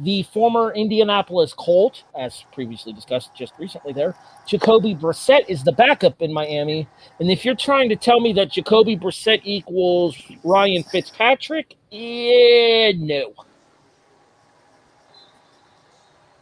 The 0.00 0.24
former 0.24 0.72
Indianapolis 0.72 1.54
Colt, 1.54 2.04
as 2.18 2.44
previously 2.52 2.92
discussed 2.94 3.34
just 3.36 3.52
recently 3.58 3.92
there, 3.92 4.16
Jacoby 4.46 4.94
Brissett 4.94 5.44
is 5.48 5.64
the 5.64 5.72
backup 5.72 6.22
in 6.22 6.32
Miami. 6.32 6.88
And 7.20 7.30
if 7.30 7.44
you're 7.44 7.54
trying 7.56 7.90
to 7.90 7.96
tell 7.96 8.20
me 8.20 8.32
that 8.34 8.50
Jacoby 8.50 8.96
Brissett 8.96 9.42
equals 9.44 10.16
Ryan 10.44 10.84
Fitzpatrick, 10.84 11.76
yeah, 11.90 12.92
no. 12.96 13.34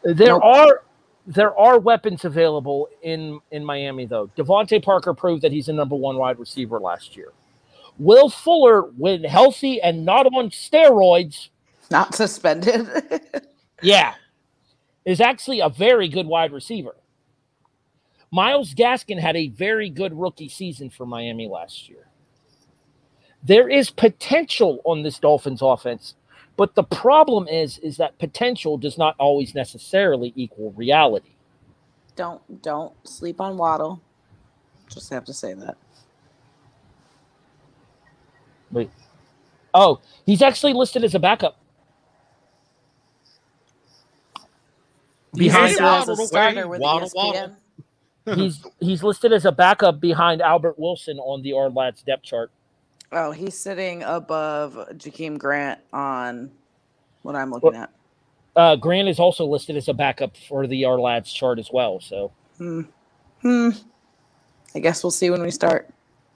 There 0.04 0.38
Nope. 0.38 0.42
are 0.42 0.82
there 1.26 1.58
are 1.58 1.78
weapons 1.78 2.24
available 2.24 2.88
in 3.02 3.40
in 3.50 3.64
Miami 3.64 4.06
though. 4.06 4.28
DeVante 4.36 4.82
Parker 4.82 5.14
proved 5.14 5.42
that 5.42 5.52
he's 5.52 5.68
a 5.68 5.72
number 5.74 5.96
one 5.96 6.16
wide 6.16 6.38
receiver 6.38 6.80
last 6.80 7.16
year. 7.16 7.32
Will 7.98 8.30
Fuller, 8.30 8.82
when 8.96 9.24
healthy 9.24 9.80
and 9.82 10.04
not 10.04 10.26
on 10.26 10.50
steroids, 10.50 11.50
Not 11.90 12.14
suspended. 12.14 12.88
yeah, 13.82 14.14
is 15.04 15.20
actually 15.20 15.60
a 15.60 15.68
very 15.70 16.08
good 16.08 16.26
wide 16.26 16.52
receiver. 16.52 16.96
Myles 18.32 18.74
Gaskin 18.74 19.20
had 19.20 19.36
a 19.36 19.48
very 19.48 19.90
good 19.90 20.18
rookie 20.18 20.48
season 20.50 20.90
for 20.90 21.06
Miami 21.06 21.48
last 21.48 21.88
year. 21.88 22.08
There 23.42 23.68
is 23.68 23.90
potential 23.90 24.80
on 24.84 25.02
this 25.02 25.18
Dolphins 25.18 25.62
offense 25.62 26.14
But 26.56 26.74
the 26.76 26.84
problem 26.84 27.48
is, 27.48 27.78
is 27.80 27.98
that 27.98 28.18
potential 28.18 28.78
does 28.78 28.98
not 28.98 29.16
always 29.18 29.54
necessarily 29.54 30.32
equal 30.36 30.72
reality. 30.72 31.36
Don't 32.16 32.62
don't 32.62 32.94
sleep 33.08 33.40
on 33.40 33.56
Waddle. 33.58 34.02
Just 34.90 35.10
have 35.12 35.24
to 35.26 35.34
say 35.34 35.54
that. 35.54 35.78
Wait. 38.70 38.90
Oh, 39.74 40.00
he's 40.26 40.42
actually 40.42 40.74
listed 40.74 41.04
as 41.04 41.14
a 41.14 41.20
backup. 41.20 41.58
Behind 45.34 45.78
Hey, 45.78 45.78
As 45.84 46.08
a 46.08 46.14
Waddle 46.14 46.14
away, 46.14 46.26
starter 46.26 46.68
with 46.68 46.80
waddle, 46.80 47.08
ESPN. 47.08 47.14
waddle. 47.14 47.56
he's 48.34 48.64
he's 48.80 49.02
listed 49.02 49.32
as 49.32 49.44
a 49.44 49.52
backup 49.52 50.00
behind 50.00 50.42
Albert 50.42 50.78
Wilson 50.78 51.18
on 51.18 51.42
the 51.42 51.52
Our 51.54 51.70
Lads 51.70 52.02
depth 52.02 52.24
chart. 52.24 52.50
Oh, 53.12 53.32
he's 53.32 53.56
sitting 53.58 54.02
above 54.02 54.74
Jakeem 54.94 55.38
Grant 55.38 55.80
on 55.92 56.50
what 57.22 57.36
I'm 57.36 57.50
looking 57.50 57.74
at. 57.74 57.90
Uh, 58.56 58.76
Grant 58.76 59.08
is 59.08 59.18
also 59.20 59.46
listed 59.46 59.76
as 59.76 59.88
a 59.88 59.94
backup 59.94 60.36
for 60.48 60.66
the 60.66 60.84
Our 60.84 60.98
Lads 61.00 61.32
chart 61.32 61.58
as 61.58 61.70
well. 61.72 62.00
So 62.00 62.32
Hmm. 62.58 62.82
Hmm. 63.42 63.70
I 64.74 64.80
guess 64.80 65.02
we'll 65.04 65.10
see 65.10 65.30
when 65.30 65.42
we 65.42 65.50
start. 65.50 65.88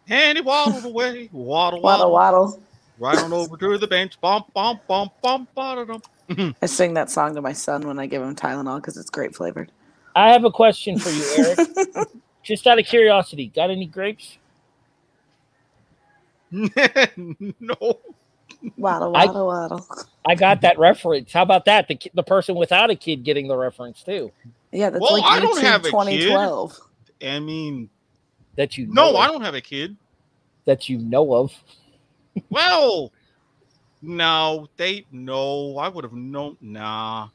And 0.09 0.39
he 0.39 0.43
waddled 0.43 0.85
away. 0.85 1.29
Waddle, 1.33 1.81
Waddle, 1.83 2.13
waddle. 2.13 2.13
waddle. 2.13 2.63
Right 2.99 3.19
on 3.19 3.33
over 3.33 3.57
to 3.57 3.79
the 3.79 3.87
bench. 3.87 4.21
Bump, 4.21 4.53
bump, 4.55 4.87
bump, 4.87 5.13
bump, 5.23 5.49
bump. 6.29 6.57
I 6.63 6.67
sing 6.67 6.95
that 6.95 7.11
song 7.11 7.35
to 7.35 7.43
my 7.43 7.53
son 7.53 7.87
when 7.87 7.99
I 7.99 8.07
give 8.07 8.23
him 8.23 8.35
Tylenol 8.35 8.77
because 8.77 8.97
it's 8.97 9.11
grape 9.11 9.35
flavored. 9.35 9.71
I 10.15 10.31
have 10.33 10.45
a 10.45 10.51
question 10.51 10.99
for 10.99 11.11
you, 11.11 11.25
Erik. 11.39 12.09
Just 12.43 12.67
out 12.67 12.79
of 12.79 12.85
curiosity, 12.87 13.47
got 13.55 13.71
any 13.71 13.87
grapes? 13.87 14.37
no. 16.53 16.67
waddle, 18.77 19.17
I- 19.17 19.27
waddle, 19.27 19.47
waddle. 19.47 19.87
I 20.27 20.35
got 20.35 20.61
that 20.63 20.79
reference. 20.79 21.33
How 21.33 21.43
about 21.43 21.65
that? 21.65 21.89
The 21.89 21.99
the 22.15 22.23
person 22.23 22.55
without 22.55 22.91
a 22.91 22.97
kid 22.97 23.25
getting 23.25 23.49
the 23.49 23.57
reference 23.57 24.03
too. 24.03 24.31
Yeah, 24.71 24.91
that's 24.91 25.01
Well, 25.01 25.21
like 25.21 25.25
I 25.31 25.41
don't 25.41 25.59
YouTube 25.59 25.63
have 25.63 25.81
a 25.81 25.85
kid. 25.85 25.91
2012. 25.91 26.79
I 27.25 27.39
mean, 27.41 27.91
That 28.57 28.77
you 28.79 28.87
know 28.87 28.93
no, 28.93 29.11
of, 29.11 29.17
I 29.17 29.27
don't 29.29 29.43
have 29.43 29.55
a 29.55 29.61
kid. 29.61 29.97
that 30.65 30.89
you 30.89 30.99
know 30.99 31.35
of. 31.35 31.53
Well, 32.51 33.13
no, 34.03 34.69
they 34.77 35.07
no. 35.13 35.79
I 35.79 35.89
would 35.89 36.05
have 36.05 36.13
known. 36.13 36.57
Nah. 36.61 37.29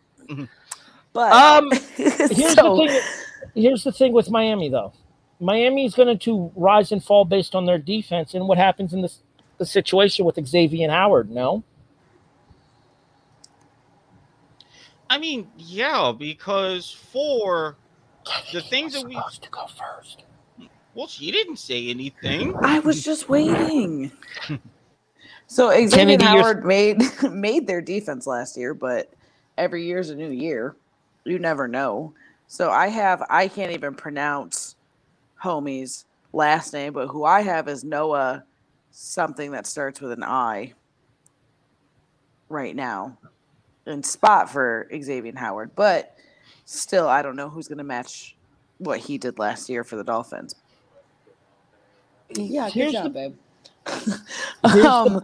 But 1.13 1.31
Um, 1.31 1.71
Here's 1.95 2.53
so, 2.53 2.75
the 2.75 2.87
thing. 2.87 3.01
Here's 3.55 3.83
the 3.83 3.91
thing 3.91 4.11
with 4.11 4.29
Miami, 4.29 4.69
though. 4.69 4.93
Miami 5.39 5.85
is 5.85 5.95
going 5.95 6.17
to 6.17 6.51
rise 6.55 6.91
and 6.91 7.03
fall 7.03 7.25
based 7.25 7.55
on 7.55 7.65
their 7.65 7.77
defense 7.77 8.33
and 8.33 8.47
what 8.47 8.57
happens 8.57 8.93
in 8.93 9.01
this 9.01 9.21
the 9.57 9.65
situation 9.65 10.25
with 10.25 10.45
Xavier 10.45 10.83
and 10.83 10.91
Howard. 10.91 11.31
No, 11.31 11.63
I 15.09 15.17
mean, 15.17 15.49
yeah, 15.57 16.13
because 16.17 16.91
for 16.91 17.77
the 18.51 18.61
things 18.61 18.93
that 18.93 19.05
we 19.05 19.15
supposed 19.15 19.43
to 19.43 19.49
go 19.49 19.65
first. 19.67 20.25
well, 20.93 21.07
she 21.07 21.31
didn't 21.31 21.57
say 21.57 21.87
anything. 21.87 22.55
I 22.61 22.79
was 22.79 23.03
just 23.03 23.29
waiting. 23.29 24.11
So 25.47 25.69
Xavier 25.71 26.17
Keneddi, 26.17 26.21
you're- 26.33 26.43
Howard 26.43 26.65
made 26.65 27.01
made 27.31 27.67
their 27.67 27.81
defense 27.81 28.27
last 28.27 28.57
year, 28.57 28.73
but 28.73 29.11
every 29.57 29.85
year's 29.85 30.09
a 30.09 30.15
new 30.15 30.29
year. 30.29 30.75
You 31.25 31.39
never 31.39 31.67
know. 31.67 32.13
So 32.47 32.69
I 32.71 32.87
have 32.87 33.23
I 33.29 33.47
can't 33.47 33.71
even 33.71 33.95
pronounce 33.95 34.75
homie's 35.43 36.05
last 36.33 36.73
name, 36.73 36.93
but 36.93 37.07
who 37.07 37.23
I 37.25 37.41
have 37.41 37.67
is 37.67 37.83
Noah 37.83 38.43
something 38.91 39.51
that 39.51 39.67
starts 39.67 40.01
with 40.01 40.11
an 40.11 40.23
I 40.23 40.73
right 42.49 42.75
now. 42.75 43.17
in 43.85 44.03
spot 44.03 44.49
for 44.49 44.87
Xavier 45.01 45.33
Howard. 45.35 45.71
But 45.75 46.15
still 46.65 47.07
I 47.07 47.21
don't 47.21 47.35
know 47.37 47.49
who's 47.49 47.67
gonna 47.69 47.83
match 47.83 48.35
what 48.79 48.99
he 48.99 49.17
did 49.17 49.39
last 49.39 49.69
year 49.69 49.83
for 49.83 49.95
the 49.95 50.03
Dolphins. 50.03 50.55
Yeah, 52.35 52.69
Here's 52.69 52.91
good 52.91 52.97
job, 52.97 53.03
the- 53.05 53.09
babe. 53.11 53.35
Here's 53.87 54.23
the- 54.63 54.89
um, 54.89 55.21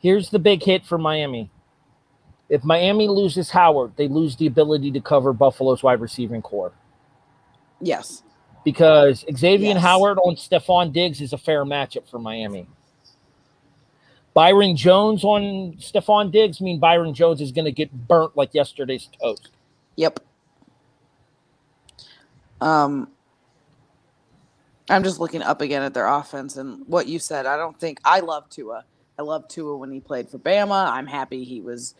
Here's 0.00 0.28
the 0.28 0.38
big 0.38 0.62
hit 0.62 0.84
for 0.84 0.98
Miami. 0.98 1.50
If 2.50 2.62
Miami 2.62 3.08
loses 3.08 3.48
Howard, 3.48 3.92
they 3.96 4.06
lose 4.06 4.36
the 4.36 4.46
ability 4.46 4.90
to 4.92 5.00
cover 5.00 5.32
Buffalo's 5.32 5.82
wide 5.82 6.00
receiving 6.00 6.42
corps 6.42 6.72
yes. 7.80 8.22
because 8.66 9.24
Xavier 9.34 9.68
Yes. 9.72 9.82
Howard 9.82 10.18
on 10.18 10.36
Stefon 10.36 10.92
Diggs 10.92 11.22
is 11.22 11.32
a 11.32 11.38
fair 11.38 11.64
matchup 11.64 12.06
for 12.10 12.18
Miami. 12.18 12.66
Byron 14.34 14.76
Jones 14.76 15.24
on 15.24 15.72
Stefon 15.78 16.30
Diggs 16.30 16.60
mean 16.60 16.78
Byron 16.78 17.14
Jones 17.14 17.40
is 17.40 17.50
going 17.50 17.64
to 17.64 17.72
get 17.72 17.90
burnt 18.06 18.36
like 18.36 18.52
yesterday's 18.52 19.08
toast. 19.22 19.48
Yep. 19.96 20.20
Um, 22.60 23.08
I'm 24.88 25.02
just 25.02 25.18
looking 25.18 25.42
up 25.42 25.60
again 25.60 25.82
at 25.82 25.94
their 25.94 26.06
offense 26.06 26.56
and 26.56 26.86
what 26.86 27.06
you 27.06 27.18
said. 27.18 27.46
I 27.46 27.56
don't 27.56 27.78
think 27.78 28.00
I 28.04 28.20
love 28.20 28.48
Tua. 28.50 28.84
I 29.18 29.22
love 29.22 29.48
Tua 29.48 29.76
when 29.76 29.90
he 29.90 30.00
played 30.00 30.28
for 30.28 30.38
Bama. 30.38 30.90
I'm 30.90 31.06
happy 31.06 31.44
he 31.44 31.60
was, 31.60 31.94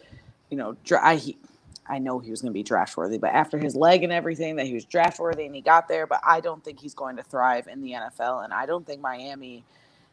you 0.50 0.56
know, 0.56 0.76
I 1.00 1.16
he, 1.16 1.38
I 1.86 1.98
know 1.98 2.18
he 2.18 2.30
was 2.30 2.42
going 2.42 2.52
to 2.52 2.54
be 2.54 2.62
draft 2.62 2.96
worthy, 2.96 3.18
but 3.18 3.30
after 3.30 3.58
his 3.58 3.74
leg 3.74 4.02
and 4.04 4.12
everything, 4.12 4.56
that 4.56 4.66
he 4.66 4.74
was 4.74 4.84
draft 4.84 5.18
worthy 5.18 5.46
and 5.46 5.54
he 5.54 5.60
got 5.60 5.88
there. 5.88 6.06
But 6.06 6.20
I 6.26 6.40
don't 6.40 6.64
think 6.64 6.80
he's 6.80 6.94
going 6.94 7.16
to 7.16 7.22
thrive 7.22 7.68
in 7.68 7.82
the 7.82 7.92
NFL, 7.92 8.44
and 8.44 8.52
I 8.52 8.66
don't 8.66 8.86
think 8.86 9.00
Miami 9.00 9.64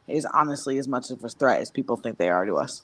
is 0.07 0.25
honestly 0.25 0.77
as 0.77 0.87
much 0.87 1.11
of 1.11 1.23
a 1.23 1.29
threat 1.29 1.61
as 1.61 1.71
people 1.71 1.97
think 1.97 2.17
they 2.17 2.29
are 2.29 2.45
to 2.45 2.55
us. 2.55 2.83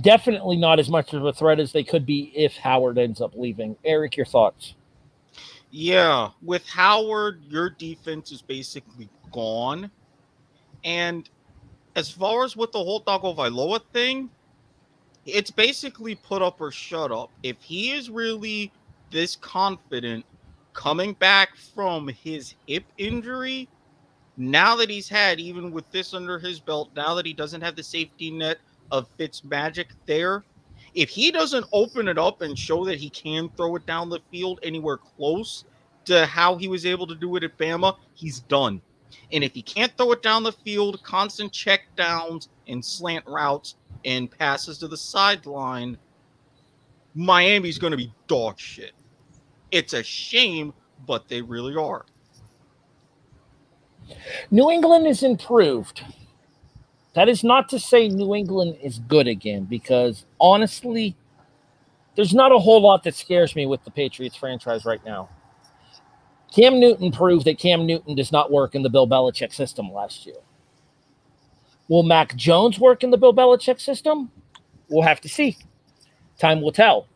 Definitely 0.00 0.56
not 0.56 0.78
as 0.78 0.88
much 0.88 1.14
of 1.14 1.24
a 1.24 1.32
threat 1.32 1.58
as 1.58 1.72
they 1.72 1.82
could 1.82 2.04
be 2.04 2.32
if 2.36 2.56
Howard 2.56 2.98
ends 2.98 3.20
up 3.20 3.32
leaving. 3.34 3.76
Erik, 3.84 4.16
your 4.16 4.26
thoughts? 4.26 4.74
Yeah, 5.70 6.30
with 6.42 6.66
Howard, 6.66 7.42
your 7.48 7.70
defense 7.70 8.32
is 8.32 8.40
basically 8.40 9.08
gone. 9.32 9.90
And 10.84 11.28
as 11.94 12.10
far 12.10 12.44
as 12.44 12.56
with 12.56 12.72
the 12.72 12.78
whole 12.78 13.02
Tagovailoa 13.02 13.80
thing, 13.92 14.30
it's 15.26 15.50
basically 15.50 16.14
put 16.14 16.40
up 16.40 16.60
or 16.60 16.70
shut 16.70 17.12
up. 17.12 17.30
If 17.42 17.60
he 17.60 17.90
is 17.90 18.08
really 18.08 18.72
this 19.10 19.36
confident 19.36 20.24
coming 20.72 21.12
back 21.14 21.56
from 21.56 22.08
his 22.08 22.54
hip 22.66 22.84
injury, 22.96 23.68
now 24.38 24.76
that 24.76 24.88
he's 24.88 25.08
had, 25.08 25.40
even 25.40 25.70
with 25.70 25.90
this 25.90 26.14
under 26.14 26.38
his 26.38 26.60
belt, 26.60 26.90
now 26.96 27.14
that 27.14 27.26
he 27.26 27.34
doesn't 27.34 27.60
have 27.60 27.76
the 27.76 27.82
safety 27.82 28.30
net 28.30 28.58
of 28.90 29.08
Fitz 29.18 29.44
magic 29.44 29.88
there, 30.06 30.44
if 30.98 31.08
he 31.08 31.30
doesn't 31.30 31.64
open 31.72 32.08
it 32.08 32.18
up 32.18 32.42
and 32.42 32.58
show 32.58 32.84
that 32.84 32.98
he 32.98 33.08
can 33.08 33.48
throw 33.50 33.76
it 33.76 33.86
down 33.86 34.08
the 34.08 34.18
field 34.32 34.58
anywhere 34.64 34.96
close 34.96 35.64
to 36.06 36.26
how 36.26 36.56
he 36.56 36.66
was 36.66 36.84
able 36.84 37.06
to 37.06 37.14
do 37.14 37.36
it 37.36 37.44
at 37.44 37.56
Bama, 37.56 37.96
he's 38.14 38.40
done. 38.40 38.82
And 39.30 39.44
if 39.44 39.54
he 39.54 39.62
can't 39.62 39.96
throw 39.96 40.10
it 40.10 40.24
down 40.24 40.42
the 40.42 40.50
field, 40.50 41.00
constant 41.04 41.52
check 41.52 41.82
downs 41.94 42.48
and 42.66 42.84
slant 42.84 43.24
routes 43.28 43.76
and 44.04 44.28
passes 44.28 44.76
to 44.78 44.88
the 44.88 44.96
sideline, 44.96 45.96
Miami's 47.14 47.78
going 47.78 47.92
to 47.92 47.96
be 47.96 48.12
dog 48.26 48.58
shit. 48.58 48.90
It's 49.70 49.92
a 49.92 50.02
shame, 50.02 50.74
but 51.06 51.28
they 51.28 51.42
really 51.42 51.76
are. 51.76 52.06
New 54.50 54.68
England 54.68 55.06
is 55.06 55.22
improved. 55.22 56.02
That 57.14 57.28
is 57.28 57.42
not 57.42 57.68
to 57.70 57.78
say 57.78 58.08
New 58.08 58.34
England 58.34 58.78
is 58.82 58.98
good 58.98 59.26
again, 59.26 59.64
because 59.64 60.24
honestly, 60.40 61.16
there's 62.14 62.34
not 62.34 62.52
a 62.52 62.58
whole 62.58 62.80
lot 62.80 63.04
that 63.04 63.14
scares 63.14 63.56
me 63.56 63.66
with 63.66 63.84
the 63.84 63.90
Patriots 63.90 64.36
franchise 64.36 64.84
right 64.84 65.04
now. 65.04 65.28
Cam 66.54 66.80
Newton 66.80 67.12
proved 67.12 67.44
that 67.46 67.58
Cam 67.58 67.86
Newton 67.86 68.14
does 68.14 68.32
not 68.32 68.50
work 68.50 68.74
in 68.74 68.82
the 68.82 68.90
Bill 68.90 69.06
Belichick 69.06 69.52
system 69.52 69.92
last 69.92 70.26
year. 70.26 70.36
Will 71.88 72.02
Mac 72.02 72.36
Jones 72.36 72.78
work 72.78 73.02
in 73.02 73.10
the 73.10 73.18
Bill 73.18 73.34
Belichick 73.34 73.80
system? 73.80 74.30
We'll 74.88 75.02
have 75.02 75.20
to 75.22 75.28
see. 75.28 75.56
Time 76.38 76.60
will 76.60 76.72
tell. 76.72 77.06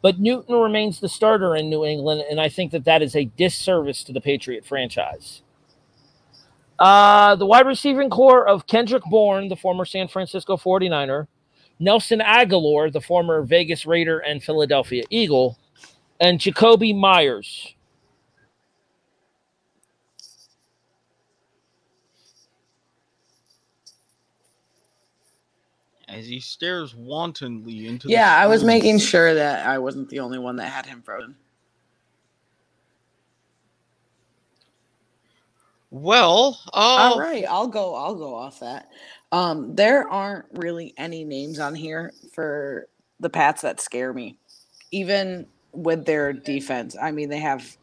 But 0.00 0.18
Newton 0.18 0.56
remains 0.56 0.98
the 0.98 1.08
starter 1.08 1.54
in 1.54 1.70
New 1.70 1.84
England, 1.84 2.24
and 2.28 2.40
I 2.40 2.48
think 2.48 2.72
that 2.72 2.84
that 2.84 3.02
is 3.02 3.14
a 3.14 3.24
disservice 3.24 4.02
to 4.04 4.12
the 4.12 4.20
Patriot 4.20 4.64
franchise. 4.64 5.42
Uh, 6.82 7.36
the 7.36 7.46
wide 7.46 7.64
receiving 7.64 8.10
corps 8.10 8.44
of 8.44 8.66
Kendrick 8.66 9.04
Bourne, 9.04 9.46
the 9.46 9.54
former 9.54 9.84
San 9.84 10.08
Francisco 10.08 10.56
49er, 10.56 11.28
Nelson 11.78 12.18
Agholor, 12.18 12.92
the 12.92 13.00
former 13.00 13.42
Vegas 13.42 13.86
Raider 13.86 14.18
and 14.18 14.42
Philadelphia 14.42 15.04
Eagle, 15.08 15.56
and 16.18 16.40
Jakobi 16.40 16.92
Meyers. 16.92 17.76
As 26.08 26.26
he 26.26 26.40
stares 26.40 26.96
wantonly 26.96 27.86
into 27.86 28.08
the 28.08 28.14
Yeah, 28.14 28.36
I 28.36 28.48
was 28.48 28.64
making 28.64 28.98
sure 28.98 29.34
that 29.34 29.64
I 29.64 29.78
wasn't 29.78 30.08
the 30.08 30.18
only 30.18 30.40
one 30.40 30.56
that 30.56 30.66
had 30.66 30.86
him 30.86 31.00
frozen. 31.02 31.36
Well, 35.92 36.58
oh, 36.72 36.80
All 36.80 37.18
right, 37.20 37.44
I'll 37.46 37.68
go. 37.68 37.94
I'll 37.94 38.14
go 38.14 38.34
off 38.34 38.60
that. 38.60 38.88
Um, 39.30 39.74
there 39.76 40.08
aren't 40.08 40.46
really 40.54 40.94
any 40.96 41.22
names 41.22 41.58
on 41.58 41.74
here 41.74 42.14
for 42.32 42.86
the 43.20 43.28
Pats 43.28 43.60
that 43.60 43.78
scare 43.78 44.14
me, 44.14 44.38
even 44.90 45.46
with 45.72 46.06
their 46.06 46.32
defense. 46.32 46.96
I 47.00 47.10
mean, 47.10 47.28
they 47.28 47.40
have 47.40 47.76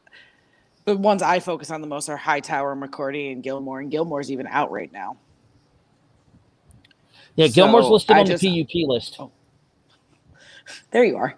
the 0.86 0.98
ones 0.98 1.22
I 1.22 1.40
focus 1.40 1.70
on 1.70 1.82
the 1.82 1.88
most 1.88 2.10
are 2.10 2.18
Hightower, 2.18 2.76
McCourty, 2.76 3.32
and 3.32 3.44
Gilmore, 3.44 3.80
and 3.80 3.92
Gilmore's 3.92 4.32
even 4.32 4.48
out 4.48 4.72
right 4.72 4.92
now. 4.92 5.16
Yeah, 7.36 7.46
Gilmore's 7.48 7.86
So, 7.86 7.94
listed 7.94 8.16
I 8.16 8.20
on 8.22 8.26
just- 8.26 8.42
the 8.42 8.64
PUP 8.64 8.88
list. 8.88 9.18
Oh. 9.20 9.30
There 10.90 11.04
you 11.04 11.16
are. 11.18 11.36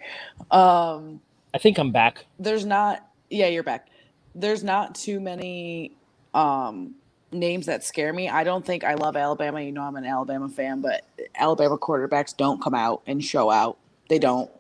Um, 0.52 1.20
I 1.54 1.58
think 1.58 1.78
I'm 1.80 1.92
back. 1.92 2.26
there's 2.40 2.66
not 2.66 3.06
yeah 3.30 3.48
you're 3.48 3.64
back 3.64 3.90
there's 4.36 4.64
not 4.64 4.96
too 4.96 5.20
many 5.20 5.94
um 6.34 6.96
names 7.32 7.66
that 7.66 7.84
scare 7.84 8.12
me 8.12 8.28
i 8.30 8.44
don't 8.44 8.66
think 8.66 8.84
i 8.84 8.94
love 8.94 9.16
alabama 9.16 9.62
you 9.62 9.72
know 9.72 9.82
i'm 9.82 9.96
an 9.96 10.06
alabama 10.06 10.50
fan 10.50 10.82
but 10.82 11.06
alabama 11.36 11.78
quarterbacks 11.78 12.36
don't 12.36 12.62
come 12.62 12.74
out 12.74 13.02
and 13.08 13.24
show 13.24 13.50
out 13.50 13.78
they 14.10 14.20
don't 14.20 14.52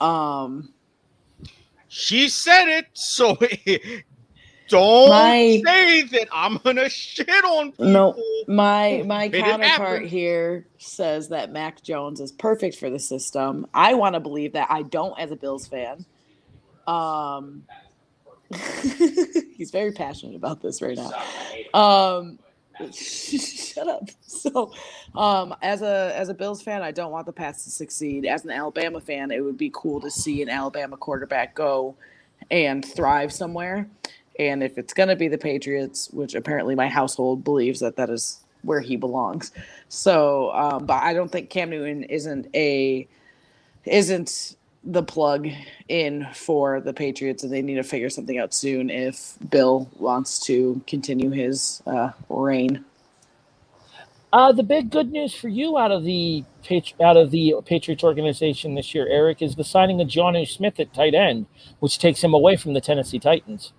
um 0.00 0.72
she 1.88 2.28
said 2.28 2.68
it, 2.68 2.86
so 2.92 3.36
don't 4.68 5.08
My- 5.08 5.62
say 5.64 6.02
that 6.02 6.28
I'm 6.30 6.58
gonna 6.58 6.88
shit 6.88 7.28
on 7.28 7.72
people. 7.72 7.86
No, 7.86 8.22
my 8.46 9.02
my 9.06 9.30
counterpart 9.30 10.04
here 10.04 10.66
says 10.76 11.30
that 11.30 11.50
Mac 11.50 11.82
Jones 11.82 12.20
is 12.20 12.30
perfect 12.30 12.76
for 12.76 12.90
the 12.90 12.98
system. 12.98 13.66
I 13.72 13.94
want 13.94 14.14
to 14.14 14.20
believe 14.20 14.52
that. 14.52 14.68
I 14.70 14.82
don't 14.82 15.18
as 15.18 15.30
a 15.30 15.36
Bills 15.36 15.66
fan. 15.66 16.04
Um 16.86 17.64
he's 19.56 19.70
very 19.70 19.92
passionate 19.92 20.36
about 20.36 20.60
this 20.60 20.80
right 20.80 20.96
now. 20.96 21.78
Um 21.78 22.38
shut 22.92 23.88
up. 23.88 24.08
So 24.20 24.72
um 25.14 25.54
as 25.62 25.82
a 25.82 26.12
as 26.16 26.28
a 26.28 26.34
Bills 26.34 26.62
fan, 26.62 26.82
I 26.82 26.90
don't 26.90 27.10
want 27.10 27.26
the 27.26 27.32
Pats 27.32 27.64
to 27.64 27.70
succeed. 27.70 28.24
As 28.24 28.44
an 28.44 28.50
Alabama 28.50 29.00
fan, 29.00 29.30
it 29.30 29.40
would 29.40 29.58
be 29.58 29.70
cool 29.74 30.00
to 30.00 30.10
see 30.10 30.42
an 30.42 30.48
Alabama 30.48 30.96
quarterback 30.96 31.54
go 31.54 31.96
and 32.50 32.84
thrive 32.84 33.32
somewhere. 33.32 33.88
And 34.38 34.62
if 34.62 34.78
it's 34.78 34.94
going 34.94 35.08
to 35.08 35.16
be 35.16 35.28
the 35.28 35.38
Patriots, 35.38 36.10
which 36.10 36.34
apparently 36.34 36.76
my 36.76 36.88
household 36.88 37.42
believes 37.42 37.80
that 37.80 37.96
that 37.96 38.08
is 38.08 38.40
where 38.62 38.80
he 38.80 38.96
belongs. 38.96 39.52
So, 39.88 40.52
um, 40.52 40.86
but 40.86 41.02
I 41.02 41.12
don't 41.14 41.30
think 41.30 41.50
Cam 41.50 41.70
Newton 41.70 42.04
isn't 42.04 42.46
a 42.54 43.08
isn't 43.84 44.56
the 44.84 45.02
plug 45.02 45.48
in 45.88 46.26
for 46.32 46.80
the 46.80 46.92
Patriots, 46.92 47.42
and 47.42 47.52
they 47.52 47.62
need 47.62 47.74
to 47.74 47.82
figure 47.82 48.10
something 48.10 48.38
out 48.38 48.54
soon 48.54 48.90
if 48.90 49.36
Bill 49.50 49.88
wants 49.98 50.38
to 50.46 50.80
continue 50.86 51.30
his 51.30 51.82
uh, 51.86 52.10
reign. 52.28 52.84
Uh, 54.32 54.52
the 54.52 54.62
big 54.62 54.90
good 54.90 55.10
news 55.10 55.34
for 55.34 55.48
you 55.48 55.78
out 55.78 55.90
of 55.90 56.04
the 56.04 56.44
out 57.02 57.16
of 57.16 57.30
the 57.30 57.54
Patriots 57.64 58.04
organization 58.04 58.74
this 58.74 58.94
year, 58.94 59.08
Erik, 59.08 59.40
is 59.40 59.56
the 59.56 59.64
signing 59.64 60.00
of 60.02 60.08
Jonnu 60.08 60.46
Smith 60.46 60.78
at 60.78 60.92
tight 60.92 61.14
end, 61.14 61.46
which 61.80 61.98
takes 61.98 62.22
him 62.22 62.34
away 62.34 62.56
from 62.56 62.74
the 62.74 62.80
Tennessee 62.80 63.18
Titans. 63.18 63.72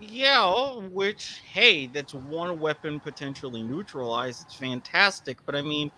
Yeah, 0.00 0.76
which 0.92 1.40
hey, 1.50 1.86
that's 1.88 2.14
one 2.14 2.60
weapon 2.60 3.00
potentially 3.00 3.62
neutralized. 3.62 4.44
It's 4.46 4.54
fantastic, 4.54 5.38
but 5.44 5.56
I 5.56 5.62
mean, 5.62 5.90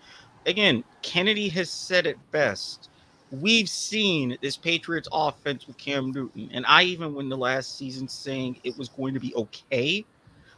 again, 0.47 0.83
Keneddi 1.03 1.51
has 1.51 1.69
said 1.69 2.07
it 2.07 2.17
best. 2.31 2.89
We've 3.31 3.67
seen 3.67 4.37
this 4.41 4.55
Patriots 4.55 5.09
offense 5.11 5.67
with 5.67 5.77
Cam 5.77 6.11
Newton, 6.11 6.49
and 6.53 6.65
I 6.65 6.83
even 6.83 7.13
went 7.13 7.29
the 7.29 7.37
last 7.37 7.77
season 7.77 8.07
saying 8.07 8.59
it 8.63 8.77
was 8.77 8.87
going 8.87 9.13
to 9.15 9.19
be 9.19 9.35
okay, 9.35 10.05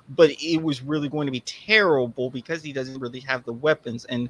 but 0.10 0.30
it 0.40 0.62
was 0.62 0.84
really 0.84 1.10
going 1.10 1.26
to 1.26 1.32
be 1.32 1.40
terrible 1.42 2.30
because 2.30 2.62
he 2.62 2.72
doesn't 2.72 3.00
really 3.00 3.22
have 3.22 3.44
the 3.44 3.54
weapons, 3.54 4.06
and 4.06 4.30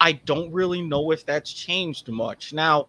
I 0.00 0.12
don't 0.12 0.52
really 0.52 0.82
know 0.82 1.12
if 1.12 1.24
that's 1.24 1.50
changed 1.50 2.08
much. 2.08 2.52
Now, 2.52 2.88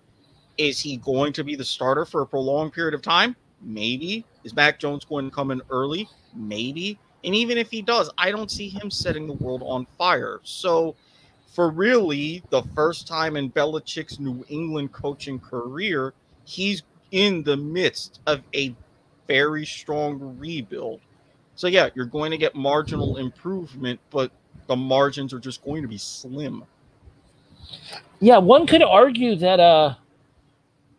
is 0.57 0.81
he 0.81 0.97
going 0.97 1.31
to 1.33 1.43
be 1.45 1.55
the 1.55 1.63
starter 1.63 2.03
for 2.03 2.21
a 2.21 2.27
prolonged 2.27 2.73
period 2.73 2.93
of 2.93 3.01
time? 3.01 3.37
Maybe. 3.61 4.25
Is 4.43 4.53
Mac 4.53 4.79
Jones 4.79 5.05
going 5.05 5.29
to 5.29 5.35
come 5.35 5.51
in 5.51 5.61
early? 5.69 6.09
Maybe. 6.35 6.99
And 7.23 7.33
even 7.33 7.57
if 7.57 7.71
he 7.71 7.81
does, 7.81 8.09
I 8.17 8.31
don't 8.31 8.51
see 8.51 8.67
him 8.67 8.91
setting 8.91 9.27
the 9.27 9.33
world 9.33 9.63
on 9.65 9.87
fire. 9.97 10.39
So, 10.43 10.95
for 11.51 11.69
really 11.69 12.43
the 12.49 12.63
first 12.75 13.07
time 13.07 13.35
in 13.35 13.51
Belichick's 13.51 14.19
New 14.19 14.45
England 14.49 14.91
coaching 14.91 15.39
career, 15.39 16.13
he's 16.45 16.83
in 17.11 17.43
the 17.43 17.57
midst 17.57 18.19
of 18.27 18.41
a 18.53 18.75
very 19.27 19.65
strong 19.65 20.37
rebuild. 20.39 21.01
So, 21.55 21.67
yeah, 21.67 21.89
you're 21.95 22.05
going 22.05 22.31
to 22.31 22.37
get 22.37 22.55
marginal 22.55 23.17
improvement, 23.17 23.99
but 24.09 24.31
the 24.67 24.75
margins 24.75 25.33
are 25.33 25.39
just 25.39 25.63
going 25.63 25.81
to 25.81 25.87
be 25.87 25.97
slim. 25.97 26.63
Yeah, 28.19 28.37
one 28.37 28.65
could 28.67 28.83
argue 28.83 29.35
that 29.35 29.59
uh, 29.59 29.95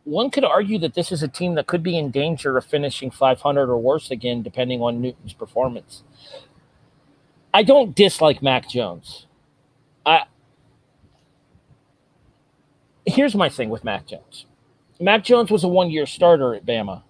one 0.04 0.30
could 0.30 0.44
argue 0.44 0.78
that 0.80 0.94
this 0.94 1.12
is 1.12 1.22
a 1.22 1.28
team 1.28 1.54
that 1.54 1.66
could 1.66 1.82
be 1.82 1.96
in 1.96 2.10
danger 2.10 2.56
of 2.56 2.64
finishing 2.64 3.10
500 3.10 3.70
or 3.70 3.78
worse 3.78 4.10
again, 4.10 4.42
depending 4.42 4.80
on 4.80 5.00
Newton's 5.00 5.32
performance. 5.32 6.02
I 7.52 7.62
don't 7.62 7.94
dislike 7.94 8.42
Mac 8.42 8.68
Jones. 8.68 9.26
I 10.06 10.24
here's 13.06 13.34
my 13.34 13.48
thing 13.48 13.68
with 13.68 13.84
Mac 13.84 14.06
Jones. 14.06 14.46
Mac 15.00 15.24
Jones 15.24 15.50
was 15.50 15.64
a 15.64 15.68
one-year 15.68 16.06
starter 16.06 16.54
at 16.54 16.66
Bama 16.66 17.02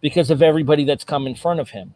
because 0.00 0.30
of 0.30 0.42
everybody 0.42 0.84
that's 0.84 1.04
come 1.04 1.26
in 1.26 1.34
front 1.34 1.60
of 1.60 1.70
him. 1.70 1.94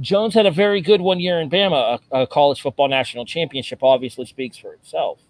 Jones 0.00 0.34
had 0.34 0.46
a 0.46 0.50
very 0.50 0.80
good 0.80 1.00
one 1.00 1.20
year 1.20 1.40
in 1.40 1.50
Bama. 1.50 2.00
A, 2.12 2.22
a 2.22 2.26
college 2.26 2.60
football 2.60 2.88
national 2.88 3.24
championship 3.24 3.82
obviously 3.82 4.24
speaks 4.26 4.56
for 4.56 4.72
itself. 4.72 5.20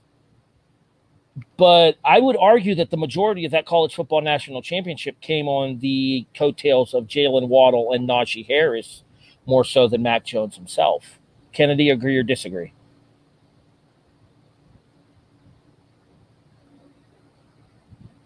But 1.57 1.97
I 2.05 2.19
would 2.21 2.37
argue 2.37 2.75
that 2.75 2.91
the 2.91 2.97
majority 2.97 3.45
of 3.45 3.53
that 3.53 3.67
college 3.67 3.95
football 3.95 4.21
national 4.21 4.61
championship 4.63 5.21
came 5.21 5.49
on 5.49 5.79
the 5.79 6.27
coattails 6.37 6.95
of 6.95 7.07
Jaylen 7.07 7.49
Waddle 7.49 7.93
and 7.93 8.09
Najee 8.09 8.47
Harris 8.47 9.05
more 9.47 9.65
so 9.65 9.89
than 9.89 10.03
Mac 10.03 10.25
Jones 10.25 10.57
himself. 10.57 11.19
Keneddi, 11.55 11.91
agree 11.93 12.17
or 12.17 12.23
disagree? 12.23 12.73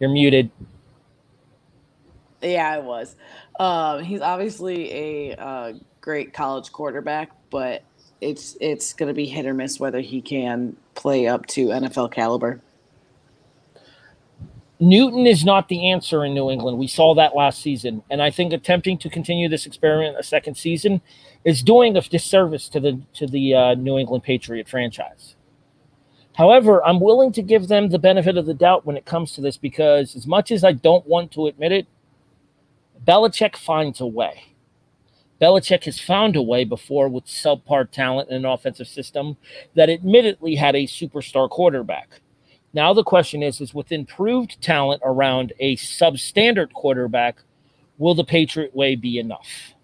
You're 0.02 0.10
muted. 0.10 0.50
Yeah, 2.42 2.68
I 2.68 2.80
was. 2.80 3.14
Um, 3.60 4.02
he's 4.02 4.20
obviously 4.20 4.92
a 4.92 5.36
uh, 5.36 5.72
great 6.00 6.32
college 6.32 6.72
quarterback, 6.72 7.30
but 7.50 7.84
it's 8.20 8.56
it's 8.60 8.94
going 8.94 9.06
to 9.06 9.14
be 9.14 9.26
hit 9.26 9.46
or 9.46 9.54
miss 9.54 9.78
whether 9.78 10.00
he 10.00 10.20
can 10.20 10.76
play 10.96 11.28
up 11.28 11.46
to 11.46 11.68
NFL 11.68 12.10
caliber. 12.10 12.60
Newton 14.80 15.24
is 15.24 15.44
not 15.44 15.68
the 15.68 15.92
answer 15.92 16.24
in 16.24 16.34
New 16.34 16.50
England. 16.50 16.78
We 16.78 16.88
saw 16.88 17.14
that 17.14 17.36
last 17.36 17.62
season. 17.62 18.02
And 18.10 18.20
I 18.20 18.32
think 18.32 18.52
attempting 18.52 18.98
to 18.98 19.08
continue 19.08 19.48
this 19.48 19.66
experiment 19.66 20.16
a 20.18 20.24
second 20.24 20.56
season 20.56 21.00
is 21.44 21.62
doing 21.62 21.96
a 21.96 22.00
disservice 22.00 22.68
to 22.70 22.80
the 22.80 23.00
to 23.14 23.28
the 23.28 23.54
uh, 23.54 23.74
New 23.76 23.98
England 23.98 24.24
Patriot 24.24 24.68
franchise. 24.68 25.36
However, 26.34 26.84
I'm 26.84 27.00
willing 27.00 27.32
to 27.32 27.42
give 27.42 27.68
them 27.68 27.90
the 27.90 27.98
benefit 27.98 28.36
of 28.36 28.46
the 28.46 28.54
doubt 28.54 28.86
when 28.86 28.96
it 28.96 29.04
comes 29.04 29.32
to 29.32 29.40
this 29.40 29.56
because 29.56 30.16
as 30.16 30.26
much 30.26 30.50
as 30.50 30.64
I 30.64 30.72
don't 30.72 31.06
want 31.06 31.30
to 31.32 31.46
admit 31.46 31.72
it, 31.72 31.86
Belichick 33.06 33.56
finds 33.56 34.00
a 34.00 34.06
way. 34.06 34.54
Belichick 35.40 35.84
has 35.84 35.98
found 35.98 36.36
a 36.36 36.42
way 36.42 36.64
before 36.64 37.08
with 37.08 37.26
subpar 37.26 37.90
talent 37.90 38.30
in 38.30 38.36
an 38.36 38.44
offensive 38.44 38.86
system 38.86 39.36
that 39.74 39.90
admittedly 39.90 40.54
had 40.54 40.76
a 40.76 40.86
superstar 40.86 41.50
quarterback. 41.50 42.20
Now 42.72 42.94
the 42.94 43.02
question 43.02 43.42
is, 43.42 43.60
is 43.60 43.74
with 43.74 43.92
improved 43.92 44.62
talent 44.62 45.02
around 45.04 45.52
a 45.58 45.76
substandard 45.76 46.72
quarterback, 46.72 47.42
will 47.98 48.14
the 48.14 48.24
Patriot 48.24 48.74
way 48.74 48.94
be 48.94 49.18
enough? 49.18 49.74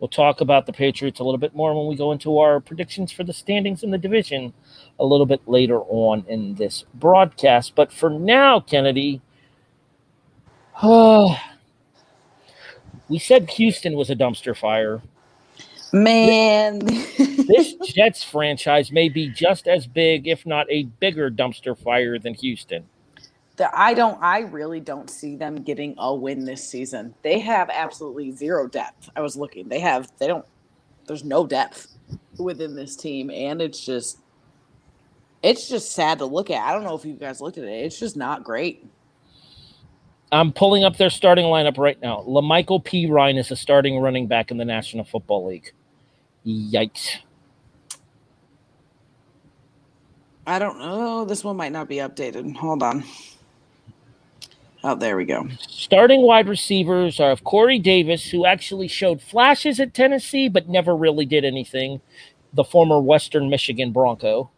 We'll 0.00 0.08
talk 0.08 0.40
about 0.40 0.66
the 0.66 0.72
Patriots 0.72 1.20
a 1.20 1.24
little 1.24 1.38
bit 1.38 1.54
more 1.54 1.74
when 1.74 1.86
we 1.86 1.94
go 1.94 2.10
into 2.10 2.38
our 2.38 2.58
predictions 2.58 3.12
for 3.12 3.22
the 3.22 3.32
standings 3.32 3.82
in 3.82 3.90
the 3.90 3.98
division 3.98 4.54
a 5.00 5.06
little 5.06 5.26
bit 5.26 5.42
later 5.48 5.80
on 5.80 6.26
in 6.28 6.56
this 6.56 6.84
broadcast. 6.94 7.74
But 7.76 7.92
for 7.92 8.10
now, 8.10 8.60
Keneddi, 8.60 9.22
oh, 10.82 11.38
we 13.08 13.18
said 13.18 13.50
Houston 13.52 13.94
was 13.96 14.10
a 14.10 14.16
dumpster 14.16 14.56
fire. 14.56 15.02
Man, 15.92 16.80
This 17.48 17.74
Jets 17.74 18.24
franchise 18.24 18.92
may 18.92 19.08
be 19.08 19.28
just 19.28 19.68
as 19.68 19.86
big, 19.86 20.28
if 20.28 20.46
not 20.46 20.66
a 20.70 20.84
bigger 20.84 21.30
dumpster 21.30 21.76
fire 21.78 22.18
than 22.18 22.34
Houston. 22.34 22.88
the, 23.56 23.70
I 23.78 23.94
don't. 23.94 24.22
I 24.22 24.40
really 24.40 24.80
don't 24.80 25.10
see 25.10 25.36
them 25.36 25.56
getting 25.62 25.94
a 25.98 26.14
win 26.14 26.44
this 26.46 26.68
season. 26.68 27.14
They 27.22 27.40
have 27.40 27.70
absolutely 27.72 28.32
zero 28.32 28.68
depth. 28.68 29.10
I 29.16 29.22
was 29.22 29.36
looking. 29.36 29.68
They 29.68 29.80
have. 29.80 30.10
They 30.18 30.28
don't. 30.28 30.46
There's 31.06 31.24
no 31.24 31.46
depth 31.46 31.88
within 32.38 32.76
this 32.76 32.96
team, 32.96 33.30
and 33.30 33.62
it's 33.62 33.84
just. 33.84 34.20
It's 35.42 35.68
just 35.68 35.92
sad 35.92 36.18
to 36.18 36.26
look 36.26 36.50
at. 36.50 36.62
I 36.62 36.72
don't 36.72 36.84
know 36.84 36.94
if 36.94 37.04
you 37.04 37.14
guys 37.14 37.40
looked 37.40 37.58
at 37.58 37.64
it. 37.64 37.84
It's 37.84 37.98
just 37.98 38.16
not 38.16 38.44
great. 38.44 38.86
I'm 40.32 40.52
pulling 40.52 40.84
up 40.84 40.96
their 40.96 41.10
starting 41.10 41.46
lineup 41.46 41.78
right 41.78 42.00
now. 42.00 42.24
La'Mical 42.28 42.84
Perine 42.84 43.38
is 43.38 43.50
a 43.50 43.56
starting 43.56 43.98
running 43.98 44.26
back 44.26 44.50
in 44.50 44.58
the 44.58 44.64
National 44.64 45.04
Football 45.04 45.46
League. 45.46 45.72
Yikes. 46.46 47.16
I 50.46 50.58
don't 50.58 50.78
know. 50.78 51.24
This 51.24 51.42
one 51.42 51.56
might 51.56 51.72
not 51.72 51.88
be 51.88 51.96
updated. 51.96 52.56
Hold 52.56 52.82
on. 52.82 53.04
Oh, 54.82 54.94
there 54.94 55.16
we 55.16 55.26
go. 55.26 55.46
Starting 55.68 56.22
wide 56.22 56.48
receivers 56.48 57.20
are 57.20 57.30
of 57.30 57.44
Corey 57.44 57.78
Davis, 57.78 58.30
who 58.30 58.46
actually 58.46 58.88
showed 58.88 59.20
flashes 59.20 59.78
at 59.78 59.92
Tennessee, 59.92 60.48
but 60.48 60.68
never 60.68 60.96
really 60.96 61.26
did 61.26 61.44
anything. 61.44 62.00
The 62.54 62.64
former 62.64 62.98
Western 62.98 63.50
Michigan 63.50 63.92
Bronco. 63.92 64.50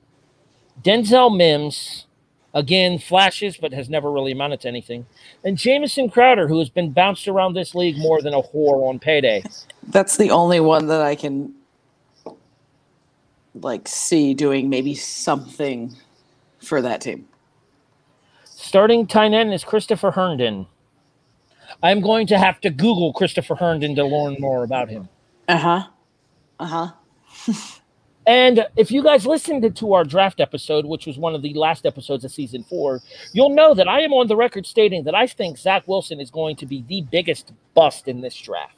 Denzel 0.81 1.37
Mims, 1.37 2.07
again, 2.55 2.99
flashes, 2.99 3.57
but 3.57 3.73
has 3.73 3.89
never 3.89 4.11
really 4.11 4.33
amounted 4.33 4.61
to 4.61 4.69
anything. 4.69 5.07
And 5.45 5.57
Jamison 5.57 6.09
Crowder, 6.09 6.49
who 6.49 6.59
has 6.59 6.71
been 6.71 6.93
bounced 6.93 7.29
around 7.29 7.55
this 7.55 7.75
league 7.75 7.99
more 7.99 8.21
than 8.23 8.35
a 8.35 8.43
whore 8.43 8.89
on 8.89 8.99
payday. 8.99 9.43
That's 9.89 10.17
the 10.17 10.31
only 10.31 10.61
one 10.61 10.87
that 10.89 11.01
I 11.03 11.15
can 11.15 11.55
like 13.55 13.87
see 13.87 14.35
doing 14.35 14.71
maybe 14.71 14.95
something 14.95 15.95
for 16.59 16.81
that 16.81 17.03
team. 17.03 17.29
Starting 18.45 19.07
tight 19.07 19.33
end 19.33 19.53
is 19.53 19.65
Christopher 19.65 20.13
Herndon. 20.13 20.67
I'm 21.83 22.01
going 22.01 22.27
to 22.29 22.39
have 22.39 22.61
to 22.61 22.71
Google 22.71 23.13
Christopher 23.13 23.57
Herndon 23.57 23.95
to 23.97 24.05
learn 24.05 24.37
more 24.39 24.63
about 24.63 24.89
him. 24.89 25.09
Uh 25.49 25.59
huh. 25.59 25.87
Uh 26.61 26.93
huh. 27.47 27.63
And 28.27 28.67
if 28.77 28.91
you 28.93 29.03
guys 29.03 29.27
listened 29.27 29.77
to 29.77 29.93
our 29.95 30.05
draft 30.05 30.41
episode, 30.41 30.87
which 30.87 31.07
was 31.07 31.19
one 31.19 31.35
of 31.35 31.43
the 31.43 31.55
last 31.55 31.85
episodes 31.85 32.25
of 32.25 32.31
season 32.31 32.63
four, 32.63 33.01
you'll 33.33 33.55
know 33.55 33.75
that 33.75 33.89
I 33.89 34.01
am 34.03 34.13
on 34.13 34.29
the 34.29 34.37
record 34.37 34.65
stating 34.65 35.03
that 35.05 35.15
I 35.15 35.27
think 35.27 35.59
Zach 35.59 35.89
Wilson 35.89 36.21
is 36.21 36.31
going 36.31 36.57
to 36.57 36.67
be 36.67 36.85
the 36.87 37.03
biggest 37.03 37.53
bust 37.75 38.07
in 38.07 38.21
this 38.21 38.37
draft. 38.37 38.77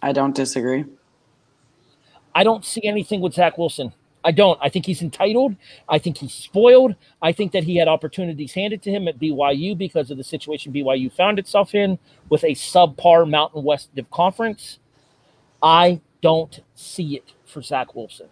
I 0.00 0.12
don't 0.12 0.34
disagree. 0.34 0.84
I 2.34 2.44
don't 2.44 2.64
see 2.64 2.84
anything 2.84 3.20
with 3.20 3.34
Zach 3.34 3.58
Wilson. 3.58 3.92
I 4.24 4.30
don't. 4.30 4.58
I 4.62 4.68
think 4.68 4.86
he's 4.86 5.02
entitled. 5.02 5.56
I 5.88 5.98
think 5.98 6.16
he's 6.16 6.32
spoiled. 6.32 6.94
I 7.20 7.32
think 7.32 7.52
that 7.52 7.64
he 7.64 7.76
had 7.76 7.88
opportunities 7.88 8.52
handed 8.52 8.80
to 8.82 8.90
him 8.90 9.08
at 9.08 9.18
BYU 9.18 9.76
because 9.76 10.10
of 10.10 10.16
the 10.16 10.24
situation 10.24 10.72
BYU 10.72 11.12
found 11.12 11.38
itself 11.38 11.74
in 11.74 11.98
with 12.28 12.44
a 12.44 12.52
subpar 12.52 13.28
Mountain 13.28 13.64
West 13.64 13.90
conference. 14.10 14.78
I 15.62 16.00
don't 16.22 16.60
see 16.74 17.16
it 17.16 17.34
for 17.44 17.62
Zach 17.62 17.94
Wilson. 17.94 18.28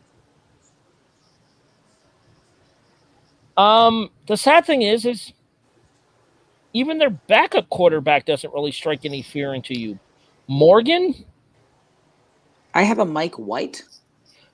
Um, 3.57 4.11
the 4.27 4.37
sad 4.37 4.65
thing 4.65 4.83
is, 4.83 5.05
is 5.05 5.33
even 6.73 6.99
their 6.99 7.11
backup 7.11 7.69
quarterback 7.69 8.25
doesn't 8.25 8.55
really 8.55 8.73
strike 8.73 9.05
any 9.05 9.23
fear 9.23 9.53
into 9.55 9.79
you. 9.79 9.99
Morgan, 10.49 11.15
I 12.73 12.83
have 12.85 12.99
a 13.01 13.05
Mike 13.05 13.35
White. 13.37 13.83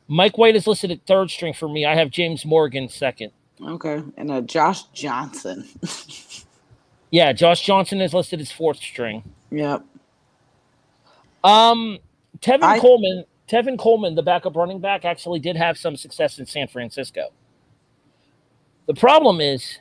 Mike 0.08 0.38
White 0.38 0.56
is 0.56 0.66
listed 0.66 0.90
at 0.90 1.06
third 1.06 1.30
string 1.30 1.52
for 1.52 1.68
me. 1.68 1.84
I 1.84 1.94
have 1.94 2.10
James 2.10 2.44
Morgan 2.44 2.88
second. 2.88 3.32
Okay. 3.62 4.02
And 4.16 4.30
a 4.32 4.42
Josh 4.42 4.84
Johnson. 4.88 5.68
Yeah, 7.10 7.32
Josh 7.32 7.62
Johnson 7.62 8.00
is 8.00 8.12
listed 8.12 8.40
as 8.40 8.50
fourth 8.52 8.78
string. 8.78 9.22
yep. 9.50 9.82
Um, 11.44 11.98
Tevin 12.40 12.62
I- 12.62 12.78
Coleman, 12.78 13.24
Tevin 13.48 13.78
Coleman, 13.78 14.14
the 14.14 14.22
backup 14.22 14.56
running 14.56 14.80
back, 14.80 15.04
actually 15.04 15.40
did 15.40 15.56
have 15.56 15.78
some 15.78 15.96
success 15.96 16.38
in 16.38 16.46
San 16.46 16.68
Francisco. 16.68 17.28
The 18.86 18.94
problem 18.94 19.40
is, 19.40 19.78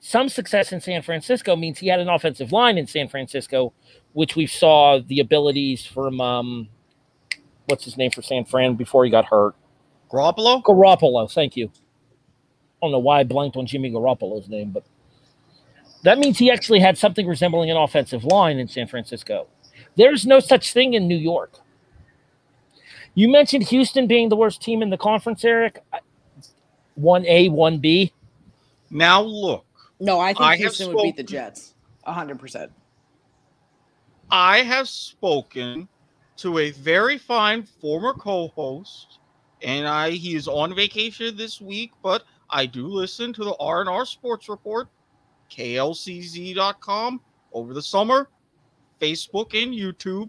some 0.00 0.28
success 0.28 0.72
in 0.72 0.80
San 0.80 1.02
Francisco 1.02 1.54
means 1.54 1.78
he 1.78 1.86
had 1.86 2.00
an 2.00 2.08
offensive 2.08 2.50
line 2.50 2.76
in 2.76 2.88
San 2.88 3.08
Francisco, 3.08 3.72
which 4.14 4.34
we 4.34 4.46
saw 4.46 4.98
the 4.98 5.20
abilities 5.20 5.86
from 5.86 6.20
um, 6.20 6.68
what's 7.66 7.84
his 7.84 7.96
name 7.96 8.10
for 8.10 8.20
San 8.20 8.44
Fran 8.44 8.74
before 8.74 9.04
he 9.04 9.10
got 9.10 9.26
hurt. 9.26 9.54
Garoppolo? 10.10 10.62
Garoppolo, 10.62 11.32
thank 11.32 11.56
you. 11.56 11.66
I 11.68 12.86
don't 12.86 12.92
know 12.92 12.98
why 12.98 13.20
I 13.20 13.24
blanked 13.24 13.56
on 13.56 13.64
Jimmy 13.64 13.92
Garoppolo's 13.92 14.48
name, 14.48 14.70
but 14.70 14.84
that 16.02 16.18
means 16.18 16.36
he 16.38 16.50
actually 16.50 16.80
had 16.80 16.98
something 16.98 17.26
resembling 17.26 17.70
an 17.70 17.76
offensive 17.76 18.24
line 18.24 18.58
in 18.58 18.66
San 18.66 18.88
Francisco. 18.88 19.46
There's 19.96 20.26
no 20.26 20.40
such 20.40 20.72
thing 20.72 20.94
in 20.94 21.06
New 21.06 21.16
York. 21.16 21.60
You 23.14 23.28
mentioned 23.28 23.64
Houston 23.64 24.06
being 24.06 24.28
the 24.28 24.36
worst 24.36 24.62
team 24.62 24.82
in 24.82 24.90
the 24.90 24.96
conference, 24.96 25.44
Erik. 25.44 25.82
1A, 26.98 27.50
1B. 27.50 28.12
Now 28.90 29.22
look, 29.22 29.64
No, 30.00 30.20
I 30.20 30.28
think 30.28 30.40
I 30.40 30.50
have 30.52 30.58
Houston 30.58 30.94
would 30.94 31.02
beat 31.02 31.16
the 31.16 31.22
spoken. 31.22 31.32
Jets. 31.32 31.74
hundred 32.04 32.38
percent. 32.38 32.70
I 34.30 34.58
have 34.58 34.88
spoken 34.88 35.88
to 36.38 36.58
a 36.58 36.70
very 36.72 37.18
fine 37.18 37.62
former 37.62 38.12
co-host, 38.14 39.18
and 39.62 39.86
I 39.86 40.10
he 40.10 40.34
is 40.34 40.48
on 40.48 40.74
vacation 40.74 41.36
this 41.36 41.60
week, 41.60 41.92
but 42.02 42.24
I 42.50 42.66
do 42.66 42.86
listen 42.86 43.32
to 43.34 43.44
the 43.44 43.54
R 43.60 43.80
and 43.80 43.88
R 43.88 44.04
Sports 44.04 44.48
Report, 44.48 44.88
klcz.com 45.50 47.20
over 47.52 47.74
the 47.74 47.82
summer, 47.82 48.28
Facebook 49.00 49.60
and 49.62 49.72
YouTube, 49.74 50.28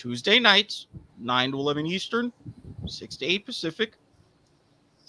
Tuesday 0.00 0.38
nights, 0.38 0.86
nine 1.18 1.52
to 1.52 1.58
eleven 1.58 1.84
Eastern, 1.84 2.32
six 2.86 3.18
to 3.18 3.26
eight 3.26 3.44
Pacific. 3.44 3.96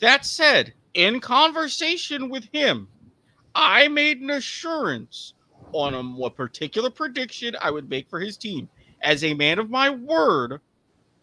That 0.01 0.25
said, 0.25 0.73
in 0.93 1.21
conversation 1.21 2.27
with 2.27 2.43
him, 2.51 2.89
I 3.55 3.87
made 3.87 4.19
an 4.19 4.31
assurance 4.31 5.33
on 5.71 6.17
what 6.17 6.35
particular 6.35 6.89
prediction 6.89 7.55
I 7.61 7.71
would 7.71 7.89
make 7.89 8.09
for 8.09 8.19
his 8.19 8.35
team. 8.35 8.67
As 9.01 9.23
a 9.23 9.33
man 9.33 9.59
of 9.59 9.69
my 9.69 9.89
word, 9.89 10.59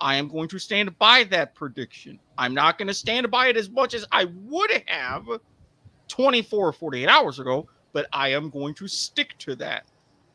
I 0.00 0.14
am 0.14 0.28
going 0.28 0.48
to 0.48 0.58
stand 0.58 0.98
by 0.98 1.24
that 1.24 1.54
prediction. 1.54 2.18
I'm 2.38 2.54
not 2.54 2.78
going 2.78 2.88
to 2.88 2.94
stand 2.94 3.30
by 3.30 3.48
it 3.48 3.58
as 3.58 3.68
much 3.68 3.92
as 3.92 4.06
I 4.10 4.28
would 4.46 4.82
have 4.86 5.26
24 6.08 6.68
or 6.68 6.72
48 6.72 7.06
hours 7.06 7.38
ago, 7.38 7.68
but 7.92 8.06
I 8.14 8.30
am 8.30 8.48
going 8.48 8.72
to 8.76 8.88
stick 8.88 9.36
to 9.40 9.54
that. 9.56 9.84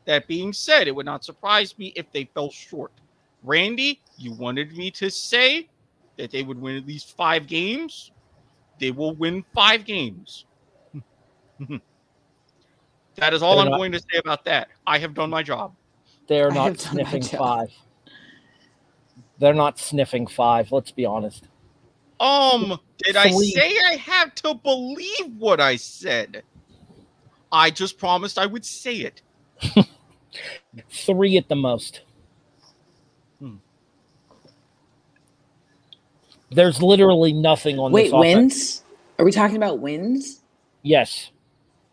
That 0.05 0.27
being 0.27 0.53
said, 0.53 0.87
it 0.87 0.95
would 0.95 1.07
not 1.07 1.25
surprise 1.25 1.75
me 1.79 1.93
if 1.95 2.11
they 2.11 2.25
fell 2.25 2.51
short. 2.51 2.91
Randy, 3.43 3.99
you 4.17 4.31
wanted 4.33 4.75
me 4.75 4.89
to 4.91 5.09
say 5.09 5.67
that 6.17 6.31
they 6.31 6.43
would 6.43 6.59
win 6.59 6.77
at 6.77 6.85
least 6.87 7.15
five 7.15 7.47
games. 7.47 8.11
They 8.79 8.91
will 8.91 9.13
win 9.15 9.43
five 9.53 9.85
games. 9.85 10.45
that 13.15 13.33
is 13.33 13.41
all 13.43 13.57
They're 13.57 13.65
I'm 13.65 13.71
not- 13.71 13.77
going 13.77 13.91
to 13.91 13.99
say 13.99 14.17
about 14.17 14.45
that. 14.45 14.69
I 14.87 14.97
have 14.99 15.13
done 15.13 15.29
my 15.29 15.43
job. 15.43 15.75
They're 16.27 16.51
not 16.51 16.67
have 16.67 16.77
done 16.77 16.95
my 16.95 17.03
sniffing 17.09 17.37
five. 17.37 17.69
They're 19.39 19.53
not 19.53 19.77
sniffing 19.77 20.27
five, 20.27 20.71
let's 20.71 20.91
be 20.91 21.05
honest. 21.05 21.47
Um, 22.19 22.79
did 22.99 23.17
I 23.17 23.29
say 23.29 23.75
I 23.85 23.97
have 23.97 24.33
to 24.35 24.53
believe 24.53 25.35
what 25.37 25.59
I 25.59 25.75
said? 25.75 26.43
I 27.51 27.69
just 27.69 27.97
promised 27.97 28.39
I 28.39 28.45
would 28.45 28.63
say 28.65 28.95
it. 28.95 29.21
Three 30.89 31.37
at 31.37 31.49
the 31.49 31.55
most. 31.55 32.01
There's 36.53 36.81
literally 36.81 37.33
nothing 37.33 37.79
on 37.79 37.91
Wait, 37.91 38.03
this 38.05 38.13
offense. 38.13 38.35
wins? 38.35 38.83
Are 39.19 39.25
we 39.25 39.31
talking 39.31 39.57
about 39.57 39.79
wins? 39.79 40.41
Yes, 40.81 41.31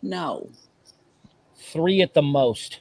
No. 0.02 0.48
three 1.56 2.02
at 2.02 2.14
the 2.14 2.22
most. 2.22 2.80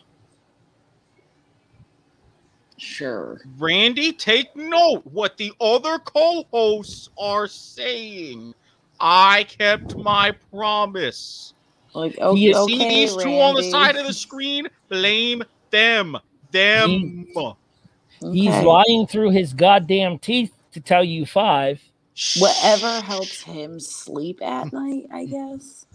Sure. 2.78 3.42
Randy, 3.58 4.14
take 4.14 4.56
note 4.56 5.02
what 5.06 5.38
the 5.38 5.52
other 5.60 6.00
co-hosts 6.00 7.10
are 7.18 7.48
saying. 7.48 8.54
I 9.00 9.44
kept 9.44 9.96
my 9.98 10.32
promise. 10.52 11.54
Like 11.94 12.14
He 12.16 12.22
okay, 12.22 12.46
is- 12.50 12.58
okay 12.58 12.78
See 12.78 12.90
these 12.90 13.16
two 13.18 13.40
on 13.40 13.56
the 13.56 13.64
side 13.64 13.96
of 13.96 14.08
the 14.08 14.14
screen? 14.14 14.68
Blame 14.90 15.44
them. 15.72 16.18
Them. 16.52 17.26
He's 18.32 18.50
Okay. 18.50 18.66
lying 18.66 19.08
through 19.08 19.32
his 19.32 19.54
goddamn 19.54 20.18
teeth 20.20 20.52
to 20.74 20.82
tell 20.82 21.04
you 21.04 21.26
five. 21.26 21.82
Whatever 22.34 23.02
helps 23.02 23.44
him 23.44 23.80
sleep 23.80 24.42
at 24.44 24.74
night, 24.74 25.06
I 25.14 25.26
guess. 25.26 25.86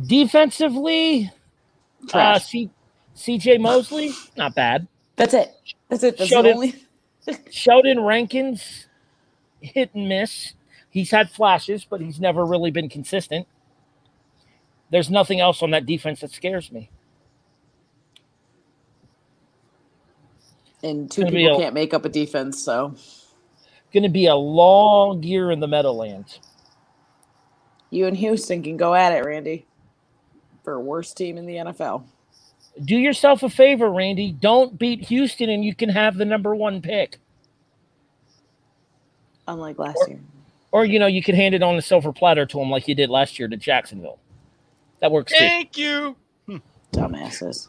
Defensively, 0.00 1.30
uh, 2.12 2.38
C- 2.38 2.70
CJ 3.16 3.60
Mosley, 3.60 4.20
not 4.36 4.54
bad. 4.54 4.88
That's 5.16 5.34
it. 5.34 5.50
That's 5.90 6.04
it. 6.04 6.18
That's 6.18 6.34
the 6.36 6.44
only. 6.44 6.74
Sheldon 7.50 8.00
Rankins, 8.00 8.88
hit 9.60 9.94
and 9.94 10.08
miss. 10.08 10.54
He's 10.90 11.10
had 11.10 11.30
flashes, 11.30 11.84
but 11.84 12.00
he's 12.00 12.20
never 12.20 12.44
really 12.46 12.70
been 12.70 12.88
consistent. 12.88 13.46
There's 14.90 15.10
nothing 15.10 15.40
else 15.40 15.62
on 15.62 15.70
that 15.72 15.86
defense 15.86 16.20
that 16.20 16.32
scares 16.32 16.72
me. 16.72 16.90
And 20.82 21.10
two 21.10 21.24
people 21.26 21.56
a- 21.56 21.58
can't 21.58 21.74
make 21.74 21.92
up 21.94 22.04
a 22.04 22.08
defense, 22.08 22.62
so 22.62 22.94
Going 23.92 24.04
to 24.04 24.08
be 24.08 24.26
a 24.26 24.36
long 24.36 25.22
year 25.24 25.50
in 25.50 25.58
the 25.60 25.66
Meadowlands. 25.66 26.38
you 27.90 28.06
and 28.06 28.16
Houston 28.16 28.62
can 28.62 28.76
go 28.76 28.94
at 28.94 29.12
it, 29.12 29.24
Randy. 29.24 29.66
for 30.62 30.78
worst 30.80 31.16
team 31.16 31.36
in 31.38 31.46
the 31.46 31.56
NFL. 31.56 32.04
Do 32.84 32.94
yourself 32.96 33.42
a 33.42 33.48
favor, 33.50 33.90
Randy. 33.90 34.30
Don't 34.30 34.78
beat 34.78 35.06
Houston, 35.08 35.50
and 35.50 35.64
you 35.64 35.74
can 35.74 35.88
have 35.88 36.16
the 36.16 36.24
number 36.24 36.54
one 36.54 36.80
pick. 36.82 37.18
Unlike 39.48 39.78
last 39.78 39.96
Or- 40.02 40.08
year. 40.08 40.20
Or 40.72 40.84
you 40.84 41.00
know, 41.00 41.06
you 41.08 41.20
could 41.22 41.34
hand 41.34 41.54
it 41.56 41.62
on 41.64 41.74
a 41.76 41.82
silver 41.82 42.12
platter 42.12 42.46
to 42.46 42.58
them 42.58 42.70
like 42.70 42.86
you 42.86 42.94
did 42.94 43.10
last 43.10 43.38
year 43.40 43.48
to 43.48 43.56
Jacksonville. 43.56 44.18
That 45.00 45.10
works 45.10 45.32
too. 45.32 45.38
Thank 45.38 45.76
you. 45.76 46.14
Dumbasses. 46.92 47.68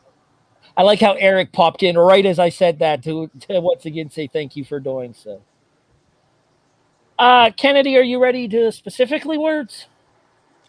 I 0.78 0.84
like 0.84 1.00
how 1.00 1.14
Erik 1.14 1.52
popped 1.52 1.84
in 1.84 1.98
right 1.98 2.26
as 2.26 2.40
I 2.40 2.50
said 2.50 2.80
that 2.80 3.04
to, 3.04 3.30
to 3.42 3.60
once 3.60 3.86
again 3.86 4.10
say 4.10 4.28
thank 4.28 4.56
you 4.56 4.64
for 4.66 4.80
doing 4.80 5.14
so. 5.14 5.42
Uh, 7.20 7.52
Keneddi, 7.52 7.98
are 7.98 8.04
you 8.04 8.22
ready 8.22 8.48
to 8.48 8.72
specifically 8.72 9.38
words? 9.38 9.88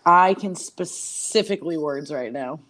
I 0.04 0.34
can 0.34 0.54
specifically 0.54 1.78
words 1.78 2.12
right 2.12 2.32
now. 2.32 2.60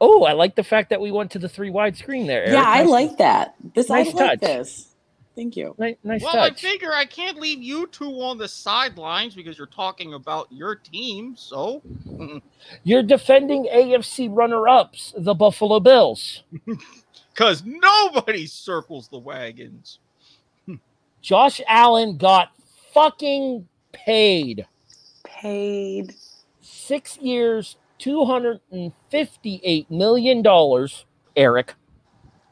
Oh, 0.00 0.24
I 0.24 0.32
like 0.32 0.56
the 0.56 0.64
fact 0.64 0.90
that 0.90 1.00
we 1.00 1.12
went 1.12 1.30
to 1.32 1.38
the 1.38 1.48
three 1.48 1.70
wide 1.70 1.96
screen 1.96 2.26
there. 2.26 2.44
Erik. 2.44 2.52
Yeah, 2.54 2.64
I 2.66 2.82
like 2.82 3.18
that. 3.18 3.54
This 3.74 3.88
nice 3.88 4.08
I 4.08 4.12
like 4.12 4.40
touch. 4.40 4.40
this. 4.40 4.93
Thank 5.34 5.56
you. 5.56 5.74
ni- 5.78 5.96
nice 6.04 6.22
Well, 6.22 6.38
I 6.38 6.50
figure 6.50 6.92
I 6.92 7.04
can't 7.04 7.38
leave 7.40 7.60
you 7.60 7.88
two 7.88 8.22
on 8.22 8.38
the 8.38 8.46
sidelines 8.46 9.34
because 9.34 9.58
you're 9.58 9.66
talking 9.66 10.14
about 10.14 10.46
your 10.50 10.76
team. 10.76 11.34
So, 11.36 11.82
You're 12.84 13.02
defending 13.02 13.64
AFC 13.64 14.28
runner-ups, 14.30 15.14
the 15.16 15.34
Buffalo 15.34 15.80
Bills. 15.80 16.44
because 17.34 17.64
nobody 17.64 18.46
circles 18.46 19.08
the 19.08 19.18
wagons. 19.18 19.98
Josh 21.20 21.60
Allen 21.66 22.16
got 22.16 22.50
fucking 22.92 23.66
paid 23.92 24.66
Paid. 25.24 26.14
six 26.60 27.16
years, 27.18 27.76
two 27.98 28.24
hundred 28.24 28.60
and 28.70 28.92
fifty-eight 29.10 29.90
million 29.90 30.42
dollars. 30.42 31.06
Erik. 31.36 31.74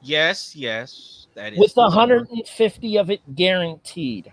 Yes, 0.00 0.56
yes, 0.56 1.21
that 1.34 1.52
is 1.54 1.58
with 1.58 1.74
the 1.74 1.82
150 1.82 2.96
of 2.98 3.10
it 3.10 3.20
guaranteed. 3.34 4.32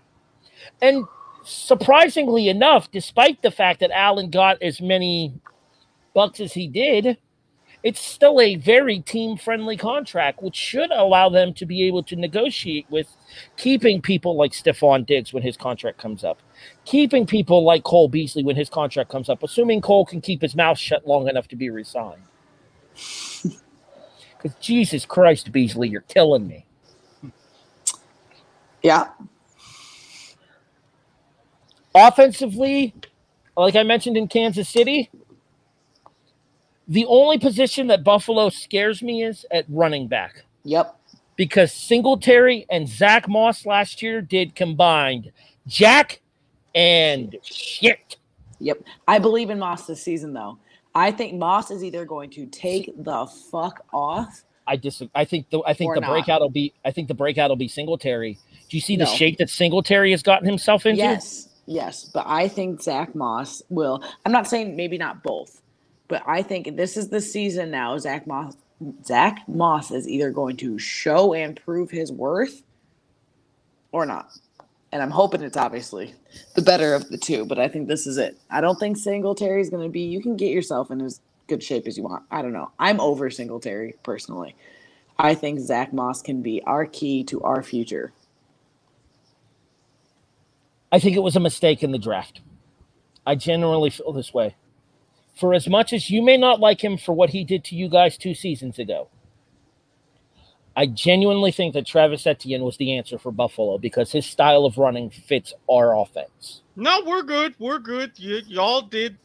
And 0.82 1.06
surprisingly 1.44 2.50
enough, 2.50 2.92
despite 2.92 3.42
the 3.42 3.52
fact 3.52 3.80
that 3.80 3.92
Allen 3.92 4.30
got 4.30 4.62
as 4.62 4.82
many 4.82 5.34
bucks 6.14 6.40
as 6.40 6.54
he 6.54 6.68
did, 6.68 7.18
it's 7.82 8.02
still 8.02 8.42
a 8.42 8.56
very 8.56 9.00
team 9.00 9.38
friendly 9.38 9.78
contract, 9.78 10.44
which 10.44 10.56
should 10.56 10.92
allow 10.92 11.30
them 11.30 11.54
to 11.54 11.66
be 11.66 11.84
able 11.88 12.04
to 12.04 12.16
negotiate 12.18 12.86
with 12.90 13.08
keeping 13.56 14.02
people 14.02 14.36
like 14.36 14.52
Stefon 14.52 15.06
Diggs 15.06 15.32
when 15.32 15.44
his 15.44 15.56
contract 15.56 15.98
comes 15.98 16.26
up, 16.26 16.42
keeping 16.84 17.26
people 17.26 17.64
like 17.64 17.84
Cole 17.84 18.10
Beasley 18.10 18.44
when 18.44 18.58
his 18.58 18.70
contract 18.70 19.10
comes 19.10 19.30
up, 19.30 19.44
assuming 19.44 19.80
Cole 19.80 20.06
can 20.06 20.20
keep 20.20 20.42
his 20.42 20.56
mouth 20.56 20.78
shut 20.78 21.08
long 21.08 21.30
enough 21.30 21.48
to 21.48 21.56
be 21.56 21.70
resigned. 21.70 22.24
Because 24.42 24.58
Jesus 24.62 25.06
Christ, 25.06 25.52
Beasley, 25.52 25.90
you're 25.90 26.02
killing 26.02 26.48
me. 26.48 26.66
Yeah. 28.84 29.08
Offensively, 31.94 32.94
like 33.58 33.76
I 33.76 33.84
mentioned 33.84 34.16
in 34.18 34.28
Kansas 34.28 34.70
City, 34.70 35.10
the 36.88 37.06
only 37.06 37.38
position 37.38 37.88
that 37.88 38.04
Buffalo 38.04 38.50
scares 38.50 39.02
me 39.02 39.24
is 39.24 39.46
at 39.52 39.66
running 39.70 40.08
back 40.08 40.44
Yep. 40.64 40.96
because 41.36 41.74
Singletary 41.74 42.66
and 42.70 42.88
Zach 42.88 43.28
Moss 43.28 43.66
last 43.66 44.02
year 44.02 44.22
did 44.22 44.56
combined 44.56 45.32
jack 45.68 46.22
and 46.76 47.36
shit. 47.44 48.18
Yep. 48.60 48.84
I 49.08 49.20
believe 49.20 49.50
in 49.50 49.60
Moss 49.60 49.88
this 49.88 50.02
season 50.02 50.34
though. 50.34 50.58
I 50.96 51.12
think 51.12 51.34
Moss 51.36 51.70
is 51.72 51.84
either 51.84 52.06
going 52.06 52.30
to 52.32 52.46
take 52.48 52.92
the 53.04 53.26
fuck 53.52 53.86
off. 53.94 54.44
I 54.68 54.76
dis- 54.76 55.02
I 55.16 55.26
think 55.26 55.50
the 55.50 55.62
I 55.66 55.74
think 55.74 55.96
the 55.96 56.02
not. 56.02 56.12
breakout 56.12 56.42
will 56.42 56.50
be 56.50 56.74
I 56.86 56.92
think 56.92 57.08
the 57.08 57.14
breakout 57.16 57.50
will 57.50 57.56
be 57.56 57.68
Singletary. 57.68 58.38
Do 58.70 58.78
you 58.78 58.82
see 58.82 58.96
the 58.98 59.06
No. 59.06 59.12
shape 59.12 59.38
that 59.40 59.50
Singletary 59.50 60.12
has 60.12 60.24
gotten 60.24 60.48
himself 60.48 60.86
into? 60.86 60.98
Yes. 61.00 61.50
Yes. 61.66 62.06
But 62.14 62.26
I 62.28 62.48
think 62.48 62.82
Zach 62.82 63.16
Moss 63.16 63.64
will 63.70 64.04
I'm 64.26 64.32
not 64.32 64.48
saying 64.48 64.76
maybe 64.76 64.98
not 64.98 65.24
both, 65.24 65.62
but 66.08 66.24
I 66.28 66.42
think 66.44 66.78
this 66.78 66.98
is 66.98 67.10
the 67.10 67.22
season 67.22 67.72
now. 67.72 67.98
Zach 67.98 68.28
Moss 68.28 68.56
Zach 69.06 69.42
Moss 69.48 69.92
is 69.92 70.08
either 70.08 70.32
going 70.32 70.58
to 70.58 70.80
show 70.80 71.34
and 71.34 71.60
prove 71.66 71.92
his 71.92 72.12
worth 72.12 72.64
or 73.92 74.06
not. 74.06 74.32
And 74.92 75.02
I'm 75.04 75.12
hoping 75.12 75.42
it's 75.44 75.58
obviously 75.58 76.16
the 76.56 76.62
better 76.64 76.94
of 76.96 77.10
the 77.10 77.18
two, 77.18 77.46
but 77.46 77.60
I 77.60 77.68
think 77.68 77.88
this 77.88 78.08
is 78.08 78.18
it. 78.18 78.38
I 78.50 78.62
don't 78.62 78.80
think 78.80 78.98
Singletary 78.98 79.62
is 79.62 79.70
going 79.70 79.84
to 79.84 79.90
be. 79.92 80.02
You 80.02 80.22
can 80.22 80.36
get 80.38 80.52
yourself 80.52 80.92
in 80.92 81.02
as 81.02 81.22
good 81.48 81.64
shape 81.64 81.88
as 81.88 81.98
you 81.98 82.04
want. 82.04 82.24
I 82.32 82.42
don't 82.42 82.54
know. 82.54 82.72
I'm 82.80 83.00
over 83.00 83.30
Singletary 83.30 83.96
personally. 84.04 84.56
I 85.20 85.36
think 85.36 85.60
Zach 85.60 85.94
Moss 85.94 86.22
can 86.22 86.42
be 86.42 86.62
our 86.64 86.86
key 86.86 87.24
to 87.26 87.42
our 87.42 87.62
future. 87.64 88.14
I 90.92 91.00
think 91.00 91.16
it 91.16 91.24
was 91.24 91.36
a 91.36 91.40
mistake 91.40 91.84
in 91.84 91.92
the 91.92 92.00
draft. 92.00 92.42
I 93.26 93.36
genuinely 93.36 93.90
feel 93.90 94.12
this 94.12 94.34
way. 94.34 94.56
For 95.36 95.54
as 95.54 95.68
much 95.68 95.94
as 95.94 96.10
you 96.10 96.22
may 96.22 96.36
not 96.36 96.60
like 96.60 96.84
him 96.84 96.98
for 96.98 97.14
what 97.14 97.30
he 97.30 97.44
did 97.44 97.64
to 97.66 97.76
you 97.76 97.88
guys 97.88 98.18
two 98.18 98.34
seasons 98.34 98.80
ago, 98.80 99.08
I 100.76 100.86
genuinely 100.86 101.52
think 101.52 101.74
that 101.74 101.86
Travis 101.86 102.26
Etienne 102.26 102.64
was 102.64 102.78
the 102.78 102.96
answer 102.96 103.18
for 103.18 103.32
Buffalo 103.32 103.78
because 103.78 104.12
his 104.12 104.26
style 104.26 104.66
of 104.66 104.78
running 104.78 105.10
fits 105.10 105.54
our 105.70 105.96
offense. 105.96 106.62
No, 106.76 107.04
we're 107.06 107.24
good. 107.24 107.56
We're 107.60 107.80
good. 107.80 108.14
You, 108.16 108.42
y'all 108.48 108.82
did 108.82 109.18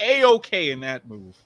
a 0.00 0.24
okay 0.24 0.70
in 0.70 0.80
that 0.80 1.08
move. 1.08 1.36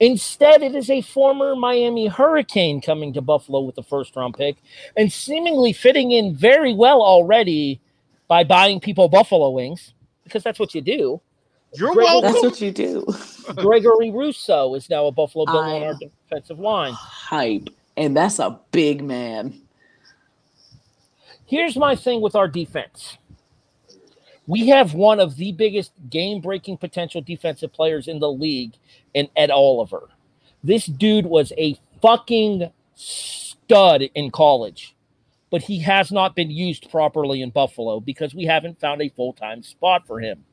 Instead, 0.00 0.62
it 0.62 0.74
is 0.74 0.90
a 0.90 1.00
former 1.00 1.56
Miami 1.56 2.06
Hurricane 2.06 2.80
coming 2.80 3.12
to 3.14 3.20
Buffalo 3.20 3.60
with 3.60 3.74
the 3.74 3.82
first 3.82 4.14
round 4.14 4.34
pick 4.34 4.56
and 4.96 5.12
seemingly 5.12 5.72
fitting 5.72 6.12
in 6.12 6.36
very 6.36 6.72
well 6.72 7.02
already 7.02 7.80
by 8.28 8.44
buying 8.44 8.80
people 8.80 9.08
Buffalo 9.08 9.50
wings 9.50 9.94
because 10.24 10.42
that's 10.42 10.58
what 10.58 10.74
you 10.74 10.80
do. 10.80 11.20
You're 11.74 11.92
Great- 11.92 12.04
welcome. 12.04 12.32
That's 12.32 12.44
what 12.44 12.60
you 12.60 12.70
do. 12.70 13.06
Gregory 13.56 14.10
Rousseau 14.10 14.74
is 14.74 14.88
now 14.88 15.06
a 15.06 15.12
Buffalo 15.12 15.44
Bill 15.44 15.58
on 15.58 15.82
our 15.82 15.94
defensive 15.94 16.58
line. 16.58 16.92
Hype. 16.94 17.68
And 17.96 18.16
that's 18.16 18.38
a 18.38 18.60
big 18.70 19.02
man. 19.02 19.60
Here's 21.46 21.76
my 21.76 21.96
thing 21.96 22.20
with 22.20 22.34
our 22.34 22.46
defense. 22.46 23.18
We 24.46 24.68
have 24.68 24.94
one 24.94 25.20
of 25.20 25.36
the 25.36 25.52
biggest 25.52 25.92
game 26.08 26.40
breaking 26.40 26.78
potential 26.78 27.20
defensive 27.20 27.72
players 27.72 28.08
in 28.08 28.18
the 28.18 28.30
league 28.30 28.74
in 29.14 29.28
Ed 29.36 29.50
Oliver. 29.50 30.08
This 30.62 30.86
dude 30.86 31.26
was 31.26 31.52
a 31.58 31.78
fucking 32.00 32.70
stud 32.94 34.02
in 34.14 34.30
college, 34.30 34.94
but 35.50 35.62
he 35.62 35.80
has 35.80 36.12
not 36.12 36.36
been 36.36 36.50
used 36.50 36.90
properly 36.90 37.42
in 37.42 37.50
Buffalo 37.50 38.00
because 38.00 38.34
we 38.34 38.44
haven't 38.44 38.80
found 38.80 39.00
a 39.00 39.08
full 39.10 39.32
time 39.32 39.62
spot 39.62 40.06
for 40.06 40.20
him. 40.20 40.44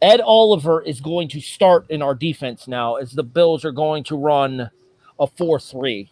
Ed 0.00 0.20
Oliver 0.20 0.80
is 0.82 1.00
going 1.00 1.28
to 1.28 1.40
start 1.40 1.90
in 1.90 2.02
our 2.02 2.14
defense 2.14 2.68
now 2.68 2.96
as 2.96 3.12
the 3.12 3.24
Bills 3.24 3.64
are 3.64 3.72
going 3.72 4.04
to 4.04 4.16
run 4.16 4.70
a 5.18 5.26
4 5.26 5.58
3. 5.58 6.10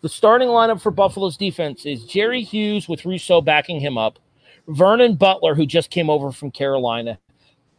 The 0.00 0.08
starting 0.08 0.48
lineup 0.48 0.80
for 0.80 0.90
Buffalo's 0.90 1.36
defense 1.36 1.86
is 1.86 2.04
Jerry 2.04 2.42
Hughes 2.42 2.88
with 2.88 3.04
Rousseau 3.04 3.40
backing 3.40 3.78
him 3.78 3.96
up, 3.96 4.18
Vernon 4.66 5.14
Butler, 5.14 5.54
who 5.54 5.66
just 5.66 5.90
came 5.90 6.10
over 6.10 6.32
from 6.32 6.50
Carolina, 6.50 7.20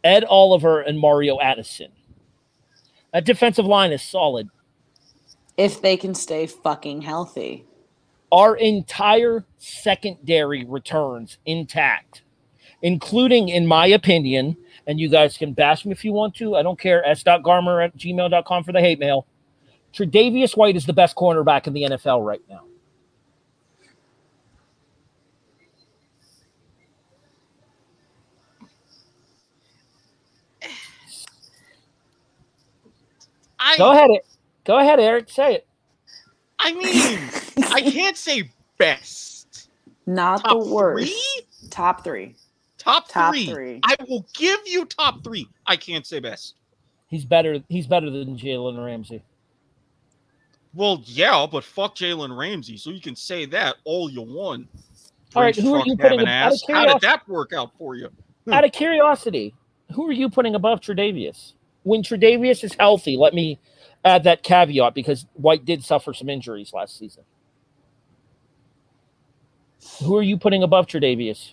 Ed 0.02 0.24
Oliver, 0.24 0.80
and 0.80 0.98
Mario 0.98 1.38
Addison. 1.40 1.92
That 3.12 3.26
defensive 3.26 3.66
line 3.66 3.92
is 3.92 4.02
solid. 4.02 4.48
If 5.56 5.80
they 5.80 5.96
can 5.96 6.14
stay 6.14 6.46
fucking 6.46 7.02
healthy. 7.02 7.64
Our 8.32 8.56
entire 8.56 9.44
secondary 9.58 10.64
returns 10.64 11.38
intact, 11.46 12.22
including, 12.82 13.48
in 13.48 13.66
my 13.66 13.86
opinion, 13.86 14.56
and 14.86 14.98
you 14.98 15.08
guys 15.08 15.36
can 15.36 15.52
bash 15.52 15.84
me 15.84 15.92
if 15.92 16.04
you 16.04 16.12
want 16.12 16.34
to. 16.36 16.56
I 16.56 16.62
don't 16.62 16.78
care. 16.78 17.04
S.Garmer 17.06 17.84
at 17.84 17.96
gmail.com 17.96 18.64
for 18.64 18.72
the 18.72 18.80
hate 18.80 18.98
mail. 18.98 19.26
Tre'Davious 19.94 20.56
White 20.56 20.74
is 20.74 20.86
the 20.86 20.92
best 20.92 21.14
cornerback 21.14 21.68
in 21.68 21.72
the 21.72 21.82
NFL 21.82 22.26
right 22.26 22.42
now. 22.50 22.62
I, 33.60 33.78
Go 33.78 33.92
ahead. 33.92 34.10
Go 34.64 34.78
ahead, 34.78 34.98
Erik. 35.00 35.28
Say 35.30 35.54
it. 35.56 35.66
I 36.58 36.72
mean, 36.72 37.20
I 37.72 37.80
can't 37.90 38.16
say 38.16 38.50
best. 38.78 39.68
Not 40.06 40.42
Top 40.42 40.50
the 40.52 40.58
worst. 40.72 41.06
three? 41.06 41.68
Top 41.70 42.04
three. 42.04 42.36
Top, 42.78 43.08
Top 43.08 43.32
three. 43.34 43.46
three. 43.46 43.80
I 43.82 43.96
will 44.08 44.26
give 44.34 44.60
you 44.66 44.84
top 44.84 45.24
three. 45.24 45.48
I 45.66 45.76
can't 45.76 46.06
say 46.06 46.20
best. 46.20 46.54
He's 47.08 47.24
better. 47.24 47.62
He's 47.68 47.86
better 47.86 48.10
than 48.10 48.36
Jalen 48.38 48.84
Ramsey. 48.84 49.22
Well, 50.74 51.00
yeah, 51.04 51.46
but 51.50 51.62
fuck 51.64 51.94
Jalen 51.96 52.36
Ramsey, 52.36 52.76
so 52.76 52.90
you 52.90 53.00
can 53.00 53.14
say 53.14 53.46
that 53.46 53.76
all 53.84 54.10
you 54.10 54.22
want. 54.22 54.68
All 55.36 55.42
right, 55.42 55.54
who 55.54 55.74
are 55.74 55.82
you 55.86 55.96
putting 55.96 56.18
having 56.18 56.20
him- 56.20 56.28
out 56.28 56.48
of 56.48 56.52
ass. 56.54 56.62
How 56.68 56.92
did 56.92 57.00
that 57.02 57.28
work 57.28 57.52
out 57.52 57.70
for 57.78 57.94
you? 57.94 58.10
Out 58.52 58.62
of 58.64 58.72
curiosity, 58.72 59.54
who 59.94 60.06
are 60.06 60.12
you 60.12 60.28
putting 60.28 60.54
above 60.54 60.80
Tre'Davious? 60.80 61.54
When 61.84 62.02
Tre'Davious 62.02 62.62
is 62.62 62.74
healthy, 62.78 63.16
let 63.16 63.32
me 63.32 63.58
add 64.04 64.24
that 64.24 64.42
caveat 64.42 64.94
because 64.94 65.26
White 65.34 65.64
did 65.64 65.82
suffer 65.82 66.12
some 66.12 66.28
injuries 66.28 66.72
last 66.72 66.98
season. 66.98 67.24
Who 70.02 70.16
are 70.16 70.22
you 70.22 70.36
putting 70.36 70.62
above 70.62 70.86
Tre'Davious? 70.86 71.52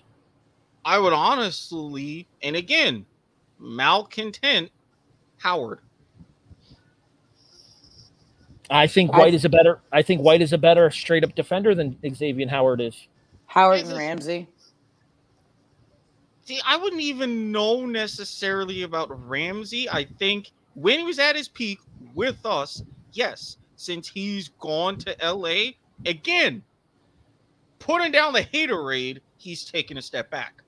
I 0.83 0.97
would 0.97 1.13
honestly, 1.13 2.27
and 2.41 2.55
again, 2.55 3.05
malcontent 3.59 4.71
Howard. 5.37 5.79
I 8.69 8.87
think 8.87 9.13
I- 9.13 9.19
White 9.19 9.33
is 9.33 9.45
a 9.45 9.49
better. 9.49 9.81
I 9.91 10.01
think 10.01 10.21
White 10.21 10.41
is 10.41 10.53
a 10.53 10.57
better 10.57 10.89
straight 10.91 11.23
up 11.23 11.35
defender 11.35 11.75
than 11.75 11.95
Xavien 11.95 12.49
Howard 12.49 12.81
is. 12.81 13.07
Howard 13.47 13.81
and 13.81 13.91
Ramsey. 13.91 14.47
See, 16.45 16.59
I 16.65 16.77
wouldn't 16.77 17.01
even 17.01 17.51
know 17.51 17.85
necessarily 17.85 18.83
about 18.83 19.09
Ramsey. 19.29 19.89
I 19.89 20.05
think 20.05 20.51
when 20.75 20.99
he 20.99 21.05
was 21.05 21.19
at 21.19 21.35
his 21.35 21.47
peak 21.47 21.79
with 22.15 22.45
us, 22.45 22.83
yes, 23.13 23.57
since 23.75 24.07
he's 24.07 24.49
gone 24.59 24.97
to 24.99 25.15
LA, 25.23 25.71
again, 26.05 26.63
putting 27.79 28.11
down 28.11 28.33
the 28.33 28.43
haterade, 28.43 29.19
he's 29.37 29.65
taken 29.65 29.97
a 29.97 30.01
step 30.01 30.29
back. 30.29 30.61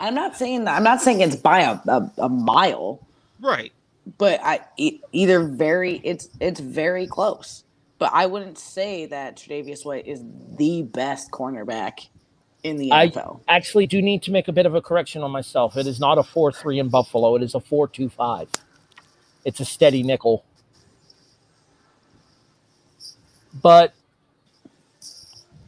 I'm 0.00 0.14
not 0.14 0.36
saying 0.36 0.64
that. 0.64 0.76
I'm 0.76 0.84
not 0.84 1.00
saying 1.00 1.20
it's 1.20 1.36
by 1.36 1.60
a, 1.60 1.78
a, 1.88 2.10
a 2.18 2.28
mile, 2.28 3.00
Right. 3.40 3.72
but 4.18 4.40
I 4.42 4.60
e- 4.76 5.00
either 5.12 5.40
very 5.42 6.00
it's 6.04 6.28
it's 6.40 6.60
very 6.60 7.06
close. 7.06 7.64
But 7.98 8.12
I 8.14 8.26
wouldn't 8.26 8.58
say 8.58 9.06
that 9.06 9.36
Tre'Davious 9.36 9.84
White 9.84 10.06
is 10.06 10.22
the 10.56 10.82
best 10.82 11.32
cornerback 11.32 12.06
in 12.62 12.76
the 12.76 12.92
I- 12.92 13.08
NFL. 13.08 13.40
Actually, 13.48 13.88
do 13.88 14.00
need 14.00 14.22
to 14.22 14.30
make 14.30 14.46
a 14.46 14.52
bit 14.52 14.66
of 14.66 14.74
a 14.76 14.80
correction 14.80 15.22
on 15.24 15.32
myself. 15.32 15.76
It 15.76 15.88
is 15.88 15.98
not 15.98 16.16
a 16.16 16.22
four 16.22 16.52
three 16.52 16.78
in 16.78 16.90
Buffalo. 16.90 17.34
It 17.34 17.42
is 17.42 17.56
a 17.56 17.60
four 17.60 17.88
two 17.88 18.08
five. 18.08 18.48
It's 19.48 19.60
a 19.60 19.64
steady 19.64 20.02
nickel. 20.02 20.44
But 23.62 23.94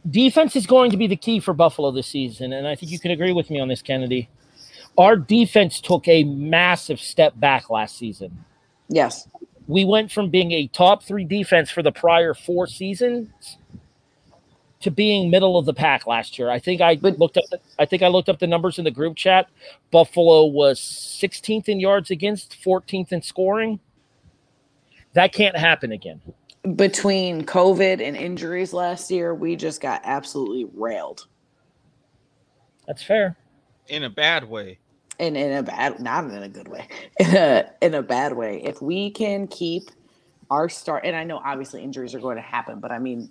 defense 0.09 0.55
is 0.55 0.67
going 0.67 0.91
to 0.91 0.97
be 0.97 1.07
the 1.07 1.15
key 1.15 1.39
for 1.39 1.53
Buffalo 1.53 1.89
this 1.89 2.07
season, 2.07 2.53
and 2.53 2.67
I 2.67 2.75
think 2.75 2.91
you 2.91 2.99
can 2.99 3.09
agree 3.09 3.33
with 3.33 3.49
me 3.49 3.59
on 3.59 3.67
this, 3.67 3.81
Keneddi. 3.81 4.27
Our 4.99 5.15
defense 5.15 5.81
took 5.81 6.07
a 6.07 6.23
massive 6.23 6.99
step 6.99 7.39
back 7.39 7.71
last 7.71 7.97
season. 7.97 8.45
yes. 8.87 9.27
we 9.67 9.83
went 9.83 10.11
from 10.11 10.29
being 10.29 10.51
a 10.51 10.67
top 10.67 11.03
three 11.03 11.25
defense 11.25 11.71
for 11.71 11.81
the 11.81 11.91
prior 11.91 12.35
four 12.35 12.67
seasons 12.67 13.57
to 14.81 14.91
being 14.91 15.29
middle 15.29 15.57
of 15.57 15.65
the 15.65 15.73
pack 15.73 16.07
last 16.07 16.37
year. 16.39 16.49
I 16.49 16.59
think 16.59 16.81
I 16.81 16.95
But- 16.95 17.19
looked 17.19 17.37
up. 17.37 17.45
The, 17.51 17.59
I 17.79 17.85
think 17.85 18.01
I 18.03 18.07
looked 18.07 18.29
up 18.29 18.39
the 18.39 18.47
numbers 18.47 18.77
in 18.77 18.83
the 18.85 18.91
group 18.91 19.15
chat. 19.15 19.47
Buffalo 19.91 20.45
was 20.45 20.79
16th 20.79 21.69
in 21.69 21.79
yards 21.79 22.11
against, 22.11 22.55
14th 22.63 23.11
in 23.11 23.21
scoring. 23.21 23.79
That 25.13 25.33
can't 25.33 25.57
happen 25.57 25.91
again. 25.91 26.21
Between 26.75 27.43
COVID 27.45 28.01
and 28.05 28.15
injuries 28.15 28.71
last 28.73 29.09
year, 29.11 29.33
we 29.33 29.55
just 29.55 29.81
got 29.81 30.01
absolutely 30.03 30.65
railed. 30.73 31.25
That's 32.87 33.03
fair. 33.03 33.35
In 33.87 34.03
a 34.03 34.09
bad 34.09 34.47
way. 34.49 34.77
and 35.19 35.35
in 35.37 35.51
a 35.53 35.61
bad 35.63 35.99
not 35.99 36.23
in 36.25 36.41
a 36.43 36.49
good 36.49 36.67
way 36.67 36.87
in 37.19 37.35
a, 37.35 37.69
in 37.81 37.93
a 37.93 38.01
bad 38.01 38.33
way 38.33 38.61
if 38.63 38.81
we 38.81 39.11
can 39.11 39.45
keep 39.47 39.91
our 40.49 40.67
start 40.67 41.03
and 41.05 41.15
i 41.15 41.23
know 41.23 41.39
obviously 41.45 41.83
injuries 41.83 42.15
are 42.15 42.19
going 42.19 42.37
to 42.37 42.41
happen 42.41 42.79
but 42.79 42.91
i 42.91 42.97
mean 42.97 43.29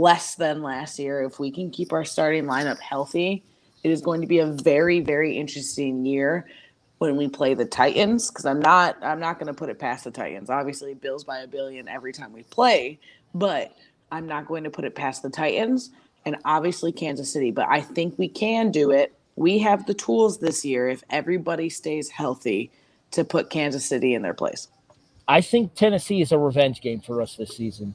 less 0.00 0.36
than 0.36 0.62
last 0.62 0.98
year 0.98 1.22
if 1.22 1.38
we 1.38 1.50
can 1.50 1.70
keep 1.70 1.92
our 1.92 2.04
starting 2.04 2.44
lineup 2.44 2.80
healthy 2.80 3.44
it 3.84 3.90
is 3.90 4.00
going 4.00 4.20
to 4.20 4.26
be 4.26 4.38
a 4.38 4.46
very 4.46 5.00
very 5.00 5.36
interesting 5.36 6.06
year 6.06 6.46
when 6.98 7.16
we 7.16 7.28
play 7.28 7.54
the 7.54 7.64
titans 7.64 8.30
because 8.30 8.46
i'm 8.46 8.60
not 8.60 8.96
i'm 9.02 9.20
not 9.20 9.38
going 9.38 9.48
to 9.48 9.54
put 9.54 9.68
it 9.70 9.78
past 9.78 10.04
the 10.04 10.10
titans. 10.10 10.50
Obviously 10.50 10.94
bills 10.94 11.24
by 11.24 11.40
a 11.40 11.46
billion 11.46 11.88
every 11.88 12.12
time 12.12 12.32
we 12.32 12.42
play 12.44 12.98
but 13.34 13.76
i'm 14.12 14.26
not 14.26 14.46
going 14.46 14.64
to 14.64 14.70
put 14.70 14.84
it 14.84 14.94
past 14.94 15.22
the 15.22 15.30
titans 15.30 15.90
and 16.24 16.36
obviously 16.44 16.92
kansas 16.92 17.32
city 17.32 17.50
but 17.50 17.66
i 17.68 17.80
think 17.80 18.18
we 18.18 18.28
can 18.28 18.70
do 18.70 18.90
it. 18.90 19.14
We 19.36 19.58
have 19.60 19.86
the 19.86 19.94
tools 19.94 20.38
this 20.38 20.64
year 20.64 20.88
if 20.88 21.02
everybody 21.10 21.70
stays 21.70 22.10
healthy 22.10 22.70
to 23.12 23.24
put 23.24 23.50
Kansas 23.50 23.84
City 23.86 24.14
in 24.14 24.22
their 24.22 24.34
place. 24.34 24.68
I 25.28 25.40
think 25.40 25.74
Tennessee 25.74 26.20
is 26.20 26.32
a 26.32 26.38
revenge 26.38 26.80
game 26.80 27.00
for 27.00 27.22
us 27.22 27.36
this 27.36 27.56
season 27.56 27.94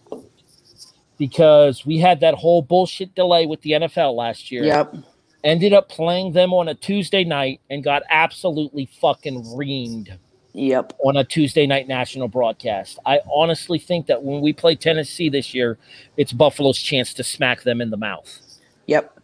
because 1.18 1.86
we 1.86 1.98
had 1.98 2.20
that 2.20 2.36
whole 2.36 2.62
bullshit 2.62 3.16
delay 3.16 3.46
with 3.46 3.62
the 3.62 3.72
NFL 3.72 4.16
last 4.16 4.52
year. 4.52 4.64
Yep. 4.64 4.96
Ended 5.44 5.74
up 5.74 5.90
playing 5.90 6.34
them 6.34 6.54
on 6.54 6.68
a 6.68 6.76
Tuesday 6.76 7.24
night 7.24 7.62
and 7.70 7.84
got 7.84 8.04
absolutely 8.10 8.90
fucking 9.00 9.44
reamed. 9.44 10.18
Yep. 10.54 10.94
on 11.06 11.16
a 11.18 11.24
Tuesday 11.24 11.68
night 11.68 11.88
national 11.88 12.30
broadcast. 12.30 12.98
I 13.06 13.20
honestly 13.32 13.78
think 13.78 14.08
that 14.08 14.24
when 14.24 14.42
we 14.42 14.54
play 14.54 14.74
Tennessee 14.74 15.30
this 15.30 15.54
year, 15.54 15.78
it's 16.18 16.34
Buffalo's 16.34 16.80
chance 16.80 17.14
to 17.14 17.24
smack 17.24 17.62
them 17.62 17.80
in 17.80 17.92
the 17.92 17.98
mouth. 17.98 18.40
Yep. 18.88 19.20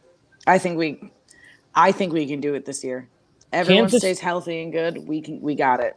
I 0.46 0.60
think 0.60 0.78
we 0.78 1.12
I 1.74 1.92
think 1.92 2.14
we 2.14 2.28
can 2.28 2.40
do 2.40 2.54
it 2.54 2.66
this 2.66 2.84
year. 2.84 3.10
Everyone 3.52 3.86
Kansas- 3.86 4.02
stays 4.02 4.20
healthy 4.20 4.62
and 4.62 4.72
good. 4.72 5.08
We 5.08 5.22
can 5.22 5.42
we 5.42 5.56
got 5.56 5.80
it. 5.80 5.96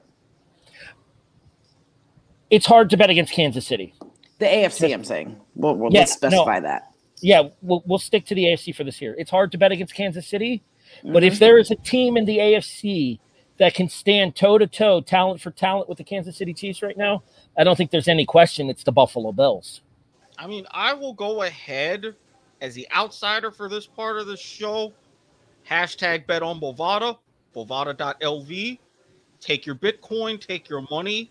It's 2.48 2.66
hard 2.66 2.88
to 2.90 2.96
bet 2.96 3.10
against 3.10 3.32
Kansas 3.32 3.66
City. 3.66 3.92
The 4.38 4.46
AFC 4.46 4.92
I'm 4.92 5.04
saying. 5.04 5.40
We'll, 5.54 5.74
we'll 5.76 5.92
Yeah, 5.92 6.00
let's 6.00 6.12
specify 6.12 6.56
no. 6.56 6.68
that. 6.68 6.90
Yeah, 7.22 7.48
we'll, 7.62 7.82
we'll 7.86 7.98
stick 7.98 8.26
to 8.26 8.34
the 8.34 8.44
AFC 8.44 8.74
for 8.74 8.84
this 8.84 9.00
year. 9.00 9.14
It's 9.18 9.30
hard 9.30 9.50
to 9.52 9.58
bet 9.58 9.72
against 9.72 9.94
Kansas 9.94 10.26
City, 10.26 10.62
but 11.02 11.22
Mhm. 11.22 11.26
if 11.26 11.38
there 11.38 11.56
is 11.58 11.70
a 11.70 11.76
team 11.76 12.16
in 12.18 12.26
the 12.26 12.38
AFC 12.38 13.18
that 13.56 13.72
can 13.74 13.88
stand 13.88 14.36
toe 14.36 14.58
to 14.58 14.66
toe, 14.66 15.00
talent 15.00 15.40
for 15.40 15.50
talent 15.50 15.88
with 15.88 15.96
the 15.96 16.04
Kansas 16.04 16.36
City 16.36 16.52
Chiefs 16.52 16.82
right 16.82 16.96
now, 16.98 17.22
I 17.56 17.64
don't 17.64 17.74
think 17.76 17.90
there's 17.90 18.08
any 18.08 18.26
question 18.26 18.68
it's 18.68 18.84
the 18.84 18.92
Buffalo 18.92 19.32
Bills. 19.32 19.80
I 20.38 20.46
mean, 20.46 20.66
I 20.70 20.92
will 20.92 21.14
go 21.14 21.42
ahead 21.42 22.14
as 22.60 22.74
the 22.74 22.86
outsider 22.94 23.50
for 23.50 23.70
this 23.70 23.86
part 23.86 24.18
of 24.18 24.26
the 24.26 24.36
show. 24.36 24.92
Hashtag 25.68 26.26
bet 26.26 26.42
on 26.42 26.60
Bovada, 26.60 27.16
bovada.lv. 27.54 28.78
Take 29.40 29.64
your 29.64 29.74
Bitcoin, 29.74 30.38
take 30.38 30.68
your 30.68 30.82
money. 30.90 31.30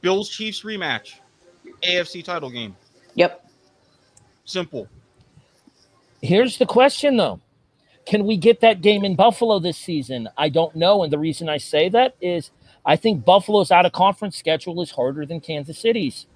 Bills 0.00 0.28
Chiefs 0.28 0.62
rematch, 0.62 1.14
AFC 1.82 2.24
title 2.24 2.50
game. 2.50 2.76
Yep. 3.14 3.46
Simple. 4.44 4.88
Here's 6.22 6.58
the 6.58 6.66
question 6.66 7.16
though. 7.16 7.40
Can 8.06 8.26
we 8.26 8.36
get 8.36 8.60
that 8.60 8.80
game 8.80 9.04
in 9.04 9.14
Buffalo 9.14 9.58
this 9.58 9.76
season? 9.76 10.28
I 10.36 10.48
don't 10.48 10.74
know. 10.74 11.02
And 11.02 11.12
the 11.12 11.18
reason 11.18 11.48
I 11.48 11.58
say 11.58 11.88
that 11.90 12.16
is 12.20 12.50
I 12.84 12.96
think 12.96 13.24
Buffalo's 13.24 13.70
out 13.70 13.86
of 13.86 13.92
conference 13.92 14.36
schedule 14.36 14.80
is 14.82 14.90
harder 14.90 15.26
than 15.26 15.40
Kansas 15.40 15.78
City's. 15.78 16.26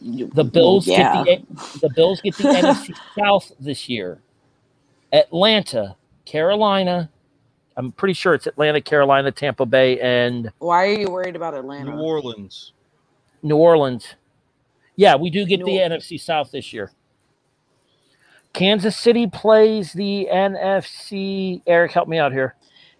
The 0.00 0.44
Bills 0.44 0.86
yeah. 0.86 1.22
get 1.24 1.46
the 1.48 1.78
the 1.82 1.90
Bills 1.94 2.20
get 2.22 2.34
the 2.36 2.44
NFC 2.44 2.96
South 3.18 3.52
this 3.60 3.88
year. 3.88 4.18
Atlanta, 5.12 5.96
Carolina. 6.24 7.10
I'm 7.80 7.92
pretty 7.92 8.12
sure 8.12 8.34
it's 8.34 8.46
Atlanta, 8.46 8.82
Carolina, 8.82 9.32
Tampa 9.32 9.64
Bay, 9.64 9.98
and 10.00 10.52
Why 10.58 10.86
are 10.88 10.92
you 11.00 11.10
worried 11.10 11.34
about 11.34 11.54
Atlanta? 11.54 11.90
New 11.96 12.02
Orleans. 12.02 12.72
New 13.42 13.56
Orleans. 13.56 14.16
Yeah, 14.96 15.16
we 15.16 15.30
do 15.30 15.46
get 15.46 15.60
the 15.60 15.64
New- 15.64 15.80
NFC 15.80 16.20
South 16.20 16.50
this 16.50 16.74
year. 16.74 16.90
Kansas 18.52 18.98
City 18.98 19.26
plays 19.26 19.94
the 19.94 20.28
NFC. 20.30 21.62
Erik, 21.66 21.92
help 21.92 22.06
me 22.06 22.18
out 22.18 22.32
here. 22.32 22.54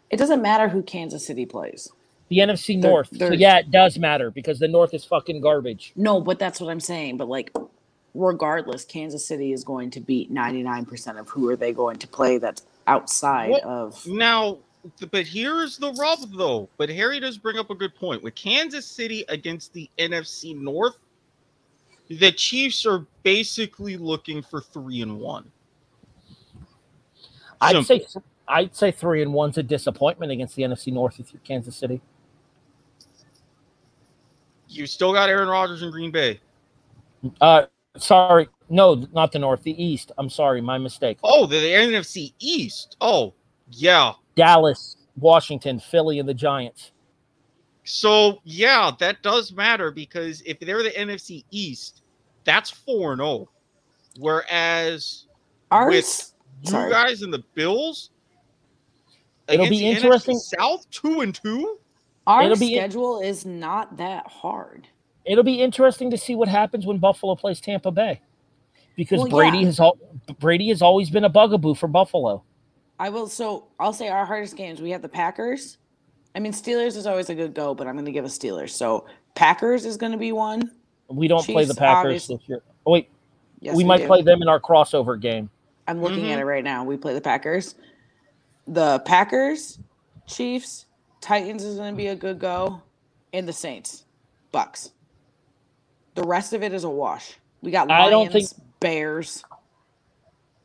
It 0.08 0.16
doesn't 0.16 0.40
matter 0.40 0.68
who 0.68 0.82
Kansas 0.82 1.26
City 1.26 1.44
plays. 1.44 1.90
The 2.30 2.38
NFC 2.38 2.80
They're- 2.80 2.90
North. 2.90 3.10
They're- 3.10 3.34
yeah, 3.34 3.58
it 3.58 3.70
does 3.70 3.98
matter 3.98 4.30
because 4.30 4.60
the 4.60 4.68
North 4.68 4.94
is 4.94 5.04
fucking 5.04 5.42
garbage. 5.42 5.92
No, 5.94 6.22
but 6.22 6.38
that's 6.38 6.58
what 6.58 6.70
I'm 6.70 6.80
saying. 6.80 7.18
But 7.18 7.28
like, 7.28 7.52
regardless, 8.14 8.86
Kansas 8.86 9.26
City 9.26 9.52
is 9.52 9.62
going 9.62 9.90
to 9.90 10.00
beat 10.00 10.32
99% 10.32 11.18
of 11.18 11.28
who 11.28 11.50
are 11.50 11.56
they 11.56 11.72
going 11.72 11.98
to 11.98 12.08
play 12.08 12.38
that's 12.38 12.62
outside 12.86 13.50
Well, 13.50 13.68
of. 13.68 14.06
Now, 14.06 14.44
th- 14.52 14.62
but 15.10 15.26
here's 15.26 15.76
the 15.76 15.92
rub, 15.92 16.18
though. 16.32 16.68
But 16.76 16.88
Harry 16.88 17.20
does 17.20 17.38
bring 17.38 17.58
up 17.58 17.70
a 17.70 17.74
good 17.74 17.94
point. 17.94 18.22
With 18.22 18.34
Kansas 18.34 18.86
City 18.86 19.24
against 19.28 19.72
the 19.72 19.90
NFC 19.98 20.56
North, 20.56 20.96
the 22.08 22.32
Chiefs 22.32 22.86
are 22.86 23.06
basically 23.22 23.96
looking 23.96 24.42
for 24.42 24.60
three 24.60 25.02
and 25.02 25.18
one. 25.18 25.50
I'd 27.60 27.84
say 27.84 28.06
I'd 28.48 28.74
say 28.74 28.90
three 28.90 29.22
and 29.22 29.32
one's 29.32 29.58
a 29.58 29.62
disappointment 29.62 30.32
against 30.32 30.56
the 30.56 30.62
NFC 30.62 30.92
North 30.92 31.20
if 31.20 31.32
you're 31.32 31.40
Kansas 31.44 31.76
City. 31.76 32.00
You 34.68 34.86
still 34.86 35.12
got 35.12 35.28
Aaron 35.28 35.48
Rodgers 35.48 35.82
in 35.82 35.90
Green 35.90 36.10
Bay. 36.10 36.40
Uh 37.40 37.66
sorry, 37.96 38.48
no, 38.68 39.06
not 39.12 39.32
the 39.32 39.38
North, 39.38 39.62
the 39.62 39.82
East. 39.82 40.12
I'm 40.16 40.30
sorry, 40.30 40.60
my 40.60 40.78
mistake. 40.78 41.18
Oh, 41.22 41.46
the, 41.46 41.58
the 41.58 41.72
NFC 41.72 42.32
East. 42.38 42.96
Oh, 43.00 43.34
yeah. 43.70 44.12
Dallas, 44.34 44.96
Washington, 45.16 45.78
Philly, 45.80 46.18
and 46.18 46.28
the 46.28 46.34
Giants. 46.34 46.92
So 47.84 48.40
yeah, 48.44 48.90
that 49.00 49.22
does 49.22 49.52
matter 49.52 49.90
because 49.90 50.42
if 50.42 50.60
they're 50.60 50.82
the 50.82 50.90
NFC 50.90 51.44
East, 51.50 52.02
that's 52.44 52.70
four 52.70 53.12
and 53.12 53.20
zero. 53.20 53.48
Whereas 54.18 55.26
Our, 55.70 55.88
with- 55.88 56.32
You 56.62 56.70
Sorry. 56.70 56.90
guys 56.90 57.22
and 57.22 57.32
the 57.32 57.42
Bills. 57.54 58.10
It'll 59.48 59.68
be 59.68 59.78
the 59.80 59.84
NFC 59.86 59.96
interesting- 59.96 60.38
South 60.38 60.88
two 60.90 61.20
and 61.22 61.34
two. 61.34 61.78
Our 62.26 62.44
It'll 62.44 62.58
be- 62.58 62.74
schedule 62.76 63.20
is 63.20 63.44
not 63.46 63.96
that 63.96 64.26
hard. 64.28 64.86
It'll 65.24 65.44
be 65.44 65.60
interesting 65.60 66.10
to 66.10 66.18
see 66.18 66.34
what 66.34 66.48
happens 66.48 66.86
when 66.86 66.98
Buffalo 66.98 67.34
plays 67.34 67.60
Tampa 67.60 67.90
Bay, 67.90 68.20
because 68.96 69.20
Well, 69.20 69.28
Brady 69.28 69.58
yeah. 69.58 69.64
has 69.66 69.80
al- 69.80 69.98
Brady 70.38 70.68
has 70.68 70.82
always 70.82 71.10
been 71.10 71.24
a 71.24 71.28
bugaboo 71.28 71.74
for 71.74 71.88
Buffalo. 71.88 72.42
I 73.00 73.08
will. 73.08 73.26
So 73.26 73.66
I'll 73.80 73.94
say 73.94 74.08
our 74.08 74.26
hardest 74.26 74.56
games. 74.56 74.80
We 74.82 74.90
have 74.90 75.00
the 75.02 75.08
Packers. 75.08 75.78
I 76.34 76.38
mean, 76.38 76.52
Steelers 76.52 76.96
is 76.96 77.06
always 77.06 77.30
a 77.30 77.34
good 77.34 77.54
go, 77.54 77.74
but 77.74 77.86
I'm 77.88 77.94
going 77.94 78.04
to 78.04 78.12
give 78.12 78.26
a 78.26 78.28
Steelers. 78.28 78.70
So 78.70 79.06
Packers 79.34 79.84
is 79.86 79.96
going 79.96 80.12
to 80.12 80.18
be 80.18 80.32
one. 80.32 80.70
We 81.08 81.26
don't 81.26 81.44
play 81.44 81.64
the 81.64 81.74
Packers 81.74 82.04
obviously. 82.28 82.36
this 82.36 82.48
year. 82.48 82.62
Oh, 82.86 82.92
wait, 82.92 83.08
Yes, 83.60 83.74
we 83.74 83.84
might 83.84 83.98
do. 84.02 84.06
play 84.06 84.22
them 84.22 84.42
in 84.42 84.48
our 84.48 84.60
crossover 84.60 85.18
game. 85.20 85.50
I'm 85.88 86.00
looking 86.02 86.24
Mhm. 86.24 86.32
at 86.34 86.38
it 86.38 86.44
right 86.44 86.62
now. 86.62 86.84
We 86.84 86.96
play 86.98 87.14
the 87.14 87.20
Packers. 87.20 87.74
The 88.68 89.00
Packers, 89.00 89.78
Chiefs, 90.26 90.84
Titans 91.20 91.64
is 91.64 91.76
going 91.78 91.94
to 91.94 91.96
be 91.96 92.06
a 92.08 92.14
good 92.14 92.38
go, 92.38 92.80
and 93.32 93.48
the 93.48 93.52
Saints, 93.52 94.04
Bucks. 94.52 94.92
The 96.14 96.22
rest 96.22 96.52
of 96.52 96.62
it 96.62 96.72
is 96.72 96.84
a 96.84 96.90
wash. 96.90 97.38
We 97.62 97.70
got 97.70 97.88
Lions, 97.88 98.06
I 98.06 98.10
don't 98.10 98.30
think- 98.32 98.48
Bears. 98.78 99.42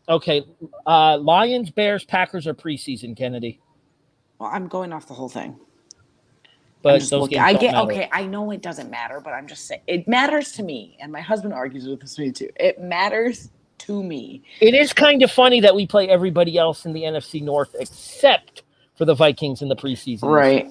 Okay, 0.08 0.46
uh, 0.86 1.18
Lions, 1.18 1.72
Bears, 1.72 2.06
Packers 2.06 2.46
are 2.46 2.54
preseason, 2.54 3.18
Keneddi. 3.18 3.60
Well, 4.40 4.50
I'm 4.52 4.68
going 4.68 4.94
off 4.94 5.08
the 5.08 5.14
whole 5.14 5.30
thing. 5.30 5.60
But 6.84 6.94
I'm 6.94 7.00
those 7.00 7.12
looking. 7.14 7.38
games 7.40 7.48
I 7.48 7.54
get 7.54 7.72
matter. 7.72 7.92
okay. 7.92 8.10
I 8.12 8.28
know 8.28 8.52
it 8.52 8.62
doesn't 8.62 8.92
matter, 8.92 9.20
but 9.20 9.32
I'm 9.32 9.48
just 9.48 9.66
saying 9.66 9.82
it 9.88 10.08
matters 10.08 10.52
to 10.54 10.64
me, 10.64 10.98
and 11.02 11.12
my 11.12 11.22
husband 11.22 11.54
argues 11.54 11.88
with 11.88 12.02
this 12.02 12.20
me 12.20 12.32
too. 12.32 12.50
It 12.58 12.80
matters 12.80 13.50
to 13.80 14.04
me. 14.04 14.44
It 14.62 14.76
is 14.76 14.94
kind 14.94 15.24
of 15.24 15.32
funny 15.32 15.60
that 15.62 15.74
we 15.74 15.88
play 15.88 16.08
everybody 16.08 16.58
else 16.58 16.86
in 16.86 16.94
the 16.94 17.02
NFC 17.02 17.42
North 17.42 17.76
except 17.80 18.62
for 18.96 19.06
the 19.06 19.16
Vikings 19.16 19.64
in 19.64 19.70
the 19.70 19.76
preseason. 19.76 20.24
Right. 20.24 20.70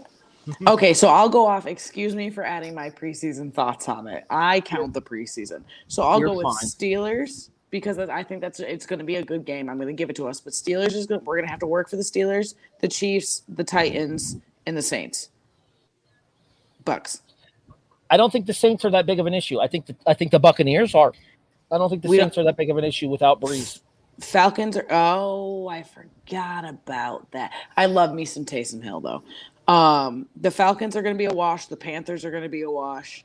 okay, 0.69 0.95
so 0.95 1.09
I'll 1.09 1.29
go 1.29 1.47
off. 1.47 1.67
Excuse 1.67 2.15
me 2.15 2.31
for 2.31 2.45
adding 2.45 2.75
my 2.75 2.91
preseason 2.91 3.53
thoughts 3.53 3.89
on 3.89 4.07
it. 4.07 4.25
I 4.31 4.61
count 4.61 4.95
the 4.95 5.03
preseason, 5.03 5.65
so 5.89 6.05
I'll 6.05 6.21
You're 6.21 6.29
go 6.29 6.35
with 6.37 6.45
fine. 6.45 6.69
Steelers 6.69 7.51
because 7.75 7.99
I 7.99 8.23
think 8.23 8.41
that's 8.41 8.61
it's 8.61 8.87
going 8.87 9.01
to 9.01 9.05
be 9.05 9.17
a 9.17 9.25
good 9.25 9.45
game. 9.45 9.69
I'm 9.69 9.79
going 9.79 9.89
to 9.89 9.95
give 9.95 10.09
it 10.09 10.15
to 10.15 10.29
us, 10.29 10.41
but 10.41 10.53
Steelers 10.53 10.95
is 10.95 11.09
good. 11.09 11.27
We're 11.27 11.35
going 11.35 11.47
to 11.47 11.51
have 11.51 11.59
to 11.59 11.67
work 11.67 11.91
for 11.91 11.97
the 11.97 12.05
Steelers, 12.05 12.55
the 12.79 12.87
Chiefs, 12.87 13.43
the 13.49 13.65
Titans, 13.65 14.37
and 14.65 14.77
the 14.77 14.81
Saints. 14.81 15.31
Bucks. 16.85 17.23
I 18.09 18.17
don't 18.17 18.31
think 18.31 18.47
the 18.47 18.55
Saints 18.55 18.85
are 18.85 18.91
that 18.91 19.07
big 19.07 19.19
of 19.19 19.27
an 19.27 19.35
issue. 19.35 19.59
I 19.61 19.67
think 19.67 19.87
the, 19.87 19.97
I 20.07 20.15
think 20.15 20.31
the 20.31 20.39
Buccaneers 20.39 20.95
are. 20.95 21.15
I 21.73 21.79
don't 21.79 21.91
think 21.91 22.03
the 22.03 22.09
We 22.11 22.19
Saints 22.19 22.39
are 22.39 22.45
that 22.45 22.57
big 22.57 22.71
of 22.71 22.77
an 22.77 22.85
issue 22.85 23.09
without 23.09 23.41
Brees. 23.41 23.81
Falcons 24.21 24.77
are. 24.77 24.87
Oh, 24.89 25.67
I 25.67 25.83
forgot 25.83 26.65
about 26.65 27.29
that. 27.33 27.51
I 27.77 27.87
love 27.87 28.15
me 28.15 28.25
some 28.25 28.45
Taysom 28.45 28.85
Hill 28.85 29.01
though. 29.01 29.25
Um, 29.67 30.29
the 30.37 30.53
Falcons 30.53 30.95
are 30.95 31.03
going 31.03 31.17
to 31.17 31.19
be 31.19 31.25
a 31.25 31.35
wash. 31.35 31.67
The 31.67 31.77
Panthers 31.77 32.25
are 32.25 32.31
going 32.31 32.45
to 32.45 32.49
be 32.49 32.63
a 32.63 32.71
wash. 32.71 33.25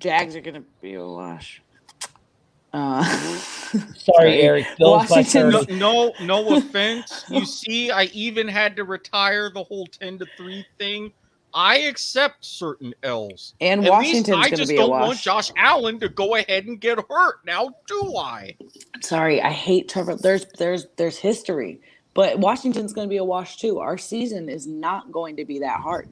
Jags 0.00 0.36
are 0.36 0.42
going 0.42 0.56
to 0.56 0.64
be 0.82 0.92
a 0.92 1.06
wash. 1.06 1.62
Uh, 2.72 3.04
Sorry, 3.72 3.82
Sorry. 3.96 4.40
Erik. 4.42 4.66
Bills 4.78 5.08
Washington- 5.10 5.50
No, 5.78 6.12
no, 6.20 6.44
no 6.44 6.56
offense. 6.56 7.24
You 7.28 7.44
see, 7.46 7.90
I 7.90 8.04
even 8.12 8.48
had 8.48 8.76
to 8.76 8.84
retire 8.84 9.50
the 9.50 9.62
whole 9.64 9.86
ten 9.86 10.18
to 10.18 10.26
three 10.36 10.64
thing. 10.78 11.12
I 11.54 11.80
accept 11.80 12.44
certain 12.46 12.94
L's. 13.02 13.54
and 13.60 13.84
At 13.84 13.90
Washington's 13.90 14.28
least 14.28 14.38
I 14.38 14.42
going 14.42 14.50
to 14.52 14.56
just 14.56 14.70
be 14.70 14.76
a 14.76 14.80
don't 14.80 14.90
want 14.90 15.08
wash. 15.08 15.22
Josh 15.22 15.50
Allen 15.56 16.00
to 16.00 16.08
go 16.08 16.36
ahead 16.36 16.64
and 16.64 16.80
get 16.80 16.98
hurt. 17.10 17.36
Now, 17.44 17.74
do 17.86 18.16
I? 18.16 18.56
Sorry, 19.02 19.42
I 19.42 19.50
hate 19.50 19.88
Trevor. 19.90 20.16
There's 20.16 20.46
there's 20.58 20.86
there's 20.96 21.18
history, 21.18 21.80
but 22.14 22.38
Washington's 22.38 22.94
going 22.94 23.06
to 23.06 23.10
be 23.10 23.18
a 23.18 23.24
wash 23.24 23.56
too. 23.58 23.80
Our 23.80 23.98
season 23.98 24.48
is 24.48 24.66
not 24.66 25.12
going 25.12 25.36
to 25.36 25.44
be 25.44 25.58
that 25.58 25.80
hard. 25.80 26.08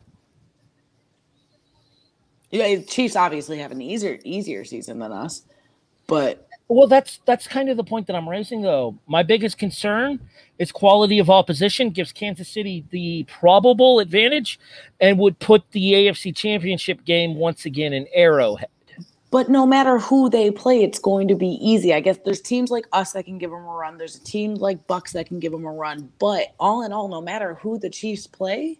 Yeah, 2.50 2.80
Chiefs 2.82 3.16
obviously 3.16 3.58
have 3.58 3.70
an 3.72 3.80
easier 3.80 4.18
easier 4.24 4.64
season 4.64 4.98
than 4.98 5.12
us, 5.12 5.42
but 6.06 6.46
Well, 6.70 6.86
that's 6.86 7.18
that's 7.24 7.48
kind 7.48 7.68
of 7.68 7.76
the 7.76 7.82
point 7.82 8.06
that 8.06 8.14
I'm 8.14 8.28
raising, 8.28 8.62
though. 8.62 8.96
My 9.08 9.24
biggest 9.24 9.58
concern 9.58 10.20
is 10.60 10.70
quality 10.70 11.18
of 11.18 11.28
opposition 11.28 11.90
gives 11.90 12.12
Kansas 12.12 12.48
City 12.48 12.84
the 12.90 13.24
probable 13.24 13.98
advantage, 13.98 14.60
and 15.00 15.18
would 15.18 15.36
put 15.40 15.68
the 15.72 15.92
AFC 15.94 16.34
Championship 16.34 17.04
game 17.04 17.34
once 17.34 17.64
again 17.64 17.92
in 17.92 18.06
Arrowhead. 18.14 18.68
But 19.32 19.48
no 19.48 19.66
matter 19.66 19.98
who 19.98 20.30
they 20.30 20.52
play, 20.52 20.84
it's 20.84 21.00
going 21.00 21.26
to 21.26 21.34
be 21.34 21.58
easy. 21.60 21.92
I 21.92 21.98
guess 21.98 22.18
there's 22.24 22.40
teams 22.40 22.70
like 22.70 22.86
us 22.92 23.14
that 23.14 23.24
can 23.24 23.38
give 23.38 23.50
them 23.50 23.64
a 23.64 23.74
run. 23.74 23.98
There's 23.98 24.14
a 24.14 24.22
team 24.22 24.54
like 24.54 24.86
Bucks 24.86 25.12
that 25.14 25.26
can 25.26 25.40
give 25.40 25.50
them 25.50 25.64
a 25.64 25.72
run. 25.72 26.12
But 26.20 26.54
all 26.60 26.84
in 26.84 26.92
all, 26.92 27.08
no 27.08 27.20
matter 27.20 27.54
who 27.54 27.80
the 27.80 27.90
Chiefs 27.90 28.28
play, 28.28 28.78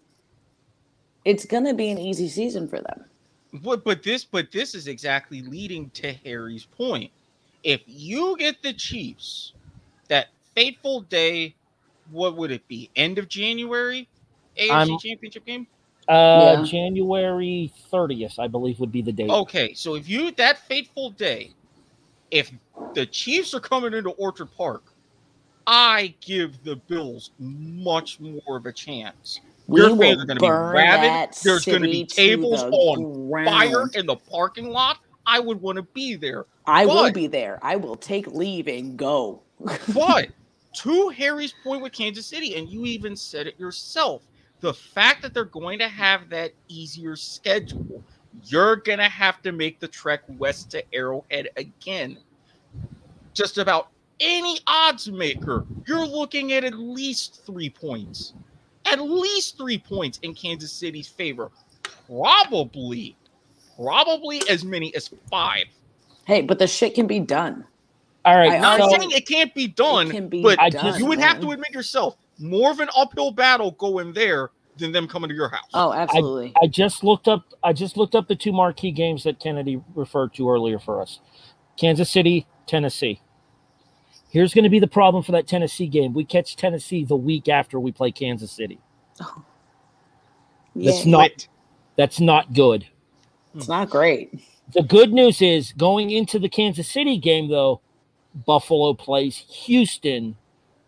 it's 1.25 1.43
going 1.43 1.65
to 1.65 1.73
be 1.73 1.89
an 1.89 1.97
easy 1.97 2.29
season 2.29 2.69
for 2.69 2.79
them. 2.79 3.03
But 3.51 3.83
but 3.83 4.01
this 4.01 4.23
but 4.23 4.49
this 4.49 4.75
is 4.75 4.87
exactly 4.87 5.41
leading 5.41 5.89
to 5.89 6.13
Harry's 6.23 6.63
point. 6.63 7.11
If 7.63 7.81
you 7.85 8.35
get 8.37 8.61
the 8.63 8.73
Chiefs, 8.73 9.53
that 10.07 10.27
fateful 10.55 11.01
day, 11.01 11.55
what 12.11 12.35
would 12.37 12.51
it 12.51 12.67
be? 12.67 12.89
End 12.95 13.17
of 13.17 13.27
January, 13.27 14.07
AFC 14.57 14.69
I'm- 14.71 14.97
Championship 14.99 15.45
game. 15.45 15.67
Uh, 16.07 16.57
Yeah. 16.57 16.63
January 16.65 17.71
30th, 17.91 18.39
I 18.39 18.47
believe, 18.47 18.79
would 18.79 18.91
be 18.91 19.01
the 19.01 19.11
date. 19.11 19.29
Okay, 19.29 19.73
so 19.73 19.95
if 19.95 20.09
you 20.09 20.31
that 20.31 20.57
fateful 20.67 21.11
day, 21.11 21.51
if 22.31 22.51
the 22.95 23.05
Chiefs 23.05 23.53
are 23.53 23.59
coming 23.59 23.93
into 23.93 24.09
Orchard 24.11 24.49
Park, 24.57 24.83
I 25.67 26.15
give 26.19 26.63
the 26.63 26.75
Bills 26.75 27.29
much 27.39 28.19
more 28.19 28.57
of 28.57 28.65
a 28.65 28.73
chance. 28.73 29.39
We 29.67 29.79
Your 29.79 29.91
will 29.91 29.99
fans 29.99 30.23
are 30.23 30.25
going 30.25 30.37
to 30.37 30.41
be 30.41 30.47
burn 30.47 30.75
rabid. 30.75 31.03
that 31.11 31.39
There's 31.43 31.63
going 31.65 31.83
to 31.83 31.87
be 31.87 31.99
city 31.99 32.05
to 32.07 32.15
tables 32.15 32.61
the 32.63 32.71
on 32.71 33.45
fire 33.45 33.69
ground. 33.69 33.95
in 33.95 34.05
the 34.07 34.15
parking 34.15 34.69
lot. 34.71 34.97
I 35.31 35.39
would 35.39 35.61
want 35.61 35.77
to 35.77 35.83
be 35.83 36.15
there. 36.15 36.45
I 36.65 36.85
will 36.85 37.09
be 37.09 37.27
there. 37.27 37.57
I 37.61 37.77
will 37.77 37.95
take 37.95 38.27
leave 38.27 38.67
and 38.67 38.97
go. 38.97 39.41
But 39.93 40.29
to 40.83 41.09
Harry's 41.09 41.53
point 41.63 41.81
with 41.81 41.93
Kansas 41.93 42.25
City, 42.25 42.55
and 42.55 42.67
you 42.67 42.85
even 42.85 43.15
said 43.15 43.47
it 43.47 43.57
yourself, 43.57 44.23
the 44.59 44.73
fact 44.73 45.21
that 45.21 45.33
they're 45.33 45.45
going 45.45 45.79
to 45.79 45.87
have 45.87 46.29
that 46.29 46.51
easier 46.67 47.15
schedule, 47.15 48.03
you're 48.43 48.75
going 48.75 48.99
to 48.99 49.09
have 49.09 49.41
to 49.43 49.53
make 49.53 49.79
the 49.79 49.87
trek 49.87 50.21
west 50.37 50.69
to 50.71 50.83
Arrowhead 50.93 51.47
again. 51.55 52.17
Just 53.33 53.57
about 53.57 53.87
any 54.19 54.59
odds 54.67 55.09
maker, 55.09 55.65
you're 55.87 56.05
looking 56.05 56.51
at 56.51 56.65
at 56.65 56.77
least 56.77 57.41
three 57.45 57.69
points. 57.69 58.33
At 58.85 58.99
least 58.99 59.57
three 59.57 59.77
points 59.77 60.19
in 60.23 60.33
Kansas 60.33 60.73
City's 60.73 61.07
favor. 61.07 61.51
Probably, 62.07 63.15
probably 63.81 64.41
as 64.49 64.63
many 64.63 64.93
as 64.95 65.09
five. 65.29 65.65
Hey, 66.25 66.41
but 66.41 66.59
the 66.59 66.67
shit 66.67 66.93
can 66.95 67.07
be 67.07 67.19
done. 67.19 67.65
All 68.23 68.37
right. 68.37 68.51
I 68.51 68.59
Not 68.59 68.79
so- 68.79 68.89
saying 68.97 69.11
it 69.11 69.27
can't 69.27 69.53
be 69.53 69.67
done, 69.67 70.09
can 70.11 70.27
be 70.27 70.43
but 70.43 70.59
done. 70.71 70.99
you 70.99 71.05
would 71.05 71.19
have 71.19 71.39
to 71.41 71.51
admit 71.51 71.71
yourself 71.71 72.17
more 72.39 72.71
of 72.71 72.79
an 72.79 72.89
uphill 72.95 73.31
battle 73.31 73.71
going 73.71 74.13
there 74.13 74.51
than 74.77 74.91
them 74.91 75.07
coming 75.07 75.29
to 75.29 75.35
your 75.35 75.49
house. 75.49 75.69
Oh, 75.73 75.91
absolutely. 75.91 76.53
I 76.61 76.67
just 76.67 77.03
looked 77.03 77.27
up. 77.27 77.53
I 77.63 77.73
just 77.73 77.97
looked 77.97 78.15
up 78.15 78.27
the 78.27 78.35
two 78.35 78.51
marquee 78.51 78.91
games 78.91 79.23
that 79.23 79.39
Keneddi 79.39 79.83
referred 79.95 80.33
to 80.35 80.49
earlier 80.49 80.79
for 80.79 81.01
us: 81.01 81.19
Kansas 81.77 82.09
City, 82.09 82.47
Tennessee. 82.67 83.21
Here's 84.29 84.53
going 84.53 84.63
to 84.63 84.69
be 84.69 84.79
the 84.79 84.87
problem 84.87 85.23
for 85.23 85.33
that 85.33 85.45
Tennessee 85.47 85.87
game. 85.87 86.13
We 86.13 86.23
catch 86.23 86.55
Tennessee 86.55 87.03
the 87.03 87.17
week 87.17 87.49
after 87.49 87.79
we 87.79 87.91
play 87.91 88.11
Kansas 88.11 88.51
City. 88.51 88.79
Oh. 89.19 89.43
That's 90.75 91.05
Yeah, 91.05 91.11
not. 91.11 91.47
That's 91.97 92.19
not 92.21 92.53
good. 92.53 92.87
It's 93.55 93.67
not 93.67 93.89
great. 93.89 94.33
The 94.73 94.83
good 94.83 95.11
news 95.11 95.41
is 95.41 95.73
going 95.73 96.11
into 96.11 96.39
the 96.39 96.49
Kansas 96.49 96.87
City 96.87 97.17
game, 97.17 97.49
though, 97.49 97.81
Buffalo 98.45 98.93
plays 98.93 99.37
Houston, 99.65 100.37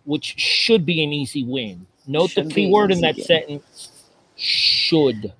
which 0.05 0.35
should 0.37 0.85
be 0.85 1.03
an 1.03 1.11
easy 1.11 1.43
win. 1.43 1.85
Note 2.07 2.31
Should 2.31 2.49
the 2.49 2.53
key 2.53 2.71
word 2.71 2.91
in 2.91 3.01
that 3.01 3.15
game. 3.15 3.25
sentence 3.25 3.89
should. 4.35 5.33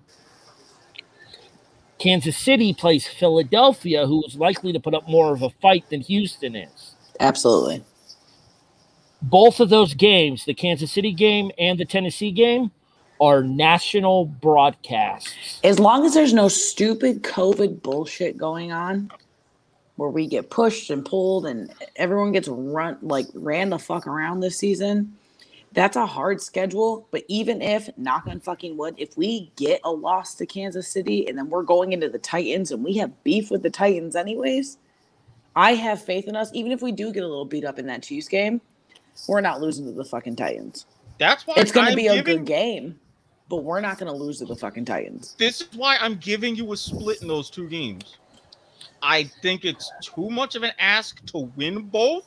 Kansas 2.00 2.38
City 2.38 2.74
plays 2.74 3.08
Philadelphia, 3.08 4.06
who 4.06 4.24
is 4.26 4.36
likely 4.36 4.74
to 4.74 4.80
put 4.80 4.94
up 4.94 5.08
more 5.08 5.34
of 5.34 5.41
a 5.41 5.50
fight 5.62 5.90
than 5.90 6.02
Houston 6.02 6.56
is. 6.56 6.95
Absolutely. 7.20 7.84
Both 9.22 9.62
of 9.62 9.70
those 9.70 9.94
games, 9.94 10.44
the 10.44 10.54
Kansas 10.54 10.91
City 10.91 11.14
game 11.14 11.50
and 11.58 11.80
the 11.80 11.86
Tennessee 11.86 12.32
game, 12.32 12.72
are 13.22 13.44
national 13.44 14.26
broadcasts. 14.26 15.60
As 15.64 15.80
long 15.80 16.06
as 16.06 16.14
there's 16.14 16.34
no 16.34 16.48
stupid 16.48 17.23
COVID 17.23 17.81
bullshit 17.81 18.38
going 18.38 18.72
on 18.72 19.11
where 19.95 20.10
we 20.10 20.27
get 20.27 20.49
pushed 20.49 20.90
and 20.90 21.06
pulled 21.06 21.45
and 21.45 21.72
everyone 21.95 22.31
gets 22.31 22.48
run 22.48 22.98
like 23.02 23.27
ran 23.34 23.69
the 23.69 23.80
fuck 23.80 24.07
around 24.07 24.40
this 24.40 24.57
season, 24.57 25.14
that's 25.73 25.95
a 25.95 26.06
hard 26.06 26.41
schedule. 26.41 27.07
But 27.11 27.23
even 27.27 27.61
if, 27.61 27.90
knock 27.98 28.27
on 28.27 28.40
fucking 28.40 28.77
wood, 28.77 28.95
if 28.98 29.18
we 29.18 29.52
get 29.56 29.81
a 29.84 29.91
loss 29.91 30.35
to 30.35 30.45
Kansas 30.45 30.88
City 30.88 31.27
and 31.27 31.38
then 31.38 31.49
we're 31.49 31.64
going 31.64 31.94
into 31.94 32.10
the 32.10 32.19
Titans 32.19 32.72
and 32.72 32.84
we 32.84 32.98
have 32.98 33.23
beef 33.23 33.52
with 33.52 33.64
the 33.64 33.69
Titans 33.69 34.15
anyways, 34.15 34.77
I 35.56 35.76
have 35.76 36.03
faith 36.03 36.27
in 36.27 36.35
us. 36.35 36.49
Even 36.53 36.72
if 36.72 36.81
we 36.81 36.91
do 36.91 37.11
get 37.11 37.23
a 37.23 37.27
little 37.27 37.45
beat 37.45 37.65
up 37.65 37.80
in 37.80 37.88
that 37.88 38.03
Chiefs 38.03 38.27
game, 38.27 38.61
we're 39.27 39.41
not 39.41 39.61
losing 39.61 39.85
to 39.85 39.91
the 39.91 40.03
fucking 40.03 40.35
Titans. 40.35 40.85
That's 41.19 41.45
why 41.45 41.56
It's 41.57 41.72
going 41.72 41.90
to 41.90 41.95
be 41.95 42.07
a 42.07 42.15
giving, 42.15 42.38
good 42.38 42.45
game, 42.45 42.99
but 43.49 43.57
we're 43.57 43.82
not 43.82 43.98
going 43.98 44.11
to 44.11 44.18
lose 44.18 44.40
to 44.40 44.45
the 44.45 44.56
fucking 44.56 44.86
Titans. 44.86 45.36
This 45.38 45.61
is 45.61 45.68
why 45.76 45.98
I'm 45.99 46.15
giving 46.15 46.56
you 46.56 46.72
a 46.74 46.78
split 46.78 47.22
in 47.22 47.28
those 47.28 47.49
two 47.49 47.68
games. 47.68 48.18
I 49.02 49.24
think 49.41 49.65
it's 49.65 49.91
too 50.02 50.30
much 50.30 50.56
of 50.56 50.64
an 50.64 50.72
ask 50.80 51.24
to 51.28 51.40
win 51.56 51.84
both, 51.84 52.26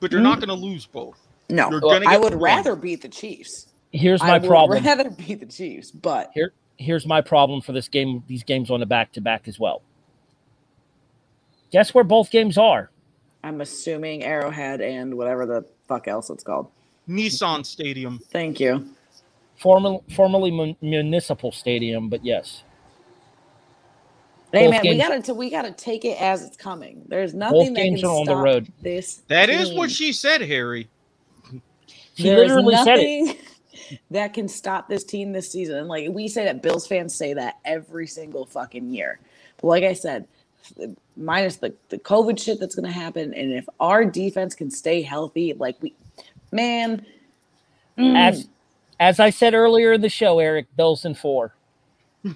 but 0.00 0.12
you're 0.12 0.20
not 0.20 0.38
Mm-hmm. 0.38 0.46
going 0.48 0.60
to 0.60 0.66
lose 0.66 0.86
both. 0.86 1.18
No, 1.48 1.70
You're 1.70 1.80
gonna 1.80 2.06
I 2.06 2.16
would 2.16 2.34
one. 2.34 2.42
rather 2.42 2.76
beat 2.76 3.02
the 3.02 3.08
Chiefs. 3.08 3.66
Here's 3.90 4.22
I 4.22 4.28
my 4.28 4.38
would 4.38 4.46
problem. 4.46 4.84
rather 4.84 5.10
beat 5.26 5.40
the 5.40 5.46
Chiefs, 5.46 5.90
but 5.90 6.30
Here, 6.32 6.52
here's 6.76 7.06
my 7.06 7.20
problem 7.20 7.60
for 7.60 7.72
this 7.72 7.88
game. 7.88 8.22
These 8.28 8.44
games 8.44 8.70
on 8.70 8.78
the 8.80 8.86
back 8.86 9.12
to 9.14 9.20
back 9.20 9.48
as 9.48 9.58
well. 9.58 9.82
Guess 11.72 11.92
where 11.94 12.04
both 12.04 12.30
games 12.30 12.56
are? 12.58 12.90
I'm 13.42 13.60
assuming 13.60 14.22
Arrowhead 14.22 14.80
and 14.80 15.16
whatever 15.16 15.46
the 15.46 15.64
fuck 15.88 16.06
else 16.06 16.30
it's 16.30 16.44
called. 16.44 16.70
Nissan 17.08 17.64
Stadium. 17.66 18.20
Thank 18.30 18.60
you. 18.60 18.86
Formal, 19.60 20.04
formerly 20.10 20.50
mun- 20.52 20.76
municipal 20.82 21.52
stadium, 21.52 22.08
but 22.10 22.24
yes. 22.24 22.64
Hey 24.52 24.66
Both 24.66 24.68
man, 24.68 24.88
we 24.88 24.98
gotta 24.98 25.22
t- 25.22 25.32
we 25.32 25.50
gotta 25.50 25.72
take 25.72 26.04
it 26.04 26.20
as 26.20 26.42
it's 26.44 26.56
coming. 26.56 27.04
There's 27.08 27.34
nothing 27.34 27.74
that 27.74 27.90
games 27.90 27.90
can 27.90 28.04
are 28.04 28.10
on 28.20 28.28
the 28.28 28.36
stop 28.36 28.36
road. 28.36 28.68
this. 28.82 29.22
That 29.28 29.50
is 29.50 29.72
team. 29.72 29.74
what 29.74 29.90
she 29.90 30.12
said, 30.12 30.42
Harry. 30.42 30.90
She 32.14 32.30
There's 32.30 32.30
literally 32.30 32.76
said 32.76 33.00
it. 33.00 33.12
nothing 33.12 33.36
that 34.10 34.34
can 34.34 34.48
stop 34.48 34.88
this 34.88 35.04
team 35.04 35.32
this 35.32 35.52
season. 35.52 35.88
Like 35.88 36.10
we 36.10 36.28
say 36.28 36.44
that 36.46 36.62
Bills 36.62 36.86
fans 36.86 37.14
say 37.14 37.34
that 37.34 37.56
every 37.64 38.06
single 38.08 38.46
fucking 38.46 38.92
year. 38.92 39.20
But 39.60 39.68
like 39.68 39.84
I 39.84 39.94
said, 39.94 40.28
minus 41.16 41.56
the, 41.56 41.74
the 41.90 41.98
COVID 41.98 42.42
shit 42.42 42.60
that's 42.60 42.74
gonna 42.76 42.92
happen, 42.92 43.34
and 43.34 43.52
if 43.52 43.66
our 43.80 44.04
defense 44.04 44.54
can 44.54 44.70
stay 44.70 45.02
healthy, 45.02 45.54
like 45.54 45.76
we 45.82 45.94
man. 46.52 47.06
mm, 47.98 48.14
As 48.16 48.48
as 49.00 49.18
I 49.18 49.30
said 49.30 49.54
earlier 49.54 49.94
in 49.94 50.02
the 50.02 50.10
show, 50.10 50.38
Erik, 50.38 50.66
Bills 50.76 51.06
in 51.06 51.14
four. 51.14 51.54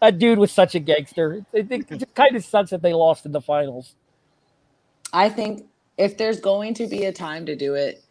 that 0.00 0.18
dude 0.18 0.38
was 0.38 0.50
such 0.50 0.74
a 0.74 0.80
gangster. 0.80 1.44
It, 1.52 1.70
it, 1.70 1.92
it 1.92 2.14
kind 2.14 2.34
of 2.34 2.42
sucks 2.44 2.70
that 2.70 2.80
they 2.80 2.94
lost 2.94 3.26
in 3.26 3.32
the 3.32 3.42
finals. 3.42 3.94
I 5.12 5.28
think 5.28 5.66
if 5.98 6.16
there's 6.16 6.40
going 6.40 6.72
to 6.74 6.86
be 6.86 7.04
a 7.04 7.12
time 7.12 7.44
to 7.46 7.54
do 7.54 7.74
it, 7.74 8.02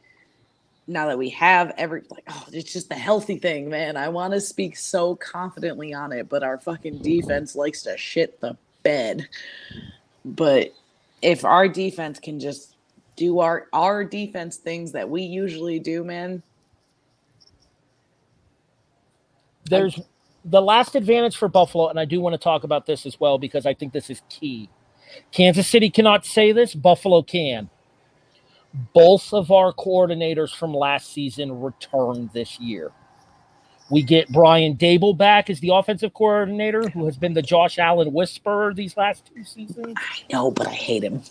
now 0.86 1.08
that 1.08 1.18
we 1.18 1.30
have 1.32 1.74
every 1.78 2.04
like, 2.10 2.24
oh, 2.30 2.46
it's 2.54 2.72
just 2.72 2.88
the 2.88 2.96
healthy 2.96 3.38
thing, 3.38 3.68
man. 3.70 3.98
I 3.98 4.10
want 4.10 4.34
to 4.34 4.42
speak 4.42 4.78
so 4.78 5.16
confidently 5.16 5.94
on 5.94 6.14
it, 6.14 6.30
but 6.30 6.44
our 6.44 6.60
fucking 6.60 7.00
defense 7.00 7.56
likes 7.56 7.82
to 7.84 7.98
shit 7.98 8.40
the 8.40 8.56
bed. 8.84 9.28
But 10.24 10.74
if 11.22 11.44
our 11.44 11.68
defense 11.68 12.20
can 12.20 12.40
just 12.40 12.77
do 13.18 13.40
our 13.42 13.68
our 13.74 14.06
defense 14.06 14.58
things 14.58 14.94
that 14.94 15.10
we 15.10 15.24
usually 15.24 15.80
do, 15.80 16.06
man, 16.06 16.44
There's 19.70 20.00
the 20.46 20.62
last 20.62 20.96
advantage 20.96 21.38
for 21.38 21.48
Buffalo, 21.50 21.90
and 21.90 22.00
I 22.00 22.06
do 22.06 22.22
want 22.22 22.34
to 22.34 22.40
talk 22.40 22.64
about 22.64 22.86
this 22.86 23.06
as 23.06 23.20
well 23.20 23.38
because 23.38 23.66
I 23.66 23.74
think 23.74 23.94
this 23.94 24.10
is 24.10 24.22
key. 24.30 24.70
Kansas 25.32 25.68
City 25.68 25.90
cannot 25.90 26.26
say 26.26 26.52
this, 26.52 26.76
Buffalo 26.76 27.22
can. 27.24 27.70
Both 28.94 29.34
of 29.34 29.52
our 29.52 29.74
coordinators 29.74 30.56
from 30.56 30.74
last 30.74 31.14
season 31.14 31.62
returned 31.62 32.32
this 32.34 32.60
year. 32.60 32.92
We 33.90 34.02
get 34.04 34.30
Brian 34.30 34.76
Daboll 34.76 35.18
back 35.18 35.50
as 35.50 35.62
the 35.62 35.70
offensive 35.70 36.14
coordinator, 36.14 36.90
who 36.90 37.06
has 37.06 37.16
been 37.16 37.34
the 37.34 37.42
Josh 37.42 37.80
Allen 37.80 38.12
whisperer 38.12 38.74
these 38.74 38.98
last 38.98 39.30
two 39.34 39.46
seasons. 39.46 39.96
I 39.98 40.34
know, 40.34 40.52
but 40.52 40.68
I 40.68 40.74
hate 40.74 41.04
him. 41.04 41.22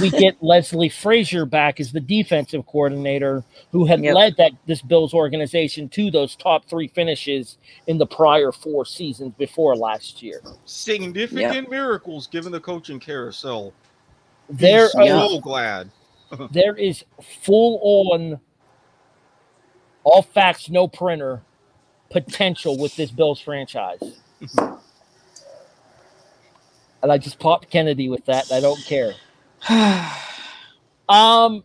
we 0.00 0.08
get 0.18 0.42
Leslie 0.42 0.88
Frazier 0.88 1.44
back 1.44 1.80
as 1.80 1.92
the 1.92 2.00
defensive 2.00 2.64
coordinator, 2.66 3.44
who 3.72 3.84
had 3.84 4.02
Yep. 4.02 4.14
led 4.14 4.36
that 4.38 4.52
this 4.66 4.80
Bills 4.80 5.12
organization 5.12 5.88
to 5.90 6.10
those 6.10 6.34
top 6.34 6.64
three 6.64 6.88
finishes 6.88 7.58
in 7.88 7.98
the 7.98 8.06
prior 8.06 8.52
four 8.52 8.86
seasons 8.86 9.34
before 9.36 9.76
last 9.76 10.22
year. 10.22 10.40
Significant 10.64 11.68
miracles 11.68 12.26
given 12.26 12.52
the 12.52 12.60
coaching 12.60 12.98
carousel. 13.00 13.74
There, 14.48 14.88
so 14.88 15.36
are- 15.36 15.40
glad. 15.42 15.90
there 16.52 16.74
is 16.74 17.04
full 17.42 17.80
on, 17.82 18.40
all 20.04 20.22
facts, 20.22 20.70
no 20.70 20.88
printer 20.88 21.42
potential 22.10 22.78
with 22.78 22.96
this 22.96 23.10
Bills 23.10 23.40
franchise. 23.40 24.00
and 27.02 27.12
I 27.12 27.18
just 27.18 27.38
popped 27.40 27.72
Keneddi 27.72 28.10
with 28.10 28.26
that. 28.26 28.52
I 28.52 28.60
don't 28.60 28.84
care. 28.84 29.14
Um, 31.08 31.64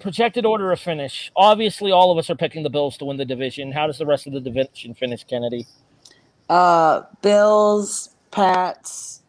projected 0.00 0.46
order 0.46 0.72
of 0.72 0.80
finish. 0.80 1.32
Obviously, 1.36 1.92
all 1.92 2.12
of 2.12 2.18
us 2.18 2.30
are 2.30 2.36
picking 2.36 2.62
the 2.62 2.70
Bills 2.70 2.96
to 2.98 3.04
win 3.06 3.16
the 3.18 3.24
division. 3.24 3.72
How 3.72 3.86
does 3.86 3.98
the 3.98 4.06
rest 4.06 4.26
of 4.26 4.34
the 4.34 4.40
division 4.40 4.94
finish, 4.94 5.26
Keneddi? 5.26 5.66
uh, 6.48 7.02
Bills, 7.22 8.10
Pats. 8.30 9.22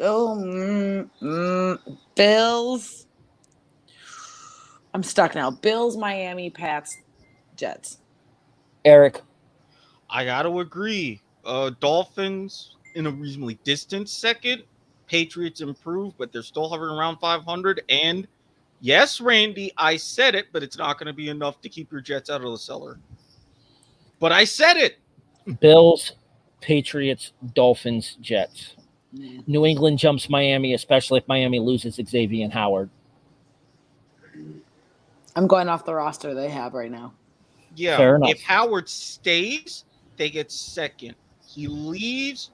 Oh, 0.00 0.36
mm, 0.40 1.10
mm, 1.22 1.98
Bills. 2.16 3.06
I'm 4.94 5.02
stuck 5.02 5.34
now. 5.34 5.50
Bills, 5.50 5.96
Miami, 5.96 6.50
Pats, 6.50 6.96
Jets. 7.56 7.98
Erik, 8.84 9.20
I 10.10 10.24
got 10.24 10.42
to 10.42 10.60
agree. 10.60 11.20
Uh, 11.44 11.70
Dolphins 11.80 12.76
in 12.94 13.06
a 13.06 13.10
reasonably 13.10 13.58
distant 13.64 14.08
second. 14.08 14.62
Patriots 15.06 15.60
improved, 15.60 16.16
but 16.18 16.32
they're 16.32 16.42
still 16.42 16.68
hovering 16.68 16.96
around 16.96 17.18
500. 17.18 17.82
And 17.88 18.26
yes, 18.80 19.20
Randy, 19.20 19.72
I 19.76 19.96
said 19.96 20.34
it, 20.34 20.46
but 20.52 20.62
it's 20.62 20.78
not 20.78 20.98
going 20.98 21.06
to 21.06 21.12
be 21.12 21.28
enough 21.28 21.60
to 21.62 21.68
keep 21.68 21.92
your 21.92 22.00
Jets 22.00 22.30
out 22.30 22.42
of 22.42 22.50
the 22.50 22.58
cellar. 22.58 22.98
But 24.18 24.32
I 24.32 24.44
said 24.44 24.76
it. 24.76 24.98
Bills, 25.60 26.12
Patriots, 26.60 27.32
Dolphins, 27.54 28.16
Jets. 28.20 28.76
New 29.46 29.64
England 29.64 29.98
jumps 29.98 30.28
Miami, 30.28 30.74
especially 30.74 31.18
if 31.18 31.28
Miami 31.28 31.60
loses 31.60 32.00
Xavier 32.02 32.44
and 32.44 32.52
Howard. 32.52 32.90
I'm 35.36 35.46
going 35.46 35.68
off 35.68 35.84
the 35.84 35.94
roster 35.94 36.34
they 36.34 36.48
have 36.48 36.74
right 36.74 36.90
now. 36.90 37.12
Yeah. 37.76 37.96
Fair 37.96 38.16
enough. 38.16 38.30
If 38.30 38.42
Howard 38.42 38.88
stays, 38.88 39.84
they 40.16 40.30
get 40.30 40.50
second. 40.50 41.14
He 41.46 41.66
leaves, 41.66 42.50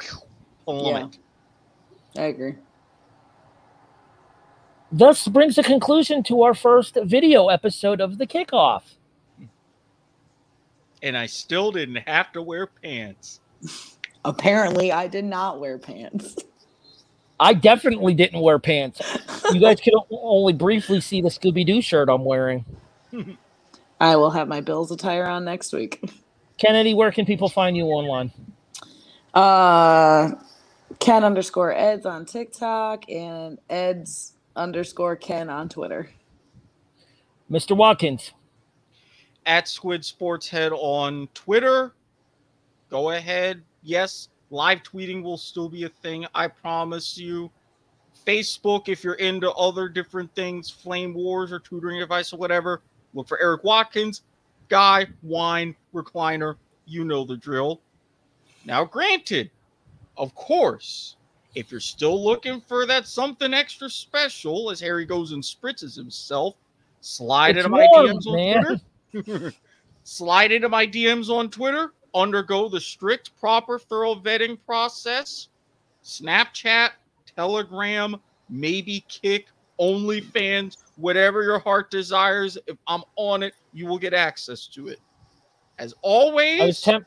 whew, 0.00 0.20
plummet. 0.64 1.18
I 2.16 2.22
agree. 2.24 2.54
Thus 4.92 5.26
brings 5.26 5.58
a 5.58 5.62
conclusion 5.62 6.22
to 6.24 6.42
our 6.42 6.54
first 6.54 6.96
video 7.02 7.48
episode 7.48 8.00
of 8.00 8.18
the 8.18 8.26
kickoff. 8.26 8.82
And 11.02 11.16
I 11.16 11.26
still 11.26 11.72
didn't 11.72 12.08
have 12.08 12.32
to 12.32 12.42
wear 12.42 12.66
pants. 12.66 13.40
Apparently, 14.24 14.92
I 14.92 15.06
did 15.06 15.24
not 15.24 15.60
wear 15.60 15.78
pants. 15.78 16.36
I 17.38 17.52
definitely 17.52 18.14
didn't 18.14 18.40
wear 18.40 18.58
pants. 18.58 19.00
You 19.52 19.60
guys 19.60 19.80
can 19.80 19.94
only 20.10 20.52
briefly 20.52 21.00
see 21.00 21.20
the 21.20 21.28
Scooby 21.28 21.66
Doo 21.66 21.82
shirt 21.82 22.08
I'm 22.08 22.24
wearing. 22.24 22.64
I 24.00 24.16
will 24.16 24.30
have 24.32 24.48
my 24.48 24.60
Bills 24.60 24.90
attire 24.92 25.26
on 25.26 25.44
next 25.44 25.72
week. 25.72 26.02
Keneddi, 26.60 26.96
where 26.96 27.12
can 27.12 27.26
people 27.26 27.48
find 27.48 27.76
you 27.76 27.86
online? 27.86 28.32
Uh, 29.34 30.32
Ken 31.00 31.24
underscore 31.24 31.72
Eds 31.72 32.06
on 32.06 32.26
TikTok 32.26 33.10
and 33.10 33.58
Eds 33.70 34.34
underscore 34.56 35.16
Ken 35.16 35.50
on 35.50 35.68
Twitter. 35.68 36.10
Mr. 37.50 37.76
Watkins. 37.76 38.32
at 39.46 39.68
Squid 39.68 40.04
Sports 40.04 40.48
Head 40.48 40.72
on 40.72 41.28
Twitter. 41.34 41.94
Go 42.90 43.10
ahead. 43.10 43.62
Yes, 43.82 44.28
live 44.50 44.82
tweeting 44.82 45.22
will 45.22 45.38
still 45.38 45.68
be 45.68 45.84
a 45.84 45.88
thing. 45.88 46.26
I 46.34 46.48
promise 46.48 47.18
you. 47.18 47.50
Facebook, 48.26 48.88
if 48.88 49.04
you're 49.04 49.14
into 49.14 49.50
other 49.52 49.88
different 49.88 50.34
things, 50.34 50.70
Flame 50.70 51.14
Wars 51.14 51.52
or 51.52 51.60
tutoring 51.60 52.02
advice 52.02 52.32
or 52.32 52.38
whatever, 52.38 52.82
look 53.14 53.28
for 53.28 53.40
Erik 53.40 53.64
Watkins. 53.64 54.22
Guy, 54.68 55.06
wine, 55.22 55.74
recliner. 55.94 56.56
You 56.86 57.04
know 57.04 57.24
the 57.24 57.36
drill. 57.36 57.80
Now, 58.64 58.84
granted, 58.84 59.50
of 60.16 60.34
course, 60.34 61.16
if 61.54 61.70
you're 61.70 61.80
still 61.80 62.22
looking 62.22 62.60
for 62.60 62.86
that 62.86 63.06
something 63.06 63.54
extra 63.54 63.88
special, 63.88 64.70
as 64.70 64.80
Harry 64.80 65.04
goes 65.04 65.32
and 65.32 65.42
spritzes 65.42 65.94
himself, 65.94 66.56
slide 67.00 67.56
It's 67.56 67.64
into 67.64 67.70
my 67.70 67.86
warm, 67.90 68.06
DMs 68.06 68.26
on 68.26 68.34
man. 68.34 68.80
Twitter. 69.12 69.52
slide 70.04 70.52
into 70.52 70.68
my 70.68 70.86
DMs 70.86 71.28
on 71.28 71.50
Twitter, 71.50 71.92
undergo 72.14 72.68
the 72.68 72.80
strict, 72.80 73.38
proper, 73.38 73.78
thorough 73.78 74.14
vetting 74.14 74.58
process. 74.66 75.48
Snapchat, 76.02 76.90
Telegram, 77.34 78.16
maybe 78.48 79.04
Kik, 79.08 79.46
OnlyFans, 79.80 80.76
whatever 80.96 81.42
your 81.42 81.58
heart 81.58 81.90
desires. 81.90 82.58
If 82.66 82.76
I'm 82.86 83.02
on 83.16 83.42
it, 83.42 83.54
you 83.72 83.86
will 83.86 83.98
get 83.98 84.14
access 84.14 84.66
to 84.68 84.88
it. 84.88 84.98
As 85.78 85.94
always, 86.02 86.60
I 86.60 86.66
was 86.66 86.80
temp- 86.80 87.06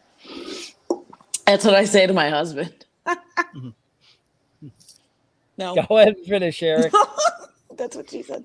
That's 1.45 1.63
what 1.65 1.75
I 1.75 1.85
say 1.85 2.05
to 2.05 2.13
my 2.13 2.29
husband. 2.29 2.85
no. 5.57 5.75
Go 5.75 5.97
ahead 5.97 6.15
and 6.17 6.25
finish, 6.25 6.61
Erik. 6.61 6.93
That's 7.77 7.95
what 7.95 8.09
she 8.09 8.23
said. 8.23 8.43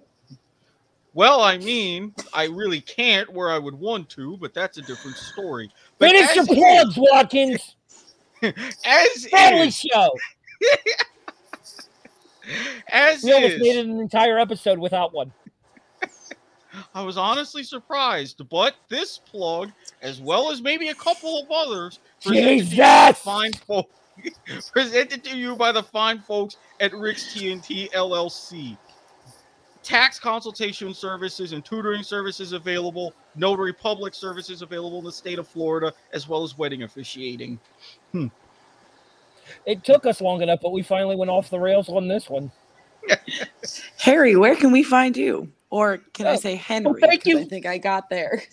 Well, 1.14 1.40
I 1.42 1.58
mean, 1.58 2.14
I 2.32 2.44
really 2.46 2.80
can't 2.80 3.30
where 3.32 3.50
I 3.50 3.58
would 3.58 3.74
want 3.74 4.08
to, 4.10 4.38
but 4.38 4.54
that's 4.54 4.78
a 4.78 4.82
different 4.82 5.18
story. 5.18 5.70
But 5.98 6.10
Finish 6.10 6.34
your 6.34 6.46
plugs, 6.46 6.96
Watkins. 6.96 7.76
As 8.42 9.26
Family 9.26 9.68
is, 9.68 9.76
show. 9.76 10.10
As 12.88 13.22
We 13.22 13.32
almost 13.32 13.58
made 13.58 13.78
an 13.78 14.00
entire 14.00 14.38
episode 14.38 14.78
without 14.78 15.12
one. 15.12 15.32
I 16.94 17.02
was 17.02 17.16
honestly 17.16 17.62
surprised, 17.62 18.48
but 18.48 18.74
this 18.88 19.18
plug, 19.18 19.70
as 20.00 20.20
well 20.20 20.50
as 20.50 20.62
maybe 20.62 20.88
a 20.88 20.94
couple 20.94 21.40
of 21.40 21.50
others, 21.50 21.98
presented 22.24 22.68
to 22.68 22.76
you 22.76 22.82
by 22.82 23.06
Jesus! 23.08 23.22
fine 23.22 23.52
folk, 23.52 23.90
presented 24.72 25.24
to 25.24 25.36
you 25.36 25.56
by 25.56 25.72
the 25.72 25.82
fine 25.82 26.20
folks 26.20 26.56
at 26.80 26.92
Rick's 26.94 27.34
TNT 27.34 27.90
LLC. 27.92 28.76
Tax 29.82 30.20
consultation 30.20 30.94
services 30.94 31.52
and 31.52 31.64
tutoring 31.64 32.04
services 32.04 32.52
available. 32.52 33.12
Notary 33.34 33.72
public 33.72 34.14
services 34.14 34.62
available 34.62 35.00
in 35.00 35.04
the 35.04 35.12
state 35.12 35.40
of 35.40 35.48
Florida, 35.48 35.92
as 36.12 36.28
well 36.28 36.44
as 36.44 36.56
wedding 36.56 36.84
officiating. 36.84 37.58
Hmm. 38.12 38.28
It 39.66 39.84
took 39.84 40.06
us 40.06 40.20
long 40.20 40.42
enough, 40.42 40.60
but 40.62 40.72
we 40.72 40.82
finally 40.82 41.16
went 41.16 41.30
off 41.30 41.50
the 41.50 41.60
rails 41.60 41.88
on 41.88 42.08
this 42.08 42.28
one. 42.30 42.52
Harry, 43.98 44.36
where 44.36 44.56
can 44.56 44.72
we 44.72 44.82
find 44.82 45.16
you? 45.16 45.52
Or 45.70 45.98
can 46.14 46.26
I 46.26 46.34
Oh, 46.34 46.36
say 46.36 46.56
Henry? 46.56 47.00
thank 47.00 47.24
'Cause 47.24 47.28
you. 47.28 47.38
I 47.38 47.44
think 47.44 47.66
I 47.66 47.78
got 47.78 48.10
there. 48.10 48.42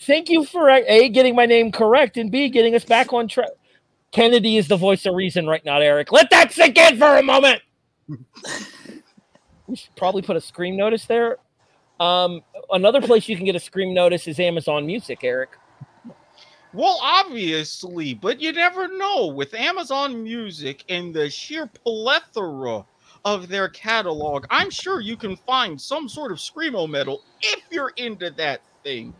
Thank 0.00 0.30
you 0.30 0.44
for 0.44 0.68
A, 0.68 1.08
getting 1.10 1.36
my 1.36 1.46
name 1.46 1.70
correct, 1.72 2.16
and 2.16 2.30
B, 2.30 2.48
getting 2.48 2.74
us 2.74 2.84
back 2.84 3.12
on 3.12 3.28
track. 3.28 3.50
Keneddi 4.12 4.58
is 4.58 4.68
the 4.68 4.76
voice 4.76 5.06
of 5.06 5.14
reason 5.14 5.46
right 5.46 5.64
now, 5.64 5.78
Erik. 5.80 6.12
Let 6.12 6.30
that 6.30 6.52
sink 6.52 6.76
in 6.76 6.98
for 6.98 7.16
a 7.18 7.22
moment. 7.22 7.62
we 9.68 9.76
should 9.76 9.94
probably 9.96 10.22
put 10.22 10.36
a 10.36 10.40
scream 10.40 10.76
notice 10.76 11.06
there. 11.06 11.38
Um, 12.00 12.42
another 12.70 13.00
place 13.00 13.28
you 13.28 13.36
can 13.36 13.46
get 13.46 13.56
a 13.56 13.60
scream 13.60 13.94
notice 13.94 14.26
is 14.28 14.40
Amazon 14.40 14.86
Music, 14.86 15.22
Erik. 15.24 15.50
Well, 16.74 16.98
obviously, 17.02 18.14
but 18.14 18.40
you 18.40 18.50
never 18.52 18.88
know. 18.88 19.26
With 19.26 19.52
Amazon 19.52 20.22
Music 20.22 20.84
and 20.88 21.12
the 21.12 21.28
sheer 21.28 21.66
plethora 21.66 22.86
of 23.26 23.48
their 23.48 23.68
catalog, 23.68 24.46
I'm 24.48 24.70
sure 24.70 25.00
you 25.00 25.18
can 25.18 25.36
find 25.36 25.78
some 25.78 26.08
sort 26.08 26.32
of 26.32 26.38
screamo 26.38 26.88
metal 26.88 27.22
if 27.42 27.60
you're 27.70 27.92
into 27.96 28.30
that 28.30 28.62
thing. 28.82 29.12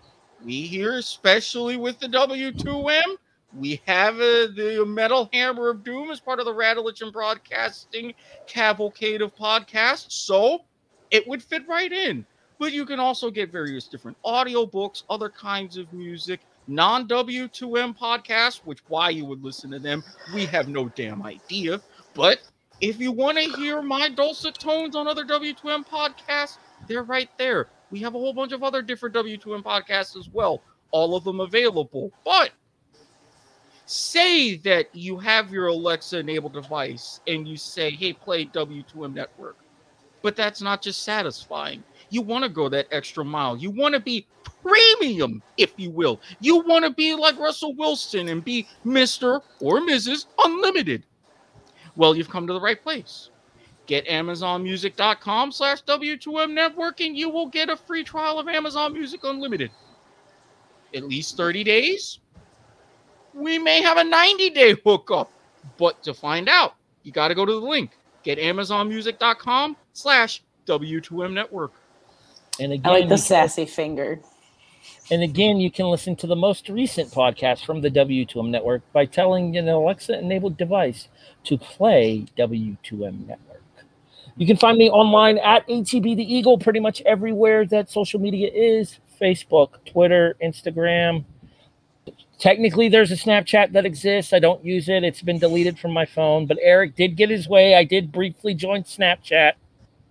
We 0.42 0.62
here, 0.62 0.94
especially 0.94 1.76
with 1.76 1.98
the 1.98 2.06
W2M, 2.08 3.16
we 3.54 3.82
have 3.86 4.14
uh, 4.14 4.48
the 4.56 4.84
Metal 4.88 5.28
Hammer 5.34 5.68
of 5.68 5.84
Doom 5.84 6.10
as 6.10 6.20
part 6.20 6.40
of 6.40 6.46
the 6.46 6.54
Radulich 6.54 7.02
and 7.02 7.12
Broadcasting 7.12 8.14
cavalcade 8.46 9.20
of 9.20 9.36
podcasts, 9.36 10.12
so 10.12 10.64
it 11.10 11.28
would 11.28 11.42
fit 11.42 11.68
right 11.68 11.92
in. 11.92 12.24
But 12.58 12.72
you 12.72 12.86
can 12.86 12.98
also 12.98 13.30
get 13.30 13.52
various 13.52 13.88
different 13.88 14.16
audiobooks, 14.24 15.02
other 15.10 15.28
kinds 15.28 15.76
of 15.76 15.92
music, 15.92 16.40
non 16.66 17.08
W2M 17.08 17.96
podcasts, 17.96 18.60
which 18.64 18.80
why 18.88 19.10
you 19.10 19.24
would 19.24 19.42
listen 19.42 19.70
to 19.70 19.78
them, 19.78 20.02
we 20.34 20.46
have 20.46 20.68
no 20.68 20.88
damn 20.90 21.22
idea. 21.22 21.80
But 22.14 22.40
if 22.80 22.98
you 23.00 23.12
want 23.12 23.38
to 23.38 23.44
hear 23.56 23.80
my 23.82 24.08
dulcet 24.08 24.58
tones 24.58 24.96
on 24.96 25.06
other 25.06 25.24
W2M 25.24 25.86
podcasts, 25.86 26.58
they're 26.88 27.04
right 27.04 27.30
there. 27.38 27.68
We 27.90 28.00
have 28.00 28.14
a 28.14 28.18
whole 28.18 28.32
bunch 28.32 28.52
of 28.52 28.62
other 28.62 28.82
different 28.82 29.14
W2M 29.14 29.62
podcasts 29.62 30.16
as 30.18 30.28
well, 30.28 30.62
all 30.90 31.14
of 31.14 31.24
them 31.24 31.40
available. 31.40 32.10
But 32.24 32.50
say 33.86 34.56
that 34.56 34.94
you 34.94 35.18
have 35.18 35.52
your 35.52 35.68
Alexa 35.68 36.18
enabled 36.18 36.54
device 36.54 37.20
and 37.26 37.46
you 37.46 37.56
say, 37.56 37.90
hey, 37.90 38.12
play 38.12 38.46
W2M 38.46 39.14
network. 39.14 39.56
But 40.22 40.36
that's 40.36 40.62
not 40.62 40.82
just 40.82 41.02
satisfying. 41.02 41.82
You 42.12 42.20
want 42.20 42.44
to 42.44 42.50
go 42.50 42.68
that 42.68 42.88
extra 42.90 43.24
mile. 43.24 43.56
You 43.56 43.70
want 43.70 43.94
to 43.94 44.00
be 44.00 44.26
premium, 44.62 45.42
if 45.56 45.72
you 45.78 45.90
will. 45.90 46.20
You 46.40 46.60
want 46.60 46.84
to 46.84 46.90
be 46.90 47.14
like 47.14 47.38
Russell 47.38 47.74
Wilson 47.74 48.28
and 48.28 48.44
be 48.44 48.68
Mr. 48.84 49.40
or 49.60 49.80
Mrs. 49.80 50.26
Unlimited. 50.44 51.04
Well, 51.96 52.14
you've 52.14 52.28
come 52.28 52.46
to 52.46 52.52
the 52.52 52.60
right 52.60 52.80
place. 52.80 53.30
Get 53.86 54.06
AmazonMusic.com 54.06 55.52
slash 55.52 55.82
W2M 55.84 56.52
Network 56.52 57.00
and 57.00 57.16
you 57.16 57.30
will 57.30 57.46
get 57.46 57.70
a 57.70 57.76
free 57.76 58.04
trial 58.04 58.38
of 58.38 58.46
Amazon 58.46 58.92
Music 58.92 59.20
Unlimited. 59.24 59.70
At 60.94 61.04
least 61.04 61.38
30 61.38 61.64
days. 61.64 62.18
We 63.32 63.58
may 63.58 63.80
have 63.80 63.96
a 63.96 64.04
90 64.04 64.50
day 64.50 64.74
hookup. 64.84 65.32
But 65.78 66.02
to 66.02 66.12
find 66.12 66.48
out, 66.48 66.74
you 67.04 67.12
got 67.12 67.28
to 67.28 67.34
go 67.34 67.46
to 67.46 67.52
the 67.52 67.58
link. 67.58 67.96
Get 68.22 68.38
AmazonMusic.com 68.38 69.76
slash 69.94 70.42
W2M 70.66 71.32
Network. 71.32 71.72
And 72.60 72.72
again, 72.72 72.92
I 72.92 72.98
like 73.00 73.08
the 73.08 73.16
can- 73.16 73.18
sassy 73.18 73.66
finger. 73.66 74.20
And 75.10 75.22
again, 75.22 75.58
you 75.58 75.70
can 75.70 75.86
listen 75.86 76.16
to 76.16 76.26
the 76.26 76.36
most 76.36 76.68
recent 76.68 77.10
podcast 77.10 77.66
from 77.66 77.80
the 77.80 77.90
W2M 77.90 78.48
network 78.48 78.82
by 78.92 79.04
telling 79.04 79.56
an 79.56 79.68
Alexa 79.68 80.18
enabled 80.18 80.56
device 80.56 81.08
to 81.44 81.58
play 81.58 82.24
W2M 82.38 83.26
network. 83.26 83.62
You 84.36 84.46
can 84.46 84.56
find 84.56 84.78
me 84.78 84.88
online 84.88 85.38
at 85.38 85.66
ATB 85.68 86.16
the 86.16 86.34
Eagle 86.34 86.56
pretty 86.56 86.80
much 86.80 87.02
everywhere 87.02 87.66
that 87.66 87.90
social 87.90 88.20
media 88.20 88.50
is 88.50 88.98
Facebook, 89.20 89.84
Twitter, 89.84 90.36
Instagram. 90.42 91.24
Technically, 92.38 92.88
there's 92.88 93.12
a 93.12 93.16
Snapchat 93.16 93.72
that 93.72 93.84
exists. 93.84 94.32
I 94.32 94.38
don't 94.38 94.64
use 94.64 94.88
it, 94.88 95.04
it's 95.04 95.22
been 95.22 95.38
deleted 95.38 95.78
from 95.78 95.92
my 95.92 96.06
phone. 96.06 96.46
But 96.46 96.58
Erik 96.62 96.96
did 96.96 97.16
get 97.16 97.28
his 97.28 97.48
way. 97.48 97.74
I 97.74 97.84
did 97.84 98.10
briefly 98.10 98.54
join 98.54 98.84
Snapchat. 98.84 99.52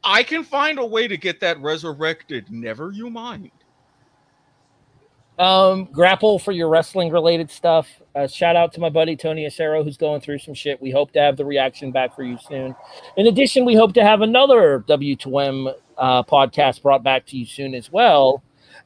I 0.04 0.24
can 0.24 0.44
find 0.44 0.80
a 0.80 0.86
way 0.86 1.08
to 1.08 1.18
get 1.18 1.40
that 1.42 1.60
resurrected. 1.62 2.52
Never 2.52 2.92
you 2.92 3.10
mind. 3.10 3.52
Um, 5.40 5.86
grapple 5.86 6.38
for 6.38 6.52
your 6.52 6.70
wrestling 6.70 7.12
related 7.12 7.50
stuff. 7.50 7.88
Uh, 8.16 8.28
shout 8.28 8.56
out 8.56 8.74
to 8.74 8.80
my 8.80 8.90
buddy 8.90 9.16
Tony 9.16 9.48
Acero, 9.48 9.84
who's 9.84 9.98
going 9.98 10.22
through 10.22 10.40
some 10.40 10.54
shit. 10.54 10.82
We 10.82 10.92
hope 10.92 11.12
to 11.14 11.20
have 11.20 11.38
the 11.38 11.46
reaction 11.46 11.92
back 11.92 12.16
for 12.16 12.24
you 12.24 12.38
soon. 12.38 12.76
In 13.18 13.28
addition, 13.28 13.66
we 13.66 13.74
hope 13.74 13.94
to 13.94 14.04
have 14.04 14.22
another 14.22 14.84
W2M 14.88 15.74
uh, 15.98 16.24
podcast 16.24 16.82
brought 16.84 17.04
back 17.04 17.26
to 17.28 17.38
you 17.38 17.46
soon 17.46 17.74
as 17.74 17.92
well. 17.92 18.44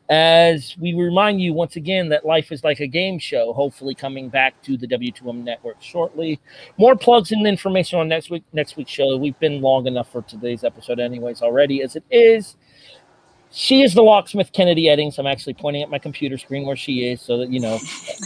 As 0.07 0.75
we 0.79 0.93
remind 0.93 1.41
you 1.41 1.53
once 1.53 1.77
again 1.77 2.09
that 2.09 2.25
life 2.25 2.51
is 2.51 2.63
like 2.63 2.79
a 2.79 2.85
game 2.85 3.17
show, 3.17 3.53
hopefully 3.53 3.95
coming 3.95 4.29
back 4.29 4.61
to 4.63 4.77
the 4.77 4.87
W2M 4.87 5.43
network 5.43 5.77
shortly. 5.81 6.39
More 6.77 6.95
plugs 6.95 7.31
and 7.31 7.47
information 7.47 7.97
on 7.99 8.07
next 8.07 8.29
week 8.29 8.43
next 8.53 8.77
week's 8.77 8.91
show. 8.91 9.17
We've 9.17 9.39
been 9.39 9.61
long 9.61 9.87
enough 9.87 10.11
for 10.11 10.21
today's 10.21 10.63
episode, 10.63 10.99
anyways, 10.99 11.41
already 11.41 11.81
as 11.81 11.95
it 11.95 12.03
is. 12.11 12.55
She 13.51 13.81
is 13.81 13.93
the 13.95 14.03
locksmith 14.03 14.51
Keneddi 14.51 14.83
Eddings. 14.85 15.17
I'm 15.17 15.25
actually 15.27 15.55
pointing 15.55 15.81
at 15.81 15.89
my 15.89 15.97
computer 15.97 16.37
screen 16.37 16.65
where 16.67 16.75
she 16.75 17.09
is, 17.09 17.21
so 17.21 17.37
that 17.39 17.49
you 17.49 17.59
know. 17.59 17.79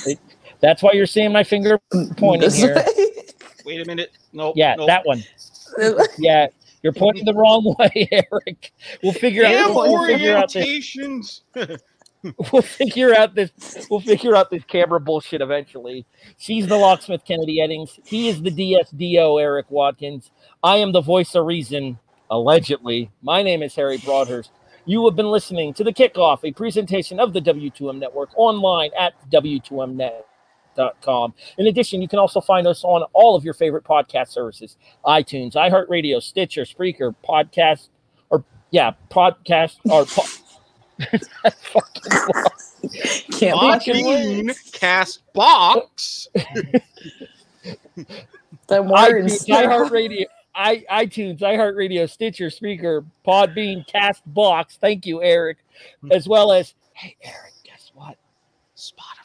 it- 0.06 0.20
that's 0.62 0.84
why 0.84 0.92
you're 0.92 1.06
seeing 1.06 1.32
my 1.32 1.46
finger 1.46 1.80
pointing 2.18 2.52
here. 2.54 2.84
Wait 3.66 3.80
a 3.80 3.86
minute. 3.86 4.12
No. 4.34 4.52
Yeah, 4.58 4.76
no. 4.76 4.86
that 4.88 5.06
one. 5.06 5.24
Yeah, 6.18 6.48
you're 6.84 6.94
pointing 6.94 7.26
the 7.26 7.34
wrong 7.34 7.76
way, 7.80 8.08
Erik. 8.12 8.72
We'll 9.04 9.14
figure 9.14 9.46
out. 9.46 9.74
We'll 9.74 10.06
figure 10.08 10.36
out 10.36 10.52
this. 10.54 10.66
orientations. 10.66 11.42
We'll 12.52 12.62
figure 12.62 13.16
out 13.16 13.34
this. 13.34 13.52
We'll 13.90 14.02
figure 14.02 14.36
out 14.36 14.50
this 14.52 14.66
camera 14.66 15.00
bullshit 15.00 15.40
eventually. 15.42 16.06
She's 16.38 16.68
the 16.68 16.76
locksmith 16.76 17.24
Keneddi 17.24 17.60
Eddings. 17.60 17.98
He 18.06 18.28
is 18.28 18.42
the 18.42 18.52
DSDO 18.52 19.42
Erik 19.42 19.72
Watkins. 19.72 20.30
I 20.62 20.78
am 20.78 20.92
the 20.92 21.00
voice 21.00 21.34
of 21.36 21.46
reason, 21.46 21.98
allegedly. 22.30 23.10
My 23.22 23.42
name 23.42 23.64
is 23.64 23.74
Harry 23.76 24.00
Broadhurst. 24.00 24.52
You 24.86 25.06
have 25.06 25.16
been 25.16 25.32
listening 25.32 25.74
to 25.76 25.84
the 25.86 25.94
kickoff, 25.94 26.44
a 26.44 26.52
presentation 26.52 27.22
of 27.22 27.32
the 27.32 27.40
W2M 27.40 28.00
network 28.00 28.32
online 28.36 28.90
at 29.00 29.14
W2Mnet. 29.32 30.24
Com. 31.02 31.34
In 31.58 31.68
addition, 31.68 32.02
you 32.02 32.08
can 32.08 32.20
also 32.20 32.42
find 32.42 32.68
us 32.68 32.84
on 32.84 33.04
all 33.14 33.36
of 33.36 33.44
your 33.44 33.54
favorite 33.54 33.84
podcast 33.84 34.30
services 34.30 34.78
iTunes, 35.06 35.54
iHeartRadio, 35.54 36.22
Stitcher, 36.22 36.64
Spreaker, 36.64 37.16
Podcast, 37.28 37.90
or 38.30 38.44
yeah, 38.72 38.92
podcast, 39.10 39.78
or 39.86 40.06
po- 40.06 40.24
fucking 41.62 42.04
Can't 43.32 43.60
Fucking 43.60 44.06
Podbean. 44.06 44.72
Cast 44.74 45.22
Box. 45.34 46.28
The 46.34 46.82
iTunes, 48.84 48.90
words. 48.90 49.46
iHeartRadio, 49.46 50.26
i 50.56 50.84
iTunes, 50.92 51.40
iHeartRadio, 51.40 52.10
Stitcher, 52.10 52.48
Spreaker, 52.48 53.06
Podbean, 53.26 53.86
Castbox. 53.88 54.78
Thank 54.80 55.06
you, 55.06 55.24
Erik, 55.24 55.58
as 56.12 56.28
well 56.28 56.52
as 56.52 56.74
hey, 56.94 57.16
Erik, 57.24 57.54
guess 57.64 57.92
what? 57.94 58.18
Spotify 58.76 58.78
is 58.78 58.78
here. 58.78 59.19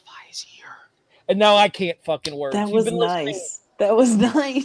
And 1.29 1.39
now 1.39 1.57
I 1.57 1.69
can't 1.69 1.99
fucking 2.05 2.37
work. 2.37 2.53
That 2.53 2.69
was 2.69 2.85
been 2.85 2.97
listening- 2.97 3.27
nice. 3.27 3.61
That 3.79 3.97
was 3.97 4.15
nice. 4.35 4.65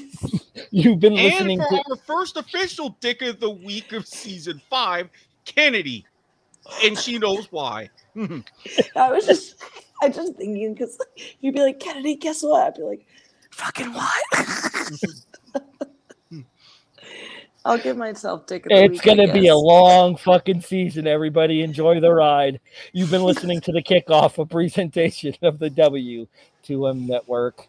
You've 0.71 0.99
been 0.99 1.13
And 1.17 1.23
listening 1.23 1.59
for 1.59 1.69
to. 1.69 1.83
our 1.91 1.95
first 2.05 2.37
official 2.37 2.95
dick 2.99 3.21
of 3.23 3.39
the 3.39 3.49
week 3.49 3.91
of 3.93 4.05
season 4.05 4.61
five, 4.69 5.09
Keneddi. 5.45 6.03
And 6.83 6.97
she 6.97 7.17
knows 7.17 7.47
why. 7.51 7.89
I 8.95 9.09
was 9.11 9.25
just, 9.25 9.55
I 10.03 10.09
just 10.09 10.35
thinking 10.35 10.73
because 10.75 10.99
you'd 11.39 11.55
be 11.55 11.61
like, 11.61 11.79
Keneddi, 11.79 12.19
guess 12.19 12.43
what? 12.43 12.67
I'd 12.67 12.73
be 12.75 12.83
like, 12.83 13.05
fucking 13.51 13.93
what? 13.93 14.23
I'll 17.65 17.77
give 17.77 17.97
myself 17.97 18.47
the 18.47 18.61
It's 18.69 19.01
going 19.01 19.19
to 19.19 19.31
be 19.31 19.47
a 19.47 19.55
long 19.55 20.17
fucking 20.17 20.61
season, 20.61 21.07
everybody. 21.07 21.63
Enjoy 21.63 22.01
the 22.01 22.11
ride. 22.13 22.59
You've 22.93 23.11
been 23.11 23.23
listening 23.23 23.61
to 23.61 23.71
the 23.71 23.83
kickoff, 23.83 24.37
a 24.37 24.45
presentation 24.45 25.35
of 25.41 25.59
the 25.59 25.69
W2M 25.69 27.07
Network. 27.07 27.68